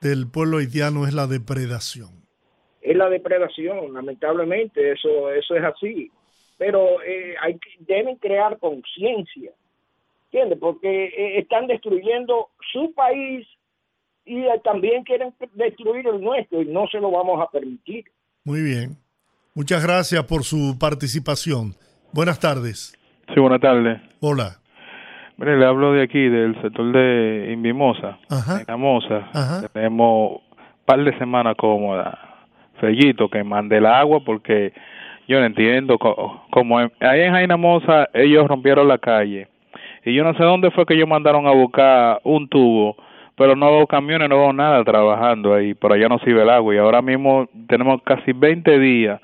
del 0.00 0.26
pueblo 0.30 0.56
haitiano 0.56 1.06
es 1.06 1.12
la 1.12 1.26
depredación. 1.26 2.08
es 2.80 2.96
la 2.96 3.10
depredación, 3.10 3.92
lamentablemente, 3.92 4.92
eso 4.92 5.30
eso 5.32 5.54
es 5.54 5.64
así. 5.64 6.10
Pero 6.56 7.02
eh, 7.02 7.34
hay 7.42 7.58
que- 7.58 7.76
deben 7.80 8.16
crear 8.16 8.58
conciencia, 8.58 9.52
¿entiendes? 10.30 10.58
Porque 10.60 11.06
eh, 11.06 11.38
están 11.38 11.66
destruyendo 11.66 12.48
su 12.72 12.92
país 12.94 13.46
y 14.24 14.38
eh, 14.40 14.60
también 14.62 15.04
quieren 15.04 15.32
destruir 15.54 16.06
el 16.06 16.20
nuestro 16.20 16.62
y 16.62 16.66
no 16.66 16.86
se 16.88 17.00
lo 17.00 17.10
vamos 17.10 17.40
a 17.40 17.50
permitir. 17.50 18.04
Muy 18.44 18.62
bien. 18.62 18.96
Muchas 19.54 19.84
gracias 19.84 20.22
por 20.24 20.44
su 20.44 20.76
participación. 20.78 21.74
Buenas 22.12 22.38
tardes. 22.40 22.94
Sí, 23.34 23.40
buenas 23.40 23.60
tardes. 23.60 24.00
Hola. 24.20 24.56
Mire, 25.36 25.58
le 25.58 25.66
hablo 25.66 25.92
de 25.92 26.02
aquí, 26.02 26.28
del 26.28 26.60
sector 26.60 26.92
de 26.92 27.50
Invimosa, 27.52 28.18
Ajá. 28.28 28.60
en. 28.76 29.28
Ajá. 29.32 29.68
Tenemos 29.72 30.32
un 30.32 30.84
par 30.84 31.02
de 31.04 31.16
semanas 31.18 31.54
cómodas. 31.56 32.18
Fellito, 32.80 33.28
que 33.28 33.42
mande 33.44 33.76
el 33.78 33.86
agua 33.86 34.20
porque 34.24 34.72
yo 35.28 35.38
no 35.40 35.46
entiendo. 35.46 35.98
en- 36.80 36.92
ahí 37.00 37.20
en 37.22 37.32
Jaina 37.32 37.56
Mosa, 37.56 38.08
ellos 38.14 38.46
rompieron 38.48 38.88
la 38.88 38.98
calle. 38.98 39.48
Y 40.04 40.14
yo 40.14 40.24
no 40.24 40.34
sé 40.34 40.42
dónde 40.42 40.70
fue 40.70 40.86
que 40.86 40.94
ellos 40.94 41.08
mandaron 41.08 41.46
a 41.46 41.50
buscar 41.52 42.20
un 42.24 42.48
tubo, 42.48 42.96
pero 43.36 43.54
no 43.56 43.70
veo 43.70 43.86
camiones, 43.86 44.28
no 44.28 44.38
veo 44.38 44.52
nada 44.52 44.82
trabajando 44.84 45.54
ahí. 45.54 45.74
Por 45.74 45.92
allá 45.92 46.08
no 46.08 46.18
sirve 46.20 46.42
el 46.42 46.50
agua. 46.50 46.74
Y 46.74 46.78
ahora 46.78 47.02
mismo 47.02 47.48
tenemos 47.68 48.00
casi 48.02 48.32
20 48.32 48.78
días 48.78 49.20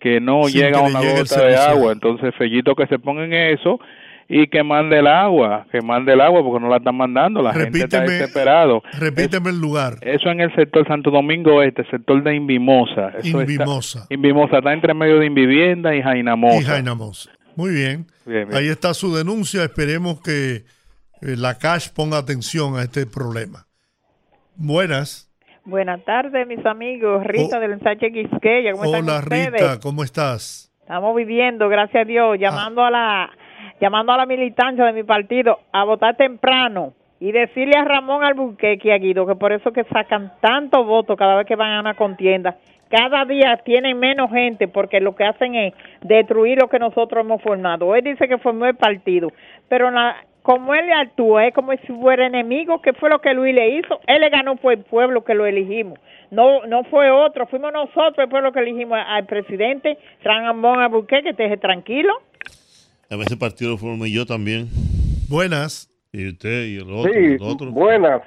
que 0.00 0.20
no 0.20 0.48
llega 0.48 0.82
que 0.84 0.90
una 0.90 1.00
gota 1.00 1.44
de 1.46 1.56
agua. 1.56 1.92
Entonces, 1.92 2.34
Fellito, 2.36 2.74
que 2.74 2.86
se 2.88 2.98
ponga 2.98 3.24
en 3.24 3.32
eso 3.32 3.78
y 4.28 4.46
que 4.46 4.62
mande 4.62 4.98
el 4.98 5.06
agua, 5.06 5.66
que 5.70 5.80
mande 5.82 6.14
el 6.14 6.20
agua 6.20 6.42
porque 6.42 6.60
no 6.64 6.68
la 6.70 6.78
están 6.78 6.96
mandando. 6.96 7.42
La 7.42 7.52
gente 7.52 7.78
está 7.80 8.00
desesperado. 8.00 8.82
Repíteme 8.98 9.50
el 9.50 9.60
lugar. 9.60 9.94
Eso 10.00 10.30
en 10.30 10.40
el 10.40 10.52
sector 10.54 10.86
Santo 10.88 11.10
Domingo 11.10 11.62
Este, 11.62 11.84
sector 11.90 12.22
de 12.22 12.34
Invimosa. 12.34 13.08
Eso 13.18 13.40
está- 13.40 13.52
Invimosa. 13.52 14.06
Invimosa 14.10 14.58
está 14.58 14.72
entre 14.72 14.94
medio 14.94 15.18
de 15.18 15.26
Invivienda 15.26 15.94
y 15.94 16.02
Jainamosa. 16.02 16.60
Y 16.60 16.64
Jaina 16.64 16.94
Mosa. 16.94 17.30
Muy 17.56 17.70
bien. 17.70 18.06
Bien, 18.24 18.48
bien. 18.48 18.58
Ahí 18.58 18.68
está 18.68 18.94
su 18.94 19.14
denuncia. 19.14 19.64
Esperemos 19.64 20.20
que 20.20 20.64
eh, 21.22 21.36
la 21.36 21.58
CASH 21.58 21.90
ponga 21.90 22.18
atención 22.18 22.76
a 22.76 22.82
este 22.82 23.06
problema. 23.06 23.66
Buenas. 24.56 25.30
Buenas 25.64 26.04
tardes, 26.04 26.46
mis 26.46 26.64
amigos. 26.66 27.24
Rita 27.24 27.60
del 27.60 27.72
ensanche 27.72 28.12
Quisqueya. 28.12 28.72
¿Cómo 28.72 28.84
están 28.84 29.04
Hola 29.04 29.18
ustedes? 29.20 29.52
Rita, 29.52 29.80
¿cómo 29.80 30.02
estás? 30.02 30.72
Estamos 30.80 31.14
viviendo, 31.14 31.68
gracias 31.68 32.02
a 32.02 32.04
Dios, 32.04 32.36
llamando 32.38 32.82
a 32.82 32.90
la 32.90 33.30
llamando 33.80 34.12
a 34.12 34.16
la 34.16 34.26
militancia 34.26 34.84
de 34.84 34.92
mi 34.92 35.02
partido 35.04 35.58
a 35.72 35.84
votar 35.84 36.16
temprano 36.16 36.94
y 37.18 37.30
decirle 37.32 37.78
a 37.78 37.84
Ramón 37.84 38.24
Albuquerque 38.24 38.88
y 38.88 38.90
a 38.90 38.98
Guido 38.98 39.26
que 39.26 39.36
por 39.36 39.52
eso 39.52 39.72
que 39.72 39.84
sacan 39.84 40.32
tantos 40.40 40.84
votos 40.84 41.16
cada 41.16 41.36
vez 41.36 41.46
que 41.46 41.56
van 41.56 41.72
a 41.72 41.80
una 41.80 41.94
contienda. 41.94 42.56
Cada 42.92 43.24
día 43.24 43.56
tienen 43.64 43.98
menos 43.98 44.30
gente 44.30 44.68
porque 44.68 45.00
lo 45.00 45.16
que 45.16 45.24
hacen 45.24 45.54
es 45.54 45.72
destruir 46.02 46.58
lo 46.60 46.68
que 46.68 46.78
nosotros 46.78 47.24
hemos 47.24 47.40
formado. 47.42 47.96
Él 47.96 48.04
dice 48.04 48.28
que 48.28 48.36
formó 48.36 48.66
el 48.66 48.76
partido, 48.76 49.28
pero 49.68 49.90
la- 49.90 50.14
como 50.42 50.74
él 50.74 50.92
actúa 50.92 51.46
es 51.46 51.54
como 51.54 51.72
si 51.72 51.86
fuera 51.86 52.26
enemigo, 52.26 52.82
que 52.82 52.92
fue 52.92 53.08
lo 53.08 53.20
que 53.20 53.32
Luis 53.32 53.54
le 53.54 53.78
hizo. 53.78 53.98
Él 54.06 54.20
le 54.20 54.28
ganó 54.28 54.56
fue 54.58 54.74
el 54.74 54.80
pueblo 54.80 55.24
que 55.24 55.34
lo 55.34 55.46
elegimos. 55.46 55.98
No 56.30 56.66
no 56.66 56.84
fue 56.84 57.10
otro, 57.10 57.46
fuimos 57.46 57.72
nosotros 57.72 58.18
el 58.18 58.28
pueblo 58.28 58.52
que 58.52 58.60
elegimos 58.60 58.98
al 59.06 59.24
presidente 59.24 59.96
Ramón 60.22 60.80
Albuquerque, 60.80 61.34
que 61.34 61.44
esté 61.44 61.56
tranquilo. 61.56 62.12
A 63.10 63.16
veces 63.16 63.36
partido 63.38 63.70
lo 63.70 63.78
formé 63.78 64.10
yo 64.10 64.26
también. 64.26 64.66
Buenas. 65.30 65.88
Y 66.12 66.28
usted 66.28 66.64
y 66.66 66.76
el 66.76 66.90
otro. 66.92 67.10
Sí, 67.12 67.18
el 67.18 67.42
otro. 67.42 67.70
buenas. 67.70 68.20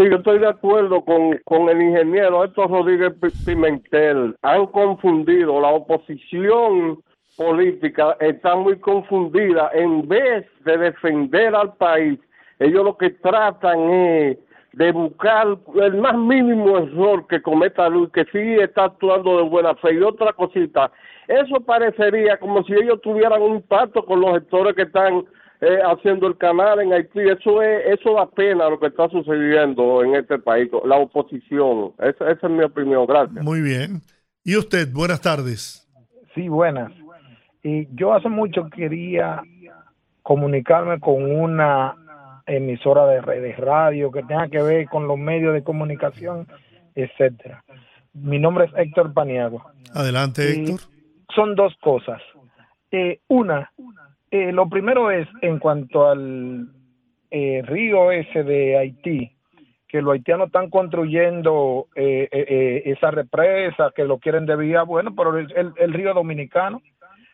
Sí, 0.00 0.08
yo 0.08 0.16
estoy 0.16 0.38
de 0.38 0.48
acuerdo 0.48 1.04
con, 1.04 1.38
con 1.44 1.68
el 1.68 1.82
ingeniero 1.82 2.42
Héctor 2.42 2.70
Rodríguez 2.70 3.12
Pi- 3.20 3.28
Pimentel. 3.44 4.34
Han 4.40 4.66
confundido, 4.68 5.60
la 5.60 5.68
oposición 5.72 7.02
política 7.36 8.16
está 8.18 8.56
muy 8.56 8.78
confundida. 8.78 9.70
En 9.74 10.08
vez 10.08 10.46
de 10.64 10.78
defender 10.78 11.54
al 11.54 11.74
país, 11.74 12.18
ellos 12.60 12.82
lo 12.82 12.96
que 12.96 13.10
tratan 13.10 13.90
es 13.90 14.38
de 14.72 14.90
buscar 14.90 15.58
el 15.82 15.94
más 15.98 16.16
mínimo 16.16 16.78
error 16.78 17.26
que 17.26 17.42
cometa 17.42 17.90
Luis, 17.90 18.08
que 18.12 18.24
sí 18.32 18.54
está 18.58 18.84
actuando 18.84 19.36
de 19.36 19.42
buena 19.50 19.74
fe. 19.74 19.92
Y 19.92 20.00
otra 20.00 20.32
cosita, 20.32 20.90
eso 21.28 21.60
parecería 21.60 22.38
como 22.38 22.64
si 22.64 22.72
ellos 22.72 23.02
tuvieran 23.02 23.42
un 23.42 23.60
pacto 23.60 24.02
con 24.06 24.22
los 24.22 24.32
sectores 24.32 24.74
que 24.74 24.82
están 24.82 25.26
eh, 25.60 25.78
haciendo 25.84 26.26
el 26.26 26.36
canal 26.36 26.80
en 26.80 26.92
Haití. 26.92 27.20
Eso 27.20 27.62
es, 27.62 27.98
eso 27.98 28.14
da 28.14 28.28
pena 28.30 28.68
lo 28.68 28.78
que 28.78 28.86
está 28.88 29.08
sucediendo 29.08 30.02
en 30.02 30.16
este 30.16 30.38
país, 30.38 30.70
la 30.84 30.96
oposición. 30.96 31.92
Esa, 31.98 32.30
esa 32.30 32.46
es 32.46 32.52
mi 32.52 32.64
opinión. 32.64 33.06
Gracias. 33.06 33.44
Muy 33.44 33.60
bien. 33.60 34.00
¿Y 34.44 34.56
usted? 34.56 34.92
Buenas 34.92 35.20
tardes. 35.20 35.86
Sí, 36.34 36.48
buenas. 36.48 36.92
Y 37.62 37.88
yo 37.94 38.14
hace 38.14 38.28
mucho 38.28 38.68
quería 38.74 39.42
comunicarme 40.22 40.98
con 41.00 41.30
una 41.30 41.94
emisora 42.46 43.06
de 43.06 43.20
redes 43.20 43.56
radio 43.58 44.10
que 44.10 44.22
tenga 44.22 44.48
que 44.48 44.62
ver 44.62 44.88
con 44.88 45.06
los 45.06 45.18
medios 45.18 45.52
de 45.52 45.62
comunicación 45.62 46.46
etcétera. 46.94 47.64
Mi 48.12 48.38
nombre 48.38 48.66
es 48.66 48.72
Héctor 48.76 49.12
Paniagua. 49.12 49.72
Adelante, 49.94 50.42
Y 50.42 50.60
Héctor. 50.60 50.80
Son 51.34 51.54
dos 51.54 51.74
cosas. 51.80 52.20
Eh, 52.90 53.20
una, 53.28 53.70
eh, 54.30 54.52
lo 54.52 54.68
primero 54.68 55.10
es 55.10 55.26
en 55.42 55.58
cuanto 55.58 56.08
al 56.08 56.68
eh, 57.30 57.62
río 57.66 58.10
ese 58.12 58.42
de 58.42 58.76
Haití, 58.78 59.32
que 59.88 60.02
los 60.02 60.12
haitianos 60.14 60.46
están 60.46 60.70
construyendo 60.70 61.86
eh, 61.96 62.28
eh, 62.30 62.44
eh, 62.48 62.82
esa 62.86 63.10
represa, 63.10 63.90
que 63.94 64.04
lo 64.04 64.18
quieren 64.18 64.46
desviar, 64.46 64.86
bueno, 64.86 65.14
pero 65.16 65.36
el, 65.38 65.50
el- 65.56 65.72
el 65.76 65.92
río 65.92 66.14
dominicano. 66.14 66.80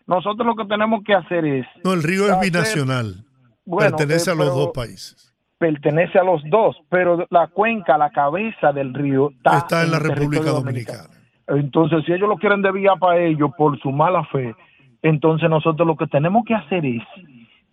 Nosotros 0.06 0.46
lo 0.46 0.54
que 0.54 0.64
tenemos 0.66 1.02
que 1.04 1.14
hacer 1.14 1.44
es 1.44 1.66
No, 1.84 1.92
el 1.92 2.02
río 2.02 2.26
es 2.32 2.40
binacional. 2.40 3.24
Bueno, 3.64 3.96
Pertenece 3.96 4.30
eh, 4.30 4.32
a 4.32 4.36
los 4.36 4.46
pero- 4.46 4.56
dos 4.60 4.70
países. 4.72 5.34
pertenece 5.58 6.18
a 6.18 6.22
los 6.24 6.42
dos, 6.48 6.76
pero 6.90 7.26
la 7.30 7.48
cuenca, 7.48 7.98
la 7.98 8.10
cabeza 8.10 8.72
del 8.72 8.94
río 8.94 9.30
está, 9.30 9.58
Está 9.58 9.82
en 9.84 9.90
la 9.90 9.98
República 9.98 10.50
dominicano. 10.50 10.98
Dominicana. 11.02 11.26
Entonces, 11.48 12.04
si 12.04 12.12
ellos 12.12 12.28
lo 12.28 12.36
quieren 12.36 12.60
desviar 12.62 12.98
para 12.98 13.18
ellos 13.20 13.50
por 13.56 13.78
su 13.80 13.90
mala 13.90 14.24
fe, 14.26 14.54
entonces 15.02 15.48
nosotros 15.48 15.86
lo 15.86 15.96
que 15.96 16.06
tenemos 16.06 16.44
que 16.44 16.54
hacer 16.54 16.84
es 16.84 17.02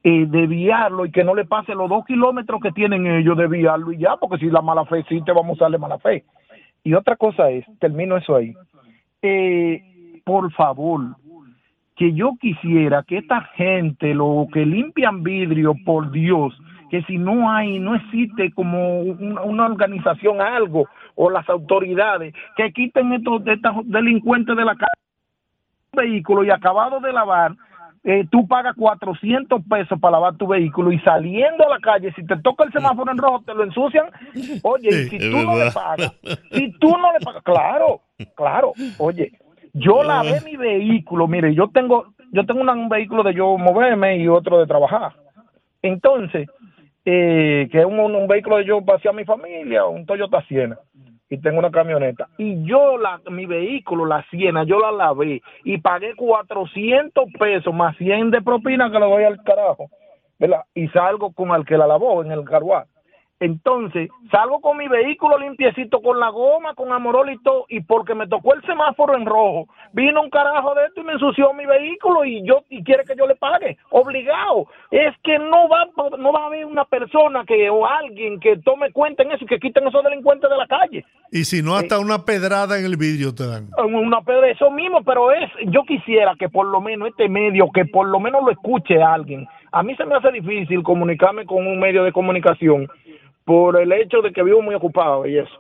eh, 0.04 0.26
desviarlo 0.28 1.06
y 1.06 1.12
que 1.12 1.24
no 1.24 1.34
le 1.34 1.46
pase 1.46 1.74
los 1.74 1.90
dos 1.90 2.06
kilómetros 2.06 2.62
que 2.62 2.72
tienen 2.72 3.08
ellos, 3.08 3.38
desviarlo 3.38 3.92
y 3.92 4.00
ya, 4.00 4.18
porque 4.18 4.38
si 4.38 4.52
la 4.52 4.62
mala 4.62 4.86
fe 4.86 5.00
existe, 5.00 5.32
vamos 5.32 5.60
a 5.62 5.66
darle 5.66 5.78
mala 5.78 5.98
fe. 5.98 6.26
Y 6.84 6.94
otra 6.94 7.16
cosa 7.16 7.50
es, 7.50 7.66
termino 7.80 8.18
eso 8.18 8.36
ahí, 8.36 8.54
eh, 9.22 9.82
por 10.26 10.52
favor, 10.52 11.16
que 11.96 12.14
yo 12.14 12.34
quisiera 12.42 13.04
que 13.04 13.20
esta 13.20 13.42
gente, 13.56 14.14
lo 14.14 14.48
que 14.52 14.66
limpian 14.66 15.24
vidrio, 15.24 15.74
por 15.86 16.12
Dios, 16.12 16.54
que 16.90 17.02
si 17.04 17.18
no 17.18 17.50
hay, 17.50 17.80
no 17.80 17.96
existe 17.96 18.52
como 18.52 19.00
una, 19.00 19.66
organización, 19.66 20.42
algo, 20.42 20.88
o 21.16 21.30
las 21.30 21.48
autoridades, 21.50 22.34
que 22.58 22.72
quiten 22.74 23.14
estos, 23.14 23.42
estos 23.48 23.76
delincuentes 23.86 24.56
de 24.58 24.66
la 24.66 24.76
calle 24.76 25.03
vehículo 26.04 26.44
y 26.44 26.50
acabado 26.50 27.00
de 27.00 27.14
lavar, 27.14 27.54
eh, 28.04 28.26
tú 28.30 28.46
pagas 28.48 28.76
400 28.76 29.62
pesos 29.70 29.98
para 30.00 30.14
lavar 30.14 30.36
tu 30.36 30.48
vehículo 30.48 30.92
y 30.92 31.00
saliendo 31.00 31.66
a 31.66 31.70
la 31.70 31.80
calle, 31.80 32.12
si 32.14 32.26
te 32.26 32.36
toca 32.38 32.66
el 32.66 32.72
semáforo 32.74 33.12
en 33.12 33.18
rojo, 33.18 33.44
te 33.46 33.54
lo 33.54 33.64
ensucian. 33.64 34.08
Oye, 34.64 34.90
y 35.06 35.10
si 35.10 35.18
tú 35.20 35.38
no 35.46 35.56
le 35.58 35.72
pagas, 35.72 36.12
si 36.52 36.72
tú 36.80 36.90
no 36.98 37.14
le 37.14 37.20
pagas, 37.22 37.44
claro, 37.44 38.02
claro, 38.36 38.74
oye, 38.98 39.32
yo 39.74 40.04
lavé 40.04 40.42
mi 40.42 40.56
vehículo, 40.58 41.28
mire, 41.28 41.56
yo 41.56 41.70
tengo, 41.70 42.08
yo 42.32 42.46
tengo 42.46 42.62
una- 42.62 42.74
un 42.74 42.90
vehículo 42.90 43.24
de 43.24 43.34
yo 43.34 43.58
moverme 43.58 44.18
y 44.18 44.28
otro 44.28 44.60
de 44.60 44.68
trabajar. 44.68 45.14
Entonces, 45.82 46.48
eh, 47.06 47.68
que 47.72 47.80
es 47.80 47.86
un, 47.86 48.00
un 48.00 48.28
vehículo 48.28 48.58
de 48.58 48.66
yo 48.66 48.82
pasear 48.84 49.14
a 49.14 49.18
mi 49.18 49.26
familia, 49.26 49.86
un 49.86 50.06
Toyota 50.06 50.42
Siena, 50.48 50.78
y 51.34 51.40
tengo 51.40 51.58
una 51.58 51.72
camioneta. 51.72 52.30
Y 52.38 52.64
yo, 52.64 52.96
la, 53.00 53.20
mi 53.32 53.48
vehículo, 53.48 54.06
la 54.06 54.24
Siena, 54.30 54.66
yo 54.66 54.80
la 54.80 54.92
lavé 54.92 55.42
y 55.64 55.80
pagué 55.80 56.14
400 56.16 57.26
pesos 57.40 57.74
más 57.74 57.98
100 57.98 58.30
de 58.30 58.42
propina 58.44 58.92
que 58.92 59.00
le 59.00 59.06
doy 59.10 59.24
al 59.24 59.44
carajo, 59.44 59.90
¿verdad? 60.38 60.62
Y 60.76 60.88
salgo 60.90 61.34
con 61.34 61.50
el 61.50 61.66
que 61.66 61.76
la 61.76 61.88
lavó 61.88 62.24
en 62.24 62.32
el 62.32 62.44
carguá. 62.44 62.86
Entonces, 63.44 64.10
salgo 64.32 64.62
con 64.62 64.78
mi 64.78 64.88
vehículo 64.88 65.38
limpiecito, 65.38 66.02
con 66.02 66.18
la 66.18 66.30
goma, 66.30 66.76
con 66.76 66.94
amorol 66.94 67.30
y 67.30 67.38
todo, 67.44 67.66
y 67.68 67.82
porque 67.82 68.16
me 68.16 68.26
tocó 68.26 68.54
el 68.54 68.62
semáforo 68.62 69.18
en 69.18 69.26
rojo, 69.26 69.68
vino 69.92 70.22
un 70.22 70.30
carajo 70.30 70.74
de 70.76 70.86
esto 70.86 71.02
y 71.02 71.04
me 71.04 71.12
ensució 71.12 71.52
mi 71.54 71.66
vehículo 71.66 72.24
y 72.24 72.42
yo 72.48 72.64
y 72.70 72.82
quiere 72.86 73.04
que 73.04 73.18
yo 73.18 73.28
le 73.28 73.36
pague, 73.36 73.78
obligado. 73.90 74.68
Es 74.92 75.14
que 75.26 75.38
no 75.40 75.68
va 75.68 75.84
no 76.18 76.32
va 76.32 76.44
a 76.44 76.46
haber 76.46 76.66
una 76.66 76.86
persona 76.86 77.44
que 77.46 77.70
o 77.70 77.86
alguien 77.86 78.40
que 78.40 78.56
tome 78.60 78.94
cuenta 78.94 79.24
en 79.24 79.34
eso 79.34 79.44
y 79.44 79.48
que 79.48 79.60
quiten 79.60 79.88
esos 79.88 80.06
delincuentes 80.06 80.50
de 80.50 80.56
la 80.56 80.68
calle. 80.68 81.04
Y 81.30 81.44
si 81.44 81.62
no, 81.62 81.76
hasta 81.76 82.00
una 82.00 82.24
pedrada 82.24 82.80
en 82.80 82.86
el 82.86 82.96
vidrio 82.96 83.36
te 83.36 83.46
dan. 83.46 83.72
Una 83.78 84.22
pedra, 84.22 84.50
eso 84.50 84.72
mismo, 84.72 85.04
pero 85.04 85.34
es, 85.34 85.52
yo 85.66 85.84
quisiera 85.84 86.34
que 86.40 86.48
por 86.48 86.68
lo 86.68 86.80
menos 86.80 87.10
este 87.10 87.28
medio, 87.28 87.70
que 87.74 87.84
por 87.84 88.08
lo 88.08 88.22
menos 88.22 88.42
lo 88.42 88.52
escuche 88.52 89.04
alguien. 89.04 89.46
A 89.74 89.84
mí 89.84 89.96
se 89.96 90.06
me 90.06 90.16
hace 90.16 90.32
difícil 90.32 90.82
comunicarme 90.84 91.46
con 91.46 91.66
un 91.66 91.80
medio 91.80 92.04
de 92.04 92.12
comunicación 92.12 92.88
por 93.46 93.80
el 93.82 93.92
hecho 93.92 94.22
de 94.22 94.32
que 94.32 94.44
vivo 94.44 94.62
muy 94.62 94.76
ocupado 94.76 95.26
y 95.26 95.38
eso. 95.38 95.52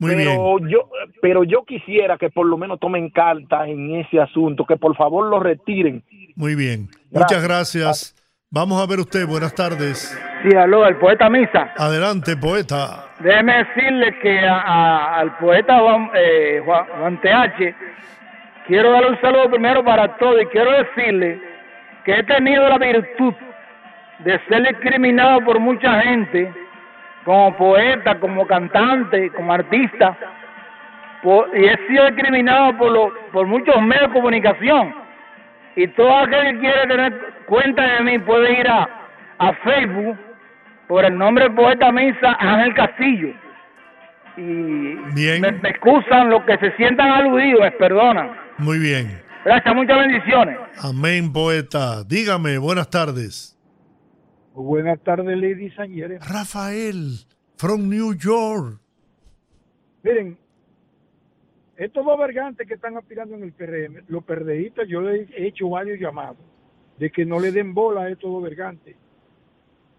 Muy 0.00 0.14
pero 0.14 0.58
yo 0.68 0.88
pero 1.20 1.42
yo 1.44 1.64
quisiera 1.64 2.16
que 2.16 2.30
por 2.30 2.46
lo 2.46 2.56
menos 2.56 2.78
tomen 2.78 3.10
carta 3.10 3.66
en 3.66 3.96
ese 3.96 4.20
asunto, 4.20 4.64
que 4.64 4.76
por 4.76 4.96
favor 4.96 5.26
lo 5.28 5.40
retiren. 5.40 6.04
Muy 6.36 6.54
bien. 6.54 6.88
Muchas 7.10 7.42
gracias. 7.42 8.14
Vamos 8.50 8.80
a 8.80 8.86
ver 8.86 9.00
usted. 9.00 9.26
Buenas 9.26 9.54
tardes. 9.54 10.16
Sí, 10.42 10.56
aló, 10.56 10.86
el 10.86 10.96
poeta 10.96 11.28
Misa. 11.28 11.74
Adelante, 11.76 12.36
poeta. 12.36 13.06
Déjeme 13.20 13.64
decirle 13.64 14.18
que 14.22 14.38
a- 14.38 14.60
a- 14.60 15.18
al 15.18 15.36
poeta 15.38 15.78
Juan, 15.80 16.10
eh, 16.14 16.62
Juan, 16.64 16.86
Juan 17.00 17.20
TH, 17.20 17.74
quiero 18.68 18.92
darle 18.92 19.10
un 19.10 19.20
saludo 19.20 19.50
primero 19.50 19.84
para 19.84 20.16
todos 20.16 20.40
y 20.42 20.46
quiero 20.46 20.70
decirle 20.70 21.40
que 22.04 22.12
he 22.20 22.22
tenido 22.22 22.68
la 22.68 22.78
virtud 22.78 23.34
de 24.20 24.40
ser 24.48 24.62
discriminado 24.68 25.40
por 25.44 25.58
mucha 25.60 26.00
gente, 26.02 26.52
como 27.28 27.54
poeta, 27.58 28.18
como 28.20 28.46
cantante, 28.46 29.30
como 29.32 29.52
artista, 29.52 30.16
por- 31.22 31.50
y 31.54 31.62
he 31.66 31.76
sido 31.86 32.06
discriminado 32.06 32.74
por, 32.78 32.90
lo- 32.90 33.12
por 33.32 33.46
muchos 33.46 33.82
medios 33.82 34.08
de 34.08 34.14
comunicación. 34.14 34.94
Y 35.76 35.86
todo 35.88 36.10
aquel 36.20 36.54
que 36.54 36.60
quiere 36.60 36.86
tener 36.86 37.12
cuenta 37.44 37.82
de 37.82 38.00
mí 38.02 38.18
puede 38.20 38.58
ir 38.58 38.66
a, 38.66 38.88
a 39.38 39.52
Facebook 39.52 40.18
por 40.88 41.04
el 41.04 41.18
nombre 41.18 41.44
del 41.44 41.54
poeta 41.54 41.92
Misa 41.92 42.34
Ángel 42.40 42.72
Castillo. 42.74 43.28
Y 44.38 44.40
Me, 44.40 45.52
me 45.52 45.68
excusan 45.68 46.30
los 46.30 46.42
que 46.44 46.56
se 46.56 46.74
sientan 46.76 47.10
aludidos, 47.10 47.60
me 47.60 47.70
perdonan. 47.72 48.30
Muy 48.56 48.78
bien. 48.78 49.20
Gracias, 49.44 49.74
muchas 49.74 49.98
bendiciones. 49.98 50.56
Amén, 50.82 51.30
poeta. 51.30 52.04
Dígame, 52.04 52.56
buenas 52.56 52.88
tardes. 52.88 53.57
Buenas 54.58 55.00
tardes, 55.04 55.28
and 55.78 55.94
gentlemen. 55.94 56.18
Rafael, 56.20 57.16
from 57.58 57.88
New 57.88 58.12
York. 58.14 58.80
Miren, 60.02 60.36
estos 61.76 62.04
dos 62.04 62.18
vergantes 62.18 62.66
que 62.66 62.74
están 62.74 62.96
aspirando 62.96 63.36
en 63.36 63.44
el 63.44 63.52
PRM, 63.52 64.02
los 64.08 64.24
perdeístas, 64.24 64.88
yo 64.88 65.00
les 65.00 65.30
he 65.30 65.46
hecho 65.46 65.68
varios 65.68 66.00
llamados 66.00 66.38
de 66.98 67.08
que 67.08 67.24
no 67.24 67.38
le 67.38 67.52
den 67.52 67.72
bola 67.72 68.02
a 68.02 68.10
estos 68.10 68.32
dos 68.32 68.42
vergantes, 68.42 68.96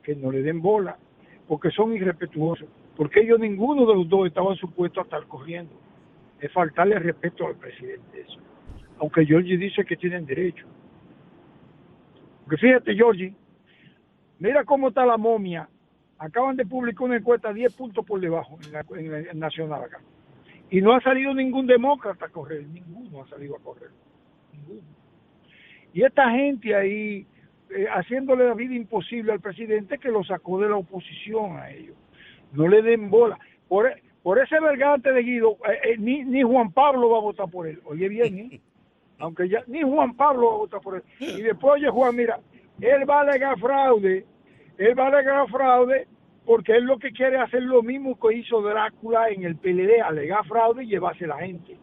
que 0.03 0.13
no 0.13 0.29
le 0.29 0.41
den 0.41 0.61
bola, 0.61 0.97
porque 1.47 1.71
son 1.71 1.93
irrespetuosos, 1.93 2.67
porque 2.97 3.21
ellos 3.21 3.39
ninguno 3.39 3.85
de 3.85 3.95
los 3.95 4.09
dos 4.09 4.27
estaban 4.27 4.57
supuestos 4.57 4.97
a 4.97 5.05
estar 5.05 5.25
corriendo. 5.27 5.73
Es 6.41 6.51
faltarle 6.51 6.99
respeto 6.99 7.47
al 7.47 7.55
presidente 7.55 8.25
eso. 8.27 8.39
Aunque 8.97 9.25
Georgie 9.25 9.57
dice 9.57 9.85
que 9.85 9.95
tienen 9.95 10.25
derecho. 10.25 10.65
Porque 12.43 12.57
fíjate, 12.57 12.93
Georgie, 12.93 13.33
mira 14.39 14.63
cómo 14.63 14.89
está 14.89 15.05
la 15.05 15.17
momia. 15.17 15.67
Acaban 16.17 16.55
de 16.57 16.65
publicar 16.65 17.03
una 17.05 17.17
encuesta 17.17 17.53
10 17.53 17.73
puntos 17.75 18.05
por 18.05 18.19
debajo 18.19 18.57
en 18.65 18.71
la, 18.73 18.85
en 18.97 19.11
la- 19.11 19.31
en 19.31 19.39
nacional 19.39 19.83
acá. 19.83 19.99
Y 20.69 20.81
no 20.81 20.93
ha 20.93 21.01
salido 21.01 21.33
ningún 21.33 21.65
demócrata 21.65 22.25
a 22.25 22.29
correr, 22.29 22.65
ninguno 22.67 23.23
ha 23.23 23.27
salido 23.29 23.55
a 23.55 23.59
correr. 23.59 23.89
Ninguno. 24.53 24.81
Y 25.93 26.03
esta 26.03 26.29
gente 26.31 26.75
ahí 26.75 27.25
eh, 27.71 27.85
haciéndole 27.91 28.45
la 28.47 28.53
vida 28.53 28.75
imposible 28.75 29.31
al 29.31 29.39
presidente 29.39 29.97
que 29.97 30.09
lo 30.09 30.23
sacó 30.23 30.59
de 30.59 30.69
la 30.69 30.75
oposición 30.75 31.57
a 31.57 31.71
ellos. 31.71 31.95
No 32.51 32.67
le 32.67 32.81
den 32.81 33.09
bola. 33.09 33.39
Por, 33.67 33.89
por 34.21 34.39
ese 34.39 34.59
vergante 34.59 35.11
de 35.13 35.21
Guido, 35.23 35.57
eh, 35.67 35.91
eh, 35.93 35.97
ni, 35.97 36.23
ni 36.23 36.41
Juan 36.43 36.71
Pablo 36.71 37.09
va 37.11 37.17
a 37.17 37.21
votar 37.21 37.49
por 37.49 37.65
él. 37.67 37.79
Oye 37.85 38.09
bien, 38.09 38.37
¿eh? 38.39 38.61
aunque 39.19 39.47
ya 39.49 39.63
ni 39.67 39.81
Juan 39.81 40.15
Pablo 40.15 40.47
va 40.49 40.53
a 40.53 40.57
votar 40.57 40.81
por 40.81 40.95
él. 40.97 41.03
Y 41.19 41.41
después, 41.41 41.73
oye 41.75 41.89
Juan, 41.89 42.15
mira, 42.15 42.39
él 42.81 43.09
va 43.09 43.17
a 43.17 43.21
alegar 43.21 43.59
fraude, 43.59 44.25
él 44.77 44.97
va 44.97 45.05
a 45.05 45.07
alegar 45.07 45.47
fraude 45.49 46.07
porque 46.45 46.75
él 46.75 46.85
lo 46.85 46.97
que 46.97 47.11
quiere 47.11 47.35
es 47.35 47.43
hacer 47.43 47.61
lo 47.61 47.83
mismo 47.83 48.19
que 48.19 48.37
hizo 48.37 48.61
Drácula 48.61 49.29
en 49.29 49.43
el 49.43 49.55
PLD, 49.55 50.01
alegar 50.01 50.43
fraude 50.47 50.83
y 50.83 50.87
llevarse 50.87 51.27
la 51.27 51.37
gente. 51.37 51.77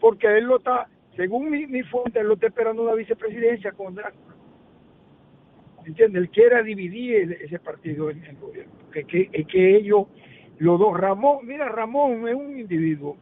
Porque 0.00 0.26
él 0.38 0.44
lo 0.44 0.56
está, 0.56 0.88
según 1.16 1.50
mi, 1.50 1.82
fuente, 1.82 2.20
él 2.20 2.28
lo 2.28 2.34
está 2.34 2.46
esperando 2.46 2.82
una 2.82 2.94
vicepresidencia 2.94 3.72
con 3.72 3.94
Drácula. 3.94 4.34
¿Entiendes? 5.84 6.22
Él 6.22 6.30
quiere 6.30 6.62
dividir 6.62 7.38
ese 7.42 7.58
partido 7.58 8.08
en 8.08 8.24
el 8.24 8.36
gobierno. 8.36 8.72
Que, 8.90 9.04
que, 9.04 9.28
es 9.32 9.46
que 9.46 9.76
ellos, 9.76 10.06
los 10.58 10.78
dos, 10.78 10.98
Ramón, 10.98 11.46
mira, 11.46 11.68
Ramón 11.68 12.26
es 12.26 12.34
un 12.34 12.58
individuo 12.58 13.18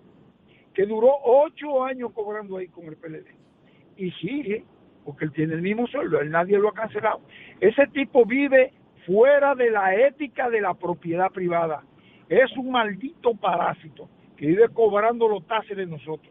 que 0.74 0.86
duró 0.86 1.10
ocho 1.24 1.82
años 1.82 2.12
cobrando 2.12 2.56
ahí 2.56 2.68
con 2.68 2.86
el 2.86 2.96
PLD. 2.96 3.26
Y 3.96 4.12
sigue, 4.12 4.64
porque 5.08 5.24
él 5.24 5.32
tiene 5.32 5.54
el 5.54 5.62
mismo 5.62 5.86
sueldo, 5.86 6.20
él 6.20 6.30
nadie 6.30 6.58
lo 6.58 6.68
ha 6.68 6.74
cancelado. 6.74 7.22
Ese 7.60 7.86
tipo 7.86 8.26
vive 8.26 8.74
fuera 9.06 9.54
de 9.54 9.70
la 9.70 9.94
ética 9.94 10.50
de 10.50 10.60
la 10.60 10.74
propiedad 10.74 11.30
privada. 11.30 11.82
Es 12.28 12.54
un 12.58 12.70
maldito 12.70 13.34
parásito 13.34 14.06
que 14.36 14.48
vive 14.48 14.68
cobrando 14.68 15.26
los 15.26 15.46
taxes 15.46 15.78
de 15.78 15.86
nosotros. 15.86 16.30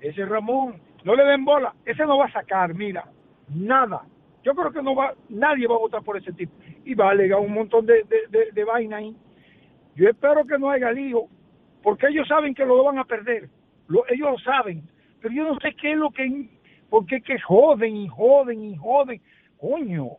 Ese 0.00 0.24
Ramón, 0.26 0.80
no 1.04 1.14
le 1.14 1.22
den 1.22 1.44
bola, 1.44 1.76
ese 1.84 2.04
no 2.04 2.18
va 2.18 2.24
a 2.24 2.32
sacar, 2.32 2.74
mira, 2.74 3.04
nada. 3.54 4.02
Yo 4.42 4.52
creo 4.56 4.72
que 4.72 4.82
no 4.82 4.96
va, 4.96 5.14
nadie 5.28 5.68
va 5.68 5.76
a 5.76 5.78
votar 5.78 6.02
por 6.02 6.16
ese 6.16 6.32
tipo. 6.32 6.52
Y 6.84 6.94
va 6.94 7.06
a 7.06 7.10
alegar 7.12 7.38
un 7.38 7.52
montón 7.54 7.86
de, 7.86 8.02
de, 8.30 8.50
de, 8.50 8.64
vaina 8.64 8.96
ahí. 8.96 9.14
Yo 9.94 10.08
espero 10.08 10.44
que 10.44 10.58
no 10.58 10.70
haya 10.70 10.90
lío, 10.90 11.26
porque 11.84 12.08
ellos 12.08 12.26
saben 12.26 12.52
que 12.52 12.64
lo 12.66 12.82
van 12.82 12.98
a 12.98 13.04
perder. 13.04 13.48
Lo- 13.86 14.04
ellos 14.08 14.32
lo 14.32 14.38
saben, 14.38 14.82
pero 15.20 15.32
yo 15.32 15.44
no 15.44 15.54
sé 15.60 15.72
qué 15.80 15.92
es 15.92 15.98
lo 15.98 16.10
que, 16.10 16.48
por 16.92 17.06
qué 17.06 17.22
que 17.22 17.40
joden 17.40 17.96
y 17.96 18.08
joden 18.08 18.64
y 18.64 18.76
joden. 18.76 19.18
Coño, 19.56 20.18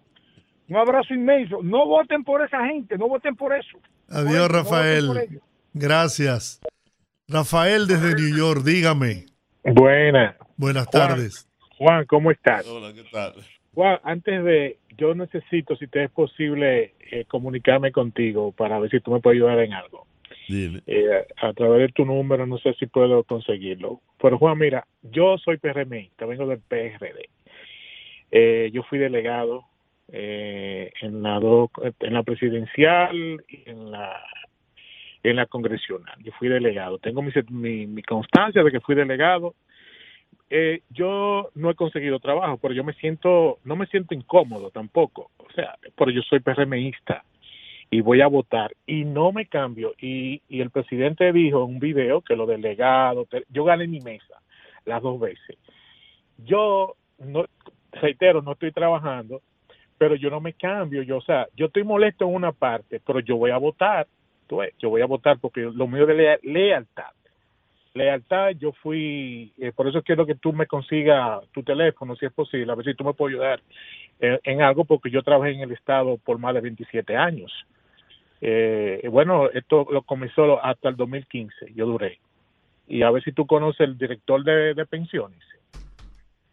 un 0.69 0.75
abrazo 0.75 1.13
inmenso. 1.13 1.61
No 1.61 1.85
voten 1.85 2.23
por 2.23 2.43
esa 2.43 2.65
gente, 2.65 2.97
no 2.97 3.07
voten 3.07 3.35
por 3.35 3.53
eso. 3.53 3.77
Adiós, 4.09 4.49
No 4.49 4.57
Rafael. 4.57 5.39
Gracias. 5.75 6.61
Rafael 7.27 7.85
desde 7.85 8.15
New 8.15 8.35
York, 8.35 8.63
dígame. 8.63 9.27
Buena. 9.63 10.35
Buenas 10.57 10.87
Juan, 10.87 11.07
tardes. 11.09 11.47
Juan, 11.77 12.05
¿cómo 12.07 12.31
estás? 12.31 12.65
Hola, 12.67 12.91
¿qué 12.91 13.03
tal? 13.11 13.35
Juan, 13.75 13.99
antes 14.03 14.43
de, 14.43 14.79
yo 14.97 15.13
necesito, 15.13 15.75
si 15.75 15.85
te 15.85 16.05
es 16.05 16.09
posible, 16.11 16.95
eh, 17.11 17.25
comunicarme 17.25 17.91
contigo 17.91 18.51
para 18.51 18.79
ver 18.79 18.89
si 18.89 18.99
tú 18.99 19.11
me 19.11 19.19
puedes 19.19 19.37
ayudar 19.37 19.59
en 19.59 19.73
algo. 19.73 20.07
Eh, 20.87 21.25
a 21.37 21.53
través 21.53 21.79
de 21.81 21.89
tu 21.93 22.05
número, 22.05 22.45
no 22.45 22.57
sé 22.57 22.73
si 22.75 22.87
puedo 22.87 23.23
conseguirlo. 23.23 24.01
Pero 24.21 24.37
Juan, 24.37 24.57
mira, 24.57 24.85
yo 25.01 25.37
soy 25.37 25.57
PRMista, 25.57 26.25
vengo 26.25 26.45
del 26.47 26.59
PRD. 26.59 27.29
Eh, 28.31 28.69
yo 28.73 28.83
fui 28.83 28.97
delegado 28.99 29.65
eh, 30.11 30.91
en 31.01 31.21
la 31.23 31.39
do- 31.39 31.71
en 31.99 32.13
la 32.13 32.23
presidencial 32.23 33.43
y 33.47 33.69
en 33.69 33.91
la 33.91 34.21
en 35.23 35.37
la 35.37 35.45
congresional. 35.45 36.15
Yo 36.21 36.33
fui 36.33 36.49
delegado. 36.49 36.99
Tengo 36.99 37.21
mi, 37.21 37.31
mi, 37.49 37.87
mi 37.87 38.01
constancia 38.03 38.61
de 38.61 38.71
que 38.71 38.81
fui 38.81 38.93
delegado. 38.93 39.55
Eh, 40.49 40.81
yo 40.89 41.49
no 41.55 41.69
he 41.69 41.75
conseguido 41.75 42.19
trabajo, 42.19 42.57
pero 42.57 42.73
yo 42.73 42.83
me 42.83 42.91
siento, 42.95 43.59
no 43.63 43.77
me 43.77 43.85
siento 43.87 44.13
incómodo 44.13 44.69
tampoco. 44.71 45.31
O 45.37 45.49
sea, 45.55 45.77
pero 45.95 46.11
yo 46.11 46.21
soy 46.23 46.41
PRMista 46.41 47.23
y 47.93 48.01
voy 48.01 48.21
a 48.21 48.27
votar 48.27 48.73
y 48.87 49.05
no 49.05 49.31
me 49.31 49.45
cambio. 49.45 49.93
Y, 49.99 50.41
y 50.49 50.61
el 50.61 50.71
presidente 50.71 51.31
dijo 51.31 51.63
en 51.63 51.75
un 51.75 51.79
video 51.79 52.21
que 52.21 52.35
los 52.35 52.47
delegados, 52.47 53.27
yo 53.49 53.63
gané 53.65 53.85
mi 53.85 53.99
mesa 53.99 54.41
las 54.85 54.99
dos 55.03 55.19
veces. 55.19 55.59
Yo, 56.39 56.95
no, 57.19 57.45
reitero, 57.91 58.41
no 58.41 58.53
estoy 58.53 58.71
trabajando, 58.71 59.43
pero 59.99 60.15
yo 60.15 60.31
no 60.31 60.41
me 60.41 60.53
cambio. 60.53 61.03
Yo, 61.03 61.17
o 61.17 61.21
sea, 61.21 61.47
yo 61.55 61.67
estoy 61.67 61.83
molesto 61.83 62.25
en 62.25 62.33
una 62.33 62.51
parte, 62.51 62.99
pero 63.05 63.19
yo 63.19 63.37
voy 63.37 63.51
a 63.51 63.57
votar. 63.57 64.07
tú 64.47 64.57
ves, 64.57 64.73
Yo 64.79 64.89
voy 64.89 65.01
a 65.03 65.05
votar 65.05 65.37
porque 65.37 65.61
lo 65.61 65.87
mío 65.87 66.07
de 66.07 66.15
lea- 66.15 66.39
lealtad. 66.41 67.11
Lealtad, 67.93 68.53
yo 68.57 68.71
fui, 68.71 69.53
eh, 69.59 69.71
por 69.71 69.87
eso 69.87 70.01
quiero 70.01 70.25
que 70.25 70.33
tú 70.33 70.51
me 70.51 70.65
consigas 70.65 71.47
tu 71.51 71.61
teléfono, 71.61 72.15
si 72.15 72.25
es 72.25 72.33
posible, 72.33 72.71
a 72.71 72.75
ver 72.75 72.85
si 72.85 72.95
tú 72.95 73.03
me 73.03 73.13
puedes 73.13 73.35
ayudar 73.35 73.61
en, 74.19 74.39
en 74.45 74.61
algo, 74.63 74.83
porque 74.83 75.11
yo 75.11 75.21
trabajé 75.21 75.51
en 75.51 75.59
el 75.59 75.71
Estado 75.73 76.17
por 76.17 76.39
más 76.39 76.55
de 76.55 76.61
27 76.61 77.15
años. 77.15 77.51
Eh, 78.45 79.07
bueno, 79.09 79.49
esto 79.51 79.87
lo 79.89 80.01
comenzó 80.01 80.61
hasta 80.61 80.89
el 80.89 80.97
2015, 80.97 81.71
yo 81.75 81.85
duré. 81.85 82.19
Y 82.89 83.01
a 83.01 83.09
ver 83.09 83.23
si 83.23 83.31
tú 83.31 83.47
conoces 83.47 83.79
el 83.79 83.97
director 83.97 84.43
de, 84.43 84.85
pensiones, 84.85 85.39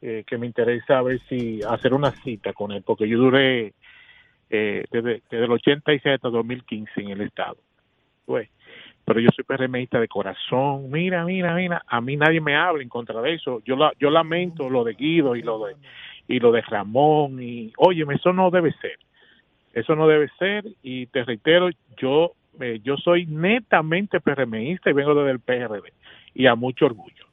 eh, 0.00 0.22
que 0.24 0.38
me 0.38 0.46
interesa 0.46 0.98
a 0.98 1.02
ver 1.02 1.20
si 1.28 1.60
hacer 1.68 1.92
una 1.92 2.12
cita 2.22 2.52
con 2.52 2.70
él, 2.70 2.84
porque 2.86 3.08
yo 3.08 3.18
duré 3.18 3.72
eh, 4.50 4.84
desde, 4.88 5.22
desde 5.28 5.44
el 5.46 5.50
86 5.50 6.14
hasta 6.14 6.28
el 6.28 6.34
2015 6.34 6.92
en 7.00 7.08
el 7.08 7.22
Estado. 7.22 7.56
Pues, 8.24 8.48
pero 9.04 9.18
yo 9.18 9.30
soy 9.34 9.42
PRMista 9.42 9.98
de 9.98 10.06
corazón. 10.06 10.92
Mira, 10.92 11.24
mira, 11.24 11.56
mira, 11.56 11.82
a 11.88 12.00
mí 12.00 12.16
nadie 12.16 12.40
me 12.40 12.54
habla 12.54 12.84
en 12.84 12.88
contra 12.88 13.20
de 13.20 13.34
eso. 13.34 13.62
Yo 13.64 13.74
la, 13.74 13.92
yo 13.98 14.10
lamento 14.10 14.70
lo 14.70 14.84
de 14.84 14.94
Guido 14.94 15.34
y 15.34 15.42
lo 15.42 15.66
de 15.66 15.74
y 16.28 16.38
lo 16.38 16.52
de 16.52 16.60
Ramón 16.60 17.42
y, 17.42 17.72
óyeme, 17.78 18.14
eso 18.14 18.32
no 18.32 18.52
debe 18.52 18.70
ser. 18.74 18.96
Eso 19.72 19.94
no 19.94 20.08
debe 20.08 20.28
ser 20.38 20.64
y 20.82 21.06
te 21.06 21.24
reitero, 21.24 21.68
yo 22.00 22.32
eh, 22.60 22.80
yo 22.82 22.96
soy 22.96 23.26
netamente 23.26 24.20
PRMista 24.20 24.90
y 24.90 24.92
vengo 24.92 25.14
desde 25.14 25.30
el 25.30 25.38
PRD 25.40 25.92
y 26.34 26.46
a 26.46 26.54
mucho 26.56 26.86
orgullo. 26.86 27.24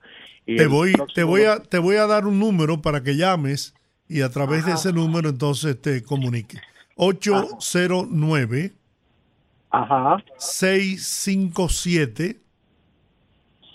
Y 0.45 0.55
Te 0.57 0.68
voy, 0.68 0.91
te 0.91 0.97
próximo- 0.97 1.27
voy 1.27 1.41
a, 1.43 1.59
te 1.61 1.80
voy 1.80 1.95
a 1.97 2.05
dar 2.05 2.26
un 2.27 2.39
número 2.39 2.81
para 2.81 3.01
que 3.03 3.18
llames 3.18 3.73
y 4.07 4.22
a 4.22 4.30
través 4.30 4.65
de 4.65 4.73
ese 4.73 4.93
número 4.93 5.27
entonces 5.30 5.81
te 5.81 6.03
comunique. 6.03 6.57
809 6.95 8.72
Ajá. 9.69 10.23
657 10.38 12.39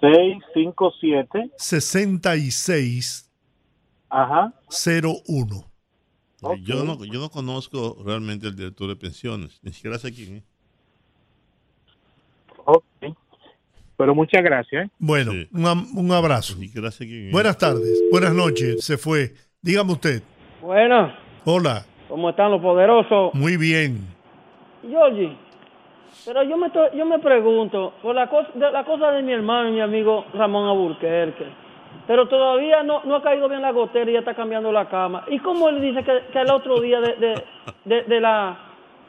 657 0.01 1.51
66 1.57 3.29
Ajá. 4.09 4.55
01. 4.69 5.72
Yo, 6.63 6.85
no, 6.85 7.05
yo 7.05 7.21
no 7.21 7.31
conozco 7.31 7.97
realmente 8.05 8.49
el 8.49 8.57
director 8.57 8.89
de 8.89 8.97
pensiones, 8.97 9.61
ni 9.63 9.73
siquiera 9.73 9.99
sé 9.99 10.13
quién 10.13 10.37
es. 10.39 10.43
Ok. 12.65 12.85
Pero 13.97 14.15
muchas 14.15 14.43
gracias. 14.43 14.87
¿eh? 14.87 14.91
Bueno, 14.99 15.33
un, 15.53 15.87
un 15.95 16.13
abrazo. 16.13 16.57
Ni 16.59 16.67
siquiera 16.67 16.91
sé 16.91 17.07
quién 17.07 17.27
es. 17.27 17.33
Buenas 17.33 17.57
tardes, 17.59 18.03
buenas 18.11 18.35
noches, 18.35 18.85
se 18.85 18.99
fue. 18.99 19.35
Dígame 19.61 19.93
usted. 19.93 20.23
Bueno, 20.61 21.13
Hola, 21.45 21.85
¿cómo 22.09 22.31
están 22.31 22.51
los 22.51 22.61
poderosos? 22.61 23.35
muy 23.35 23.57
bien. 23.57 24.01
Georgie, 24.83 25.37
pero 26.25 26.43
yo 26.43 26.57
me, 26.57 26.67
estoy- 26.69 26.97
yo 26.99 27.07
me 27.07 27.19
pregunto, 27.21 27.95
por 28.03 28.15
la 28.17 28.29
cosa, 28.29 28.49
de, 28.55 28.71
la 28.73 28.85
cosa 28.85 29.13
de 29.13 29.23
mi 29.23 29.33
hermano 29.33 29.69
y 29.69 29.73
mi 29.73 29.81
amigo 29.81 30.25
Ramón 30.35 30.69
Aburquerque, 30.69 31.47
pero 32.07 32.27
todavía 32.29 32.83
no, 32.83 33.03
no 33.05 33.17
ha 33.17 33.23
caído 33.23 33.49
bien 33.49 33.63
la 33.63 33.71
gotera 33.73 34.11
y 34.11 34.15
ya 34.15 34.19
está 34.21 34.35
cambiando 34.35 34.73
la 34.73 34.89
cama. 34.89 35.25
¿Y 35.29 35.39
cómo 35.39 35.69
él 35.69 35.81
dice 35.81 36.03
que, 36.03 36.21
que 36.33 36.41
el 36.41 36.51
otro 36.51 36.81
día 36.81 37.01
de, 37.01 37.43
de, 37.85 38.03
de, 38.03 38.21
la... 38.21 38.57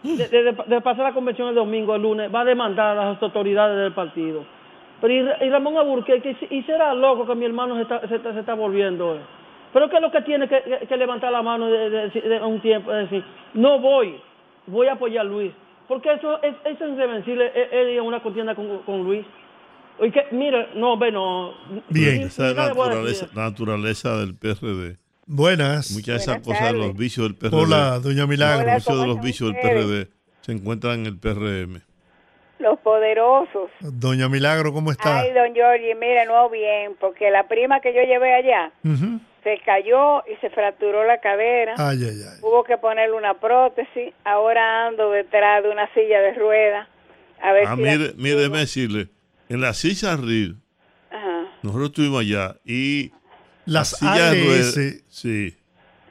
De, 0.04 0.82
pasar 0.82 1.06
la 1.06 1.14
convención 1.14 1.48
el 1.48 1.56
domingo, 1.56 1.96
el 1.96 2.02
lunes, 2.02 2.34
va 2.34 2.42
a 2.42 2.46
demandar 2.46 2.98
a 2.98 3.06
las 3.12 3.22
autoridades 3.24 3.78
del 3.78 3.94
partido. 3.94 4.44
Pero 5.02 5.14
y, 5.14 5.46
y 5.46 5.50
Ramón 5.50 5.78
Aburquerque, 5.78 6.36
y, 6.50 6.58
y 6.58 6.64
será 6.64 6.94
loco 6.94 7.26
que 7.26 7.36
mi 7.36 7.46
hermano 7.46 7.76
se 7.76 7.82
está, 7.84 8.34
se 8.34 8.40
está, 8.40 8.54
volviendo. 8.54 9.16
eh. 9.16 9.20
Pero 9.72 9.90
¿qué 9.90 9.96
es 9.96 10.02
lo 10.02 10.12
que 10.12 10.22
tiene 10.22 10.48
que, 10.48 10.98
levantar 10.98 11.32
la 11.32 11.42
mano 11.42 11.68
de, 11.68 12.40
un 12.46 12.60
tiempo? 12.60 12.92
Es 12.94 13.10
decir, 13.10 13.24
no 13.56 13.80
voy, 13.80 14.16
voy 14.68 14.88
a 14.88 14.94
apoyar 14.94 15.26
a 15.26 15.30
Luis. 15.30 15.52
Porque 15.88 16.12
eso 16.14 16.42
es, 16.44 16.54
eso 16.64 16.86
es 16.86 16.92
irreversible, 16.92 17.52
él- 17.56 17.68
él 17.72 17.90
ir 17.90 18.00
a 18.00 18.04
una 18.04 18.20
contienda 18.22 18.56
con, 18.56 18.80
con 18.80 19.04
Luis. 19.04 19.26
Oye, 20.00 20.12
que, 20.12 20.26
mira, 20.32 20.68
no, 20.76 20.98
ve, 20.98 21.12
no. 21.12 21.54
Bien. 21.90 22.24
Esa 22.24 22.50
es 22.50 22.56
la 22.56 22.68
naturaleza, 22.70 23.28
naturaleza 23.34 24.18
del 24.18 24.36
PRD. 24.36 24.98
Buenas. 25.26 25.92
Muchas 25.92 26.06
de 26.08 26.16
esas 26.16 26.28
Buenas 26.44 26.48
cosas 26.48 26.72
de 26.72 26.78
los 26.78 26.86
tardes. 26.88 26.98
vicios 26.98 27.28
del 27.28 27.36
PRD. 27.38 27.56
Hola, 27.56 28.00
doña 28.00 28.26
Milagro. 28.28 28.66
Los 28.66 28.76
vicios 28.76 28.88
de 28.88 28.94
Hola, 28.94 29.06
los 29.08 29.16
¿cómo 29.16 29.24
vicios 29.24 29.54
del 29.54 29.62
PRD 29.62 30.08
se 30.42 30.52
encuentran 30.52 31.00
en 31.02 31.06
el 31.06 31.18
PRM. 31.18 31.82
Los 32.60 32.80
poderosos. 32.80 33.70
Doña 33.82 34.30
Milagro, 34.30 34.74
¿cómo 34.74 34.92
está? 34.92 35.20
Ay, 35.22 35.32
don 35.34 35.54
Giorgi, 35.54 35.96
mire, 35.96 36.26
no 36.26 36.50
bien, 36.50 36.96
porque 37.00 37.30
la 37.30 37.48
prima 37.48 37.80
que 37.82 37.94
yo 37.94 38.02
llevé 38.04 38.34
allá 38.36 38.72
Ujú. 38.86 39.20
se 39.44 39.60
cayó 39.66 40.20
y 40.28 40.36
se 40.40 40.50
fracturó 40.50 41.06
la 41.06 41.20
cadera. 41.20 41.74
Ay, 41.78 41.98
ay, 42.04 42.22
ay. 42.32 42.40
Hubo 42.42 42.64
que 42.64 42.78
ponerle 42.78 43.16
una 43.16 43.34
prótesis. 43.34 44.14
Ahora 44.24 44.88
ando 44.88 45.12
detrás 45.12 45.62
de 45.64 45.70
una 45.70 45.88
silla 45.94 46.22
de 46.22 46.34
ruedas. 46.36 46.88
A 47.42 47.52
ver 47.52 47.66
Ah, 47.68 47.76
si. 47.76 47.82
mire, 47.82 48.14
mire, 48.16 48.36
déjeme 48.38 48.60
decirle, 48.60 49.08
en 49.50 49.62
la 49.62 49.74
silla 49.74 50.14
Ajá. 51.12 51.48
nosotros 51.62 51.90
estuvimos 51.90 52.22
allá 52.22 52.56
y 52.66 53.12
Las 53.66 54.02
la 54.02 54.16
silla 54.16 54.32
de 54.32 54.42
ARS 54.42 54.46
ruedas- 54.76 55.04
sí, 55.10 55.56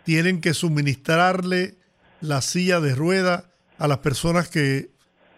tienen 0.04 0.40
que 0.40 0.54
suministrarle 0.54 1.74
la 2.20 2.40
silla 2.40 2.80
de 2.80 2.94
rueda 2.94 3.44
a 3.78 3.88
las 3.88 3.98
personas 3.98 4.48
que... 4.48 4.90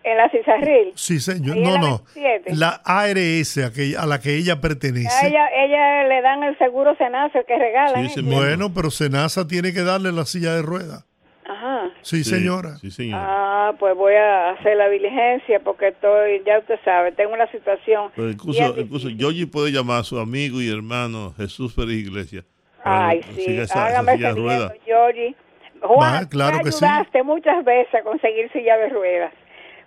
En 0.06 0.18
la 0.18 0.28
Cisarril. 0.28 0.92
Sí, 0.96 1.18
señor. 1.18 1.56
No, 1.56 1.70
la 1.72 1.78
no. 1.80 2.04
27. 2.14 2.56
La 2.56 2.82
ARS 2.84 3.56
a, 3.64 3.72
que- 3.72 3.96
a 3.96 4.04
la 4.04 4.20
que 4.20 4.34
ella 4.36 4.54
A 4.54 4.60
pertenece. 4.60 5.26
ella, 5.26 5.46
ella 5.64 6.04
le 6.06 6.20
dan 6.20 6.42
el 6.42 6.58
seguro 6.58 6.94
Senazo 6.96 7.38
el 7.38 7.46
que 7.46 7.56
regalan. 7.58 8.04
¿eh? 8.04 8.12
Bueno, 8.22 8.74
pero 8.74 8.90
Senasa 8.90 9.46
tiene 9.48 9.72
que 9.72 9.82
darle 9.82 10.12
la 10.12 10.26
silla 10.26 10.54
de 10.54 10.60
rueda. 10.62 11.06
Ajá. 11.46 11.90
Sí, 12.02 12.24
señora. 12.24 12.76
Sí, 12.76 12.90
señora. 12.90 13.22
Ah, 13.26 13.72
pues 13.78 13.94
voy 13.96 14.14
a 14.14 14.50
hacer 14.50 14.76
la 14.76 14.88
diligencia 14.88 15.60
porque 15.60 15.88
estoy, 15.88 16.42
ya 16.46 16.58
usted 16.58 16.78
sabe, 16.84 17.12
tengo 17.12 17.34
una 17.34 17.46
situación. 17.50 18.10
Pero 18.16 18.30
incluso, 18.30 18.74
incluso 18.80 19.08
Yogi 19.10 19.44
puede 19.46 19.70
llamar 19.70 20.00
a 20.00 20.04
su 20.04 20.18
amigo 20.18 20.60
y 20.62 20.70
hermano 20.70 21.34
Jesús 21.36 21.74
Pérez 21.74 21.96
Iglesias. 21.96 22.44
para 22.82 23.08
Ay, 23.08 23.22
sí, 23.34 23.44
esa- 23.52 23.62
esa 23.62 23.86
hágame 23.86 24.12
silla 24.16 24.26
de 24.28 24.32
ese 24.32 24.40
ruedas. 24.42 24.72
bien, 24.72 24.82
Georgie. 24.84 25.34
Juan, 25.80 26.22
Va, 26.24 26.28
claro 26.28 26.56
me 26.58 26.64
que 26.64 26.72
sí. 26.72 26.84
ayudaste 26.84 27.22
muchas 27.22 27.64
veces 27.64 27.94
a 27.94 28.02
conseguir 28.02 28.50
silla 28.52 28.76
de 28.78 28.88
ruedas. 28.90 29.32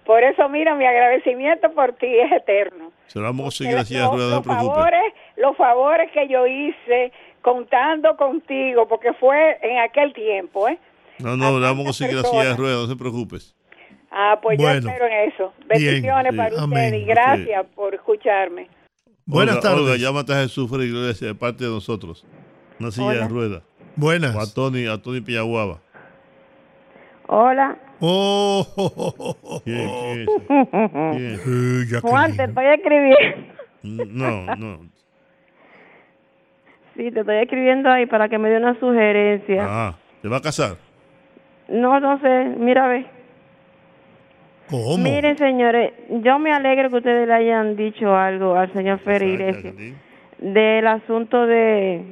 Por 0.06 0.24
eso, 0.24 0.48
mira, 0.50 0.74
mi 0.76 0.86
agradecimiento 0.86 1.72
por 1.74 1.94
ti 1.94 2.08
es 2.08 2.32
eterno. 2.32 2.92
Se 3.08 3.20
lo 3.20 3.26
vamos 3.26 3.42
a 3.42 3.44
conseguir 3.46 3.76
la 3.76 3.84
silla 3.86 4.00
de 4.02 4.06
Los, 4.06 4.16
ruedas, 4.16 4.32
no 4.32 4.38
los 4.38 4.46
favores, 4.46 5.14
los 5.38 5.58
favores 5.58 6.12
que 6.12 6.28
yo 6.28 6.46
hice 6.48 7.12
contando 7.42 8.16
contigo, 8.18 8.88
porque 8.88 9.14
fue 9.14 9.58
en 9.62 9.78
aquel 9.80 10.14
tiempo, 10.14 10.68
¿eh? 10.68 10.78
No, 11.20 11.36
no, 11.38 11.60
le 11.60 11.66
vamos 11.66 11.84
a 11.84 11.86
conseguir 11.88 12.16
la 12.16 12.24
silla 12.24 12.44
de 12.46 12.56
ruedas, 12.56 12.80
no 12.82 12.88
se 12.88 12.96
preocupe. 12.96 13.38
Ah, 14.12 14.40
pues 14.42 14.58
Bueno. 14.58 14.82
yo 14.82 14.88
espero 14.90 15.06
en 15.08 15.30
eso. 15.32 15.54
Bien, 15.70 15.82
Bendiciones 15.94 16.32
sí. 16.32 16.38
para 16.38 16.50
usted 16.50 16.64
Amén. 16.64 16.96
y 16.96 17.04
gracias 17.06 17.66
por 17.76 17.94
escucharme. 17.96 18.70
Buenas 19.26 19.58
Olga, 19.58 19.70
tardes. 19.70 19.82
Olga, 19.84 19.96
llámate 19.98 20.34
a 20.34 20.42
Jesús 20.44 20.70
Pérez 20.72 20.88
Iglesias 20.88 21.20
de 21.32 21.36
parte 21.36 21.64
de 21.66 21.70
nosotros. 21.70 22.26
Una 22.80 22.92
silla 22.92 23.08
Hola. 23.08 23.22
de 23.24 23.28
ruedas. 23.28 23.64
Buenas. 23.96 24.36
O 24.36 24.40
a 24.40 24.46
Tony, 24.54 24.86
a 24.88 25.02
Tony 25.02 25.22
Pillaguaba. 25.22 25.80
Hola. 27.28 27.78
Oh, 28.00 29.62
¿Quién, 29.66 30.26
Jacqueline. 31.88 32.02
Juan, 32.02 32.38
te 32.38 32.44
estoy 32.44 32.66
escribiendo. 32.66 33.48
No, 33.84 34.56
no. 34.56 34.80
Sí, 36.96 37.12
te 37.12 37.20
estoy 37.20 37.38
escribiendo 37.38 37.90
ahí 37.90 38.06
para 38.06 38.30
que 38.30 38.38
me 38.38 38.50
dé 38.50 38.58
una 38.58 38.80
sugerencia. 38.80 39.66
Ah, 39.68 39.98
¿te 40.22 40.28
va 40.28 40.38
a 40.38 40.42
casar? 40.42 40.78
No, 41.70 42.00
no 42.00 42.20
sé, 42.20 42.56
mira, 42.58 42.86
a 42.86 42.88
ver. 42.88 43.06
¿Cómo? 44.70 44.98
Miren, 44.98 45.38
señores, 45.38 45.94
yo 46.10 46.40
me 46.40 46.52
alegro 46.52 46.90
que 46.90 46.98
ustedes 46.98 47.28
le 47.28 47.34
hayan 47.34 47.76
dicho 47.76 48.16
algo 48.16 48.56
al 48.56 48.72
señor 48.74 49.00
Ferry 49.00 49.34
Iglesias 49.34 49.74
del 50.40 50.88
asunto 50.88 51.46
de, 51.46 52.04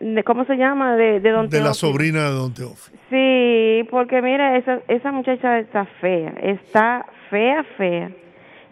de 0.00 0.24
¿cómo 0.24 0.44
se 0.46 0.56
llama? 0.56 0.96
De, 0.96 1.20
de 1.20 1.30
Don 1.30 1.48
De 1.48 1.60
la 1.60 1.74
sobrina 1.74 2.24
de 2.24 2.30
Don 2.30 2.54
Teófilo. 2.54 2.98
Sí, 3.10 3.86
porque 3.90 4.22
mira, 4.22 4.56
esa, 4.56 4.80
esa 4.88 5.12
muchacha 5.12 5.58
está 5.58 5.84
fea, 6.00 6.32
está 6.42 7.06
fea, 7.28 7.62
fea. 7.76 8.10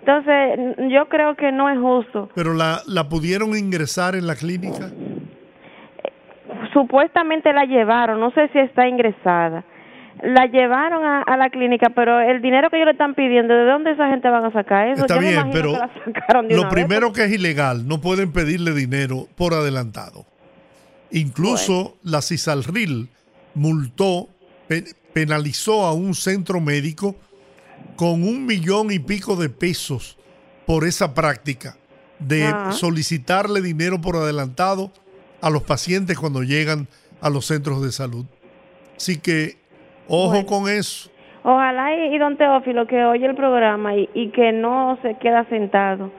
Entonces, 0.01 0.77
yo 0.91 1.09
creo 1.09 1.35
que 1.35 1.53
no 1.53 1.69
es 1.69 1.79
justo. 1.79 2.31
Pero 2.35 2.55
la, 2.55 2.81
la 2.87 3.09
pudieron 3.09 3.57
ingresar 3.57 4.15
en 4.15 4.27
la 4.27 4.35
clínica. 4.35 4.91
Supuestamente 6.73 7.53
la 7.53 7.65
llevaron, 7.65 8.19
no 8.21 8.31
sé 8.31 8.49
si 8.49 8.59
está 8.59 8.89
ingresada. 8.89 9.65
La 10.23 10.47
llevaron 10.47 11.05
a, 11.05 11.23
a 11.23 11.37
la 11.37 11.49
clínica, 11.51 11.91
pero 11.95 12.21
el 12.21 12.43
dinero 12.43 12.71
que 12.71 12.77
ellos 12.77 12.87
le 12.87 12.93
están 12.93 13.15
pidiendo, 13.15 13.55
¿de 13.55 13.65
dónde 13.65 13.93
esa 13.93 14.09
gente 14.09 14.29
van 14.29 14.45
a 14.45 14.53
sacar 14.53 14.89
eso? 14.89 15.03
Está 15.03 15.15
Yo 15.17 15.21
bien, 15.21 15.51
pero 15.53 15.73
que 15.73 15.79
la 15.79 15.91
sacaron 16.05 16.49
de 16.49 16.55
lo 16.55 16.63
una 16.63 16.71
vez. 16.71 16.85
primero 16.85 17.13
que 17.13 17.25
es 17.25 17.33
ilegal, 17.33 17.87
no 17.87 18.01
pueden 18.01 18.33
pedirle 18.33 18.73
dinero 18.73 19.29
por 19.37 19.55
adelantado. 19.55 20.27
Incluso 21.11 21.97
la 22.03 22.21
CISALRIL 22.23 23.09
multó, 23.55 24.29
pe- 24.67 24.85
penalizó 25.13 25.85
a 25.87 25.93
un 25.93 26.15
centro 26.15 26.61
médico 26.61 27.17
con 27.97 28.23
un 28.25 28.45
millón 28.47 28.91
y 28.91 28.99
pico 28.99 29.37
de 29.37 29.49
pesos 29.49 30.19
por 30.67 30.85
esa 30.85 31.15
práctica 31.15 31.77
de 32.19 32.45
Ajá. 32.47 32.73
solicitarle 32.73 33.63
dinero 33.63 34.01
por 34.01 34.17
adelantado 34.17 34.93
a 35.41 35.51
los 35.51 35.63
pacientes 35.63 36.19
cuando 36.19 36.43
llegan 36.43 36.89
a 37.21 37.31
los 37.31 37.47
centros 37.47 37.83
de 37.83 37.93
salud. 37.93 38.27
Así 38.97 39.19
que, 39.19 39.58
ojo 40.09 40.31
Bueno. 40.31 40.47
con 40.47 40.69
eso. 40.69 41.11
Ojalá 41.45 41.95
y, 41.95 42.15
y 42.15 42.19
don 42.19 42.37
Teófilo 42.37 42.87
que 42.87 43.05
oye 43.05 43.27
el 43.27 43.35
programa 43.35 43.95
y, 43.95 44.09
y 44.15 44.29
que 44.31 44.53
no 44.53 44.99
se 45.03 45.15
queda 45.15 45.45
sentado. 45.45 46.11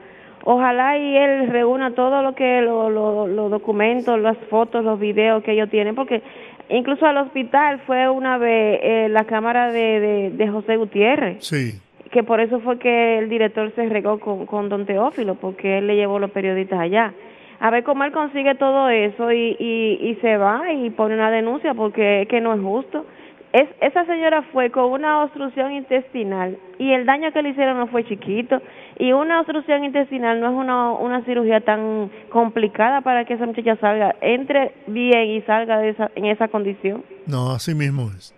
Ojalá 0.44 0.96
y 0.96 1.16
él 1.16 1.48
reúna 1.48 1.94
todo 1.94 2.22
lo 2.22 2.34
que 2.34 2.62
lo- 2.62 2.88
lo- 2.88 3.26
los 3.26 3.50
documentos, 3.50 4.18
las 4.18 4.38
fotos, 4.48 4.82
los 4.84 4.98
videos 4.98 5.42
que 5.44 5.52
ellos 5.52 5.68
tienen, 5.68 5.94
porque 5.94 6.22
incluso 6.70 7.04
al 7.06 7.18
hospital 7.18 7.80
fue 7.86 8.08
una 8.08 8.38
vez 8.38 8.80
eh, 8.82 9.08
la 9.10 9.24
cámara 9.24 9.70
de, 9.70 10.00
de, 10.00 10.30
de 10.30 10.48
José 10.48 10.76
Gutiérrez, 10.78 11.44
Sí. 11.44 11.78
que 12.10 12.22
por 12.22 12.40
eso 12.40 12.60
fue 12.60 12.78
que 12.78 13.18
el 13.18 13.28
director 13.28 13.70
se 13.74 13.86
regó 13.90 14.18
con, 14.18 14.46
con 14.46 14.70
don 14.70 14.86
Teófilo, 14.86 15.34
porque 15.34 15.78
él 15.78 15.86
le 15.86 15.96
llevó 15.96 16.18
los 16.18 16.30
periodistas 16.30 16.80
allá. 16.80 17.12
A 17.60 17.68
ver 17.70 17.84
cómo 17.84 18.04
él 18.04 18.12
consigue 18.12 18.54
todo 18.54 18.88
eso 18.88 19.30
y, 19.32 19.54
y, 19.58 19.98
y 20.08 20.14
se 20.22 20.38
va 20.38 20.72
y 20.72 20.88
pone 20.88 21.14
una 21.14 21.30
denuncia 21.30 21.74
porque 21.74 22.22
es 22.22 22.28
que 22.28 22.40
no 22.40 22.54
es 22.54 22.60
justo. 22.62 23.04
Es, 23.52 23.68
esa 23.80 24.04
señora 24.06 24.42
fue 24.52 24.70
con 24.70 24.84
una 24.92 25.24
obstrucción 25.24 25.72
intestinal 25.72 26.56
y 26.78 26.92
el 26.92 27.04
daño 27.04 27.32
que 27.32 27.42
le 27.42 27.50
hicieron 27.50 27.78
no 27.78 27.88
fue 27.88 28.04
chiquito. 28.06 28.62
Y 28.98 29.12
una 29.12 29.40
obstrucción 29.40 29.82
intestinal 29.82 30.40
no 30.40 30.50
es 30.50 30.54
una, 30.54 30.92
una 30.92 31.24
cirugía 31.24 31.60
tan 31.60 32.12
complicada 32.30 33.00
para 33.00 33.24
que 33.24 33.34
esa 33.34 33.46
muchacha 33.46 33.76
salga, 33.80 34.14
entre 34.20 34.74
bien 34.86 35.30
y 35.30 35.42
salga 35.42 35.78
de 35.78 35.90
esa, 35.90 36.10
en 36.14 36.26
esa 36.26 36.48
condición. 36.48 37.04
No, 37.26 37.50
así 37.50 37.74
mismo 37.74 38.10
es. 38.16 38.34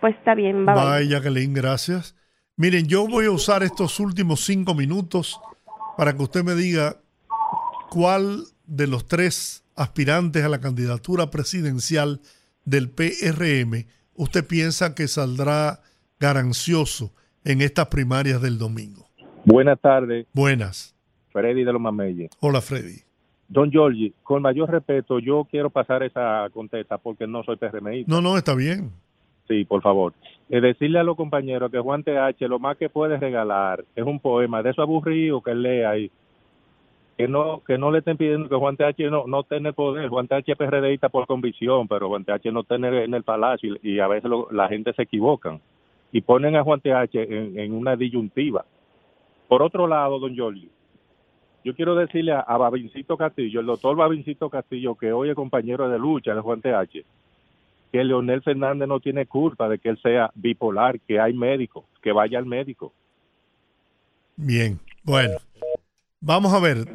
Pues 0.00 0.14
está 0.16 0.34
bien, 0.34 0.66
bye 0.66 0.74
bye. 0.74 0.98
Bye, 0.98 1.08
Jacqueline, 1.08 1.54
gracias. 1.54 2.14
Miren, 2.56 2.86
yo 2.86 3.08
voy 3.08 3.26
a 3.26 3.30
usar 3.30 3.62
estos 3.62 3.98
últimos 3.98 4.44
cinco 4.44 4.74
minutos 4.74 5.40
para 5.96 6.12
que 6.14 6.22
usted 6.22 6.44
me 6.44 6.54
diga 6.54 6.96
cuál 7.88 8.44
de 8.66 8.86
los 8.88 9.06
tres 9.06 9.64
aspirantes 9.74 10.44
a 10.44 10.48
la 10.48 10.60
candidatura 10.60 11.30
presidencial 11.30 12.20
del 12.64 12.90
PRM 12.90 13.86
usted 14.16 14.46
piensa 14.46 14.94
que 14.94 15.08
saldrá 15.08 15.80
ganancioso 16.18 17.12
en 17.44 17.60
estas 17.60 17.86
primarias 17.86 18.40
del 18.40 18.58
domingo. 18.58 19.06
Buenas 19.44 19.78
tardes, 19.80 20.26
Buenas. 20.32 20.94
Freddy 21.32 21.64
de 21.64 21.72
los 21.72 21.80
Mameyes. 21.80 22.30
Hola, 22.40 22.60
Freddy. 22.60 23.02
Don 23.48 23.70
Giorgi, 23.70 24.14
con 24.22 24.40
mayor 24.42 24.70
respeto, 24.70 25.18
yo 25.18 25.46
quiero 25.50 25.68
pasar 25.68 26.02
esa 26.02 26.48
contesta 26.52 26.98
porque 26.98 27.26
no 27.26 27.42
soy 27.44 27.56
PRMista. 27.56 28.10
No, 28.10 28.20
no, 28.20 28.38
está 28.38 28.54
bien. 28.54 28.90
Sí, 29.46 29.64
por 29.64 29.82
favor. 29.82 30.14
Eh, 30.48 30.60
decirle 30.60 30.98
a 30.98 31.02
los 31.04 31.16
compañeros 31.16 31.70
que 31.70 31.78
Juan 31.78 32.02
TH 32.02 32.40
lo 32.48 32.58
más 32.58 32.76
que 32.76 32.88
puede 32.88 33.18
regalar 33.18 33.84
es 33.94 34.04
un 34.04 34.20
poema 34.20 34.62
de 34.62 34.70
eso 34.70 34.82
aburrido 34.82 35.42
que 35.42 35.50
él 35.50 35.62
lea 35.62 35.90
ahí. 35.90 36.10
Que 37.16 37.28
no, 37.28 37.62
que 37.64 37.78
no 37.78 37.92
le 37.92 37.98
estén 38.00 38.16
pidiendo 38.16 38.48
que 38.48 38.56
Juan 38.56 38.76
TH 38.76 39.08
no, 39.10 39.26
no 39.26 39.46
el 39.48 39.74
poder. 39.74 40.08
Juan 40.08 40.26
TH 40.26 40.48
es 40.50 40.56
PRDista 40.56 41.08
por 41.08 41.26
convicción, 41.26 41.86
pero 41.86 42.08
Juan 42.08 42.24
TH 42.24 42.50
no 42.52 42.64
tiene 42.64 43.04
en 43.04 43.14
el 43.14 43.22
palacio 43.22 43.76
y, 43.82 44.00
a 44.00 44.08
veces 44.08 44.28
lo- 44.28 44.48
la 44.50 44.68
gente 44.68 44.92
se 44.94 45.02
equivocan. 45.02 45.60
Y 46.10 46.20
ponen 46.22 46.56
a 46.56 46.64
Juan 46.64 46.80
TH 46.80 47.14
en, 47.14 47.58
en 47.58 47.72
una 47.72 47.94
disyuntiva. 47.94 48.64
Por 49.46 49.62
otro 49.62 49.86
lado, 49.86 50.18
don 50.18 50.34
Giorgi, 50.34 50.68
yo 51.64 51.74
quiero 51.74 51.94
decirle 51.94 52.32
a, 52.32 52.40
a 52.40 52.56
Babincito 52.56 53.16
Castillo, 53.16 53.60
el 53.60 53.66
doctor 53.66 53.96
Babincito 53.96 54.50
Castillo, 54.50 54.96
que 54.96 55.12
hoy 55.12 55.30
es 55.30 55.34
compañero 55.36 55.88
de 55.88 55.98
lucha 55.98 56.34
de 56.34 56.40
Juan 56.40 56.60
TH, 56.60 57.04
que 57.92 58.04
Leonel 58.04 58.42
Fernández 58.42 58.88
no 58.88 58.98
tiene 58.98 59.26
culpa 59.26 59.68
de 59.68 59.78
que 59.78 59.88
él 59.88 59.98
sea 60.02 60.30
bipolar, 60.34 60.98
que 61.00 61.20
hay 61.20 61.32
médico, 61.32 61.84
que 62.02 62.10
vaya 62.10 62.38
al 62.38 62.46
médico. 62.46 62.92
Bien, 64.36 64.78
bueno. 65.04 65.34
Vamos 66.26 66.54
a 66.54 66.58
ver. 66.58 66.88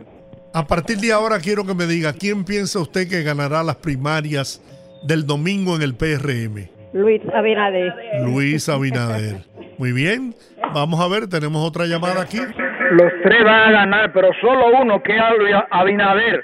A 0.55 0.65
partir 0.65 0.97
de 0.97 1.11
ahora 1.11 1.37
quiero 1.39 1.63
que 1.63 1.75
me 1.75 1.85
diga 1.85 2.13
quién 2.13 2.43
piensa 2.43 2.79
usted 2.79 3.07
que 3.07 3.21
ganará 3.21 3.61
las 3.61 3.75
primarias 3.75 4.59
del 5.03 5.27
domingo 5.27 5.75
en 5.75 5.83
el 5.83 5.93
PRM. 5.93 6.67
Luis 6.93 7.21
Abinader. 7.31 7.93
Luis 8.23 8.67
Abinader. 8.67 9.45
Muy 9.77 9.91
bien. 9.91 10.33
Vamos 10.73 10.99
a 10.99 11.07
ver, 11.07 11.27
tenemos 11.27 11.63
otra 11.63 11.85
llamada 11.85 12.23
aquí. 12.23 12.39
Los 12.39 13.11
tres 13.23 13.43
van 13.43 13.69
a 13.69 13.71
ganar, 13.71 14.11
pero 14.13 14.29
solo 14.41 14.81
uno 14.81 14.99
que 15.03 15.15
es 15.15 15.21
Luis 15.37 15.53
Abinader. 15.69 16.43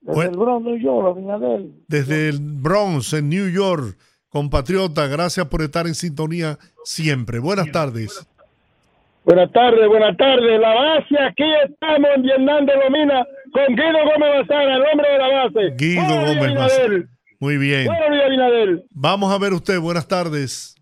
Desde 0.00 0.30
el 0.30 0.36
Bronx, 0.36 0.64
New 0.66 0.78
York, 0.78 1.06
Abinader. 1.06 1.60
Desde 1.86 2.28
el 2.28 2.38
Bronx, 2.40 3.12
en 3.12 3.28
New 3.28 3.48
York, 3.48 3.96
compatriota, 4.28 5.06
gracias 5.06 5.46
por 5.46 5.62
estar 5.62 5.86
en 5.86 5.94
sintonía 5.94 6.58
siempre. 6.82 7.38
Buenas 7.38 7.70
tardes. 7.70 8.26
Buenas 9.24 9.52
tardes, 9.52 9.86
buenas 9.86 10.16
tardes. 10.16 10.60
La 10.60 10.74
base, 10.74 11.18
aquí 11.20 11.44
estamos 11.66 12.10
en 12.16 12.22
Vietnam 12.22 12.66
de 12.66 12.72
Lomina 12.74 13.24
con 13.52 13.76
Guido 13.76 13.98
Gómez 14.12 14.48
Bazara, 14.48 14.74
el 14.74 14.82
hombre 14.92 15.08
de 15.08 15.18
la 15.18 15.28
base. 15.28 15.74
Guido 15.78 16.02
Gómez 16.02 16.42
Abinader. 16.42 17.13
Muy 17.40 17.58
bien. 17.58 17.86
Buenos 17.86 18.10
días, 18.10 18.24
Abinader. 18.26 18.84
Vamos 18.90 19.32
a 19.32 19.38
ver 19.38 19.52
usted. 19.52 19.78
Buenas 19.80 20.08
tardes. 20.08 20.76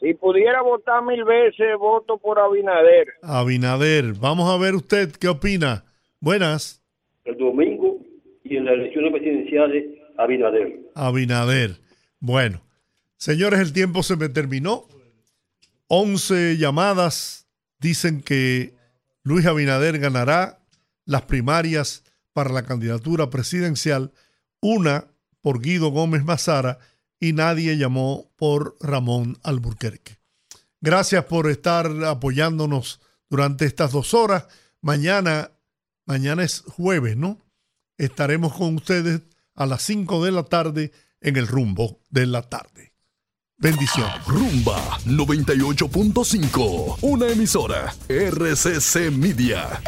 Si 0.00 0.14
pudiera 0.14 0.62
votar 0.62 1.04
mil 1.04 1.24
veces, 1.24 1.76
voto 1.78 2.18
por 2.18 2.38
Abinader. 2.38 3.08
Abinader. 3.22 4.14
Vamos 4.14 4.50
a 4.50 4.56
ver 4.56 4.74
usted 4.74 5.12
qué 5.12 5.28
opina. 5.28 5.84
Buenas. 6.20 6.82
El 7.24 7.36
domingo 7.36 7.98
y 8.44 8.56
en 8.56 8.64
las 8.64 8.74
elecciones 8.74 9.12
presidenciales, 9.12 9.84
Abinader. 10.16 10.80
Abinader. 10.94 11.76
Bueno, 12.18 12.62
señores, 13.16 13.60
el 13.60 13.72
tiempo 13.72 14.02
se 14.02 14.16
me 14.16 14.28
terminó. 14.28 14.84
11 15.88 16.56
llamadas 16.56 17.46
dicen 17.78 18.22
que 18.22 18.72
Luis 19.22 19.44
Abinader 19.46 19.98
ganará 19.98 20.60
las 21.04 21.22
primarias 21.22 22.04
para 22.32 22.50
la 22.50 22.64
candidatura 22.64 23.28
presidencial, 23.28 24.12
una 24.60 25.08
por 25.40 25.60
Guido 25.60 25.90
Gómez 25.90 26.24
Mazara 26.24 26.78
y 27.18 27.32
nadie 27.32 27.76
llamó 27.76 28.30
por 28.36 28.76
Ramón 28.80 29.38
Alburquerque. 29.42 30.18
Gracias 30.80 31.24
por 31.26 31.50
estar 31.50 31.86
apoyándonos 32.04 33.00
durante 33.28 33.66
estas 33.66 33.92
dos 33.92 34.14
horas. 34.14 34.46
Mañana, 34.80 35.50
mañana 36.06 36.42
es 36.42 36.62
jueves, 36.66 37.16
¿no? 37.16 37.38
Estaremos 37.98 38.54
con 38.54 38.76
ustedes 38.76 39.20
a 39.54 39.66
las 39.66 39.82
5 39.82 40.24
de 40.24 40.32
la 40.32 40.44
tarde 40.44 40.92
en 41.20 41.36
el 41.36 41.46
rumbo 41.46 42.00
de 42.08 42.26
la 42.26 42.40
tarde. 42.42 42.94
Bendiciones. 43.58 44.24
Rumba 44.26 44.98
98.5, 45.00 46.96
una 47.02 47.28
emisora 47.28 47.94
RCC 48.08 49.10
Media. 49.10 49.82